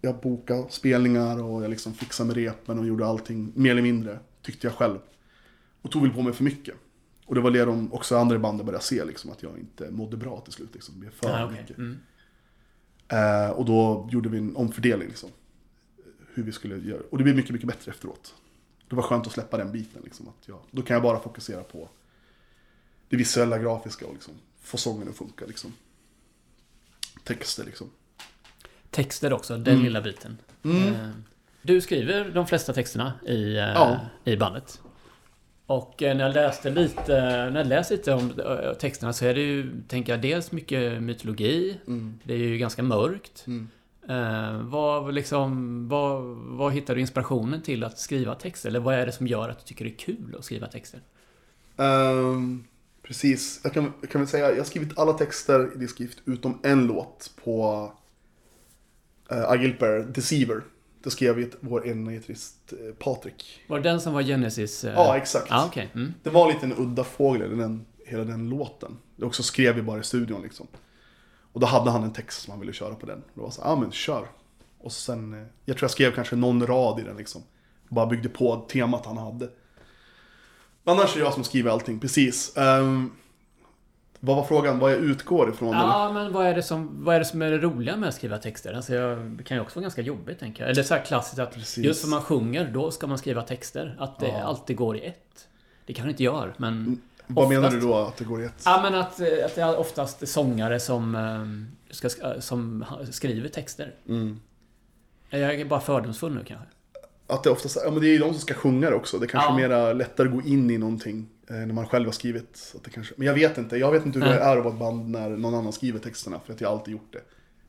Jag 0.00 0.20
bokade 0.20 0.66
spelningar 0.70 1.42
och 1.42 1.62
jag 1.64 1.70
liksom 1.70 1.94
fixade 1.94 2.26
med 2.26 2.36
repen 2.36 2.78
och 2.78 2.86
gjorde 2.86 3.06
allting 3.06 3.52
mer 3.54 3.70
eller 3.70 3.82
mindre, 3.82 4.18
tyckte 4.42 4.66
jag 4.66 4.74
själv. 4.74 4.98
Och 5.82 5.90
tog 5.90 6.02
väl 6.02 6.12
på 6.12 6.22
mig 6.22 6.32
för 6.32 6.44
mycket. 6.44 6.74
Och 7.26 7.34
det 7.34 7.40
var 7.40 7.50
det 7.50 7.64
de 7.64 7.92
också 7.92 8.16
andra 8.16 8.36
i 8.36 8.38
bandet 8.38 8.66
började 8.66 8.84
se, 8.84 9.04
liksom, 9.04 9.30
att 9.30 9.42
jag 9.42 9.58
inte 9.58 9.90
mådde 9.90 10.16
bra 10.16 10.40
till 10.40 10.52
slut. 10.52 10.68
Liksom. 10.74 10.94
Det 10.94 11.00
blev 11.00 11.10
för 11.10 11.28
Ah, 11.28 11.44
okej. 11.44 11.60
mycket. 11.60 11.78
mm. 11.78 11.98
Eh, 13.08 13.50
och 13.50 13.64
då 13.64 14.08
gjorde 14.12 14.28
vi 14.28 14.38
en 14.38 14.56
omfördelning, 14.56 15.08
liksom. 15.08 15.30
Hur 16.34 16.42
vi 16.42 16.52
skulle 16.52 16.76
göra. 16.76 17.02
Och 17.10 17.18
det 17.18 17.24
blev 17.24 17.36
mycket, 17.36 17.52
mycket 17.52 17.68
bättre 17.68 17.90
efteråt. 17.92 18.34
Det 18.88 18.96
var 18.96 19.02
skönt 19.02 19.26
att 19.26 19.32
släppa 19.32 19.56
den 19.56 19.72
biten, 19.72 20.02
liksom. 20.04 20.28
Att 20.28 20.48
jag, 20.48 20.58
då 20.70 20.82
kan 20.82 20.94
jag 20.94 21.02
bara 21.02 21.20
fokusera 21.20 21.62
på 21.62 21.88
det 23.08 23.16
visuella, 23.16 23.58
grafiska 23.58 24.06
och 24.06 24.14
liksom, 24.14 24.34
få 24.68 24.76
sången 24.76 25.08
att 25.08 25.16
funka, 25.16 25.44
liksom. 25.46 25.72
Texter, 27.24 27.64
liksom. 27.64 27.90
Texter 28.90 29.32
också, 29.32 29.56
den 29.56 29.74
Mm. 29.74 29.84
lilla 29.84 30.00
biten. 30.00 30.38
Mm. 30.64 30.94
Eh, 30.94 31.08
Du 31.62 31.80
skriver 31.80 32.30
de 32.30 32.46
flesta 32.46 32.72
texterna 32.72 33.12
i, 33.26 33.56
eh, 33.56 33.62
Ja. 33.62 34.00
i 34.24 34.36
bandet. 34.36 34.80
Och 35.66 36.02
eh, 36.02 36.16
när 36.16 36.24
jag 36.24 36.34
läste 36.34 36.70
lite, 36.70 37.12
när 37.50 37.56
jag 37.56 37.66
läste 37.66 37.94
lite 37.96 38.12
om 38.12 38.32
texterna 38.80 39.12
så 39.12 39.24
är 39.24 39.34
det 39.34 39.40
ju, 39.40 39.82
tänker 39.88 40.12
jag, 40.12 40.22
dels 40.22 40.52
mycket 40.52 41.02
mytologi. 41.02 41.78
Mm. 41.86 42.18
Det 42.24 42.34
är 42.34 42.38
ju 42.38 42.58
ganska 42.58 42.82
mörkt. 42.82 43.44
Mm. 43.46 43.68
Eh, 44.08 44.60
vad, 44.62 45.14
liksom, 45.14 45.88
vad, 45.88 46.22
vad 46.36 46.72
hittar 46.72 46.94
du 46.94 47.00
inspirationen 47.00 47.62
till 47.62 47.84
att 47.84 47.98
skriva 47.98 48.34
texter? 48.34 48.68
Eller 48.68 48.80
vad 48.80 48.94
är 48.94 49.06
det 49.06 49.12
som 49.12 49.26
gör 49.26 49.48
att 49.48 49.58
du 49.58 49.64
tycker 49.64 49.84
det 49.84 49.90
är 49.90 49.98
kul 49.98 50.36
att 50.38 50.44
skriva 50.44 50.66
texter? 50.66 51.00
Ehm, 51.76 52.64
precis, 53.08 53.60
jag 53.64 53.72
kan, 53.72 53.92
kan 54.10 54.20
väl 54.20 54.28
säga, 54.28 54.50
jag 54.50 54.56
har 54.56 54.64
skrivit 54.64 54.98
alla 54.98 55.12
texter 55.12 55.70
i 55.74 55.78
diskrift 55.78 56.18
utom 56.24 56.60
en 56.62 56.86
låt 56.86 57.30
på 57.44 57.82
uh, 59.32 59.50
Agilper, 59.50 59.98
Deceiver. 60.14 60.62
Det 61.02 61.10
skrev 61.10 61.50
vår 61.60 61.86
ena 61.86 62.12
gitarrist 62.12 62.72
eh, 62.72 62.94
Patrik. 62.94 63.60
Var 63.68 63.76
det 63.76 63.88
den 63.88 64.00
som 64.00 64.12
var 64.12 64.22
Genesis? 64.22 64.84
eh? 64.84 64.92
Ja, 64.92 65.16
exakt. 65.16 65.46
Ja, 65.50 65.66
okej. 65.66 65.90
Mm. 65.94 66.14
Det 66.22 66.30
var 66.30 66.52
lite 66.52 66.66
en 66.66 66.76
udda 66.76 67.04
fågel, 67.04 67.58
den, 67.58 67.86
hela 68.06 68.24
den 68.24 68.48
låten. 68.48 68.98
Det 69.16 69.24
också 69.24 69.42
skrev 69.42 69.74
vi 69.74 69.82
bara 69.82 70.00
i 70.00 70.02
studion 70.02 70.42
liksom. 70.42 70.66
Och 71.52 71.60
då 71.60 71.66
hade 71.66 71.90
han 71.90 72.02
en 72.02 72.12
text 72.12 72.42
som 72.42 72.50
han 72.50 72.60
ville 72.60 72.72
köra 72.72 72.94
på 72.94 73.06
den. 73.06 73.18
Och 73.18 73.32
då 73.34 73.42
var 73.42 73.50
så 73.50 73.60
ja 73.64 73.76
men 73.76 73.92
kör. 73.92 74.28
Och 74.78 74.92
sen, 74.92 75.34
eh, 75.34 75.46
jag 75.64 75.76
tror 75.76 75.84
jag 75.84 75.90
skrev 75.90 76.14
kanske 76.14 76.36
någon 76.36 76.66
rad 76.66 77.00
i 77.00 77.02
den 77.02 77.16
liksom. 77.16 77.42
Bara 77.88 78.06
byggde 78.06 78.28
på 78.28 78.66
temat 78.68 79.06
han 79.06 79.16
hade. 79.16 79.50
Annars 80.84 81.12
är 81.14 81.18
det 81.20 81.24
jag 81.24 81.34
som 81.34 81.44
skriver 81.44 81.70
allting, 81.70 82.00
precis. 82.00 82.56
Ehm, 82.56 83.10
vad 84.20 84.36
var 84.36 84.44
frågan? 84.44 84.78
Vad 84.78 84.92
jag 84.92 84.98
utgår 84.98 85.50
ifrån? 85.50 85.68
eller? 85.74 85.86
Ja, 85.86 86.12
men 86.12 86.32
vad 86.32 86.46
är, 86.46 86.54
det 86.54 86.62
som, 86.62 87.04
vad 87.04 87.14
är 87.14 87.18
det 87.18 87.24
som 87.24 87.42
är 87.42 87.50
det 87.50 87.58
roliga 87.58 87.96
med 87.96 88.08
att 88.08 88.14
skriva 88.14 88.38
texter? 88.38 88.72
Alltså 88.72 88.94
jag, 88.94 89.18
det 89.18 89.44
kan 89.44 89.56
ju 89.56 89.60
också 89.60 89.78
vara 89.78 89.82
ganska 89.82 90.02
jobbigt, 90.02 90.38
tänker 90.38 90.62
jag. 90.62 90.70
Eller 90.70 90.82
så 90.82 90.94
här 90.94 91.04
klassiskt 91.04 91.38
att 91.38 91.54
Precis. 91.54 91.84
just 91.84 92.00
för 92.00 92.08
man 92.08 92.22
sjunger, 92.22 92.70
då 92.74 92.90
ska 92.90 93.06
man 93.06 93.18
skriva 93.18 93.42
texter. 93.42 93.96
Att 93.98 94.18
det 94.18 94.28
Ja. 94.28 94.42
alltid 94.42 94.76
går 94.76 94.96
i 94.96 95.06
ett. 95.06 95.48
Det 95.86 95.92
kanske 95.94 96.10
inte 96.10 96.22
gör, 96.24 96.54
men... 96.56 97.00
Vad 97.26 97.48
menar 97.48 97.62
du 97.62 97.76
oftast- 97.76 97.86
då 97.88 97.94
att 97.94 98.16
det 98.16 98.24
går 98.24 98.42
i 98.42 98.44
ett? 98.44 98.62
Ja, 98.64 98.80
men 98.82 98.94
att, 98.94 99.20
eh, 99.20 99.26
att 99.44 99.54
det 99.54 99.60
är 99.62 99.78
oftast 99.78 100.28
sångare 100.28 100.80
som, 100.80 101.14
eh, 101.14 101.92
ska, 101.94 102.08
sk- 102.08 102.40
som 102.40 102.84
skriver 103.10 103.48
texter. 103.48 103.94
Mm. 104.08 104.40
Jag 105.30 105.40
är 105.60 105.64
bara 105.64 105.80
fördomsfull 105.80 106.34
nu 106.34 106.44
kanske. 106.44 106.66
Att 107.28 107.42
det 107.44 107.50
oftast, 107.50 107.78
ja 107.84 107.90
men 107.90 108.00
det 108.00 108.08
är 108.08 108.12
ju 108.12 108.18
de 108.18 108.32
som 108.32 108.40
ska 108.40 108.54
sjunga 108.54 108.90
det 108.90 108.96
också. 108.96 109.18
Det 109.18 109.26
kanske 109.26 109.50
Ja. 109.50 109.54
är 109.54 109.68
mera 109.68 109.92
lättare 109.92 110.28
att 110.28 110.34
gå 110.34 110.42
in 110.42 110.70
i 110.70 110.78
någonting 110.78 111.26
eh, 111.50 111.56
när 111.56 111.72
man 111.74 111.86
själv 111.86 112.04
har 112.04 112.12
skrivit. 112.12 112.72
Att 112.76 112.84
det 112.84 112.90
kanske, 112.90 113.14
men 113.16 113.26
jag 113.26 113.34
vet 113.34 113.58
inte, 113.58 113.76
jag 113.76 113.92
vet 113.92 114.06
inte 114.06 114.18
hur 114.18 114.26
det 114.26 114.34
är 114.38 114.56
att 114.56 114.64
vara 114.64 114.74
ett 114.74 114.80
band 114.80 115.08
när 115.10 115.28
någon 115.28 115.54
annan 115.54 115.72
skriver 115.72 115.98
texterna. 115.98 116.40
För 116.46 116.52
att 116.52 116.60
jag 116.60 116.68
har 116.68 116.76
alltid 116.76 116.92
gjort 116.92 117.12
det. 117.12 117.20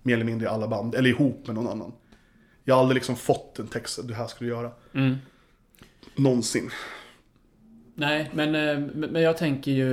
Mer 0.04 0.14
eller 0.14 0.26
mindre 0.26 0.46
i 0.46 0.50
alla 0.50 0.68
band, 0.68 0.96
eller 0.96 1.10
ihop 1.10 1.48
med 1.48 1.56
någon 1.56 1.68
annan. 1.68 1.92
Jag 2.64 2.76
har 2.76 2.82
aldrig 2.82 2.96
liksom 2.96 3.16
fått 3.16 3.60
en 3.60 3.68
text, 3.68 4.00
det 4.08 4.14
här 4.14 4.28
ska 4.28 4.46
du 4.46 4.52
göra. 4.52 4.72
Mm. 4.94 5.16
Någonsin. 6.16 6.70
Nej, 7.96 8.30
men, 8.34 8.56
eh, 8.56 8.80
men 9.10 9.22
jag 9.22 9.38
tänker 9.38 9.72
ju 9.72 9.86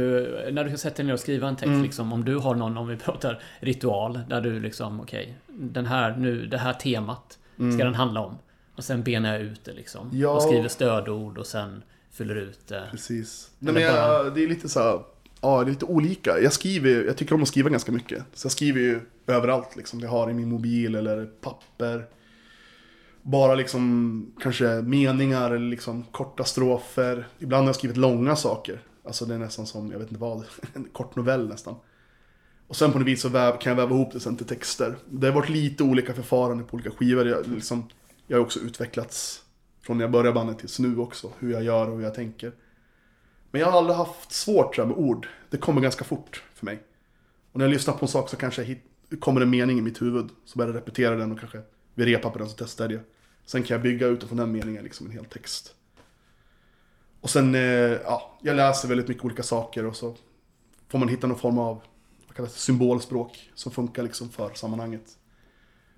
när 0.53 0.65
du 0.65 0.71
ska 0.71 0.79
sätta 0.79 0.97
dig 0.97 1.07
ner 1.07 1.13
och 1.13 1.21
skriva 1.21 1.49
en 1.49 1.57
text 1.57 1.67
Mm. 1.69 1.83
liksom, 1.83 2.13
om 2.13 2.25
du 2.25 2.37
har 2.37 2.55
någon, 2.55 2.77
om 2.77 2.89
vi 2.89 2.97
pratar 2.97 3.43
ritual, 3.61 4.21
där 4.29 4.41
du 4.41 4.61
liksom, 4.61 5.01
okej, 5.01 5.37
den 5.47 5.87
här 5.87 6.17
nu, 6.17 6.47
det 6.47 6.59
här 6.59 6.73
temat 6.73 7.39
ska 7.75 7.85
den 7.85 7.95
handla 7.95 8.21
om. 8.21 8.39
Och 8.77 8.85
sen 8.85 9.03
benar 9.03 9.33
jag 9.33 9.43
ut 9.43 9.65
det 9.65 9.73
liksom. 9.73 10.11
Ja. 10.13 10.31
Och 10.31 10.43
skriver 10.43 10.69
stödord 10.69 11.39
och 11.39 11.47
sen 11.47 11.83
fyller 12.11 12.35
ut 12.37 12.69
det. 12.69 12.89
Precis. 12.91 13.51
Eller 13.61 13.73
Nej, 13.73 13.83
men 13.85 13.93
bara- 13.95 14.25
jag, 14.25 14.35
det 14.35 14.45
är 14.45 14.49
lite 14.49 14.69
så 14.69 14.81
här, 14.81 15.01
ja 15.41 15.59
det 15.65 15.69
är 15.71 15.71
lite 15.71 15.85
olika. 15.85 16.41
Jag 16.41 16.53
skriver, 16.53 17.05
jag 17.05 17.17
tycker 17.17 17.35
om 17.35 17.43
att 17.43 17.49
skriva 17.49 17.71
ganska 17.71 17.93
mycket. 17.93 18.23
Så 18.35 18.47
jag 18.47 18.53
skriver 18.53 18.81
ju 18.81 19.01
överallt 19.27 19.77
liksom. 19.77 20.01
Jag 20.01 20.09
har 20.11 20.31
i 20.31 20.35
min 20.35 20.49
mobil 20.49 20.95
eller 20.95 21.27
papper. 21.27 22.07
Bara 23.23 23.55
liksom 23.55 24.33
kanske 24.43 24.65
meningar 24.83 25.51
eller 25.51 25.69
liksom 25.71 26.03
korta 26.03 26.45
strofer. 26.45 27.27
Ibland 27.39 27.63
har 27.63 27.69
jag 27.69 27.77
skrivit 27.77 27.97
långa 27.97 28.37
saker. 28.37 28.81
Alltså 29.05 29.25
det 29.25 29.35
är 29.35 29.39
nästan 29.39 29.67
som, 29.67 29.91
jag 29.93 29.99
vet 29.99 30.09
inte 30.09 30.21
vad, 30.21 30.45
en 30.75 30.85
kort 30.93 31.17
novell 31.17 31.49
nästan. 31.49 31.75
Och 32.69 32.77
sen 32.77 32.93
på 32.93 32.99
något 32.99 33.09
vis 33.09 33.21
så 33.21 33.29
väv, 33.29 33.59
kan 33.59 33.71
jag 33.71 33.77
väva 33.77 33.95
ihop 33.95 34.13
det 34.13 34.21
sen 34.21 34.37
till 34.37 34.47
texter. 34.47 34.97
Det 35.11 35.27
har 35.27 35.35
varit 35.35 35.49
lite 35.49 35.83
olika 35.83 36.15
förfaranden 36.15 36.67
på 36.67 36.75
olika 36.75 36.91
skivor. 36.91 37.29
Jag, 37.29 37.47
liksom, 37.49 37.89
jag 38.27 38.37
har 38.37 38.45
också 38.45 38.61
utvecklats 38.61 39.43
från 39.83 39.99
när 39.99 40.05
jag 40.05 40.11
började 40.11 40.33
bandet 40.33 40.59
tills 40.59 40.79
nu 40.79 40.99
också. 40.99 41.33
Hur 41.39 41.53
jag 41.53 41.63
gör 41.63 41.89
och 41.89 41.97
hur 41.97 42.05
jag 42.05 42.15
tänker. 42.15 42.53
Men 43.51 43.61
jag 43.61 43.71
har 43.71 43.79
aldrig 43.79 43.97
haft 43.97 44.33
svårt 44.33 44.75
tror 44.75 44.87
jag, 44.87 44.97
med 44.97 45.07
ord. 45.07 45.29
Det 45.51 45.57
kommer 45.57 45.81
ganska 45.81 46.05
fort 46.05 46.45
för 46.55 46.65
mig. 46.65 46.83
Och 47.53 47.59
när 47.59 47.65
jag 47.65 47.73
lyssnar 47.73 47.95
på 47.95 48.05
en 48.05 48.09
sak 48.09 48.29
så 48.29 48.37
kanske 48.37 48.63
jag 48.63 48.67
hit, 48.67 48.85
kommer 49.21 49.41
en 49.41 49.51
mening 49.51 49.79
i 49.79 49.83
mitt 49.83 50.03
huvud. 50.03 50.29
Så 50.45 50.59
börjar 50.59 50.73
jag 50.73 50.77
repetera 50.77 51.17
den 51.17 51.33
och 51.33 51.41
kanske 51.41 51.61
vi 51.95 52.05
repar 52.07 52.31
på 52.31 52.39
den 52.39 52.49
så 52.49 52.57
testar 52.59 52.85
jag. 52.85 53.01
det. 53.01 53.05
Sen 53.45 53.63
kan 53.63 53.75
jag 53.75 53.83
bygga 53.83 54.07
utifrån 54.07 54.39
den 54.39 54.53
meningen 54.53 54.85
liksom 54.85 55.07
en 55.07 55.13
hel 55.13 55.25
text. 55.25 55.75
Och 57.21 57.31
sen, 57.31 57.55
eh, 57.55 57.61
ja, 57.61 58.39
jag 58.43 58.57
läser 58.57 58.89
väldigt 58.89 59.09
mycket 59.09 59.25
olika 59.25 59.43
saker 59.43 59.87
och 59.87 59.97
så 59.97 60.17
får 60.89 60.99
man 60.99 61.09
hitta 61.09 61.27
någon 61.27 61.39
form 61.39 61.59
av 61.59 61.83
vad 62.27 62.37
kallas 62.37 62.55
det, 62.55 62.61
symbolspråk 62.61 63.51
som 63.55 63.73
funkar 63.73 64.03
liksom 64.03 64.29
för 64.29 64.55
sammanhanget. 64.55 65.19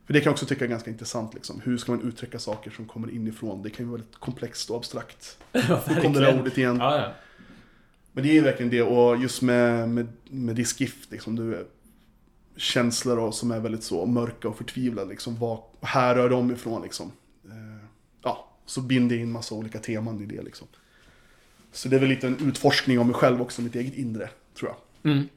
För 0.09 0.13
det 0.13 0.21
kan 0.21 0.31
jag 0.31 0.33
också 0.33 0.47
tycka 0.47 0.65
är 0.65 0.69
ganska 0.69 0.91
intressant. 0.91 1.35
Liksom. 1.35 1.61
Hur 1.65 1.79
ska 1.79 1.93
man 1.93 2.09
uttrycka 2.09 2.39
saker 2.39 2.71
som 2.71 2.87
kommer 2.87 3.11
inifrån? 3.11 3.63
Det 3.63 3.71
kan 3.71 3.85
ju 3.87 3.91
vara 3.91 4.01
väldigt 4.01 4.21
komplext 4.21 4.71
och 4.71 4.77
abstrakt. 4.77 5.39
Ja, 5.53 5.83
Nu 5.89 6.01
kom 6.01 6.13
det 6.13 6.21
där 6.21 6.41
ordet 6.41 6.59
igen. 6.59 6.77
Ja, 6.81 6.99
ja. 6.99 7.13
Men 8.13 8.25
det 8.25 8.31
är 8.31 8.35
ju 8.35 8.41
verkligen 8.41 8.71
det. 8.71 8.83
Och 8.83 9.17
just 9.17 9.43
med, 9.43 9.89
med, 9.89 10.09
med 10.31 10.57
diskgift, 10.57 11.11
liksom, 11.11 11.37
du, 11.37 11.67
känslor 12.57 13.19
och, 13.19 13.35
som 13.35 13.51
är 13.51 13.61
väldigt 13.61 13.83
så 13.83 14.07
mörka 14.07 14.49
och 14.49 14.57
förtvivlade. 14.57 15.11
Liksom, 15.11 15.39
vad 15.39 15.61
härrör 15.81 16.31
de 16.31 16.51
ifrån? 16.51 16.83
Liksom. 16.83 17.13
Eh, 17.45 17.87
ja, 18.23 18.51
så 18.67 18.81
binder 18.81 19.17
jag 19.17 19.23
in 19.23 19.33
massa 19.33 19.55
olika 19.55 19.79
teman 19.79 20.23
i 20.23 20.27
det. 20.27 20.43
Liksom. 20.43 20.67
Så 21.73 21.89
det 21.89 21.97
är 21.97 22.01
väl 22.01 22.09
lite 22.09 22.27
en 22.27 22.49
utforskning 22.49 22.99
av 22.99 23.07
mig 23.07 23.15
själv 23.15 23.43
också, 23.43 23.63
mitt 23.63 23.75
eget 23.75 23.95
inre, 23.95 24.31
tror 24.59 24.71
jag. 24.71 25.13
Mm. 25.13 25.29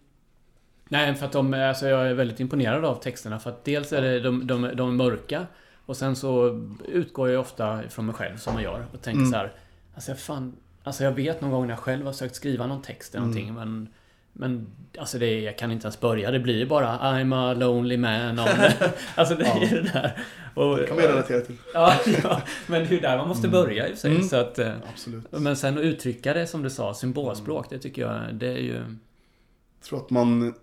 Nej, 0.92 1.16
för 1.16 1.26
att 1.26 1.32
de, 1.32 1.54
alltså 1.54 1.88
jag 1.88 2.08
är 2.08 2.14
väldigt 2.14 2.40
imponerad 2.40 2.86
av 2.86 2.96
texterna. 2.96 3.40
För 3.40 3.50
att 3.50 3.66
dels 3.66 3.94
är 3.94 4.02
det 4.02 4.20
de, 4.20 4.48
de, 4.48 4.72
de 4.76 4.96
mörka. 4.98 5.46
Och 5.86 5.98
sen 5.98 6.16
så 6.16 6.62
utgår 6.88 7.30
jag 7.30 7.42
ofta 7.42 7.82
från 7.90 8.06
mig 8.06 8.16
själv 8.16 8.38
som 8.38 8.54
man 8.54 8.64
gör. 8.64 8.86
Och 8.94 9.02
tänker 9.02 9.20
Mm. 9.20 9.32
så 9.32 9.38
här. 9.38 9.52
Alltså 9.96 10.12
jag 10.12 10.20
fan... 10.20 10.54
Alltså 10.84 11.04
jag 11.04 11.12
vet 11.12 11.42
någon 11.42 11.52
gång 11.52 11.68
när 11.68 11.74
jag 11.74 11.80
själv 11.80 12.06
har 12.06 12.14
sökt 12.14 12.36
skriva 12.36 12.68
någon 12.68 12.82
text 12.82 13.16
eller 13.16 13.22
någonting. 13.26 13.50
Mm. 13.50 13.56
Men... 13.70 13.88
Men 14.34 14.68
alltså 14.98 15.18
det, 15.20 15.40
jag 15.42 15.58
kan 15.58 15.72
inte 15.72 15.86
ens 15.86 16.00
börja. 16.00 16.32
Det 16.32 16.40
blir 16.40 16.66
bara 16.66 16.98
I'm 17.00 17.36
a 17.36 17.54
lonely 17.54 17.98
man. 17.98 18.40
On... 18.40 18.48
alltså 19.16 19.36
det 19.36 19.46
är 19.46 19.62
Ja. 19.62 19.68
det 19.70 19.82
där. 19.94 20.18
Och, 20.54 20.88
kan 20.88 20.96
man 20.96 21.06
ju 21.06 21.12
relatera 21.12 21.42
till. 21.42 21.56
ja, 21.74 21.94
ja, 22.24 22.42
men 22.68 22.82
det 22.82 22.88
är 22.88 22.92
ju 22.92 23.00
där 23.00 23.18
man 23.18 23.28
måste 23.28 23.48
börja 23.48 23.88
i 23.88 23.92
och 23.92 23.96
för 23.96 24.02
sig. 24.02 24.12
Mm. 24.12 24.24
Så 24.24 24.36
att, 24.36 24.60
eh, 24.60 24.74
Absolut. 24.94 25.32
men 25.32 25.56
sen 25.56 25.78
att 25.78 25.84
uttrycka 25.84 26.34
det 26.34 26.48
som 26.48 26.64
du 26.64 26.70
sa, 26.70 26.94
symbolspråk. 26.94 27.70
Det 27.70 27.80
tycker 27.80 28.02
jag, 28.02 28.36
det 28.36 28.48
är 28.48 28.58
ju... 28.62 28.74
Jag 28.74 29.86
tror 29.90 30.00
att 30.00 30.10
man 30.10 30.54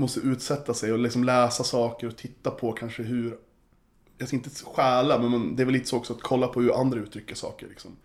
måste 0.00 0.20
utsätta 0.20 0.74
sig 0.74 0.92
och 0.92 0.98
liksom 0.98 1.24
läsa 1.24 1.64
saker 1.64 2.06
och 2.06 2.16
titta 2.16 2.50
på 2.50 2.72
kanske 2.72 3.02
hur, 3.02 3.36
jag 4.18 4.28
ska 4.28 4.36
inte 4.36 4.50
stjäla, 4.64 5.18
men 5.18 5.30
man, 5.30 5.56
det 5.56 5.62
är 5.62 5.64
väl 5.64 5.72
lite 5.72 5.88
så 5.88 5.96
också 5.96 6.12
att 6.12 6.22
kolla 6.22 6.46
på 6.46 6.60
hur 6.60 6.80
andra 6.80 6.98
uttrycker 6.98 7.34
saker. 7.34 7.68
Liksom. 7.68 7.96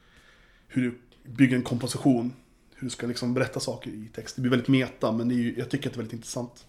Hur 0.68 0.82
du 0.82 1.00
bygger 1.32 1.56
en 1.56 1.64
komposition, 1.64 2.34
hur 2.76 2.86
du 2.86 2.90
ska 2.90 3.08
liksom 3.08 3.34
berätta 3.34 3.60
saker 3.60 3.90
i 3.90 4.10
text. 4.16 4.36
Det 4.36 4.42
blir 4.42 4.52
väldigt 4.52 4.68
meta, 4.68 5.12
men 5.12 5.30
det 5.30 5.36
är 5.36 5.38
ju, 5.38 5.56
jag 5.58 5.70
tycker 5.70 5.90
att 5.90 5.94
det 5.94 5.98
är 5.98 6.02
väldigt 6.02 6.14
intressant. 6.14 6.66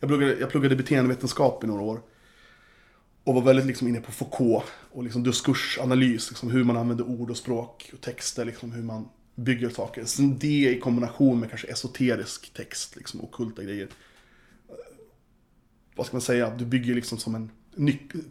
Jag 0.00 0.08
pluggade, 0.08 0.38
jag 0.40 0.50
pluggade 0.50 0.76
beteendevetenskap 0.76 1.64
i 1.64 1.66
några 1.66 1.82
år. 1.82 2.00
Och 3.24 3.34
var 3.34 3.42
väldigt 3.42 3.66
liksom 3.66 3.88
inne 3.88 4.00
på 4.00 4.12
Foucault 4.12 4.64
och 4.92 5.02
liksom 5.02 5.22
diskursanalys, 5.22 6.30
liksom 6.30 6.50
hur 6.50 6.64
man 6.64 6.76
använder 6.76 7.04
ord 7.04 7.30
och 7.30 7.36
språk 7.36 7.90
och 7.92 8.00
texter, 8.00 8.44
liksom 8.44 8.72
hur 8.72 8.82
man 8.82 9.08
bygger 9.34 9.68
saker. 9.68 10.04
Sen 10.04 10.38
det 10.38 10.70
i 10.70 10.80
kombination 10.80 11.40
med 11.40 11.48
kanske 11.48 11.68
esoterisk 11.68 12.54
text, 12.54 12.96
liksom 12.96 13.20
ockulta 13.20 13.62
grejer. 13.62 13.88
Vad 15.96 16.06
ska 16.06 16.14
man 16.14 16.22
säga? 16.22 16.50
Du 16.50 16.64
bygger 16.64 16.94
liksom 16.94 17.18
som 17.18 17.34
en 17.34 17.50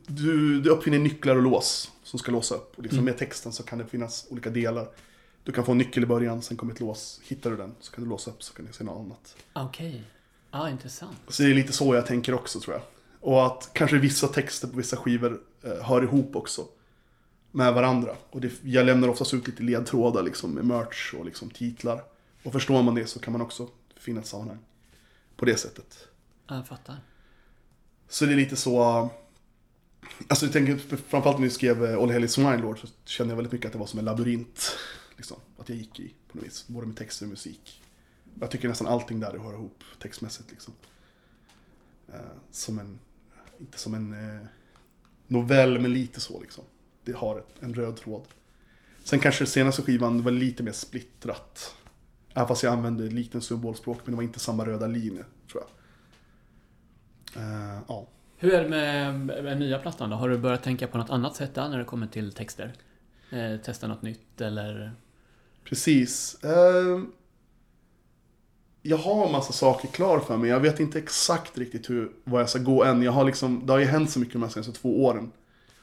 du, 0.07 0.61
du 0.61 0.69
uppfinner 0.69 0.99
nycklar 0.99 1.35
och 1.35 1.41
lås 1.41 1.91
som 2.03 2.19
ska 2.19 2.31
låsa 2.31 2.55
upp. 2.55 2.77
Och 2.77 2.83
liksom 2.83 3.05
med 3.05 3.17
texten 3.17 3.53
så 3.53 3.63
kan 3.63 3.77
det 3.77 3.87
finnas 3.87 4.27
olika 4.29 4.49
delar. 4.49 4.89
Du 5.43 5.51
kan 5.51 5.65
få 5.65 5.71
en 5.71 5.77
nyckel 5.77 6.03
i 6.03 6.05
början, 6.05 6.41
sen 6.41 6.57
kommer 6.57 6.73
ett 6.73 6.79
lås. 6.79 7.21
Hittar 7.23 7.49
du 7.49 7.57
den 7.57 7.75
så 7.79 7.91
kan 7.91 8.03
du 8.03 8.09
låsa 8.09 8.31
upp 8.31 8.43
så 8.43 8.53
kan 8.53 8.65
du 8.65 8.73
se 8.73 8.83
något 8.83 9.05
annat. 9.05 9.35
Okej. 9.53 10.03
Ja, 10.51 10.69
intressant. 10.69 11.17
Så 11.27 11.43
det 11.43 11.49
är 11.49 11.53
lite 11.53 11.73
så 11.73 11.95
jag 11.95 12.05
tänker 12.05 12.33
också 12.33 12.59
tror 12.59 12.75
jag. 12.75 12.83
Och 13.19 13.45
att 13.45 13.69
kanske 13.73 13.97
vissa 13.97 14.27
texter 14.27 14.67
på 14.67 14.77
vissa 14.77 14.97
skivor 14.97 15.41
eh, 15.63 15.83
hör 15.83 16.03
ihop 16.03 16.35
också. 16.35 16.65
Med 17.51 17.73
varandra. 17.73 18.15
Och 18.29 18.41
det, 18.41 18.51
jag 18.63 18.85
lämnar 18.85 19.07
oftast 19.07 19.33
ut 19.33 19.47
lite 19.47 19.63
ledtrådar 19.63 20.23
liksom 20.23 20.51
med 20.51 20.65
merch 20.65 21.13
och 21.13 21.25
liksom 21.25 21.49
titlar. 21.49 22.03
Och 22.43 22.51
förstår 22.51 22.83
man 22.83 22.95
det 22.95 23.05
så 23.07 23.19
kan 23.19 23.33
man 23.33 23.41
också 23.41 23.67
finna 23.97 24.19
ett 24.19 24.27
sammanhang. 24.27 24.59
På 25.35 25.45
det 25.45 25.57
sättet. 25.57 26.07
Ja, 26.47 26.55
jag 26.55 26.67
fattar. 26.67 26.97
Så 28.11 28.25
det 28.25 28.33
är 28.33 28.35
lite 28.35 28.55
så... 28.55 28.81
Alltså 30.27 30.45
jag 30.45 30.53
tänker 30.53 30.77
framförallt 30.77 31.37
när 31.37 31.43
vi 31.43 31.49
skrev 31.49 31.85
eh, 31.85 31.97
All 31.97 32.11
Hell 32.11 32.29
så 32.29 32.41
kände 33.05 33.31
jag 33.31 33.35
väldigt 33.35 33.51
mycket 33.51 33.65
att 33.65 33.73
det 33.73 33.79
var 33.79 33.85
som 33.85 33.99
en 33.99 34.05
labyrint. 34.05 34.77
Liksom, 35.17 35.37
att 35.57 35.69
jag 35.69 35.77
gick 35.77 35.99
i 35.99 36.13
på 36.31 36.37
något 36.37 36.45
vis. 36.45 36.67
Både 36.67 36.87
med 36.87 36.97
texter 36.97 37.25
och 37.25 37.29
musik. 37.29 37.81
Jag 38.39 38.51
tycker 38.51 38.67
nästan 38.67 38.87
allting 38.87 39.19
där 39.19 39.37
hör 39.37 39.53
ihop 39.53 39.83
textmässigt 40.01 40.51
liksom. 40.51 40.73
Eh, 42.07 42.19
som 42.51 42.79
en, 42.79 42.99
inte 43.59 43.79
som 43.79 43.93
en 43.93 44.13
eh, 44.13 44.47
novell 45.27 45.79
men 45.79 45.93
lite 45.93 46.19
så 46.19 46.41
liksom. 46.41 46.63
Det 47.03 47.11
har 47.11 47.39
ett, 47.39 47.55
en 47.59 47.73
röd 47.73 47.95
tråd. 47.95 48.23
Sen 49.03 49.19
kanske 49.19 49.45
senaste 49.45 49.81
skivan 49.81 50.23
var 50.23 50.31
lite 50.31 50.63
mer 50.63 50.71
splittrat. 50.71 51.75
Även 52.33 52.47
fast 52.47 52.63
jag 52.63 52.73
använde 52.73 53.03
liten 53.03 53.41
symbolspråk 53.41 53.97
men 54.03 54.11
det 54.11 54.15
var 54.15 54.23
inte 54.23 54.39
samma 54.39 54.65
röda 54.65 54.87
linje 54.87 55.25
Eh, 57.35 57.79
ja. 57.87 58.07
Hur 58.37 58.53
är 58.53 58.63
det 58.63 58.69
med, 58.69 59.19
med 59.43 59.59
nya 59.59 59.79
plattan 59.79 60.09
då? 60.09 60.15
Har 60.15 60.29
du 60.29 60.37
börjat 60.37 60.63
tänka 60.63 60.87
på 60.87 60.97
något 60.97 61.09
annat 61.09 61.35
sätt 61.35 61.55
där 61.55 61.69
när 61.69 61.77
det 61.77 61.83
kommer 61.83 62.07
till 62.07 62.31
texter? 62.31 62.73
Eh, 63.29 63.57
testa 63.57 63.87
något 63.87 64.01
nytt 64.01 64.41
eller? 64.41 64.91
Precis. 65.63 66.43
Eh, 66.43 67.01
jag 68.81 68.97
har 68.97 69.25
en 69.25 69.31
massa 69.31 69.53
saker 69.53 69.87
klar 69.87 70.19
för 70.19 70.37
mig. 70.37 70.49
Jag 70.49 70.59
vet 70.59 70.79
inte 70.79 70.99
exakt 70.99 71.57
riktigt 71.57 71.89
hur, 71.89 72.11
vad 72.23 72.41
jag 72.41 72.49
ska 72.49 72.59
gå 72.59 72.83
än. 72.83 73.01
Jag 73.01 73.11
har 73.11 73.25
liksom, 73.25 73.65
det 73.65 73.73
har 73.73 73.79
ju 73.79 73.85
hänt 73.85 74.11
så 74.11 74.19
mycket 74.19 74.33
de 74.33 74.43
här 74.43 74.49
senaste 74.49 74.73
två 74.73 75.05
åren. 75.05 75.31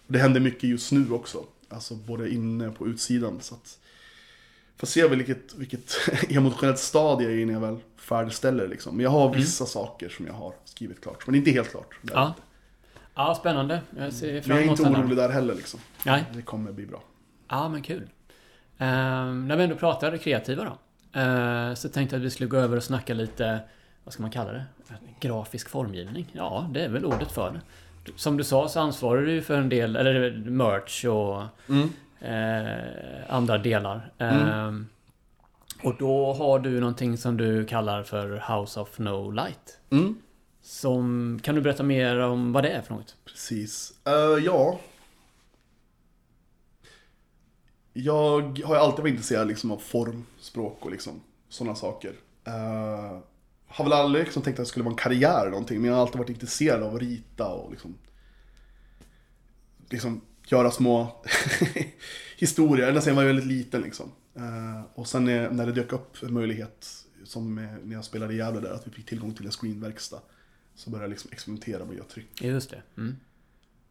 Och 0.07 0.12
det 0.12 0.18
händer 0.18 0.40
mycket 0.40 0.70
just 0.70 0.92
nu 0.92 1.12
också. 1.12 1.44
Alltså 1.68 1.94
både 1.94 2.30
inne 2.30 2.68
och 2.68 2.76
på 2.76 2.86
utsidan. 2.86 3.40
Så 3.40 3.55
att, 3.55 3.78
får 4.79 4.87
se 4.87 5.09
vilket, 5.09 5.55
vilket 5.55 5.93
emotionellt 6.31 6.79
stadie 6.79 7.29
jag 7.29 7.37
är 7.37 7.41
i 7.41 7.45
när 7.45 7.53
jag 7.53 7.61
väl 7.61 7.76
färdigställer 7.97 8.68
liksom. 8.68 8.97
Men 8.97 9.05
jag 9.05 9.11
har 9.11 9.35
vissa 9.35 9.66
saker 9.66 10.09
som 10.09 10.26
jag 10.26 10.33
har 10.33 10.53
skrivit 10.64 11.01
klart. 11.03 11.26
Men 11.26 11.35
inte 11.35 11.51
helt 11.51 11.70
klart. 11.70 11.95
Ja. 12.03 12.35
Ja, 13.14 13.35
spännande. 13.35 13.81
Jag 13.99 14.12
ser 14.12 14.33
Men 14.33 14.43
fram 14.43 14.51
jag 14.57 14.62
är 14.62 14.66
emot 14.66 14.81
inte 14.81 14.91
orolig 14.93 15.16
där 15.16 15.29
heller 15.29 15.55
liksom. 15.55 15.81
Nej. 16.05 16.24
Det 16.35 16.43
kommer 16.43 16.72
bli 16.72 16.87
bra. 16.87 17.03
Ja, 17.49 17.68
men 17.68 17.83
kul. 17.83 18.09
Ehm, 18.79 19.49
när 19.49 19.57
vi 19.57 19.62
ändå 19.64 19.76
pratar 19.76 20.11
det 20.11 20.18
kreativa 20.18 20.64
då. 20.64 20.79
eh, 21.20 21.74
så 21.74 21.89
tänkte 21.89 22.16
jag 22.16 22.20
att 22.20 22.26
vi 22.26 22.31
skulle 22.31 22.49
gå 22.49 22.57
över 22.57 22.76
och 22.76 22.83
snacka 22.83 23.14
lite, 23.14 23.61
vad 24.05 24.12
ska 24.12 24.22
man 24.22 24.31
kalla 24.31 24.53
det? 24.53 24.64
Grafisk 25.20 25.68
formgivning. 25.68 26.26
Ja, 26.33 26.70
det 26.74 26.81
är 26.85 26.89
väl 26.89 27.05
ordet 27.05 27.33
för 27.33 27.51
det. 27.53 27.61
Som 28.16 28.37
du 28.37 28.45
sa 28.45 28.68
så 28.68 28.81
ansvarar 28.81 29.22
du 29.22 29.43
för 29.43 29.59
en 29.59 29.68
del, 29.68 29.97
eller 29.97 30.30
merch 30.50 31.05
och 31.05 31.42
eh, 32.20 33.34
andra 33.34 33.58
delar. 33.58 34.12
Ehm, 34.18 34.86
och 35.82 35.96
då 35.99 36.32
har 36.32 36.58
du 36.58 36.80
någonting 36.80 37.18
som 37.18 37.36
du 37.36 37.66
kallar 37.66 38.03
för 38.03 38.57
House 38.57 38.80
of 38.80 38.99
No 38.99 39.30
Light. 39.30 39.78
Mm. 39.90 40.18
Som, 40.62 41.38
kan 41.42 41.54
du 41.54 41.61
berätta 41.61 41.82
mer 41.82 42.18
om 42.18 42.53
vad 42.53 42.64
det 42.64 42.70
är 42.70 42.82
för 42.82 42.95
något? 42.95 43.16
Precis. 43.24 43.92
Eh, 44.04 44.45
ja. 44.45 44.78
Jag 47.92 48.62
har 48.64 48.74
ju 48.74 48.80
alltid 48.80 49.03
varit 49.03 49.11
intresserad 49.11 49.49
liksom, 49.49 49.70
av 49.70 49.78
form, 49.78 50.26
språk 50.40 50.78
och 50.84 50.90
liksom, 50.90 51.20
sådana 51.49 51.74
saker. 51.74 52.12
Uh, 52.49 53.18
har 53.66 53.84
väl 53.84 53.92
aldrig 53.92 54.24
liksom, 54.24 54.42
tänkt 54.42 54.58
att 54.58 54.64
det 54.64 54.68
skulle 54.68 54.84
vara 54.84 54.92
en 54.92 54.99
karriär 54.99 55.40
eller 55.40 55.50
någonting, 55.50 55.80
men 55.80 55.90
jag 55.90 55.96
har 55.96 56.03
alltid 56.03 56.18
varit 56.18 56.30
intresserad 56.30 56.82
av 56.82 56.95
att 56.95 57.00
rita 57.00 57.49
och 57.49 57.70
liksom, 57.70 57.95
liksom 59.90 60.20
göra 60.53 60.70
små 60.70 61.22
historier, 62.37 62.88
ända 62.88 63.03
jag 63.07 63.14
var 63.14 63.25
väldigt 63.25 63.46
liten. 63.46 63.83
Liksom. 63.83 64.12
Eh, 64.34 64.83
och 64.95 65.07
sen 65.08 65.25
när, 65.25 65.50
när 65.50 65.66
det 65.66 65.72
dök 65.72 65.92
upp 65.92 66.22
en 66.22 66.33
möjlighet, 66.34 66.87
som 67.25 67.58
eh, 67.58 67.64
när 67.84 67.95
jag 67.95 68.04
spelade 68.04 68.34
i 68.34 68.37
Gävle 68.37 68.61
där, 68.61 68.70
att 68.70 68.87
vi 68.87 68.91
fick 68.91 69.07
tillgång 69.07 69.34
till 69.34 69.46
en 69.46 69.53
screenverkstad, 69.53 70.20
så 70.75 70.91
började 70.91 71.04
jag 71.04 71.11
liksom 71.11 71.30
experimentera 71.33 71.79
med 71.79 71.91
att 71.91 71.96
göra 71.96 72.07
tryck. 72.07 72.42
Just 72.42 72.70
det. 72.70 72.83
Mm. 72.96 73.16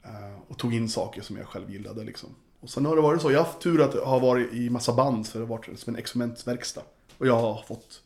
Eh, 0.03 0.39
Och 0.47 0.57
tog 0.57 0.73
in 0.73 0.89
saker 0.89 1.21
som 1.21 1.38
jag 1.38 1.47
själv 1.47 1.71
gillade 1.71 2.03
liksom. 2.03 2.29
Och 2.59 2.69
sen 2.69 2.85
har 2.85 2.95
det 2.95 3.01
varit 3.01 3.21
så, 3.21 3.31
jag 3.31 3.39
har 3.39 3.45
haft 3.45 3.61
tur 3.61 3.81
att 3.81 3.93
ha 3.93 4.19
varit 4.19 4.53
i 4.53 4.69
massa 4.69 4.93
band 4.93 5.27
för 5.27 5.39
det 5.39 5.45
har 5.45 5.49
varit 5.49 5.79
som 5.79 5.93
en 5.93 5.99
experimentverkstad. 5.99 6.81
Och 7.17 7.27
jag 7.27 7.39
har 7.39 7.63
fått 7.67 8.01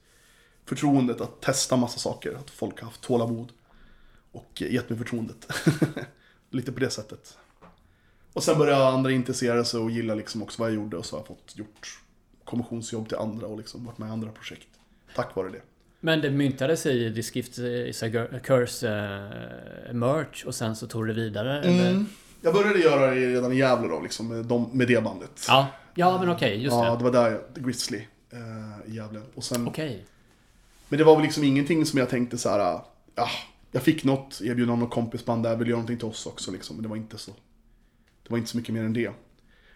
förtroendet 0.66 1.22
att 1.22 1.42
testa 1.42 1.78
massa 1.78 2.00
saker, 2.00 2.34
att 2.34 2.50
folk 2.50 2.80
har 2.80 2.86
haft 2.86 3.02
tålamod. 3.02 3.52
Och 4.32 4.62
gett 4.62 4.90
mig 4.90 4.98
förtroendet. 4.98 5.48
Lite 6.50 6.72
på 6.72 6.80
det 6.80 6.90
sättet. 6.90 7.38
Och 8.34 8.44
sen 8.44 8.58
började 8.58 8.88
andra 8.88 9.12
intressera 9.12 9.66
sig 9.66 9.80
och 9.80 9.92
gilla 9.92 10.16
liksom 10.16 10.44
också 10.44 10.62
vad 10.62 10.70
jag 10.70 10.76
gjorde 10.76 10.98
och 10.98 11.06
så 11.06 11.16
har 11.16 11.20
jag 11.22 11.28
fått 11.28 11.58
gjort 11.58 12.00
kommissionsjobb 12.44 13.08
till 13.08 13.18
andra 13.18 13.48
och 13.48 13.58
liksom 13.58 13.86
varit 13.86 13.98
med 13.98 14.10
i 14.10 14.12
andra 14.12 14.32
projekt. 14.32 14.68
Tack 15.16 15.36
vare 15.36 15.50
det. 15.50 15.62
Men 16.00 16.22
det 16.22 16.30
myntades 16.32 16.86
i 16.86 17.08
a 17.08 17.10
Gir- 17.12 18.40
Curse 18.40 18.90
eh, 18.90 19.94
merch 19.94 20.46
och 20.46 20.56
sen 20.56 20.76
så 20.76 20.88
tog 20.88 21.08
det 21.08 21.14
vidare? 21.14 21.60
Eller? 21.64 21.90
Mm. 21.92 22.06
Jag 22.42 22.54
började 22.54 22.80
göra 22.80 23.12
det 23.12 23.16
redan 23.16 23.54
i 23.54 23.58
Gävle 23.58 23.88
då, 23.88 24.00
liksom, 24.00 24.28
med, 24.28 24.46
de, 24.46 24.70
med 24.74 24.88
det 24.88 25.04
bandet. 25.04 25.46
Ja. 25.48 25.68
ja, 25.96 26.18
men 26.20 26.30
okej, 26.30 26.64
just 26.64 26.74
ja, 26.74 26.92
det. 26.92 26.98
det 26.98 27.04
var 27.04 27.12
där 27.12 27.42
Grizzly 27.56 28.08
eh, 28.32 28.92
i 28.92 28.96
Gävle. 28.96 29.22
Och 29.36 29.44
sen, 29.44 29.68
Okej. 29.68 30.06
Men 30.90 30.98
det 30.98 31.04
var 31.04 31.16
väl 31.16 31.24
liksom 31.24 31.44
ingenting 31.44 31.86
som 31.86 32.00
jag 32.00 32.10
tänkte 32.10 32.38
så 32.38 32.50
här. 32.50 32.80
ja, 33.16 33.28
jag 33.72 33.84
fick 33.84 34.04
något 34.04 34.42
erbjudande 34.42 34.72
av 34.74 34.80
något 34.80 34.94
kompisband 34.94 35.44
där, 35.44 35.56
ville 35.56 35.70
göra 35.70 35.78
någonting 35.78 35.98
till 35.98 36.08
oss 36.08 36.26
också 36.26 36.52
liksom. 36.52 36.76
Men 36.76 36.84
det 36.84 36.90
var 36.90 36.96
inte 36.96 37.18
så, 37.18 37.32
det 38.32 38.34
var 38.34 38.38
inte 38.38 38.52
så 38.52 38.58
mycket 38.58 38.74
mer 38.74 38.84
än 38.84 38.94
det. 38.94 39.12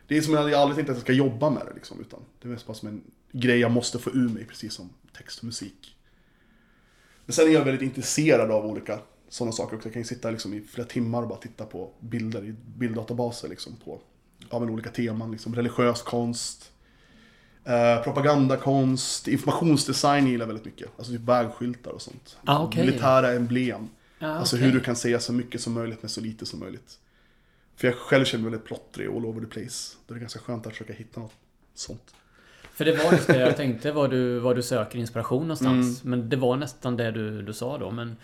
Det 0.08 0.18
är 0.18 0.22
som 0.22 0.34
jag 0.34 0.54
aldrig 0.54 0.76
tänkt 0.76 0.90
att 0.90 0.96
jag 0.96 1.04
ska 1.04 1.14
jobba 1.14 1.50
med 1.50 1.66
det 1.66 1.74
liksom, 1.76 2.00
utan 2.00 2.20
det 2.42 2.48
är 2.48 2.52
mest 2.52 2.68
bara 2.68 2.74
som 2.74 2.88
en 2.88 3.02
grej 3.32 3.60
jag 3.60 3.72
måste 3.72 4.00
få 4.00 4.10
ur 4.10 4.30
mig, 4.30 4.46
precis 4.46 4.74
som 4.74 4.90
text 5.18 5.40
och 5.40 5.46
musik. 5.46 5.96
Men 7.26 7.34
sen 7.34 7.48
är 7.48 7.52
jag 7.52 7.66
väldigt 7.66 7.82
intresserad 7.82 8.52
av 8.52 8.66
olika 8.66 9.00
sådana 9.30 9.52
saker 9.52 9.76
också. 9.76 9.88
Jag 9.88 9.94
kan 9.94 10.02
ju 10.02 10.08
sitta 10.08 10.32
liksom 10.32 10.54
i 10.54 10.62
flera 10.62 10.88
timmar 10.88 11.22
och 11.22 11.28
bara 11.28 11.40
titta 11.40 11.66
på 11.66 11.90
bilder 12.00 12.46
i 12.46 12.56
bilddatabaser 12.78 13.50
liksom 13.50 13.76
på, 13.86 14.00
av 14.50 14.64
en 14.64 14.70
olika 14.70 14.90
teman, 14.90 15.32
liksom 15.32 15.56
religiös 15.56 16.02
konst, 16.02 16.72
eh, 17.64 18.04
propagandakonst, 18.04 19.28
informationsdesign 19.28 20.28
gillar 20.28 20.44
jag 20.44 20.48
väldigt 20.48 20.66
mycket. 20.66 20.90
Alltså 20.98 21.12
typ 21.14 21.22
vägskyltar 21.22 21.92
och 21.92 22.02
sånt. 22.02 22.38
Ah, 22.46 22.64
okej. 22.64 22.86
Militära 22.86 23.32
emblem. 23.34 23.90
Ja, 24.20 24.28
Alltså 24.28 24.56
okej. 24.56 24.66
hur 24.68 24.74
du 24.74 24.80
kan 24.80 24.96
säga 24.96 25.20
så 25.20 25.34
mycket 25.34 25.62
som 25.62 25.74
möjligt 25.74 26.02
med 26.02 26.12
så 26.12 26.22
lite 26.22 26.46
som 26.46 26.60
möjligt. 26.60 27.00
För 27.76 27.88
jag 27.88 27.96
själv 27.98 28.26
känner 28.26 28.44
mig 28.44 28.52
väldigt 28.52 28.68
plottrig 28.68 29.08
all 29.08 29.26
over 29.26 29.42
the 29.42 29.48
place. 29.48 29.98
Då 30.08 30.14
är 30.14 30.16
det 30.16 30.22
ganska 30.22 30.40
skönt 30.40 30.68
att 30.68 30.72
försöka 30.74 30.94
hitta 30.94 31.20
något 31.20 31.34
sånt. 31.74 32.16
För 32.74 32.86
det 32.86 32.92
var 33.04 33.12
just 33.12 33.28
det 33.28 33.40
jag 33.40 33.58
tänkte, 33.58 33.92
var 33.92 34.08
du, 34.08 34.40
var 34.40 34.56
du 34.56 34.64
söker 34.64 35.00
inspiration 35.00 35.42
någonstans. 35.42 36.04
Mm. 36.04 36.20
Men 36.20 36.30
det 36.30 36.36
var 36.36 36.58
nästan 36.58 36.98
det 36.98 37.12
du, 37.12 37.42
du 37.42 37.54
sa 37.54 37.78
då. 37.78 37.92
Men 37.92 38.16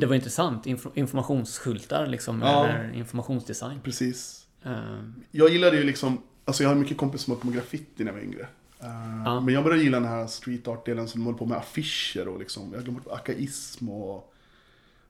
det 0.00 0.06
var 0.06 0.14
intressant. 0.14 0.66
Inf- 0.66 0.90
informationsskyltar 0.94 2.06
liksom, 2.06 2.40
Ja. 2.42 2.66
eller 2.66 2.92
informationsdesign. 2.94 3.80
Precis. 3.80 4.46
Eh, 4.64 5.02
Jag 5.30 5.50
gillade 5.52 5.76
ju 5.76 5.84
liksom, 5.84 6.22
alltså 6.44 6.62
jag 6.62 6.70
har 6.70 6.76
mycket 6.76 6.96
kompisar 6.96 7.24
som 7.24 7.32
höll 7.32 7.40
på 7.40 7.46
med 7.46 7.54
graffiti 7.56 8.04
när 8.04 8.06
jag 8.06 8.12
var 8.12 8.20
yngre. 8.20 8.40
Eh, 8.80 9.22
Ja. 9.24 9.40
Men 9.40 9.54
jag 9.54 9.64
började 9.64 9.82
gilla 9.82 10.00
den 10.00 10.08
här 10.08 10.26
street 10.26 10.68
art-delen 10.68 11.08
som 11.08 11.22
håller 11.26 11.38
på 11.38 11.46
med 11.46 11.58
affischer 11.58 12.28
och 12.28 12.38
liksom, 12.38 12.72
jag 12.74 12.82
glömde 12.84 13.00
bort 13.00 13.12
akaism 13.12 13.88
och 13.88 14.34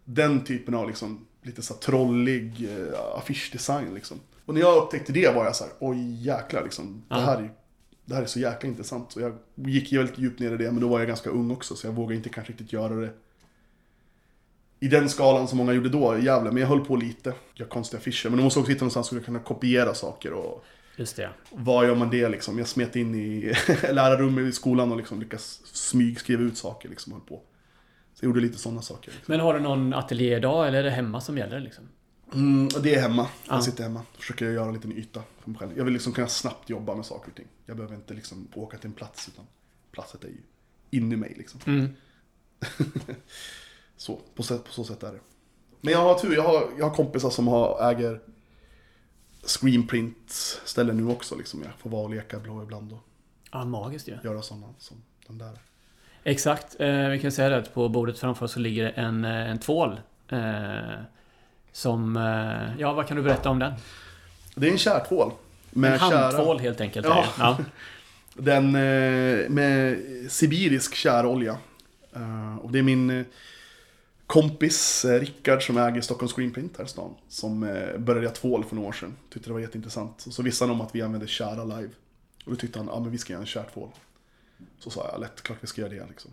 den 0.05 0.45
typen 0.45 0.75
av 0.75 0.89
liksom 0.89 1.27
lite 1.49 1.63
så 1.63 1.75
trollig 1.75 2.69
eh, 2.71 3.01
affischdesign 3.17 3.95
liksom. 3.95 4.21
Och 4.45 4.55
när 4.55 4.61
jag 4.61 4.77
upptäckte 4.77 5.13
det 5.13 5.35
var 5.35 5.45
jag 5.45 5.57
så 5.57 5.65
här, 5.65 5.73
oj 5.79 6.27
jäklar 6.27 6.65
liksom, 6.65 7.03
det 7.09 7.15
här 7.15 7.37
är 7.37 7.51
det 8.05 8.15
här 8.15 8.23
är 8.23 8.27
så 8.27 8.41
jäkla 8.41 8.69
intressant. 8.69 9.13
Så 9.13 9.21
jag 9.21 9.39
gick 9.55 9.93
ju 9.93 9.99
väldigt 9.99 10.19
djupt 10.19 10.41
ner 10.41 10.53
i 10.53 10.57
det, 10.57 10.73
men 10.73 10.81
då 10.81 10.89
var 10.89 10.99
jag 10.99 11.09
ganska 11.09 11.31
ung 11.31 11.51
också, 11.51 11.77
så 11.77 11.87
jag 11.87 11.93
vågade 11.93 12.15
inte 12.15 12.29
kanske 12.29 12.53
riktigt 12.53 12.73
göra 12.73 12.95
det 12.95 13.11
i 14.81 14.89
den 14.89 15.09
skalan 15.09 15.49
som 15.49 15.59
många 15.59 15.73
gjorde 15.73 15.89
då, 15.89 16.19
jävlar. 16.19 16.53
Men 16.53 16.57
jag 16.57 16.69
höll 16.69 16.85
på 16.85 16.97
lite, 16.97 17.35
göra 17.55 17.69
konstiga 17.69 18.01
affischer. 18.01 18.31
Men 18.31 18.37
du 18.37 18.45
måste 18.45 18.61
också 18.61 18.71
hitta 18.71 18.85
någonstans 18.85 19.09
där 19.09 19.17
du 19.17 19.23
kan 19.23 19.41
kopiera 19.41 19.95
saker 19.95 20.33
och 20.33 20.65
just 20.97 21.17
det. 21.17 21.31
vad 21.51 21.87
gör 21.87 21.95
man 21.95 22.11
det 22.11 22.29
liksom? 22.29 22.59
Jag 22.59 22.69
smet 22.69 22.97
in 22.97 23.15
i 23.15 23.55
lärarrummet 23.93 24.45
i 24.45 24.53
skolan 24.53 24.91
och 24.93 24.99
liksom 24.99 25.21
lyckas 25.21 25.61
smyg 25.65 26.21
skriva 26.21 26.43
ut 26.43 26.59
saker 26.59 26.89
liksom, 26.89 27.13
höll 27.13 27.23
på. 27.23 27.41
Så 28.19 28.25
jag 28.25 28.29
gjorde 28.29 28.41
lite 28.41 28.59
sådana 28.59 28.83
saker. 28.83 29.11
Liksom. 29.13 29.25
Men 29.33 29.41
har 29.41 29.55
du 29.55 29.61
någon 29.61 29.95
ateljé 29.95 30.37
idag 30.37 30.69
eller 30.69 30.79
är 30.79 30.83
det 30.83 30.91
hemma 30.91 31.21
som 31.21 31.39
gäller 31.39 31.61
liksom? 31.61 31.89
Mm, 32.35 32.69
det 32.83 32.95
är 32.95 33.01
hemma. 33.01 33.29
Ja. 33.49 33.55
Jag 33.55 33.65
sitter 33.65 33.83
hemma. 33.83 34.03
Försöker 34.19 34.51
göra 34.51 34.69
en 34.69 34.75
liten 34.75 34.93
yta 34.93 35.23
för 35.41 35.51
mig 35.51 35.59
själv. 35.59 35.73
Jag 35.77 35.85
vill 35.85 35.93
liksom 35.93 36.13
kunna 36.13 36.27
snabbt 36.29 36.71
jobba 36.71 36.95
med 36.95 37.07
saker 37.07 37.31
och 37.31 37.37
ting. 37.37 37.47
Jag 37.67 37.77
behöver 37.77 37.97
inte 37.97 38.15
liksom 38.15 38.49
åka 38.55 38.79
till 38.79 38.87
en 38.87 38.93
plats, 38.93 39.29
utan 39.29 39.45
platsen 39.93 40.21
är 40.23 40.27
ju 40.29 40.43
inne 40.91 41.15
i 41.15 41.17
mig 41.19 41.35
liksom. 41.39 41.61
Mm. 41.67 41.89
Så, 43.97 44.21
på, 44.35 44.43
sätt, 44.43 44.65
på 44.65 44.73
så 44.73 44.85
sätt 44.85 45.03
är 45.03 45.13
det. 45.13 45.21
Men 45.81 45.93
jag 45.93 46.01
har 46.01 46.19
tur, 46.19 46.35
jag 46.35 46.43
har, 46.43 46.69
jag 46.79 46.89
har 46.89 46.95
kompisar 46.95 47.31
som 47.31 47.49
har, 47.49 47.91
äger 47.91 48.21
screenprint-ställen 49.45 50.97
nu 50.97 51.09
också. 51.13 51.37
Liksom. 51.37 51.63
Jag 51.63 51.73
får 51.79 51.91
vara 51.91 52.03
och 52.03 52.11
leka 52.11 52.39
blå 52.39 52.63
ibland 52.63 52.93
och 52.93 52.99
Ja, 53.53 53.65
magiskt 53.65 54.09
ju. 54.09 54.19
göra 54.25 54.43
sådana 54.43 54.75
som 54.79 55.03
den 55.27 55.39
där. 55.39 55.59
Exakt. 56.25 56.77
Eh, 56.81 57.09
vi 57.09 57.19
kan 57.19 57.33
säga 57.33 57.49
det 57.49 57.57
att 57.57 57.75
på 57.75 57.89
bordet 57.89 58.19
framför 58.19 58.45
oss 58.45 58.53
så 58.53 58.61
ligger 58.61 58.85
det 58.85 58.91
en, 58.91 59.25
eh, 59.25 59.51
en 59.51 59.59
tvål. 59.59 60.01
Eh, 60.29 60.39
som... 61.73 62.17
Eh, 62.17 62.81
ja, 62.81 62.93
vad 62.93 63.07
kan 63.07 63.17
du 63.17 63.23
berätta 63.23 63.51
om 63.51 63.59
den? 63.59 63.73
Det 64.55 64.67
är 64.67 64.73
en 64.73 64.79
kärtvål. 64.79 65.33
En 65.75 65.81
Med 65.81 66.01
kära, 66.01 66.19
handtvål 66.19 66.59
helt 66.59 66.81
enkelt. 66.81 67.07
Ja. 67.07 67.25
ja. 67.39 67.59
Den 68.35 68.75
eh, 68.75 69.49
med 69.49 69.99
sibirisk 70.29 70.95
kärolja. 70.95 71.57
Eh, 72.15 72.57
och 72.57 72.73
det 72.73 72.79
är 72.79 72.83
min 72.83 73.25
kompis 74.27 75.05
Rickard 75.05 75.67
som 75.67 75.79
äger 75.79 76.01
Stockholm 76.01 76.29
Screenprint 76.29 76.79
här 76.79 76.85
i 76.85 76.89
stan. 76.89 77.15
Som 77.29 77.61
började 77.99 78.25
göra 78.25 78.35
tvål 78.35 78.65
för 78.65 78.77
några 78.77 78.89
år 78.89 78.93
sedan. 78.93 79.17
Tyckte 79.33 79.51
det 79.51 79.55
var 79.55 79.61
jätteintressant. 79.61 80.25
Och 80.27 80.33
så 80.33 80.43
visste 80.43 80.65
han 80.65 80.71
om 80.71 80.81
att 80.81 80.95
vi 80.95 81.03
använde 81.03 81.27
kära 81.27 81.65
live. 81.65 81.91
Och 82.45 82.51
då 82.51 82.57
tyckte 82.57 82.79
han, 82.79 82.89
ja 82.93 83.01
men 83.01 83.11
vi 83.11 83.19
ska 83.19 83.33
göra 83.33 83.41
en 83.41 83.47
kärtvål. 83.47 83.89
Så 84.79 84.91
sa 84.91 85.09
jag, 85.13 85.21
lätt, 85.21 85.43
klart 85.43 85.59
vi 85.61 85.67
ska 85.67 85.81
göra 85.81 85.91
det 85.91 86.07
liksom. 86.09 86.31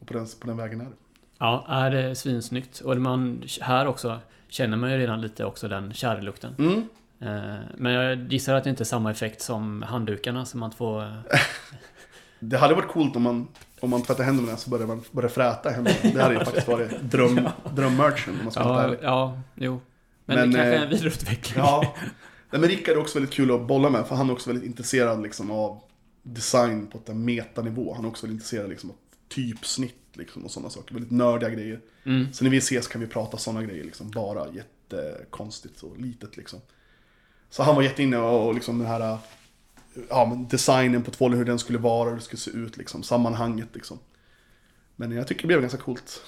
Och 0.00 0.06
på 0.06 0.14
den, 0.14 0.26
på 0.40 0.46
den 0.46 0.56
vägen 0.56 0.80
är 0.80 0.84
det. 0.84 0.90
ja, 1.38 1.66
är 1.68 1.90
det 1.90 2.14
svinsnyggt. 2.14 2.80
Och 2.80 2.96
man, 2.96 3.42
här 3.60 3.86
också 3.86 4.20
känner 4.48 4.76
man 4.76 4.90
ju 4.90 4.98
redan 4.98 5.20
lite 5.20 5.44
också 5.44 5.68
den 5.68 5.92
kärlukten. 5.92 6.54
Mm. 6.58 6.88
Eh, 7.20 7.60
men 7.76 7.92
jag 7.92 8.32
gissar 8.32 8.54
att 8.54 8.64
det 8.64 8.70
inte 8.70 8.82
är 8.82 8.84
samma 8.84 9.10
effekt 9.10 9.42
som 9.42 9.82
handdukarna 9.82 10.44
som 10.44 10.60
man 10.60 10.72
får... 10.72 11.22
Det 12.42 12.56
hade 12.58 12.74
varit 12.74 12.88
coolt 12.88 13.16
om 13.16 13.22
man, 13.22 13.48
om 13.80 13.90
man 13.90 14.02
tvättade 14.02 14.24
händerna 14.24 14.56
så 14.56 14.70
började 14.70 14.88
man 14.88 15.02
började 15.10 15.34
fräta 15.34 15.70
händerna. 15.70 15.96
Det 16.14 16.22
hade 16.22 16.34
ju 16.34 16.44
faktiskt 16.44 16.68
varit 16.68 17.00
dröm, 17.02 17.48
drömmerchen 17.74 18.34
om 18.38 18.44
man 18.44 18.52
ska 18.52 18.60
Ja, 18.60 18.94
ja, 19.02 19.40
jo. 19.54 19.80
Men, 20.24 20.36
Men, 20.36 20.50
det 20.50 20.56
kanske 20.56 20.74
är 20.74 20.76
eh, 20.76 20.82
en 20.82 20.88
vidareutveckling. 20.88 21.64
Ja. 21.64 21.94
Nej, 22.50 22.60
men 22.60 22.70
Rickard 22.70 22.96
är 22.96 23.00
också 23.00 23.18
väldigt 23.18 23.34
kul 23.34 23.50
att 23.50 23.66
bolla 23.66 23.90
med, 23.90 24.06
för 24.06 24.14
han 24.16 24.28
är 24.28 24.32
också 24.32 24.50
väldigt 24.50 24.66
intresserad 24.66 25.22
liksom, 25.22 25.50
av 25.50 25.80
design 26.22 26.86
på 26.86 27.00
en 27.06 27.24
metanivå. 27.24 27.94
Han 27.94 28.04
är 28.04 28.08
också 28.08 28.26
väldigt 28.26 28.42
intresserad 28.42 28.70
liksom, 28.70 28.90
av 28.90 28.96
typsnitt 29.28 29.96
liksom, 30.12 30.44
och 30.44 30.50
sådana 30.50 30.70
saker. 30.70 30.94
Väldigt 30.94 31.12
nördiga 31.12 31.50
grejer. 31.50 31.80
Mm. 32.04 32.32
Så 32.32 32.44
när 32.44 32.50
vi 32.50 32.56
ses 32.56 32.88
kan 32.88 33.00
vi 33.00 33.06
prata 33.06 33.36
sådana 33.36 33.62
grejer, 33.62 33.84
liksom, 33.84 34.10
bara 34.10 34.46
jättekonstigt 34.52 35.82
och 35.82 35.98
litet 35.98 36.36
liksom. 36.36 36.60
Så 37.50 37.62
han 37.62 37.74
var 37.74 37.82
jätteinne 37.82 38.18
och, 38.18 38.46
och 38.46 38.54
liksom 38.54 38.78
den 38.78 38.88
här 38.88 39.18
ja, 40.08 40.26
men 40.26 40.48
designen 40.48 41.02
på 41.02 41.10
tvålen, 41.10 41.38
hur 41.38 41.44
den 41.44 41.58
skulle 41.58 41.78
vara, 41.78 42.08
hur 42.08 42.16
det 42.16 42.22
skulle 42.22 42.40
se 42.40 42.50
ut, 42.50 42.76
liksom, 42.76 43.02
sammanhanget 43.02 43.68
liksom. 43.74 43.98
Men 44.96 45.12
jag 45.12 45.26
tycker 45.26 45.42
det 45.42 45.46
blev 45.46 45.60
ganska 45.60 45.78
coolt. 45.78 46.22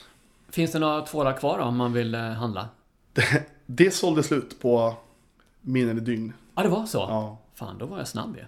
Finns 0.48 0.72
det 0.72 0.78
några 0.78 1.06
tvålar 1.06 1.38
kvar 1.38 1.58
då, 1.58 1.64
om 1.64 1.76
man 1.76 1.92
vill 1.92 2.14
eh, 2.14 2.20
handla? 2.20 2.68
Det 3.66 3.90
sålde 3.90 4.22
slut 4.22 4.60
på 4.60 4.96
min 5.60 5.88
eller 5.88 6.00
dygn. 6.00 6.32
Ja, 6.54 6.62
det 6.62 6.68
var 6.68 6.86
så? 6.86 6.98
Ja. 6.98 7.38
Fan, 7.54 7.78
då 7.78 7.86
var 7.86 7.98
jag 7.98 8.08
snabb 8.08 8.36
ju. 8.36 8.44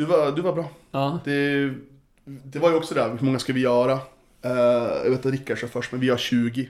Du 0.00 0.06
var, 0.06 0.32
du 0.32 0.42
var 0.42 0.52
bra. 0.52 0.68
Ja. 0.90 1.20
Det, 1.24 1.74
det 2.24 2.58
var 2.58 2.70
ju 2.70 2.76
också 2.76 2.94
där, 2.94 3.10
hur 3.10 3.26
många 3.26 3.38
ska 3.38 3.52
vi 3.52 3.60
göra? 3.60 3.92
Eh, 4.42 4.50
jag 5.04 5.10
vet 5.10 5.26
att 5.26 5.32
Rickard 5.32 5.58
kör 5.58 5.68
först, 5.68 5.92
men 5.92 6.00
vi 6.00 6.08
har 6.08 6.16
20. 6.16 6.68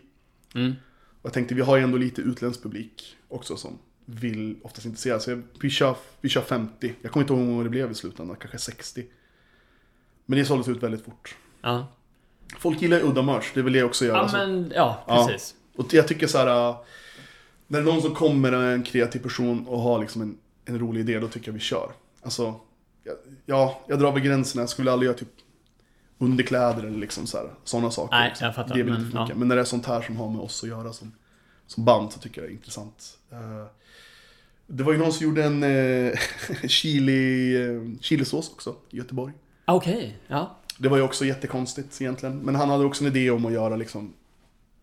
Mm. 0.55 0.73
Och 1.21 1.27
jag 1.27 1.33
tänkte, 1.33 1.55
vi 1.55 1.61
har 1.61 1.77
ju 1.77 1.83
ändå 1.83 1.99
lite 1.99 2.21
utländsk 2.23 2.63
publik 2.63 3.17
också 3.29 3.57
som 3.57 3.79
vill 4.05 4.57
oftast 4.63 4.87
intressera 4.87 5.21
sig. 5.21 5.39
Vi 5.61 5.71
kör, 5.71 5.97
vi 6.21 6.29
kör 6.29 6.41
50. 6.43 6.95
Jag 7.03 7.13
kommer 7.13 7.25
inte 7.25 7.33
ihåg 7.33 7.43
hur 7.43 7.51
många 7.51 7.63
det 7.65 7.69
blev 7.71 7.91
i 7.91 7.95
slutändan, 7.95 8.37
kanske 8.41 8.59
60. 8.59 9.07
Men 10.27 10.39
det 10.39 10.45
såldes 10.45 10.69
ut 10.69 10.83
väldigt 10.83 11.05
fort. 11.05 11.37
Ja. 11.63 11.87
Folk 12.59 12.83
gillar 12.83 12.97
ju 12.97 13.03
udda 13.03 13.23
merch, 13.23 13.51
det 13.55 13.63
vill 13.63 13.75
jag 13.75 13.87
också 13.87 14.05
göra. 14.05 14.17
Ja, 14.17 14.29
så. 14.29 14.37
men 14.37 14.73
ja, 14.75 15.05
Ja. 15.07 15.27
precis. 15.27 15.55
Och 15.77 15.95
jag 15.95 16.09
tycker 16.09 16.27
så 16.27 16.39
här. 16.39 16.69
äh, 16.71 16.77
När 17.67 17.83
någon 17.83 18.03
som 18.03 18.15
kommer 18.15 18.53
är 18.53 18.75
en 18.75 18.83
kreativ 18.83 19.21
person 19.21 19.67
och 19.67 19.81
har 19.81 19.99
liksom 19.99 20.23
en, 20.23 20.39
en 20.65 20.79
rolig 20.79 21.01
idé, 21.01 21.19
då 21.19 21.29
tycker 21.29 21.49
jag 21.49 21.55
vi 21.55 21.61
kör. 21.61 21.93
Alltså, 22.23 22.61
ja, 23.05 23.13
ja, 23.47 23.81
jag 23.89 23.99
drar 23.99 24.13
väl 24.13 24.23
gränserna. 24.23 24.63
Jag 24.63 24.69
skulle 24.69 24.93
aldrig 24.93 25.07
göra 25.07 25.19
typ 25.19 25.29
underkläder 26.19 26.85
eller 26.85 26.99
liksom 26.99 27.27
så 27.27 27.39
här, 27.39 27.51
sådana 27.65 27.91
saker. 27.91 28.17
Nej, 28.17 28.29
liksom. 28.29 28.45
jag 28.47 28.55
fattar, 28.55 28.75
Det 28.75 28.83
lite 28.83 28.97
för 28.97 29.03
mycket. 29.03 29.29
ja. 29.29 29.35
Men 29.35 29.49
när 29.49 29.57
det 29.57 29.63
är 29.63 29.65
sånt 29.67 29.87
här 29.87 30.03
som 30.03 30.17
har 30.17 30.29
med 30.29 30.41
oss 30.41 30.63
att 30.63 30.69
göra 30.69 30.93
som, 30.93 31.13
som 31.67 31.85
band 31.85 32.13
så 32.13 32.19
tycker 32.19 32.41
jag 32.41 32.51
det 32.51 32.53
är 32.53 32.57
intressant. 32.57 33.19
Eh, 33.31 33.67
det 34.67 34.83
var 34.83 34.93
ju 34.93 34.99
någon 34.99 35.13
som 35.13 35.27
gjorde 35.27 35.45
en 35.45 35.63
uh, 35.63 36.17
chili, 36.69 37.57
uh, 37.59 37.99
chilisås 38.01 38.51
också 38.53 38.75
i 38.91 38.97
Göteborg. 38.97 39.33
Ah, 39.65 39.75
Okej, 39.75 40.19
ja. 40.27 40.57
Det 40.79 40.89
var 40.89 40.97
ju 40.97 41.03
också 41.03 41.25
jättekonstigt 41.25 42.01
egentligen. 42.01 42.39
Men 42.39 42.55
han 42.55 42.71
hade 42.71 42.85
också 42.85 43.05
en 43.05 43.17
idé 43.17 43.31
om 43.31 43.47
att 43.47 43.53
göra 43.53 43.77
liksom 43.77 44.15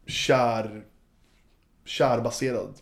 kär, 0.08 0.84
kärbaserad 1.86 2.74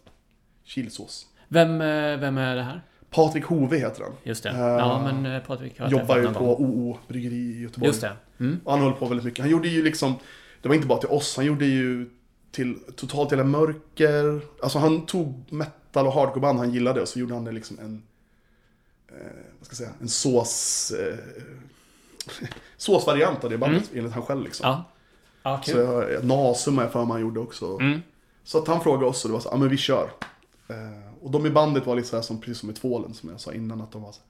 chilisås. 0.63 1.27
Vem, 1.47 1.79
vem 2.19 2.37
är 2.37 2.55
det 2.55 2.63
här? 2.63 2.81
Patrik 3.15 3.45
Hove 3.45 3.77
heter 3.77 4.03
han. 4.03 4.11
Just 4.23 4.43
det. 4.43 4.49
Eh, 4.49 4.57
ja, 4.57 5.01
men 5.03 5.35
eh, 5.35 5.41
Patrik 5.41 5.79
har 5.79 5.89
Jobbar 5.89 6.17
ju 6.17 6.33
på. 6.33 6.61
OO 6.61 6.97
Bryggeri 7.07 7.35
i 7.35 7.61
Göteborg. 7.61 7.87
Just 7.87 8.01
det. 8.01 8.11
Mm. 8.39 8.59
Och 8.63 8.71
han 8.71 8.81
höll 8.81 8.93
på 8.93 9.05
väldigt 9.05 9.25
mycket. 9.25 9.39
Han 9.39 9.49
gjorde 9.49 9.67
ju 9.67 9.83
liksom, 9.83 10.15
det 10.61 10.67
var 10.67 10.75
inte 10.75 10.87
bara 10.87 10.99
till 10.99 11.09
oss, 11.09 11.35
han 11.35 11.45
gjorde 11.45 11.65
ju 11.65 12.09
till 12.51 12.79
totalt 12.95 13.31
hela 13.31 13.43
mörker. 13.43 14.41
Alltså 14.63 14.79
han 14.79 15.05
tog 15.05 15.43
metal 15.49 16.07
och 16.07 16.13
hardcoreband 16.13 16.59
han 16.59 16.73
gillade 16.73 17.01
och 17.01 17.07
så 17.07 17.19
gjorde 17.19 17.33
han 17.33 17.43
det 17.43 17.51
liksom 17.51 17.79
en, 17.79 18.03
eh, 19.07 19.25
vad 19.59 19.65
ska 19.65 19.71
jag 19.71 19.77
säga, 19.77 19.91
en 20.01 20.09
sås, 20.09 20.91
eh, 20.91 21.15
såsvariant 22.77 23.43
av 23.43 23.49
det 23.49 23.57
bandet 23.57 23.89
enligt 23.93 24.13
han 24.13 24.23
själv 24.23 24.43
liksom. 24.43 24.69
Ja. 24.69 24.83
Ja, 25.43 25.61
Så 25.65 25.71
kul. 25.71 25.81
jag, 26.13 26.25
Nasum 26.25 26.77
har 26.77 26.83
jag 26.83 26.91
för 26.91 27.05
mig 27.05 27.11
han 27.11 27.21
gjorde 27.21 27.39
också. 27.39 27.77
Mm. 27.79 28.01
Så 28.43 28.57
att 28.57 28.67
han 28.67 28.81
frågade 28.81 29.05
oss 29.05 29.25
och 29.25 29.29
det 29.29 29.33
var 29.33 29.39
så 29.39 29.49
ja 29.51 29.57
men 29.57 29.69
vi 29.69 29.77
kör. 29.77 30.09
Eh, 30.67 30.75
och 31.25 31.31
de 31.31 31.45
i 31.45 31.49
bandet 31.49 31.85
var 31.85 31.95
lite 31.95 32.07
så 32.07 32.15
här 32.15 32.23
som, 32.23 32.39
precis 32.41 32.57
som 32.59 32.69
i 32.69 32.73
tvålen 32.73 33.13
som 33.13 33.29
jag 33.29 33.39
sa 33.39 33.53
innan, 33.53 33.81
att 33.81 33.91
de 33.91 34.01
var 34.01 34.11
så 34.11 34.19
här, 34.19 34.27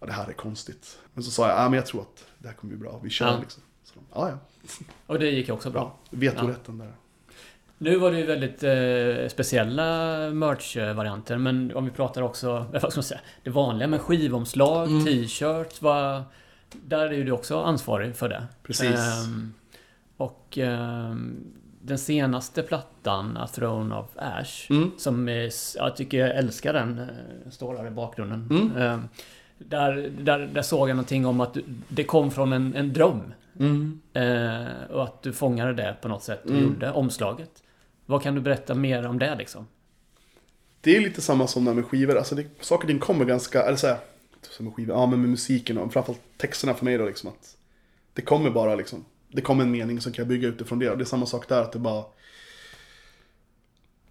ja 0.00 0.06
det 0.06 0.12
här 0.12 0.28
är 0.28 0.32
konstigt. 0.32 0.98
Men 1.14 1.24
så 1.24 1.30
sa 1.30 1.48
jag, 1.48 1.58
ja 1.58 1.64
men 1.68 1.72
jag 1.74 1.86
tror 1.86 2.00
att 2.00 2.24
det 2.38 2.48
här 2.48 2.54
kommer 2.54 2.74
bli 2.76 2.80
bra, 2.86 3.00
vi 3.02 3.10
kör 3.10 3.26
Ja. 3.26 3.38
liksom. 3.40 3.62
Så 3.84 3.94
de, 3.94 4.04
ja 4.14 4.28
ja, 4.28 4.38
Och 5.06 5.18
det 5.18 5.30
gick 5.30 5.50
också 5.50 5.70
bra. 5.70 5.96
vetorätten 6.10 6.78
där. 6.78 6.92
Nu 7.78 7.96
var 7.96 8.10
det 8.12 8.18
ju 8.18 8.26
väldigt 8.26 8.62
eh, 8.62 9.28
speciella 9.28 9.84
merch-varianter, 10.30 11.38
men 11.38 11.74
om 11.76 11.84
vi 11.84 11.90
pratar 11.90 12.22
också, 12.22 12.66
vad 12.72 12.92
ska 12.92 12.98
man 12.98 13.04
säga, 13.04 13.20
det 13.42 13.50
vanliga 13.50 13.88
med 13.88 14.00
skivomslag, 14.00 14.88
Mm. 14.88 15.04
t-shirts, 15.04 15.82
vad... 15.82 16.22
Där 16.72 17.06
är 17.06 17.12
ju 17.12 17.24
du 17.24 17.32
också 17.32 17.62
ansvarig 17.62 18.16
för 18.16 18.28
det. 18.28 18.46
Precis. 18.62 19.00
Ehm, 19.00 19.54
och 20.16 20.58
ehm, 20.58 21.44
den 21.86 21.98
senaste 21.98 22.62
plattan, 22.62 23.36
A 23.36 23.48
Throne 23.54 23.94
of 23.96 24.06
Ash, 24.16 24.70
Mm. 24.70 24.90
som 24.98 25.28
är, 25.28 25.46
s- 25.46 25.76
jag 25.78 25.96
tycker 25.96 26.18
jag 26.18 26.36
älskar 26.36 26.72
den, 26.72 26.98
eh, 26.98 27.50
står 27.50 27.74
där 27.74 27.86
i 27.86 27.90
bakgrunden. 27.90 28.48
Mm. 28.50 28.76
Ehm, 28.76 29.08
där, 29.58 30.10
där, 30.20 30.38
där 30.38 30.62
såg 30.62 30.88
jag 30.88 30.94
någonting 30.96 31.26
om 31.26 31.40
att 31.40 31.56
det 31.88 32.04
kom 32.04 32.30
från 32.30 32.52
en, 32.52 32.74
en 32.74 32.92
dröm. 32.92 33.20
Mm. 33.58 34.00
Eh, 34.12 34.90
och 34.90 35.04
att 35.04 35.22
du 35.22 35.32
fångade 35.32 35.72
det 35.72 35.96
på 36.02 36.08
något 36.08 36.22
sätt 36.22 36.44
och 36.44 36.50
Mm. 36.50 36.62
gjorde 36.64 36.92
omslaget. 36.92 37.50
Vad 38.06 38.22
kan 38.22 38.34
du 38.34 38.40
berätta 38.40 38.74
mer 38.74 39.06
om 39.06 39.18
det 39.18 39.34
liksom? 39.34 39.66
Det 40.80 40.96
är 40.96 41.00
lite 41.00 41.20
samma 41.20 41.46
som 41.46 41.64
det 41.64 41.70
här 41.70 41.74
med 41.74 41.84
skivor, 41.84 42.16
alltså 42.18 42.34
det, 42.34 42.46
saker 42.60 42.84
och 42.84 42.88
ting 42.88 42.98
kommer 42.98 43.24
ganska, 43.24 43.62
eller 43.62 43.76
såhär, 43.76 43.96
som 44.50 44.64
med 44.64 44.74
skivor, 44.74 44.96
ja 44.96 45.06
men 45.06 45.20
med 45.20 45.30
musiken 45.30 45.78
och 45.78 45.92
framförallt 45.92 46.20
texterna 46.36 46.74
för 46.74 46.84
mig 46.84 46.98
då 46.98 47.06
liksom 47.06 47.28
att 47.30 47.56
det 48.12 48.22
kommer 48.22 48.50
bara 48.50 48.74
liksom, 48.74 49.04
det 49.36 49.42
kommer 49.42 49.64
en 49.64 49.70
mening 49.70 50.00
som 50.00 50.12
kan 50.12 50.22
jag 50.22 50.28
bygga 50.28 50.48
utifrån 50.48 50.78
det 50.78 50.90
och 50.90 50.98
det 50.98 51.04
är 51.04 51.06
samma 51.06 51.26
sak 51.26 51.48
där 51.48 51.62
att 51.62 51.72
det 51.72 51.78
bara 51.78 52.04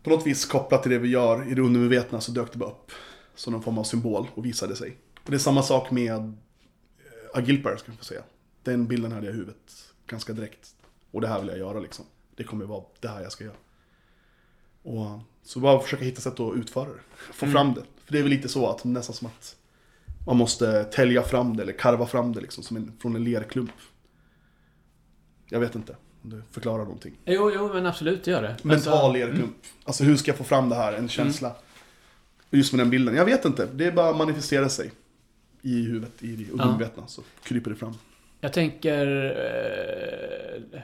på 0.03 0.09
något 0.09 0.27
vis 0.27 0.45
kopplat 0.45 0.83
till 0.83 0.91
det 0.91 0.97
vi 0.97 1.09
gör 1.09 1.51
i 1.51 1.53
det 1.53 1.61
undermedvetna 1.61 2.21
så 2.21 2.31
dök 2.31 2.51
det 2.51 2.57
bara 2.57 2.69
upp 2.69 2.91
som 3.35 3.53
någon 3.53 3.63
form 3.63 3.77
av 3.77 3.83
symbol 3.83 4.27
och 4.35 4.45
visade 4.45 4.75
sig. 4.75 4.97
Och 5.23 5.31
det 5.31 5.37
är 5.37 5.39
samma 5.39 5.63
sak 5.63 5.91
med 5.91 6.13
eh, 6.13 6.33
Agilpar 7.33 7.77
ska 7.77 7.91
jag 7.91 7.97
få 7.97 8.05
säga. 8.05 8.23
Den 8.63 8.87
bilden 8.87 9.11
hade 9.11 9.25
jag 9.25 9.33
i 9.33 9.37
huvudet 9.37 9.93
ganska 10.07 10.33
direkt. 10.33 10.75
Och 11.11 11.21
det 11.21 11.27
här 11.27 11.39
vill 11.39 11.49
jag 11.49 11.57
göra 11.57 11.79
liksom. 11.79 12.05
Det 12.35 12.43
kommer 12.43 12.65
vara 12.65 12.83
det 12.99 13.07
här 13.07 13.21
jag 13.21 13.31
ska 13.31 13.43
göra. 13.43 13.55
Och 14.83 15.19
så 15.43 15.59
bara 15.59 15.79
försöka 15.79 16.05
hitta 16.05 16.21
sätt 16.21 16.39
att 16.39 16.55
utföra 16.55 16.89
det. 16.89 17.33
Få 17.33 17.47
fram 17.47 17.73
det. 17.73 17.83
För 18.05 18.11
det 18.13 18.19
är 18.19 18.23
väl 18.23 18.31
lite 18.31 18.49
så 18.49 18.69
att 18.69 18.83
nästan 18.83 19.15
som 19.15 19.27
att 19.27 19.55
man 20.25 20.37
måste 20.37 20.83
tälja 20.83 21.23
fram 21.23 21.57
det 21.57 21.63
eller 21.63 21.73
karva 21.73 22.05
fram 22.05 22.33
det 22.33 22.41
liksom 22.41 22.63
som 22.63 22.77
en, 22.77 22.93
från 22.99 23.15
en 23.15 23.23
lerklump. 23.23 23.71
Jag 25.49 25.59
vet 25.59 25.75
inte 25.75 25.95
om 26.23 26.29
det 26.29 26.41
förklarar 26.51 26.83
någonting. 26.83 27.13
Jo, 27.25 27.51
jo, 27.55 27.69
men 27.73 27.85
absolut, 27.85 28.23
det 28.23 28.31
gör 28.31 28.41
det. 28.41 28.55
Mental 28.63 28.93
Alltså, 28.93 29.11
lerklump. 29.13 29.55
Alltså 29.83 30.03
hur 30.03 30.15
ska 30.15 30.31
jag 30.31 30.37
få 30.37 30.43
fram 30.43 30.69
det 30.69 30.75
här, 30.75 30.93
en 30.93 31.09
känsla. 31.09 31.51
Just 32.51 32.73
med 32.73 32.79
den 32.79 32.89
bilden. 32.89 33.15
Jag 33.15 33.25
vet 33.25 33.45
inte. 33.45 33.67
Det 33.73 33.85
är 33.85 33.91
bara 33.91 34.09
att 34.09 34.17
manifestera 34.17 34.69
sig. 34.69 34.91
I 35.61 35.81
huvudet, 35.85 36.23
i 36.23 36.35
det 36.35 36.51
undermedvetna. 36.51 37.07
Så 37.07 37.21
kryper 37.43 37.69
det 37.69 37.75
fram. 37.75 37.93
Jag 38.41 38.53
tänker... 38.53 39.07
Eh, 40.73 40.81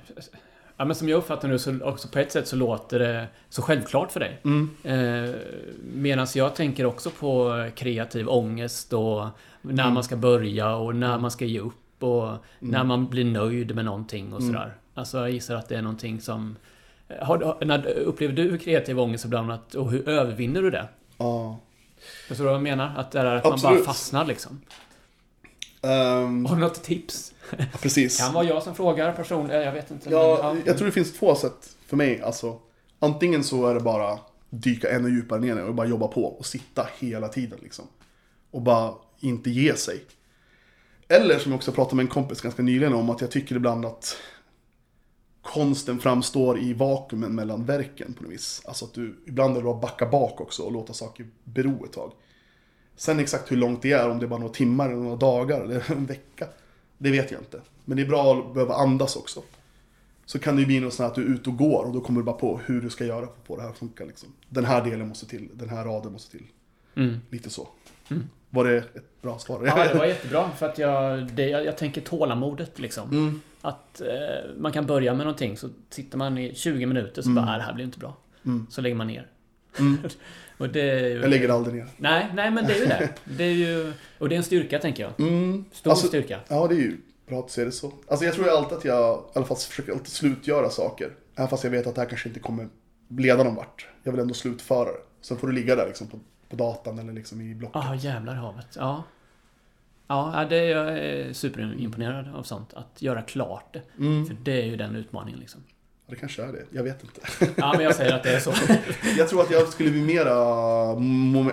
ja, 0.78 0.86
men 0.86 0.96
som 0.96 1.10
jag 1.10 1.18
uppfattar 1.18 1.48
nu 1.48 1.60
så 1.60 1.84
också 1.84 2.08
på 2.08 2.20
ett 2.20 2.32
sätt 2.32 2.48
så 2.48 2.56
låter 2.56 3.00
det 3.00 3.28
så 3.50 3.62
självklart 3.62 4.12
för 4.12 4.20
dig. 4.20 4.40
Mm. 4.44 4.70
Eh, 4.84 5.36
Medan 5.94 6.28
jag 6.36 6.56
tänker 6.56 6.86
också 6.86 7.10
på 7.10 7.66
kreativ 7.76 8.30
ångest 8.30 8.94
och 8.94 9.26
när 9.62 9.84
Mm. 9.84 9.94
man 9.94 10.04
ska 10.04 10.16
börja 10.16 10.76
och 10.76 10.96
när 10.96 11.20
man 11.20 11.32
ska 11.32 11.46
ge 11.46 11.60
upp 11.60 11.81
och 12.04 12.38
när 12.60 12.84
man 12.84 13.08
blir 13.08 13.26
nöjd 13.26 13.76
med 13.76 13.86
någonting 13.86 14.34
och 14.34 14.42
Mm. 14.42 14.54
sådär. 14.54 14.74
Alltså 14.94 15.18
jag 15.20 15.32
gissar 15.32 15.56
att 15.56 15.70
det 15.70 15.76
är 15.78 15.82
någonting 15.82 16.22
som... 16.22 16.56
Har, 17.22 17.38
har- 17.42 17.66
när, 17.66 17.88
upplever 17.90 18.34
du 18.34 18.58
kreativ 18.58 19.00
ångest 19.00 19.26
ibland 19.26 19.52
att, 19.52 19.76
och 19.76 19.92
hur 19.92 20.10
övervinner 20.10 20.62
du 20.62 20.72
det? 20.72 20.88
Ja. 21.18 21.60
Förstår 22.28 22.44
du 22.44 22.48
vad 22.50 22.56
jag 22.56 22.64
menar? 22.64 22.94
Att 22.98 23.12
det 23.12 23.20
är 23.20 23.26
att 23.26 23.44
man 23.44 23.60
bara 23.64 23.78
fastnar 23.78 24.26
liksom. 24.26 24.62
Ehm, 25.82 26.46
Har 26.46 26.56
du 26.56 26.62
något 26.62 26.84
tips? 26.84 27.34
ja, 27.58 27.66
precis. 27.82 28.20
Kan 28.20 28.34
vara 28.34 28.44
jag 28.46 28.64
som 28.64 28.76
frågar 28.76 29.14
person, 29.14 29.52
eh, 29.52 29.58
jag 29.58 29.72
vet 29.72 29.92
inte. 29.92 30.10
Ja, 30.10 30.52
men, 30.54 30.64
jag 30.66 30.78
tror 30.78 30.86
det 30.86 30.92
finns 30.92 31.14
två 31.14 31.36
sätt 31.36 31.76
för 31.88 31.98
mig. 31.98 32.22
Alltså, 32.22 32.60
antingen 33.00 33.44
så 33.44 33.68
är 33.68 33.74
det 33.74 33.80
bara 33.80 34.20
dyka 34.50 34.90
ännu 34.92 35.10
djupare 35.10 35.40
ner 35.40 35.64
och 35.66 35.76
bara 35.76 35.88
jobba 35.88 36.08
på 36.08 36.26
och 36.26 36.46
sitta 36.46 36.88
hela 37.00 37.28
tiden 37.28 37.60
liksom. 37.62 37.86
Och 38.52 38.62
bara 38.62 38.94
inte 39.20 39.50
ge 39.50 39.76
sig. 39.76 40.04
Eller 41.12 41.40
som 41.40 41.52
jag 41.52 41.58
också 41.58 41.72
pratade 41.72 41.96
med 41.96 42.04
en 42.04 42.10
kompis 42.10 42.42
ganska 42.42 42.64
nyligen 42.64 42.94
om 42.94 43.10
att 43.10 43.22
jag 43.22 43.32
tycker 43.32 43.56
ibland 43.56 43.86
att 43.86 44.18
konsten 45.42 46.00
framstår 46.00 46.60
i 46.60 46.74
vakuumen 46.74 47.36
mellan 47.36 47.66
verken 47.66 48.14
på 48.14 48.24
något 48.24 48.32
vis. 48.32 48.62
Alltså 48.66 48.86
att 48.86 48.94
du 48.94 49.16
ibland 49.26 49.52
är 49.52 49.56
det 49.56 49.64
bra 49.64 49.76
att 49.76 49.82
backa 49.82 50.06
bak 50.06 50.42
också 50.42 50.64
och 50.64 50.72
låta 50.72 50.94
saker 50.94 51.28
bero 51.44 51.86
ett 51.86 51.92
tag. 51.92 52.12
Sen 52.96 53.20
exakt 53.20 53.52
hur 53.52 53.58
långt 53.58 53.82
det 53.82 53.92
är, 53.92 54.10
om 54.10 54.20
det 54.20 54.26
är 54.26 54.28
bara 54.28 54.40
några 54.40 54.54
timmar 54.54 54.90
eller 54.90 55.02
några 55.02 55.16
dagar 55.16 55.62
eller 55.62 55.92
en 55.92 56.06
vecka. 56.06 56.48
Det 56.98 57.12
vet 57.12 57.32
jag 57.32 57.42
inte. 57.42 57.62
Men 57.86 57.98
det 57.98 58.04
är 58.04 58.08
bra 58.08 58.36
att 58.36 58.54
behöva 58.54 58.76
andas 58.76 59.16
också. 59.16 59.44
Så 60.26 60.40
kan 60.40 60.56
det 60.56 60.60
ju 60.60 60.66
bli 60.66 60.80
något 60.80 60.94
sånt 60.94 61.10
att 61.10 61.16
du 61.16 61.22
är 61.22 61.30
ute 61.30 61.50
och 61.50 61.58
går 61.58 61.84
och 61.84 61.94
då 61.94 62.02
kommer 62.02 62.20
du 62.20 62.26
bara 62.26 62.38
på 62.38 62.60
hur 62.66 62.82
du 62.82 62.90
ska 62.90 63.06
göra 63.06 63.26
för 63.26 63.34
att 63.34 63.48
få 63.48 63.56
det 63.56 63.62
här 63.62 63.70
att 63.70 63.78
funka. 63.78 64.06
Liksom. 64.06 64.30
Den 64.50 64.66
här 64.66 64.84
delen 64.84 65.08
måste 65.08 65.26
till, 65.26 65.50
den 65.54 65.70
här 65.70 65.86
raden 65.86 66.12
måste 66.12 66.32
till. 66.32 66.48
Mm. 66.96 67.18
Lite 67.30 67.50
så. 67.50 67.68
Var 68.54 68.64
det 68.66 68.78
ett 68.78 69.22
bra 69.22 69.40
svar? 69.40 69.64
Ja, 69.66 69.88
det 69.94 69.98
var 70.00 70.06
jättebra 70.16 70.50
för 70.58 70.66
att 70.70 70.78
jag, 70.78 71.28
det, 71.28 71.50
jag, 71.50 71.66
jag 71.66 71.78
tänker 71.78 72.02
tålamodet 72.02 72.80
liksom. 72.80 73.10
Mm. 73.12 73.42
Att 73.62 74.02
eh, 74.02 74.08
man 74.58 74.72
kan 74.72 74.86
börja 74.86 75.14
med 75.14 75.26
någonting 75.26 75.58
så 75.58 75.70
sitter 75.90 76.18
man 76.18 76.38
i 76.38 76.56
20 76.56 76.86
minuter 76.86 77.22
så 77.22 77.30
bara, 77.30 77.46
"Nej, 77.46 77.58
det 77.58 77.64
här 77.64 77.74
blir 77.74 77.86
inte 77.86 78.00
bra. 78.00 78.18
Mm. 78.46 78.68
Så 78.70 78.82
lägger 78.82 78.96
man 78.96 79.08
ner. 79.08 79.28
Mm. 79.80 79.98
och 80.58 80.70
det 80.70 80.82
är 80.82 81.10
ju... 81.10 81.20
Jag 81.22 81.30
lägger 81.30 81.50
aldrig 81.50 81.76
ner. 81.76 81.88
Nej, 81.98 82.28
nej 82.34 82.52
men 82.52 82.66
det 82.66 82.74
är 82.74 82.80
ju 82.80 82.86
det. 82.86 83.10
Det 83.38 83.44
är 83.44 83.52
ju... 83.54 83.94
Och 84.18 84.30
det 84.30 84.36
är 84.36 84.38
en 84.38 84.44
styrka 84.44 84.80
tänker 84.80 85.04
jag. 85.04 85.28
Mm. 85.28 85.66
Stor 85.72 85.92
Alltså, 85.92 86.08
styrka. 86.08 86.40
Ja, 86.48 86.68
det 86.68 86.76
är 86.76 86.80
ju 86.80 86.98
bra 87.28 87.40
att 87.40 87.52
se 87.52 87.66
det 87.66 87.72
så. 87.72 87.94
Alltså 88.08 88.26
jag 88.26 88.34
tror 88.36 88.50
alltid 88.50 88.78
att 88.78 88.86
jag, 88.86 89.20
i 89.20 89.38
alla 89.38 89.46
fall 89.46 89.58
försöker 89.58 89.92
alltid 89.92 90.08
slutgöra 90.08 90.70
saker. 90.70 91.10
Även 91.36 91.50
fast 91.50 91.64
jag 91.64 91.72
vet 91.72 91.88
att 91.88 91.96
det 91.96 92.02
här 92.02 92.10
kanske 92.10 92.28
inte 92.30 92.40
kommer 92.40 92.68
leda 93.08 93.44
någon 93.44 93.56
vart. 93.56 93.88
Jag 94.04 94.12
vill 94.12 94.22
ändå 94.22 94.34
slutföra 94.34 94.86
det. 94.86 95.00
Sen 95.22 95.38
får 95.38 95.48
du 95.48 95.54
ligga 95.54 95.76
där 95.76 95.88
liksom 95.88 96.08
på, 96.08 96.20
på 96.52 96.56
datan 96.56 97.00
eller 97.00 97.14
liksom 97.14 97.42
i 97.42 97.56
blocket. 97.56 97.82
Ja, 97.84 97.96
jävlar 97.96 98.34
i 98.34 98.38
havet. 98.38 98.68
Ja. 98.76 99.04
Ja, 100.08 100.46
det 100.50 100.58
är 100.58 100.70
jag 100.70 100.98
är 100.98 101.34
superimponerad 101.34 102.36
av 102.36 102.44
sånt. 102.44 102.74
Att 102.74 103.02
göra 103.02 103.22
klart 103.22 103.74
det. 103.74 103.82
Mm. 104.04 104.26
För 104.26 104.36
det 104.44 104.62
är 104.62 104.66
ju 104.66 104.78
den 104.78 104.96
utmaningen 104.96 105.40
liksom. 105.40 105.62
Ja, 106.06 106.14
det 106.14 106.16
kanske 106.16 106.44
är 106.44 106.52
det. 106.52 106.66
Jag 106.72 106.84
vet 106.84 107.04
inte. 107.04 107.22
Ja, 107.56 107.74
men 107.76 107.86
jag 107.86 107.96
säger 107.96 108.16
att 108.16 108.24
det 108.24 108.36
är 108.36 108.40
så. 108.40 108.54
Jag 109.18 109.30
tror 109.30 109.42
att 109.42 109.52
jag 109.52 109.68
skulle 109.68 109.92
bli 109.92 110.02
mera, 110.02 110.32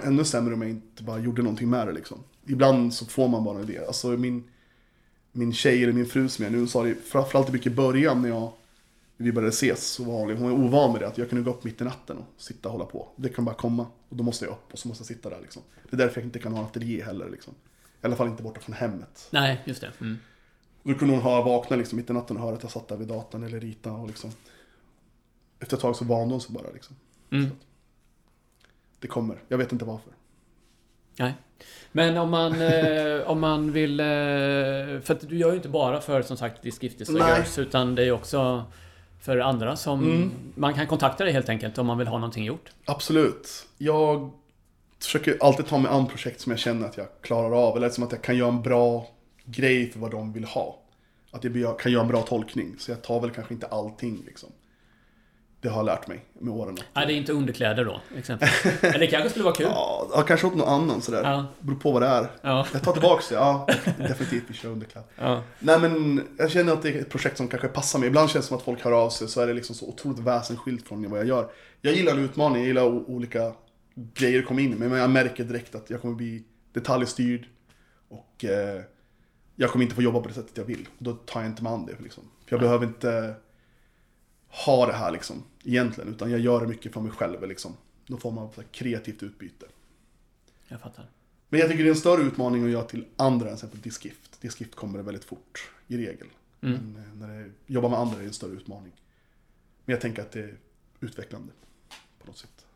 ännu 0.03 0.25
sämre 0.25 0.55
om 0.55 0.63
jag 0.63 0.71
inte 0.71 1.03
bara 1.03 1.19
gjorde 1.19 1.43
någonting 1.43 1.71
med 1.71 1.87
det 1.87 1.93
liksom. 1.93 2.25
Ibland 2.47 2.95
så 2.95 3.07
får 3.07 3.29
man 3.29 3.45
bara 3.45 3.59
en 3.59 3.65
idé. 3.71 3.79
Alltså 3.87 4.09
min, 4.09 4.45
min 5.33 5.53
tjej 5.53 5.83
eller 5.83 5.93
min 5.93 6.07
fru 6.07 6.29
som 6.29 6.45
jag 6.45 6.53
nu 6.53 6.67
sa 6.67 6.83
det 6.83 6.95
framförallt 6.95 7.53
mycket 7.53 7.73
i 7.73 7.75
början 7.75 8.23
när 8.23 8.29
jag 8.29 8.53
vi 9.21 9.33
började 9.33 9.49
ses 9.49 9.87
så 9.87 10.05
var 10.05 10.15
hon, 10.15 10.37
hon 10.37 10.51
är 10.51 10.67
ovan 10.67 10.93
med 10.93 11.01
det 11.01 11.09
att 11.09 11.19
jag 11.19 11.29
kunde 11.29 11.45
gå 11.45 11.51
upp 11.51 11.65
mitt 11.65 11.81
i 11.81 11.85
natten 11.85 12.19
och 12.19 12.25
sitta 12.37 12.69
och 12.69 12.73
hålla 12.73 12.85
på. 12.85 13.09
Det 13.17 13.29
kan 13.29 13.45
bara 13.45 13.55
komma 13.55 13.87
och 14.09 14.17
då 14.17 14.25
måste 14.25 14.45
jag 14.45 14.53
upp 14.53 14.73
och 14.73 14.79
så 14.79 14.89
måste 14.89 15.03
jag 15.03 15.07
sitta 15.07 15.31
där 15.31 15.41
liksom. 15.41 15.63
Det 15.91 15.97
är 15.97 15.99
därför 15.99 16.21
jag 16.21 16.27
inte 16.27 16.39
kan 16.39 16.53
ha 16.53 16.61
en 16.61 16.67
ateljé 16.67 17.05
heller 17.05 17.31
liksom. 17.31 17.55
I 18.03 18.07
alla 18.07 18.17
fall 18.17 18.29
inte 18.29 18.43
borta 18.43 18.61
från 18.61 18.75
hemmet. 18.75 19.29
Nej, 19.31 19.63
just 19.65 19.81
det. 19.81 19.93
Mm. 20.01 20.19
Då 20.83 20.95
kunde 20.95 21.15
hon 21.15 21.23
ha 21.23 21.43
vakna 21.43 21.77
liksom 21.77 21.97
mitt 21.97 22.11
i 22.11 22.13
natten 22.13 22.37
och 22.37 22.43
höra 22.43 22.57
att 22.57 22.63
jag 22.63 22.73
satt 22.73 22.89
där 22.89 22.97
vid 22.97 23.09
datorn 23.09 23.45
eller 23.45 23.61
rita 23.61 23.93
och 23.93 24.07
liksom. 24.07 24.31
Efter 25.61 25.77
ett 25.77 25.83
tag 25.83 25.97
så 25.97 26.05
vande 26.05 26.35
hon 26.35 26.41
sig 26.41 26.55
bara 26.55 26.71
liksom. 26.75 26.97
Mm. 27.31 27.51
Det 28.99 29.09
kommer, 29.09 29.43
jag 29.49 29.59
vet 29.59 29.73
inte 29.73 29.85
varför. 29.85 30.13
Nej. 31.19 31.35
Men 31.93 32.17
om 32.17 32.31
man, 32.31 32.53
eh, 32.63 33.21
om 33.27 33.41
man 33.41 33.73
vill... 33.73 34.01
Eh, 34.01 34.07
för 34.07 35.11
att 35.11 35.29
du 35.29 35.39
gör 35.39 35.51
ju 35.51 35.57
inte 35.57 35.69
bara 35.69 36.01
för 36.01 36.23
som 36.23 36.37
sagt 36.37 36.65
Nej. 36.65 37.37
Girls, 37.37 37.59
utan 37.59 37.95
det 37.95 38.05
är 38.05 38.13
också 38.13 38.65
för 39.29 39.39
andra 39.39 39.77
som... 39.77 40.03
Mm. 40.03 40.31
Man 40.55 40.75
kan 40.75 40.87
kontakta 40.87 41.25
dig 41.25 41.33
helt 41.33 41.49
enkelt 41.49 41.79
om 41.79 41.87
man 41.87 41.99
vill 41.99 42.07
ha 42.07 42.19
någonting 42.19 42.45
gjort. 42.45 42.71
Absolut. 42.85 43.67
Jag 43.79 44.31
försöker 45.03 45.39
alltid 45.41 45.67
ta 45.67 45.79
mig 45.79 45.91
an 45.91 46.07
projekt 46.07 46.41
som 46.41 46.53
jag 46.53 46.59
känner 46.59 46.87
att 46.87 46.97
jag 46.97 47.07
klarar 47.23 47.69
av. 47.69 47.77
Eller 47.77 47.91
som 47.91 48.05
att 48.05 48.13
jag 48.13 48.23
kan 48.23 48.37
göra 48.37 48.49
en 48.49 48.63
bra 48.63 49.07
grej 49.45 49.91
för 49.91 50.01
vad 50.01 50.11
de 50.11 50.33
vill 50.33 50.45
ha. 50.45 50.79
Att 51.31 51.45
jag 51.45 51.79
kan 51.79 51.93
göra 51.93 52.03
en 52.03 52.09
bra 52.09 52.23
tolkning. 52.23 52.75
Så 52.79 52.91
jag 52.91 53.03
tar 53.03 53.21
väl 53.21 53.31
kanske 53.31 53.55
inte 53.55 53.67
allting 53.67 54.23
liksom. 54.27 54.49
Det 55.61 55.69
har 55.69 55.77
jag 55.77 55.87
lärt 55.87 56.07
mig 56.07 56.25
med 56.41 56.55
åren. 56.55 56.77
Nej, 56.95 57.07
det 57.07 57.13
är 57.13 57.17
inte 57.17 57.33
underkläder 57.33 57.85
då, 57.85 58.01
exempelvis. 58.17 58.67
Eller 58.83 58.99
det 58.99 59.07
kanske 59.07 59.31
skulle 59.31 59.45
vara 59.45 59.55
kul. 59.55 59.67
Ja, 59.67 60.25
kanske 60.29 60.47
åt 60.47 60.55
någon 60.55 60.69
annan 60.69 61.03
sådär. 61.03 61.23
Ja. 61.23 61.47
Beror 61.61 61.77
på 61.77 61.93
vad 61.93 62.03
det 62.03 62.09
är. 62.09 62.31
Ja. 62.43 62.67
Jag 62.73 62.83
tar 62.83 62.93
tillbaks 62.93 63.29
det, 63.29 63.35
ja. 63.35 63.67
Definitivt, 63.99 64.45
vi 64.47 64.55
kör 64.55 64.69
underkläder. 64.69 65.09
Ja. 65.17 65.43
Nej 65.59 65.81
men 65.81 66.27
jag 66.39 66.51
känner 66.51 66.73
att 66.73 66.83
det 66.83 66.89
är 66.89 67.01
ett 67.01 67.11
projekt 67.11 67.37
som 67.37 67.49
kanske 67.49 67.69
passar 67.69 67.99
mig. 67.99 68.09
Ibland 68.09 68.31
känns 68.31 68.45
det 68.45 68.49
som 68.49 68.57
att 68.57 68.63
folk 68.63 68.85
hör 68.85 68.93
av 68.93 69.11
sig 69.11 69.29
så 69.29 69.41
är 69.41 69.47
det 69.47 69.53
liksom 69.53 69.75
så 69.75 69.89
otroligt 69.89 70.19
väsensskilt 70.19 70.89
från 70.89 71.11
vad 71.11 71.21
jag 71.21 71.27
gör. 71.27 71.51
Jag 71.81 71.95
gillar 71.95 72.13
en 72.13 72.25
utmaning, 72.25 72.59
jag 72.59 72.67
gillar 72.67 73.11
olika 73.11 73.53
grejer 74.15 74.43
komma 74.43 74.61
in. 74.61 74.75
Men 74.75 74.93
jag 74.93 75.11
märker 75.11 75.45
direkt 75.45 75.75
att 75.75 75.91
jag 75.91 76.01
kommer 76.01 76.15
bli 76.15 76.45
detaljstyrd. 76.73 77.47
Och 78.09 78.45
eh, 78.45 78.83
jag 79.57 79.71
kommer 79.71 79.83
inte 79.83 79.95
få 79.95 80.03
jobba 80.03 80.21
på 80.21 80.29
det 80.29 80.35
sättet 80.35 80.57
jag 80.57 80.65
vill. 80.65 80.89
Då 80.99 81.13
tar 81.13 81.41
jag 81.41 81.51
inte 81.51 81.63
mig 81.63 81.73
an 81.73 81.87
det 81.87 82.03
liksom. 82.03 82.25
För 82.47 82.53
jag 82.53 82.61
behöver 82.61 82.87
inte 82.87 83.35
ha 84.49 84.87
det 84.87 84.93
här 84.93 85.11
liksom, 85.13 85.45
egentligen. 85.65 86.11
Utan 86.15 86.31
jag 86.31 86.41
gör 86.41 86.61
det 86.61 86.67
mycket 86.67 86.93
för 86.93 87.01
mig 87.01 87.13
själv 87.13 87.49
liksom. 87.49 87.77
Någon 88.07 88.21
form 88.21 88.39
av 88.39 88.53
så 88.55 88.63
kreativt 88.73 89.23
utbyte. 89.23 89.67
Jag 90.69 90.81
fattar. 90.81 91.05
Men 91.49 91.61
jag 91.61 91.69
tycker 91.71 91.85
det 91.85 91.89
är 91.89 91.95
en 91.95 91.97
större 92.01 92.23
utmaning 92.23 92.65
att 92.65 92.71
göra 92.71 92.85
till 92.85 93.05
andra 93.17 93.51
än 93.51 93.57
till 93.57 93.67
exempel 93.67 93.81
Diskift. 93.81 94.41
Diskift 94.41 94.75
kommer 94.75 94.99
det 94.99 95.05
väldigt 95.05 95.25
fort, 95.25 95.71
i 95.87 95.97
regel. 95.97 96.27
Men 96.61 96.97
eh, 96.97 97.19
när 97.27 97.39
det 97.39 97.51
jobbar 97.67 97.89
med 97.89 97.99
andra 97.99 98.17
är 98.17 98.21
det 98.21 98.27
en 98.27 98.33
större 98.33 98.53
utmaning. 98.53 98.93
Men 99.85 99.93
jag 99.93 100.01
tänker 100.01 100.23
att 100.23 100.33
det 100.33 100.41
är 100.41 100.55
utvecklande. 101.01 101.53
På 102.21 102.27
något 102.27 102.39
sätt. 102.39 102.67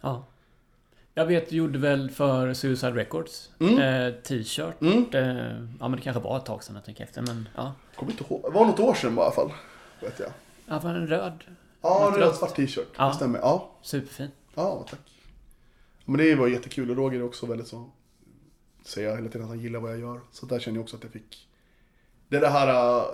Ja. 0.00 0.24
Jag 1.14 1.26
vet, 1.26 1.50
du 1.50 1.56
gjorde 1.56 1.78
väl 1.78 2.10
för 2.10 2.54
Suicide 2.54 2.92
Records 2.92 3.50
Mm. 3.60 3.78
eh, 3.78 4.14
t-shirt. 4.22 4.80
Mm. 4.80 5.06
Eh, 5.12 5.68
ja, 5.80 5.88
men 5.88 5.92
det 5.92 6.00
kanske 6.02 6.22
var 6.22 6.36
ett 6.36 6.44
tag 6.46 6.64
sedan 6.64 6.74
jag 6.76 6.84
tänker 6.84 7.04
efter. 7.04 7.22
Men 7.22 7.48
ja. 7.56 7.74
Kommer 7.96 8.12
inte 8.12 8.24
ihåg. 8.24 8.42
Det 8.42 8.50
var 8.50 8.66
något 8.66 8.80
år 8.80 8.94
sedan 8.94 9.14
i 9.18 9.20
alla 9.20 9.32
fall. 9.32 9.52
Vet 10.00 10.18
jag. 10.18 10.30
Ja, 10.68 10.78
var 10.78 10.90
en 10.90 11.06
röd. 11.06 11.44
Ja, 11.82 12.08
Något 12.10 12.18
röd 12.18 12.34
svart 12.34 12.56
t-shirt. 12.56 12.88
Ja. 12.96 13.08
Det 13.08 13.14
stämmer. 13.14 13.38
Ja. 13.38 13.70
Superfin. 13.82 14.28
ja, 14.54 14.86
tack. 14.90 15.00
Men 16.04 16.16
det 16.18 16.34
var 16.34 16.48
jättekul 16.48 16.90
och 16.90 16.96
Roger 16.96 17.18
är 17.18 17.22
också 17.24 17.46
väldigt 17.46 17.66
så. 17.68 17.90
Säger 18.84 19.08
jag 19.08 19.16
hela 19.16 19.28
tiden 19.28 19.42
att 19.42 19.48
han 19.48 19.60
gillar 19.60 19.80
vad 19.80 19.90
jag 19.92 19.98
gör. 20.00 20.20
Så 20.32 20.46
där 20.46 20.58
känner 20.58 20.76
jag 20.76 20.82
också 20.82 20.96
att 20.96 21.02
jag 21.02 21.12
fick. 21.12 21.48
Det 22.28 22.36
är 22.36 22.40
det 22.40 22.48
här. 22.48 22.98
äh, 22.98 23.04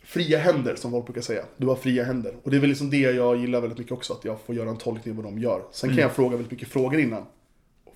fria 0.03 0.39
händer 0.39 0.75
som 0.77 0.91
folk 0.91 1.05
brukar 1.05 1.21
säga. 1.21 1.45
Du 1.57 1.67
har 1.67 1.77
fria 1.77 2.05
händer. 2.05 2.37
Och 2.43 2.51
det 2.51 2.57
är 2.57 2.61
väl 2.61 2.69
liksom 2.69 2.91
det 2.91 3.01
jag 3.01 3.37
gillar 3.37 3.61
väldigt 3.61 3.79
mycket 3.79 3.93
också. 3.93 4.13
Att 4.13 4.25
jag 4.25 4.41
får 4.41 4.55
göra 4.55 4.71
en 4.71 4.77
tolkning 4.79 5.19
av 5.19 5.25
vad 5.25 5.33
de 5.33 5.39
gör. 5.41 5.63
Sen 5.73 5.91
kan 5.91 5.99
jag 5.99 6.13
fråga 6.13 6.37
väldigt 6.37 6.51
mycket 6.53 6.69
frågor 6.69 7.01
innan. 7.01 7.27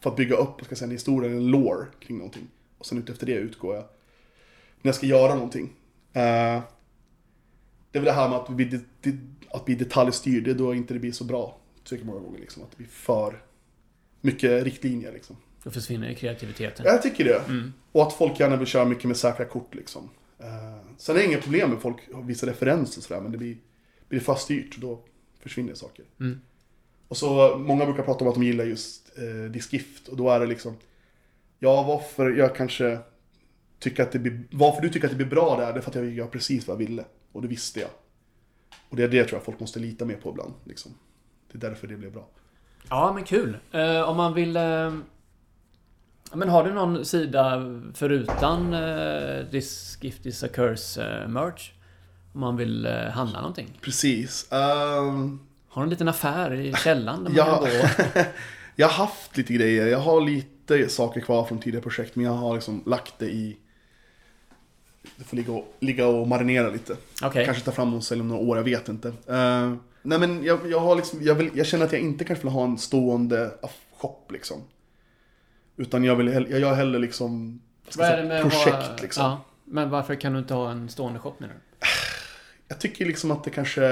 För 0.01 0.11
att 0.11 0.17
bygga 0.17 0.37
upp, 0.37 0.65
ska 0.65 0.77
säga, 0.77 0.87
en 0.87 0.93
historia, 0.93 1.31
en 1.31 1.47
lore 1.47 1.87
kring 2.01 2.17
någonting. 2.19 2.49
Och 2.79 2.87
sen 2.87 2.99
utefter 2.99 3.27
det 3.27 3.33
utgår 3.33 3.75
jag. 3.75 3.85
När 4.83 4.89
jag 4.89 4.95
ska 4.95 5.07
göra 5.07 5.35
någonting. 5.35 5.73
Eh, 6.13 6.61
det 7.91 7.99
är 7.99 8.01
väl 8.01 8.05
det 8.05 8.13
här 8.13 8.29
med 8.29 8.39
att 8.39 8.49
bli, 8.49 8.81
att 9.51 9.65
bli 9.65 9.75
detaljstyrd, 9.75 10.45
det 10.45 10.51
är 10.51 10.55
då 10.55 10.75
inte 10.75 10.95
det 10.95 11.01
blir 11.01 11.13
så 11.13 11.25
bra. 11.25 11.59
Tycker 11.85 12.05
många 12.05 12.21
gånger 12.21 12.39
liksom, 12.39 12.63
att 12.63 12.71
det 12.71 12.77
blir 12.77 12.87
för 12.87 13.43
mycket 14.21 14.65
riktlinjer 14.65 15.13
liksom. 15.13 15.37
Då 15.63 15.71
försvinner 15.71 16.09
ju 16.09 16.15
kreativiteten. 16.15 16.87
Jag 16.87 17.03
tycker 17.03 17.25
det. 17.25 17.43
Och 17.93 18.03
att 18.03 18.13
folk 18.13 18.41
gärna 18.41 18.57
vill 18.57 18.67
köra 18.67 18.85
mycket 18.85 19.05
med 19.05 19.17
säkra 19.17 19.45
kort 19.45 19.75
liksom. 19.75 20.11
Eh, 20.39 20.47
sen 20.97 21.17
är 21.17 21.21
det 21.21 21.27
inga 21.27 21.41
problem 21.41 21.71
med 21.71 21.81
folk 21.81 21.97
vissa 22.25 22.47
referenser 22.47 23.01
och 23.01 23.05
sådär, 23.05 23.21
men 23.21 23.33
det 23.33 23.39
blir, 23.39 23.57
blir 24.09 24.19
det 24.19 24.25
för 24.25 24.35
styrt, 24.35 24.77
då 24.77 25.01
försvinner 25.41 25.75
saker. 25.75 26.05
Mm. 26.21 26.41
Och 27.09 27.17
så, 27.17 27.59
många 27.59 27.85
brukar 27.85 28.03
prata 28.03 28.25
om 28.25 28.29
att 28.29 28.35
de 28.35 28.43
gillar 28.43 28.65
just 28.65 29.19
eh, 29.19 29.51
Diskift, 29.51 30.09
och 30.09 30.17
då 30.17 30.31
är 30.31 30.41
det 30.41 30.47
liksom, 30.47 30.77
ja 31.59 31.83
varför 31.83 32.31
jag 32.31 32.57
kanske 32.57 32.99
tycker 33.79 34.03
att 34.03 34.13
det 34.13 34.19
blir, 34.19 34.43
varför 34.51 34.83
du 34.83 34.89
tycker 34.89 35.07
att 35.07 35.13
det 35.13 35.17
blir 35.17 35.27
bra 35.27 35.57
där, 35.57 35.73
det 35.73 35.79
är 35.79 35.83
för 35.83 35.91
att 35.91 35.97
jag 35.97 36.11
gör 36.11 36.27
precis 36.27 36.67
vad 36.67 36.75
jag 36.75 36.87
ville. 36.87 37.05
Och 37.37 37.43
det 37.43 37.49
visste 37.49 37.81
jag. 37.81 37.91
Och 38.89 38.97
det 38.97 39.03
är 39.05 39.09
det 39.09 39.25
tror 39.25 39.39
jag 39.39 39.45
folk 39.45 39.61
måste 39.61 39.79
lita 39.79 40.05
mer 40.05 40.17
på 40.17 40.31
ibland. 40.31 40.53
Liksom. 40.65 40.95
Det 41.53 41.59
är 41.67 41.69
därför 41.71 41.87
det 41.87 41.97
blev 41.97 42.13
bra. 42.13 42.29
Ja, 42.91 43.13
men 43.15 43.25
kul. 43.25 43.57
Eh, 43.73 44.01
om 44.01 44.17
man 44.17 44.35
vill... 44.35 44.57
Eh, 44.57 44.93
men 46.35 46.49
har 46.49 46.65
du 46.65 46.73
någon 46.75 47.05
sida 47.05 47.63
förutan 47.95 48.75
eh, 48.75 49.47
This 49.51 49.99
Gift 50.01 50.27
is 50.27 50.43
a 50.45 50.49
Curse 50.55 51.03
eh, 51.23 51.29
merch? 51.29 51.73
Om 52.33 52.41
man 52.41 52.57
vill 52.57 52.87
eh, 52.87 52.93
handla 52.93 53.39
någonting? 53.41 53.79
Precis. 53.81 54.53
Ehm, 54.53 55.41
Har 55.69 55.83
du 55.83 55.85
en 55.85 55.91
liten 55.91 56.09
affär 56.09 56.53
i 56.55 56.73
källaren 56.73 57.25
där 57.25 57.31
man 57.31 57.37
Ja. 57.37 57.45
kan 57.67 58.13
gå? 58.15 58.29
Jag 58.79 58.89
har 58.89 59.07
haft 59.07 59.37
lite 59.37 59.53
grejer, 59.53 59.87
jag 59.87 59.99
har 59.99 60.21
lite 60.21 60.89
saker 60.89 61.21
kvar 61.21 61.45
från 61.45 61.59
tidigare 61.59 61.83
projekt 61.83 62.17
men 62.17 62.25
jag 62.25 62.33
har 62.33 62.55
liksom 62.55 62.83
lagt 62.87 63.19
det 63.19 63.31
i 63.31 63.57
Det 65.17 65.25
får 65.25 65.37
ligga 65.37 65.53
och, 65.53 65.75
ligga 65.81 66.07
och 66.07 66.29
marinera 66.29 66.71
lite. 66.71 66.97
Okej. 67.23 67.45
Kanske 67.45 67.65
ta 67.65 67.73
fram 67.73 67.89
dem 67.91 67.97
och 67.97 68.05
sälja 68.05 68.23
om 68.23 68.29
några 68.29 68.43
år, 68.43 68.57
jag 68.57 68.65
vet 68.65 68.89
inte. 68.89 69.09
Eh, 69.09 69.75
nej 70.03 70.19
men 70.19 70.45
jag, 70.45 70.59
jag 70.71 70.81
har 70.81 70.97
liksom, 70.97 71.19
jag, 71.23 71.35
vill, 71.35 71.51
jag 71.55 71.67
känner 71.67 71.85
att 71.87 71.93
jag 71.93 72.01
inte 72.01 72.25
kanske 72.25 72.45
vill 72.45 72.53
ha 72.53 72.65
en 72.65 72.79
stående 72.79 73.51
shop 73.97 74.21
liksom. 74.31 74.57
Utan 75.77 76.05
jag 76.05 76.17
vill, 76.17 76.47
jag 76.51 76.61
gör 76.61 76.75
hellre 76.75 76.99
liksom 76.99 77.61
säga, 77.89 78.43
projekt 78.43 78.67
ha- 78.77 78.97
liksom. 79.03 79.23
Ja, 79.25 79.41
men 79.65 79.91
varför 79.91 80.15
kan 80.15 80.33
du 80.33 80.39
inte 80.39 80.55
ha 80.55 80.71
en 80.71 80.89
stående 80.89 81.19
shop 81.19 81.35
menar 81.39 81.55
du? 81.55 81.61
Jag 82.69 82.81
tycker 82.81 83.07
liksom 83.07 83.31
att 83.31 83.45
det 83.45 83.51
kanske, 83.51 83.83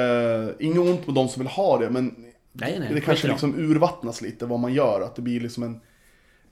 inget 0.59 0.79
ont 0.79 1.07
med 1.07 1.15
de 1.15 1.29
som 1.29 1.41
vill 1.43 1.49
ha 1.49 1.79
det 1.79 1.91
men 1.91 2.25
Nej, 2.53 2.77
nej. 2.81 2.95
det 2.95 3.01
kanske 3.01 3.29
liksom 3.29 3.55
urvattnas 3.59 4.21
lite 4.21 4.47
vad 4.47 4.61
man 4.61 4.75
gör. 4.75 5.01
Att 5.01 5.17
det 5.17 5.23
blir 5.23 5.41
liksom 5.41 5.63
en 5.63 5.81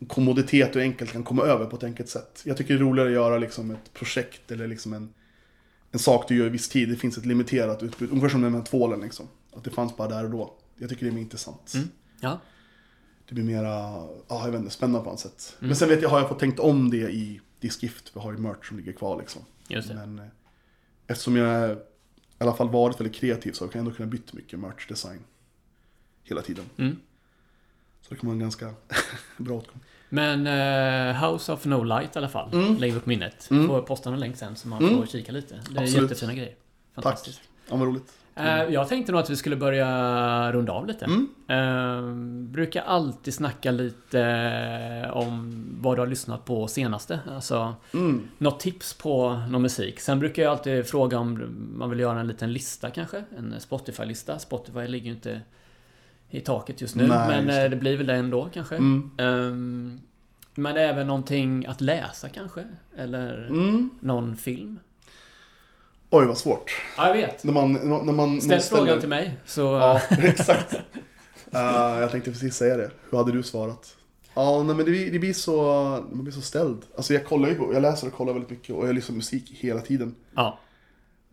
kommoditet 0.08 0.76
och 0.76 0.82
enkelt 0.82 1.12
kan 1.12 1.24
komma 1.24 1.42
över 1.42 1.66
på 1.66 1.76
ett 1.76 1.84
enkelt 1.84 2.08
sätt. 2.08 2.42
Jag 2.44 2.56
tycker 2.56 2.74
det 2.74 2.80
är 2.80 2.84
roligare 2.84 3.08
att 3.08 3.14
göra 3.14 3.38
liksom 3.38 3.70
ett 3.70 3.92
projekt 3.92 4.50
eller 4.50 4.66
liksom 4.66 4.92
en, 4.92 5.14
en 5.90 5.98
sak 5.98 6.28
du 6.28 6.36
gör 6.36 6.46
i 6.46 6.48
viss 6.48 6.68
tid. 6.68 6.88
Det 6.88 6.96
finns 6.96 7.18
ett 7.18 7.26
limiterat 7.26 7.82
utbud. 7.82 8.10
Ungefär 8.10 8.28
som 8.28 8.40
med 8.40 8.52
den 8.52 8.60
här 8.60 8.66
tvålen 8.66 9.00
liksom. 9.00 9.28
Att 9.52 9.64
det 9.64 9.70
fanns 9.70 9.96
bara 9.96 10.08
där 10.08 10.24
och 10.24 10.30
då. 10.30 10.54
Jag 10.76 10.90
tycker 10.90 11.04
det 11.04 11.10
är 11.10 11.14
mer 11.14 11.20
intressant. 11.20 11.74
Mm. 11.74 11.88
Ja. 12.20 12.40
Det 13.28 13.34
blir 13.34 13.44
mera, 13.44 13.68
ja 14.28 14.44
jag 14.44 14.50
vet 14.50 14.60
inte, 14.60 14.70
spännande 14.70 15.04
på 15.04 15.10
något 15.10 15.20
sätt. 15.20 15.56
Mm. 15.58 15.68
Men 15.68 15.76
sen 15.76 15.88
vet 15.88 16.02
jag, 16.02 16.08
har 16.08 16.18
jag 16.18 16.28
fått 16.28 16.38
tänkt 16.38 16.58
om 16.58 16.90
det 16.90 17.10
i 17.10 17.40
Diskift. 17.60 18.10
Vi 18.14 18.20
har 18.20 18.32
ju 18.32 18.38
merch 18.38 18.68
som 18.68 18.76
ligger 18.76 18.92
kvar 18.92 19.18
liksom. 19.18 19.42
Just 19.68 19.88
det. 19.88 19.94
Men 19.94 20.18
eh, 20.18 20.24
eftersom 21.06 21.36
jag 21.36 21.72
i 21.72 22.44
alla 22.44 22.54
fall 22.54 22.68
varit 22.68 23.00
väldigt 23.00 23.16
kreativ 23.16 23.52
så 23.52 23.68
kan 23.68 23.78
jag 23.78 23.86
ändå 23.86 23.96
kunna 23.96 24.08
byta 24.08 24.36
mycket 24.36 24.58
merch 24.58 24.88
design. 24.88 25.20
Hela 26.24 26.42
tiden. 26.42 26.64
Mm. 26.76 26.96
Så 28.02 28.14
det 28.14 28.20
kan 28.20 28.26
vara 28.26 28.34
en 28.34 28.40
ganska 28.40 28.74
bra 29.36 29.56
åtgång. 29.56 29.80
Men 30.14 30.46
eh, 30.46 31.22
House 31.30 31.52
of 31.52 31.64
No 31.64 31.82
Light 31.84 32.16
i 32.16 32.18
alla 32.18 32.28
fall. 32.28 32.48
Mm. 32.52 32.76
Lägg 32.76 32.96
upp 32.96 33.06
minnet. 33.06 33.48
Mm. 33.50 33.68
Får 33.68 33.80
posta 33.82 34.10
en 34.10 34.20
länk 34.20 34.36
sen 34.36 34.56
så 34.56 34.68
man 34.68 34.82
Mm. 34.82 34.98
får 34.98 35.06
kika 35.06 35.32
lite. 35.32 35.54
Det 35.70 35.78
är 35.78 35.82
Absolut. 35.82 36.02
jättefina 36.10 36.34
grejer. 36.34 36.54
Fantastiskt. 36.94 37.40
Ja, 37.70 37.76
vad 37.76 37.88
roligt. 37.88 38.12
Eh, 38.34 38.62
jag 38.62 38.88
tänkte 38.88 39.12
nog 39.12 39.20
att 39.20 39.30
vi 39.30 39.36
skulle 39.36 39.56
börja 39.56 40.52
runda 40.52 40.72
av 40.72 40.86
lite. 40.86 41.04
Mm. 41.04 41.28
Eh, 41.48 42.14
brukar 42.52 42.82
alltid 42.82 43.34
snacka 43.34 43.70
lite 43.70 45.10
om 45.12 45.64
vad 45.80 45.96
du 45.96 46.00
har 46.00 46.06
lyssnat 46.06 46.44
på 46.44 46.68
senaste. 46.68 47.20
Alltså 47.30 47.74
Mm. 47.94 48.28
något 48.38 48.60
tips 48.60 48.94
på 48.94 49.32
någon 49.50 49.62
musik. 49.62 50.00
Sen 50.00 50.18
brukar 50.18 50.42
jag 50.42 50.50
alltid 50.52 50.86
fråga 50.86 51.18
om 51.18 51.54
man 51.78 51.90
vill 51.90 52.00
göra 52.00 52.20
en 52.20 52.26
liten 52.28 52.52
lista 52.52 52.90
kanske. 52.90 53.24
En 53.38 53.60
Spotify-lista. 53.60 54.38
Spotify 54.38 54.86
ligger 54.86 55.06
ju 55.06 55.12
inte 55.12 55.40
i 56.38 56.40
taket 56.40 56.80
just 56.80 56.94
nu. 56.96 57.06
Nej, 57.06 57.28
men 57.28 57.44
just 57.44 57.48
det. 57.56 57.64
eh, 57.64 57.70
det 57.70 57.76
blir 57.76 57.96
väl 57.96 58.06
det 58.06 58.14
ändå 58.14 58.48
kanske. 58.54 58.76
Mm. 58.76 59.10
Ehm, 59.18 60.00
men 60.54 60.76
även 60.76 61.06
någonting 61.06 61.66
att 61.66 61.80
läsa 61.80 62.28
kanske? 62.28 62.64
Eller 62.96 63.46
Mm. 63.46 63.90
någon 64.00 64.36
film? 64.36 64.78
Oj, 66.10 66.26
vad 66.26 66.38
svårt. 66.38 66.70
Ja, 66.96 67.06
jag 67.06 67.14
vet. 67.14 67.44
När 67.44 67.52
man, 67.52 67.72
när 67.72 68.12
man 68.12 68.40
Ställ 68.40 68.50
någon 68.70 68.78
frågan 68.78 69.00
till 69.00 69.08
mig. 69.08 69.36
Så... 69.44 69.60
Ja, 69.60 70.00
exakt. 70.10 70.74
Eh, 71.52 71.60
jag 72.00 72.10
tänkte 72.10 72.30
precis 72.30 72.54
säga 72.56 72.76
det. 72.76 72.90
Hur 73.10 73.18
hade 73.18 73.32
du 73.32 73.42
svarat? 73.42 73.96
Ja, 74.34 74.56
nej, 74.62 74.66
men 74.76 74.84
det 74.84 74.90
blir, 74.90 75.12
det 75.12 75.18
blir 75.18 75.32
så, 75.32 75.62
man 76.12 76.24
blir 76.24 76.32
så 76.34 76.40
ställd. 76.40 76.82
Alltså 76.96 77.14
jag 77.14 77.26
kollar 77.26 77.48
ju 77.48 77.54
på, 77.54 77.74
jag 77.74 77.82
läser 77.82 78.06
och 78.06 78.12
kollar 78.12 78.32
väldigt 78.32 78.50
mycket 78.50 78.74
och 78.76 78.88
jag 78.88 78.94
lyssnar 78.94 79.12
på 79.12 79.16
musik 79.16 79.50
hela 79.60 79.80
tiden. 79.80 80.14
ja. 80.34 80.58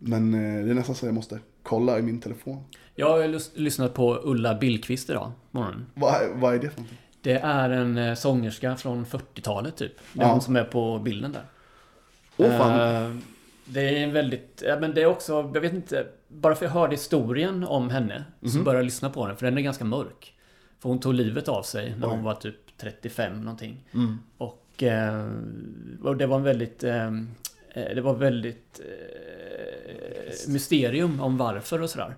Men 0.02 0.34
eh, 0.34 0.64
det 0.64 0.70
är 0.70 0.74
nästan 0.74 0.94
så 0.94 1.06
jag 1.06 1.14
måste 1.14 1.38
kolla 1.62 1.98
i 1.98 2.02
min 2.02 2.20
telefon. 2.20 2.64
Jag 3.00 3.10
har 3.10 3.58
lyssnat 3.60 3.94
på 3.94 4.20
Ulla 4.24 4.54
Billqvist 4.54 5.10
idag, 5.10 5.32
morgonen. 5.50 5.86
Vad, 5.94 6.14
vad 6.34 6.54
är 6.54 6.58
det 6.58 6.70
för 6.70 6.76
någonting? 6.80 6.98
Det 7.22 7.32
är 7.32 7.70
en 7.70 7.98
eh, 7.98 8.14
sångerska 8.14 8.76
från 8.76 9.06
40-talet 9.06 9.76
typ. 9.76 9.92
Det 10.12 10.20
är 10.20 10.24
Ja. 10.24 10.32
hon 10.32 10.40
som 10.40 10.56
är 10.56 10.64
på 10.64 10.98
bilden 10.98 11.32
där. 11.32 11.42
Åh 12.36 12.58
fan. 12.58 13.04
Eh, 13.04 13.16
Det 13.64 13.80
är 13.80 13.92
en 14.04 14.12
väldigt, 14.12 14.62
ja, 14.66 14.78
men 14.80 14.94
det 14.94 15.02
är 15.02 15.06
också, 15.06 15.50
jag 15.54 15.60
vet 15.60 15.72
inte, 15.72 16.06
bara 16.28 16.54
för 16.54 16.64
jag 16.66 16.72
hörde 16.72 16.92
historien 16.94 17.64
om 17.64 17.90
henne 17.90 18.24
så 18.42 18.56
Mhm. 18.56 18.64
började 18.64 18.78
jag 18.78 18.84
lyssna 18.84 19.10
på 19.10 19.26
den, 19.26 19.36
för 19.36 19.46
den 19.46 19.58
är 19.58 19.62
ganska 19.62 19.84
mörk. 19.84 20.34
För 20.78 20.88
hon 20.88 21.00
tog 21.00 21.14
livet 21.14 21.48
av 21.48 21.62
sig 21.62 21.94
när 21.98 22.06
Oj. 22.06 22.10
hon 22.10 22.22
var 22.22 22.34
typ 22.34 22.56
35 22.80 23.40
någonting. 23.40 23.84
Mm. 23.94 24.18
Och, 24.38 24.82
eh, 24.82 25.30
och 26.04 26.16
det 26.16 26.26
var 26.26 26.36
en 26.36 26.42
väldigt, 26.42 26.78
det 27.74 28.00
var 28.02 28.14
väldigt 28.14 28.80
mysterium 30.48 31.20
om 31.20 31.36
varför 31.36 31.82
och 31.82 31.90
sådär. 31.90 32.14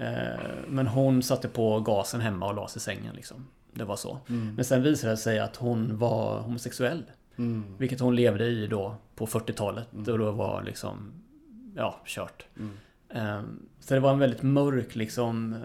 Eh, 0.00 0.40
men 0.68 0.86
hon 0.86 1.22
satte 1.22 1.48
på 1.48 1.80
gasen 1.80 2.20
hemma 2.20 2.46
och 2.48 2.54
la 2.54 2.68
sig 2.68 2.80
i 2.80 2.82
sängen 2.82 3.14
liksom. 3.14 3.46
Det 3.72 3.84
var 3.84 3.96
så. 3.96 4.18
Mm. 4.28 4.54
Men 4.54 4.64
sen 4.64 4.82
visade 4.82 5.12
det 5.12 5.16
sig 5.16 5.38
att 5.38 5.56
hon 5.56 5.98
var 5.98 6.40
homosexuell. 6.40 7.02
Mm. 7.36 7.64
Vilket 7.78 8.00
hon 8.00 8.16
levde 8.16 8.46
i 8.46 8.66
då 8.66 8.94
på 9.14 9.26
40-talet. 9.26 9.88
Och 10.08 10.18
då 10.18 10.30
var 10.30 10.62
liksom, 10.62 11.12
ja, 11.76 12.00
kört. 12.06 12.46
Mm. 12.58 12.76
Ehm, 13.10 13.58
så 13.80 13.94
det 13.94 14.00
var 14.00 14.12
en 14.12 14.18
väldigt 14.18 14.42
mörk 14.42 14.94
liksom... 14.96 15.52
eh, 15.54 15.58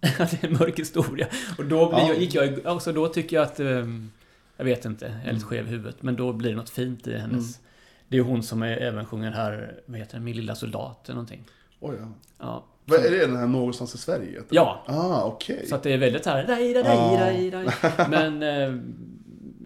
det 0.18 0.44
är 0.44 0.46
en 0.46 0.52
mörk 0.52 0.78
historia. 0.78 1.26
Och 1.58 1.64
då 1.64 1.88
blir, 1.88 1.98
Ja. 1.98 2.14
gick 2.14 2.34
jag... 2.34 2.66
Alltså 2.66 2.92
då 2.92 3.08
tycker 3.08 3.36
jag 3.36 3.42
att... 3.42 3.60
ehm, 3.60 4.10
jag 4.56 4.64
vet 4.64 4.84
inte, 4.84 5.04
jag 5.04 5.14
är 5.14 5.20
Mm. 5.22 5.34
lite 5.34 5.46
skev 5.46 5.66
i 5.66 5.70
huvudet. 5.70 6.02
Men 6.02 6.16
då 6.16 6.32
blir 6.32 6.50
det 6.50 6.56
något 6.56 6.70
fint 6.70 7.06
i 7.06 7.18
hennes... 7.18 7.60
Det 8.08 8.16
är 8.16 8.22
hon 8.22 8.42
som 8.42 8.62
är, 8.62 8.76
även 8.76 9.06
sjunger 9.06 9.30
här, 9.32 9.80
vad 9.86 9.98
heter 9.98 10.14
den, 10.14 10.24
Min 10.24 10.36
lilla 10.36 10.54
soldat 10.54 11.04
eller 11.08 11.14
någonting. 11.14 11.44
Oj, 11.80 11.96
ja. 12.00 12.08
Ja. 12.38 12.64
Vad 12.84 13.04
är 13.04 13.10
det 13.10 13.26
den 13.26 13.36
här 13.36 13.46
någonstans 13.46 13.94
i 13.94 13.98
Sverige? 13.98 14.38
det? 14.38 14.44
Ja. 14.50 14.84
Ah, 14.86 15.24
okej. 15.24 15.66
Så 15.66 15.74
att 15.74 15.82
det 15.82 15.92
är 15.92 15.98
väldigt 15.98 16.26
här... 16.26 16.46
Daj, 16.46 16.74
daj, 16.74 16.82
daj, 17.18 17.50
daj. 17.50 17.66
Men 18.10 18.42
eh, 18.42 18.80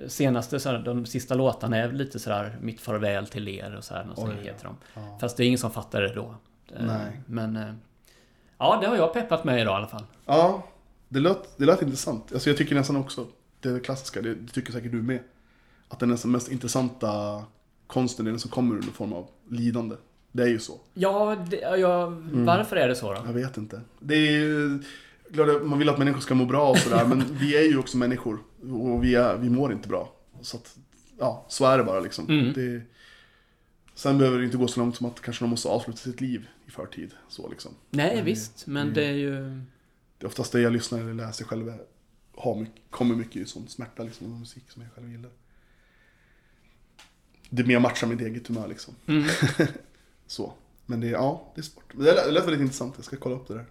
senaste, 0.09 0.61
så 0.61 0.69
här, 0.69 0.79
de 0.79 1.07
sista 1.07 1.35
låtarna 1.35 1.77
är 1.77 1.93
lite 1.93 2.19
sådär 2.19 2.59
Mitt 2.61 2.81
farväl 2.81 3.27
till 3.27 3.49
er 3.49 3.77
och 3.77 3.85
så 3.85 3.95
här, 3.95 4.05
något 4.05 4.19
sånt 4.19 4.35
Oj, 4.39 4.47
heter 4.47 4.65
de. 4.65 4.77
Ja. 4.95 5.19
Fast 5.21 5.37
det 5.37 5.45
är 5.45 5.47
ingen 5.47 5.59
som 5.59 5.71
fattar 5.71 6.03
det 6.03 6.15
då. 6.15 6.35
Eh, 6.77 6.85
Nej. 6.87 7.21
Men... 7.27 7.57
eh, 7.57 7.73
Ja, 8.59 8.79
det 8.81 8.87
har 8.87 8.97
jag 8.97 9.13
peppat 9.13 9.45
med 9.45 9.61
idag 9.61 9.73
i 9.73 9.77
alla 9.77 9.87
fall. 9.87 10.05
Ja, 10.27 10.63
det 11.09 11.21
lät, 11.21 11.59
det 11.59 11.65
lät 11.65 11.83
intressant. 11.83 12.33
Alltså 12.33 12.51
jag 12.51 12.57
tycker 12.57 12.75
nästan 12.75 12.97
också, 12.97 13.27
det 13.61 13.69
är 13.69 13.79
klassiska, 13.81 14.23
det, 14.23 14.35
det 14.35 14.53
tycker 14.53 14.73
säkert 14.73 14.93
du 14.93 15.03
med. 15.03 15.19
Att 15.89 15.99
den 15.99 16.09
nästan 16.09 16.31
mest 16.31 16.49
intressanta 16.53 17.43
konsten 17.87 18.27
är 18.27 18.31
den 18.31 18.41
som 18.41 18.51
kommer 18.51 18.75
under 18.75 18.93
form 18.93 19.13
av 19.13 19.29
lidande. 19.51 19.97
Det 20.39 20.45
är 20.45 20.49
ju 20.49 20.59
så. 20.59 20.81
Ja, 20.95 21.37
det, 21.51 21.57
ja 21.57 22.07
Mm. 22.07 22.45
varför 22.45 22.77
är 22.77 22.89
det 22.89 22.95
så 22.95 23.13
då? 23.15 23.23
Jag 23.27 23.33
vet 23.33 23.57
inte. 23.57 23.81
Det 24.01 24.15
är 24.15 24.31
ju, 24.31 24.83
klart 25.35 25.49
att 25.49 25.67
man 25.67 25.79
vill 25.79 25.89
att 25.89 25.99
människor 25.99 26.21
ska 26.21 26.35
må 26.35 26.45
bra 26.45 26.71
och 26.71 26.79
sådär, 26.79 27.05
men 27.07 27.25
vi 27.31 27.57
är 27.57 27.63
ju 27.63 27.79
också 27.79 27.97
människor. 27.97 28.39
Och 28.73 29.05
vi, 29.05 29.15
är, 29.15 29.37
vi 29.37 29.51
mår 29.51 29.73
inte 29.73 29.89
bra. 29.89 30.13
Så 30.41 30.57
att, 30.57 30.77
ja, 31.19 31.47
så 31.49 31.65
är 31.67 31.79
det 31.79 31.85
bara 31.85 32.01
liksom. 32.01 32.29
Mm. 32.29 32.53
Det, 32.53 32.83
sen 33.95 34.19
behöver 34.19 34.39
det 34.39 34.45
inte 34.45 34.57
gå 34.57 34.69
så 34.69 34.81
långt 34.81 34.97
som 34.97 35.07
att 35.07 35.21
kanske 35.21 35.45
de 35.45 35.49
måste 35.51 35.69
avsluta 35.69 35.99
sitt 35.99 36.21
liv 36.21 36.47
i 36.67 36.71
förtid. 36.71 37.11
Så 37.29 37.49
liksom. 37.49 37.73
Nej, 37.91 38.23
visst. 38.23 38.67
Men 38.67 38.83
Mm. 38.83 38.95
det 38.95 39.05
är 39.05 39.13
ju... 39.13 39.35
Det 40.19 40.25
är 40.25 40.27
oftast 40.27 40.53
det 40.53 40.61
jag 40.61 40.73
lyssnar 40.73 40.99
eller 41.01 41.15
läser 41.15 41.45
själv 41.45 41.73
har 42.37 42.55
mycket, 42.55 42.83
kommer 42.91 43.15
mycket 43.15 43.37
i 43.37 43.45
sån 43.45 43.69
smärta 43.69 44.03
liksom, 44.03 44.33
och 44.33 44.39
musik 44.39 44.65
som 44.71 44.83
jag 44.83 44.93
själv 44.93 45.11
gillar. 45.11 45.31
Det 47.51 47.65
mer 47.65 47.79
matchar 47.81 48.07
mitt 48.07 48.21
eget 48.21 48.47
humör 48.49 48.69
liksom. 48.69 48.95
Mm. 49.07 49.25
Så. 50.29 50.53
Men 50.87 51.01
det, 51.01 51.07
ja, 51.07 51.53
det 51.55 51.61
är 51.61 51.63
svårt. 51.63 51.85
Det 51.93 52.03
lät, 52.03 52.25
det 52.27 52.31
lät 52.33 52.45
väldigt 52.45 52.61
intressant, 52.61 52.95
jag 52.97 53.05
ska 53.05 53.17
kolla 53.17 53.35
upp 53.37 53.49
det 53.49 53.55
där. 53.55 53.65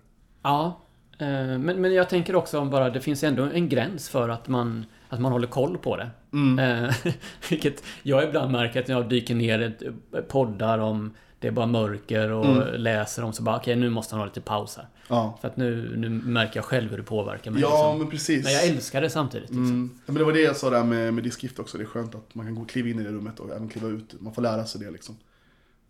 Ja. 0.43 0.79
eh, 1.19 1.27
Men, 1.27 1.81
men 1.81 1.93
jag 1.93 2.09
tänker 2.09 2.35
också 2.35 2.59
om 2.59 2.69
bara, 2.69 2.89
det 2.89 3.01
finns 3.01 3.23
ändå 3.23 3.43
en 3.43 3.69
gräns 3.69 4.09
för 4.09 4.29
att 4.29 4.47
man, 4.47 4.85
att 5.09 5.19
man 5.21 5.31
håller 5.31 5.47
koll 5.47 5.77
på 5.77 5.97
det. 5.97 6.09
Mm. 6.34 6.59
Eh, 6.85 6.95
Vilket 7.49 7.84
jag 8.03 8.23
ibland 8.23 8.51
märker 8.51 8.79
att 8.81 8.88
när 8.88 8.95
jag 8.95 9.09
dyker 9.09 9.35
ner 9.35 9.59
i 9.59 10.21
poddar 10.21 10.79
om 10.79 11.13
det 11.39 11.47
är 11.47 11.51
bara 11.51 11.65
mörker 11.65 12.31
och 12.31 12.45
Mm. 12.45 12.81
läser 12.81 13.23
om 13.23 13.34
så 13.34 13.43
bara 13.43 13.57
okej 13.57 13.75
nu 13.75 13.89
måste 13.89 14.15
han 14.15 14.19
ha 14.19 14.25
lite 14.25 14.41
paus 14.41 14.77
här. 14.77 14.88
Ja, 15.09 15.38
För 15.41 15.47
att 15.47 15.57
nu, 15.57 15.93
nu 15.97 16.09
märker 16.09 16.57
jag 16.57 16.65
själv 16.65 16.89
hur 16.89 16.97
det 16.97 17.03
påverkar 17.03 17.51
mig. 17.51 17.61
ja 17.61 17.69
liksom. 17.69 17.99
men 17.99 18.09
precis. 18.09 18.43
Men 18.43 18.53
jag 18.53 18.65
älskar 18.67 19.01
det 19.01 19.09
samtidigt. 19.09 19.49
Liksom. 19.49 19.63
Mm. 19.65 19.89
Ja, 19.95 20.01
men 20.05 20.15
det 20.15 20.23
var 20.23 20.34
det 20.34 20.41
jag 20.41 20.55
sa 20.55 20.69
där 20.69 20.84
med, 20.84 21.13
med 21.13 21.23
diskgift 21.23 21.59
också. 21.59 21.77
Det 21.77 21.84
är 21.84 21.85
skönt 21.85 22.15
att 22.15 22.35
man 22.35 22.45
kan 22.45 22.55
gå 22.55 22.65
kliva 22.65 22.89
in 22.89 22.99
i 22.99 23.03
det 23.03 23.09
rummet 23.11 23.39
och 23.39 23.51
även 23.51 23.69
kliva 23.69 23.88
ut. 23.88 24.15
Man 24.21 24.34
får 24.34 24.41
lära 24.41 24.65
sig 24.65 24.81
det 24.81 24.91
liksom. 24.91 25.15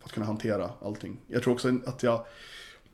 Att 0.08 0.12
kunna 0.14 0.26
hantera 0.26 0.70
allting. 0.82 1.16
Jag 1.26 1.42
tror 1.42 1.54
också 1.54 1.72
att 1.86 2.02
jag, 2.02 2.24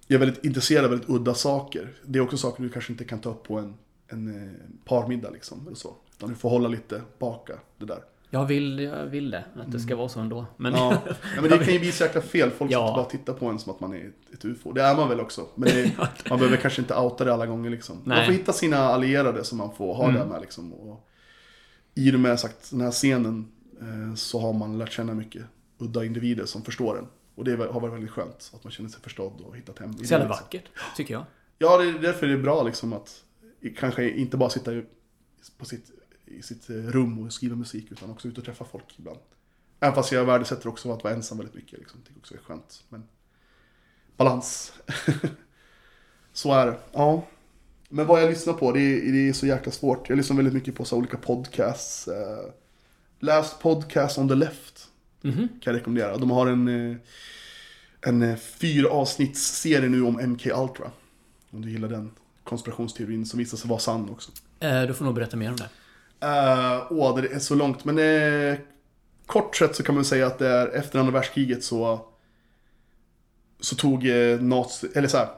jag 0.07 0.15
är 0.15 0.19
väldigt 0.27 0.45
intresserad 0.45 0.85
av 0.85 0.91
väldigt 0.91 1.09
udda 1.11 1.35
saker. 1.35 1.93
Det 2.05 2.19
är 2.19 2.23
också 2.23 2.37
saker 2.37 2.63
du 2.63 2.69
kanske 2.69 2.93
inte 2.93 3.05
kan 3.05 3.19
ta 3.21 3.31
upp 3.31 3.43
på 3.43 3.59
en, 3.59 3.75
en 4.09 4.29
eh, 4.49 4.53
parmiddag 4.85 5.31
liksom. 5.31 5.67
Eller 5.67 5.77
så. 5.77 5.95
Utan 6.17 6.29
du 6.29 6.35
får 6.35 6.51
hålla 6.51 6.69
lite 6.69 7.03
baka 7.19 7.53
det 7.79 7.85
där. 7.87 7.99
Jag, 8.31 8.47
vill, 8.47 8.79
jag 8.79 9.07
vill 9.07 9.31
det, 9.31 9.45
att 9.57 9.73
det 9.73 9.81
ska 9.81 9.97
vara 9.97 10.09
så 10.09 10.21
ändå. 10.21 10.47
Men 10.57 10.75
Mm. 10.75 10.85
Ja, 10.85 11.03
ja 11.37 11.41
men 11.41 11.51
det 11.51 11.59
kan 11.59 11.73
ju 11.75 11.79
bli 11.81 11.93
så 11.93 12.05
jäkla 12.05 12.21
fel. 12.21 12.51
Folk 12.51 12.71
Ja. 12.73 12.93
bara 12.97 13.05
tittar 13.05 13.33
på 13.33 13.47
en 13.47 13.59
som 13.59 13.73
att 13.73 13.81
man 13.81 13.93
är 13.95 14.13
ett, 14.33 14.45
ufo. 14.45 14.73
Det 14.73 14.83
är 14.83 14.97
man 14.97 15.09
väl 15.09 15.21
också. 15.21 15.47
Men 15.55 15.69
det, 15.75 15.91
man 16.31 16.39
behöver 16.39 16.57
kanske 16.57 16.83
inte 16.83 16.95
outa 16.97 17.25
det 17.25 17.33
alla 17.35 17.47
gånger 17.47 17.71
liksom. 17.71 18.01
Man 18.05 18.25
får 18.25 18.33
hitta 18.33 18.53
sina 18.53 18.77
allierade 18.79 19.45
som 19.45 19.59
man 19.59 19.75
får 19.77 19.95
ha 19.95 20.09
Mm. 20.09 20.21
det 20.21 20.27
med 20.27 20.41
liksom. 20.41 20.73
Och 20.73 21.09
I 21.95 22.15
och 22.17 22.21
med 22.21 22.41
sagt, 22.41 22.71
den 22.71 22.81
här 22.81 22.91
scenen 22.91 23.49
eh, 23.81 24.15
så 24.15 24.41
har 24.41 24.53
man 24.53 24.79
lärt 24.79 24.93
känna 24.93 25.15
mycket 25.15 25.43
udda 25.85 26.05
individer 26.05 26.47
som 26.47 26.63
förstår 26.63 26.99
en. 26.99 27.07
Och 27.35 27.45
det 27.45 27.57
har 27.57 27.81
varit 27.81 27.95
väldigt 27.95 28.11
skönt. 28.11 28.51
Att 28.55 28.65
man 28.65 28.71
känner 28.73 28.91
sig 28.91 29.01
förstådd 29.01 29.41
och 29.41 29.57
hittat 29.57 29.79
hem. 29.79 29.93
det, 29.97 30.07
så 30.07 30.13
jävla 30.15 30.29
vackert, 30.29 30.65
tycker 30.97 31.15
jag. 31.15 31.25
Ja, 31.59 31.79
det 31.79 31.89
är 31.89 31.93
därför 31.93 32.27
det 32.27 32.33
är 32.33 32.39
bra 32.39 32.63
liksom 32.63 32.93
att 32.93 33.25
kanske 33.77 34.11
inte 34.11 34.37
bara 34.37 34.51
sitta 34.51 34.75
i- 34.75 34.85
på 35.59 35.65
sitt, 35.65 35.91
i 36.27 36.43
sitt 36.43 36.71
eh, 36.71 36.75
rum 36.77 37.19
och 37.27 37.33
skriva 37.33 37.57
musik 37.57 37.87
utan 37.93 38.11
också 38.11 38.29
ut 38.29 38.39
och 38.39 38.45
träffa 38.45 38.65
folk 38.65 38.85
ibland. 38.99 39.19
Även 39.81 39.95
fast 39.95 40.13
jag 40.13 40.25
värdesätter 40.25 40.69
också 40.69 40.93
att 40.93 41.05
vara 41.05 41.15
ensam 41.15 41.39
väldigt 41.39 41.55
mycket. 41.55 41.79
Liksom. 41.79 42.01
Det 42.01 42.07
tycker 42.09 42.21
också 42.21 42.35
är 42.35 42.39
skönt. 42.39 42.85
Men 42.89 43.03
balans. 44.17 44.73
så 46.33 46.53
är 46.53 46.67
det. 46.67 46.79
Ja. 46.93 47.27
Men 47.89 48.07
vad 48.07 48.23
jag 48.23 48.31
lyssnar 48.31 48.53
på, 48.55 48.73
det 48.73 48.81
är, 48.81 49.13
det 49.13 49.29
är 49.29 49.33
så 49.33 49.47
jäkla 49.47 49.73
svårt. 49.73 50.09
Jag 50.09 50.17
lyssnar 50.17 50.37
väldigt 50.37 50.55
mycket 50.55 50.75
på 50.75 50.85
så 50.85 50.97
olika 50.97 51.17
podcasts. 51.17 52.09
Eh, 52.09 52.51
läs 53.21 53.59
podcast 53.59 54.19
on 54.19 54.29
the 54.29 54.35
left. 54.35 54.89
Mhm. 55.25 55.49
Kan 55.49 55.73
jag 55.73 55.81
rekommendera. 55.81 56.17
De 56.17 56.31
har 56.31 56.47
en, 56.47 56.91
eh, 56.91 56.97
en 58.01 58.23
eh, 58.23 58.37
fyra 58.37 58.89
avsnittsserie 58.89 59.89
nu 59.89 60.03
om 60.03 60.21
MK 60.31 60.47
Ultra. 60.47 60.91
Om 61.51 61.63
du 61.63 61.71
gillar 61.71 61.89
den 61.89 62.11
konspirationsteorin 62.45 63.27
som 63.27 63.39
visar 63.39 63.59
sig 63.59 63.69
vara 63.71 63.79
sann 63.79 64.11
också. 64.11 64.31
Eh, 64.61 64.83
du 64.83 64.95
får 64.95 65.05
nog 65.05 65.15
berätta 65.15 65.37
mer 65.37 65.51
om 65.51 65.57
det. 65.57 65.69
Uh, 66.27 66.87
åh, 66.93 67.21
det 67.21 67.29
är 67.29 67.39
så 67.39 67.55
långt. 67.55 67.85
Men 67.85 67.99
eh, 67.99 68.59
kort 69.27 69.57
sett 69.57 69.77
så 69.77 69.83
kan 69.83 69.95
man 69.95 70.05
säga 70.05 70.27
att 70.27 70.39
det 70.39 70.49
är 70.49 70.69
efter 70.69 70.99
andra 70.99 71.13
världskriget 71.13 71.65
så 71.65 72.07
så 73.61 73.77
tog 73.77 74.07
eh, 74.07 74.41
nazi, 74.41 74.89
eller 74.95 75.09
så 75.09 75.17
här. 75.17 75.29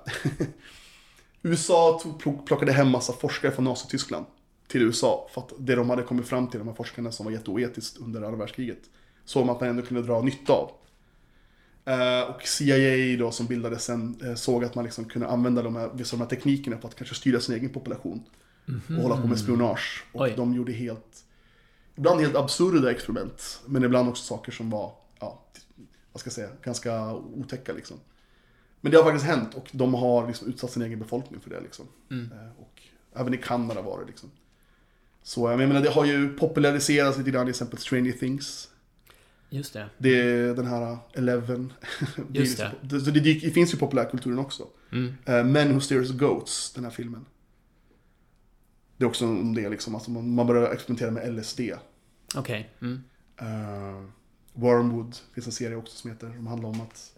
USA 1.42 2.00
tog, 2.02 2.22
plock- 2.22 2.46
plockade 2.46 2.72
hem 2.72 2.88
massa 2.88 3.12
forskare 3.12 3.52
från 3.52 3.64
Nazityskland 3.64 4.26
till 4.68 4.82
USA. 4.82 5.28
För 5.34 5.40
att 5.40 5.52
det 5.58 5.74
de 5.74 5.90
hade 5.90 6.02
kommit 6.02 6.28
fram 6.28 6.48
till, 6.48 6.58
de 6.58 6.68
här 6.68 6.74
forskarna 6.74 7.12
som 7.12 7.24
var 7.26 7.32
jätteoetiskt 7.32 7.96
under 7.96 8.22
andra 8.22 8.38
världskriget, 8.38 8.78
man 9.34 9.50
att 9.50 9.60
man 9.60 9.70
ändå 9.70 9.82
kunde 9.82 10.02
dra 10.02 10.22
nytta 10.22 10.52
av. 10.52 10.70
Eh, 11.84 12.20
och 12.30 12.42
CIA 12.42 13.16
då 13.18 13.30
som 13.30 13.46
bildades 13.46 13.84
sen 13.84 14.16
eh, 14.24 14.34
såg 14.34 14.64
att 14.64 14.74
man 14.74 14.84
liksom 14.84 15.04
kunde 15.04 15.28
använda 15.28 15.62
de 15.62 15.76
här, 15.76 15.90
vissa 15.94 16.14
av 16.16 16.18
de 16.18 16.24
här 16.24 16.30
teknikerna 16.30 16.78
för 16.78 16.88
att 16.88 16.94
kanske 16.94 17.14
styra 17.14 17.40
sin 17.40 17.54
egen 17.54 17.70
population. 17.70 18.22
Och 18.88 18.94
hålla 19.02 19.16
på 19.20 19.26
med 19.26 19.38
spionage. 19.38 20.04
Och 20.12 20.20
Oj. 20.22 20.34
de 20.36 20.54
gjorde 20.54 20.72
helt, 20.72 21.24
ibland 21.96 22.20
helt 22.20 22.36
absurda 22.36 22.90
experiment. 22.90 23.60
Men 23.66 23.84
ibland 23.84 24.08
också 24.08 24.24
saker 24.24 24.52
som 24.52 24.70
var, 24.70 24.92
ja, 25.20 25.42
vad 26.12 26.20
ska 26.20 26.28
jag 26.28 26.32
säga, 26.34 26.48
ganska 26.62 27.14
otäcka 27.14 27.72
liksom. 27.72 27.96
Men 28.80 28.92
det 28.92 28.98
har 28.98 29.04
faktiskt 29.04 29.26
hänt 29.26 29.54
och 29.54 29.68
de 29.72 29.94
har 29.94 30.26
liksom 30.26 30.48
utsatt 30.48 30.70
sin 30.70 30.82
egen 30.82 30.98
befolkning 30.98 31.40
för 31.40 31.50
det 31.50 31.60
liksom. 31.60 31.86
Eh, 32.10 32.60
Och 32.60 32.82
även 33.14 33.34
i 33.34 33.36
Kanada 33.36 33.82
var 33.82 34.00
det 34.00 34.06
liksom. 34.06 34.30
Så 35.22 35.50
jag 35.50 35.58
menar, 35.58 35.80
det 35.80 35.90
har 35.90 36.04
ju 36.04 36.28
populariserats 36.36 37.18
lite 37.18 37.30
grann, 37.30 37.46
till 37.46 37.50
exempel 37.50 37.78
Stranger 37.78 38.12
Things. 38.12 38.68
Just 39.51 39.73
det. 39.73 39.89
Det 39.98 40.20
är 40.20 40.55
den 40.55 40.66
här 40.66 40.98
Eleven. 41.14 41.73
Det 42.28 42.39
är 42.39 42.43
Just 42.43 42.59
det. 42.59 43.01
Så 43.01 43.10
det, 43.10 43.20
det 43.20 43.51
finns 43.51 43.73
ju 43.73 43.77
i 43.77 43.81
populärkulturen 43.81 44.39
också. 44.39 44.66
Mm. 44.93 45.14
Eh, 45.24 45.44
Men 45.44 45.74
Who 45.74 45.81
Stares 45.81 46.10
Goats, 46.10 46.73
den 46.73 46.85
här 46.85 46.90
filmen. 46.90 47.24
Det 48.97 49.05
är 49.05 49.09
också 49.09 49.24
om 49.24 49.55
det 49.55 49.68
liksom, 49.68 49.94
alltså 49.94 50.10
man, 50.10 50.35
man 50.35 50.47
börjar 50.47 50.73
experimentera 50.73 51.10
med 51.10 51.35
LSD. 51.35 51.60
Okej. 52.35 52.70
Mm. 52.81 53.02
Uh, 53.43 54.09
Wormwood 54.52 55.16
finns 55.35 55.47
en 55.47 55.52
serie 55.52 55.77
också 55.77 55.97
som 55.97 56.10
heter, 56.10 56.32
som 56.36 56.47
handlar 56.47 56.68
om 56.68 56.81
att 56.81 57.12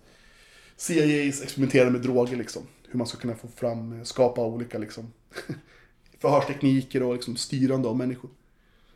CIAs 0.76 1.42
experimenterar 1.42 1.90
med 1.90 2.00
droger 2.00 2.36
liksom. 2.36 2.62
Hur 2.88 2.98
man 2.98 3.06
ska 3.06 3.18
kunna 3.18 3.34
få 3.34 3.48
fram, 3.48 4.04
skapa 4.04 4.46
olika 4.46 4.78
liksom 4.78 5.12
förhörstekniker 6.18 7.02
och 7.02 7.14
liksom 7.14 7.36
styrande 7.36 7.88
av 7.88 7.96
människor. 7.96 8.30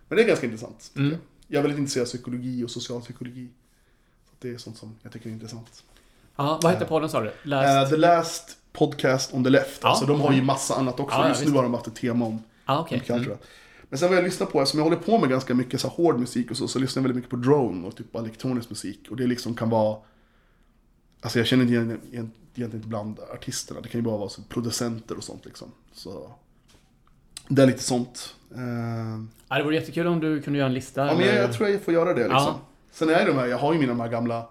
Men 0.08 0.16
det 0.16 0.22
är 0.22 0.28
ganska 0.28 0.46
intressant. 0.46 0.92
Mm. 0.96 1.16
Jag. 1.52 1.58
är 1.58 1.62
väldigt 1.62 1.78
intresserad 1.78 2.04
av 2.04 2.08
psykologi 2.08 2.64
och 2.64 2.70
social 2.70 3.00
psykologi. 3.00 3.48
Så 4.24 4.30
det 4.38 4.50
är 4.50 4.58
sånt 4.58 4.78
som 4.78 4.96
jag 5.02 5.12
tycker 5.12 5.28
är 5.28 5.32
intressant. 5.32 5.82
Ja, 6.36 6.60
vad 6.62 6.72
heter 6.72 6.86
podden 6.86 7.08
sa 7.08 7.20
du? 7.20 7.28
Uh, 7.28 7.34
Last... 7.42 7.90
the 7.90 7.96
Last 7.96 8.56
Podcast 8.72 9.34
on 9.34 9.44
the 9.44 9.50
Left. 9.50 9.80
Ja. 9.82 9.88
Alltså 9.88 10.06
de 10.06 10.20
har 10.20 10.32
ju 10.32 10.42
massa 10.42 10.74
annat 10.74 11.00
också. 11.00 11.16
Ja, 11.16 11.22
ja, 11.22 11.28
Just 11.28 11.44
nu 11.44 11.50
har 11.50 11.62
de 11.62 11.74
haft 11.74 11.86
ett 11.86 11.94
tema 11.94 12.26
om 12.26 12.42
ah, 12.64 12.86
mycket 12.90 13.10
annat, 13.10 13.22
tror 13.22 13.36
jag. 13.36 13.46
Men 13.92 13.98
sen 13.98 14.08
vad 14.08 14.18
jag 14.18 14.24
lyssnar 14.24 14.46
på, 14.46 14.60
eftersom 14.60 14.78
jag 14.78 14.84
håller 14.84 14.96
på 14.96 15.18
med 15.18 15.30
ganska 15.30 15.54
mycket 15.54 15.80
så 15.80 15.88
hård 15.88 16.18
musik 16.18 16.50
och 16.50 16.56
så, 16.56 16.68
så 16.68 16.78
lyssnar 16.78 17.00
jag 17.00 17.02
väldigt 17.02 17.16
mycket 17.16 17.30
på 17.30 17.36
drone 17.36 17.86
och 17.86 17.96
typ 17.96 18.14
elektronisk 18.14 18.70
musik. 18.70 19.10
Och 19.10 19.16
det 19.16 19.26
liksom 19.26 19.54
kan 19.54 19.70
vara... 19.70 19.98
Alltså 21.20 21.38
jag 21.38 21.46
känner 21.46 21.62
inte 21.62 21.74
igen, 21.74 21.90
igen, 21.90 22.32
egentligen 22.54 22.76
inte 22.76 22.88
bland 22.88 23.20
artisterna. 23.20 23.80
Det 23.80 23.88
kan 23.88 23.98
ju 23.98 24.02
bara 24.02 24.16
vara 24.16 24.28
så 24.28 24.42
producenter 24.42 25.16
och 25.16 25.24
sånt 25.24 25.44
liksom. 25.44 25.72
Så... 25.92 26.34
Det 27.48 27.62
är 27.62 27.66
lite 27.66 27.82
sånt. 27.82 28.34
Eh, 28.56 29.24
Ja, 29.48 29.58
det 29.58 29.64
vore 29.64 29.74
jättekul 29.74 30.06
om 30.06 30.20
du 30.20 30.42
kunde 30.42 30.58
göra 30.58 30.68
en 30.68 30.74
lista. 30.74 31.06
Ja, 31.06 31.14
men 31.16 31.26
jag, 31.26 31.36
jag 31.36 31.52
tror 31.52 31.68
jag 31.68 31.82
får 31.82 31.94
göra 31.94 32.14
det 32.14 32.20
liksom. 32.20 32.36
Ja. 32.36 32.60
Sen 32.90 33.10
är 33.10 33.26
de 33.26 33.32
här, 33.38 33.46
jag 33.46 33.58
har 33.58 33.72
ju 33.72 33.78
mina 33.78 33.92
de 33.92 34.00
här 34.00 34.08
gamla 34.08 34.48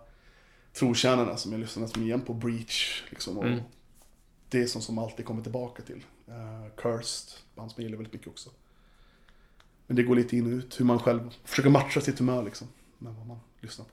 trotjänarna 0.73 1.37
som 1.37 1.51
jag 1.51 1.61
lyssnar 1.61 1.81
nästan 1.81 2.03
igen 2.03 2.21
på, 2.21 2.33
Breach 2.33 3.03
liksom. 3.09 3.37
Och 3.37 3.45
Mm. 3.45 3.59
Det 4.49 4.61
är 4.61 4.65
sånt 4.65 4.83
som 4.83 4.97
alltid 4.97 5.25
kommer 5.25 5.41
tillbaka 5.43 5.83
till. 5.83 5.95
Uh, 6.29 6.69
Cursed, 6.77 7.33
band 7.55 7.71
som 7.71 7.81
jag 7.81 7.83
gillar 7.83 7.97
väldigt 7.97 8.13
mycket 8.13 8.27
också. 8.27 8.49
Men 9.87 9.95
det 9.95 10.03
går 10.03 10.15
lite 10.15 10.37
in 10.37 10.45
och 10.45 10.57
ut, 10.57 10.79
hur 10.79 10.85
man 10.85 10.99
själv 10.99 11.29
försöker 11.43 11.69
matcha 11.69 12.01
sitt 12.01 12.19
humör 12.19 12.43
liksom. 12.43 12.67
Med 12.97 13.13
vad 13.15 13.27
man 13.27 13.39
lyssnar 13.59 13.85
på. 13.85 13.91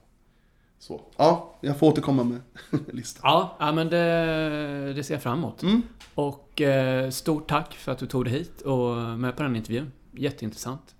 Så, 0.78 1.01
ja, 1.16 1.55
jag 1.60 1.78
får 1.78 1.86
återkomma 1.86 2.24
med 2.24 2.40
listan. 2.94 3.20
Ja, 3.24 3.56
ja 3.60 3.72
men 3.72 3.89
det, 3.89 4.93
det 4.97 5.05
ser 5.05 5.14
jag 5.14 5.22
fram 5.22 5.39
emot. 5.39 5.62
Mm. 5.62 5.82
Och 6.14 6.60
eh, 6.60 7.10
stort 7.10 7.48
tack 7.48 7.74
för 7.74 7.93
att 7.93 7.98
du 7.98 8.06
tog 8.06 8.24
dig 8.24 8.32
hit 8.35 8.60
och 8.60 8.97
med 8.97 9.36
på 9.36 9.43
den 9.43 9.56
intervjun. 9.56 9.93
Jätteintressant. 10.18 10.94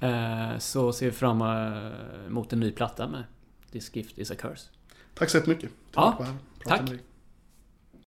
Eh, 0.00 0.58
så 0.58 0.92
ser 0.92 1.06
vi 1.06 1.12
fram 1.12 1.42
emot 2.26 2.52
en 2.52 2.60
ny 2.60 2.72
platta 2.72 3.08
med 3.08 3.24
This 3.72 3.96
Gift 3.96 4.18
Is 4.18 4.30
A 4.30 4.34
Curse. 4.34 4.68
Tack 5.14 5.30
så 5.30 5.36
jättemycket. 5.38 5.70
Ja, 5.94 6.26
Tack. 6.64 6.90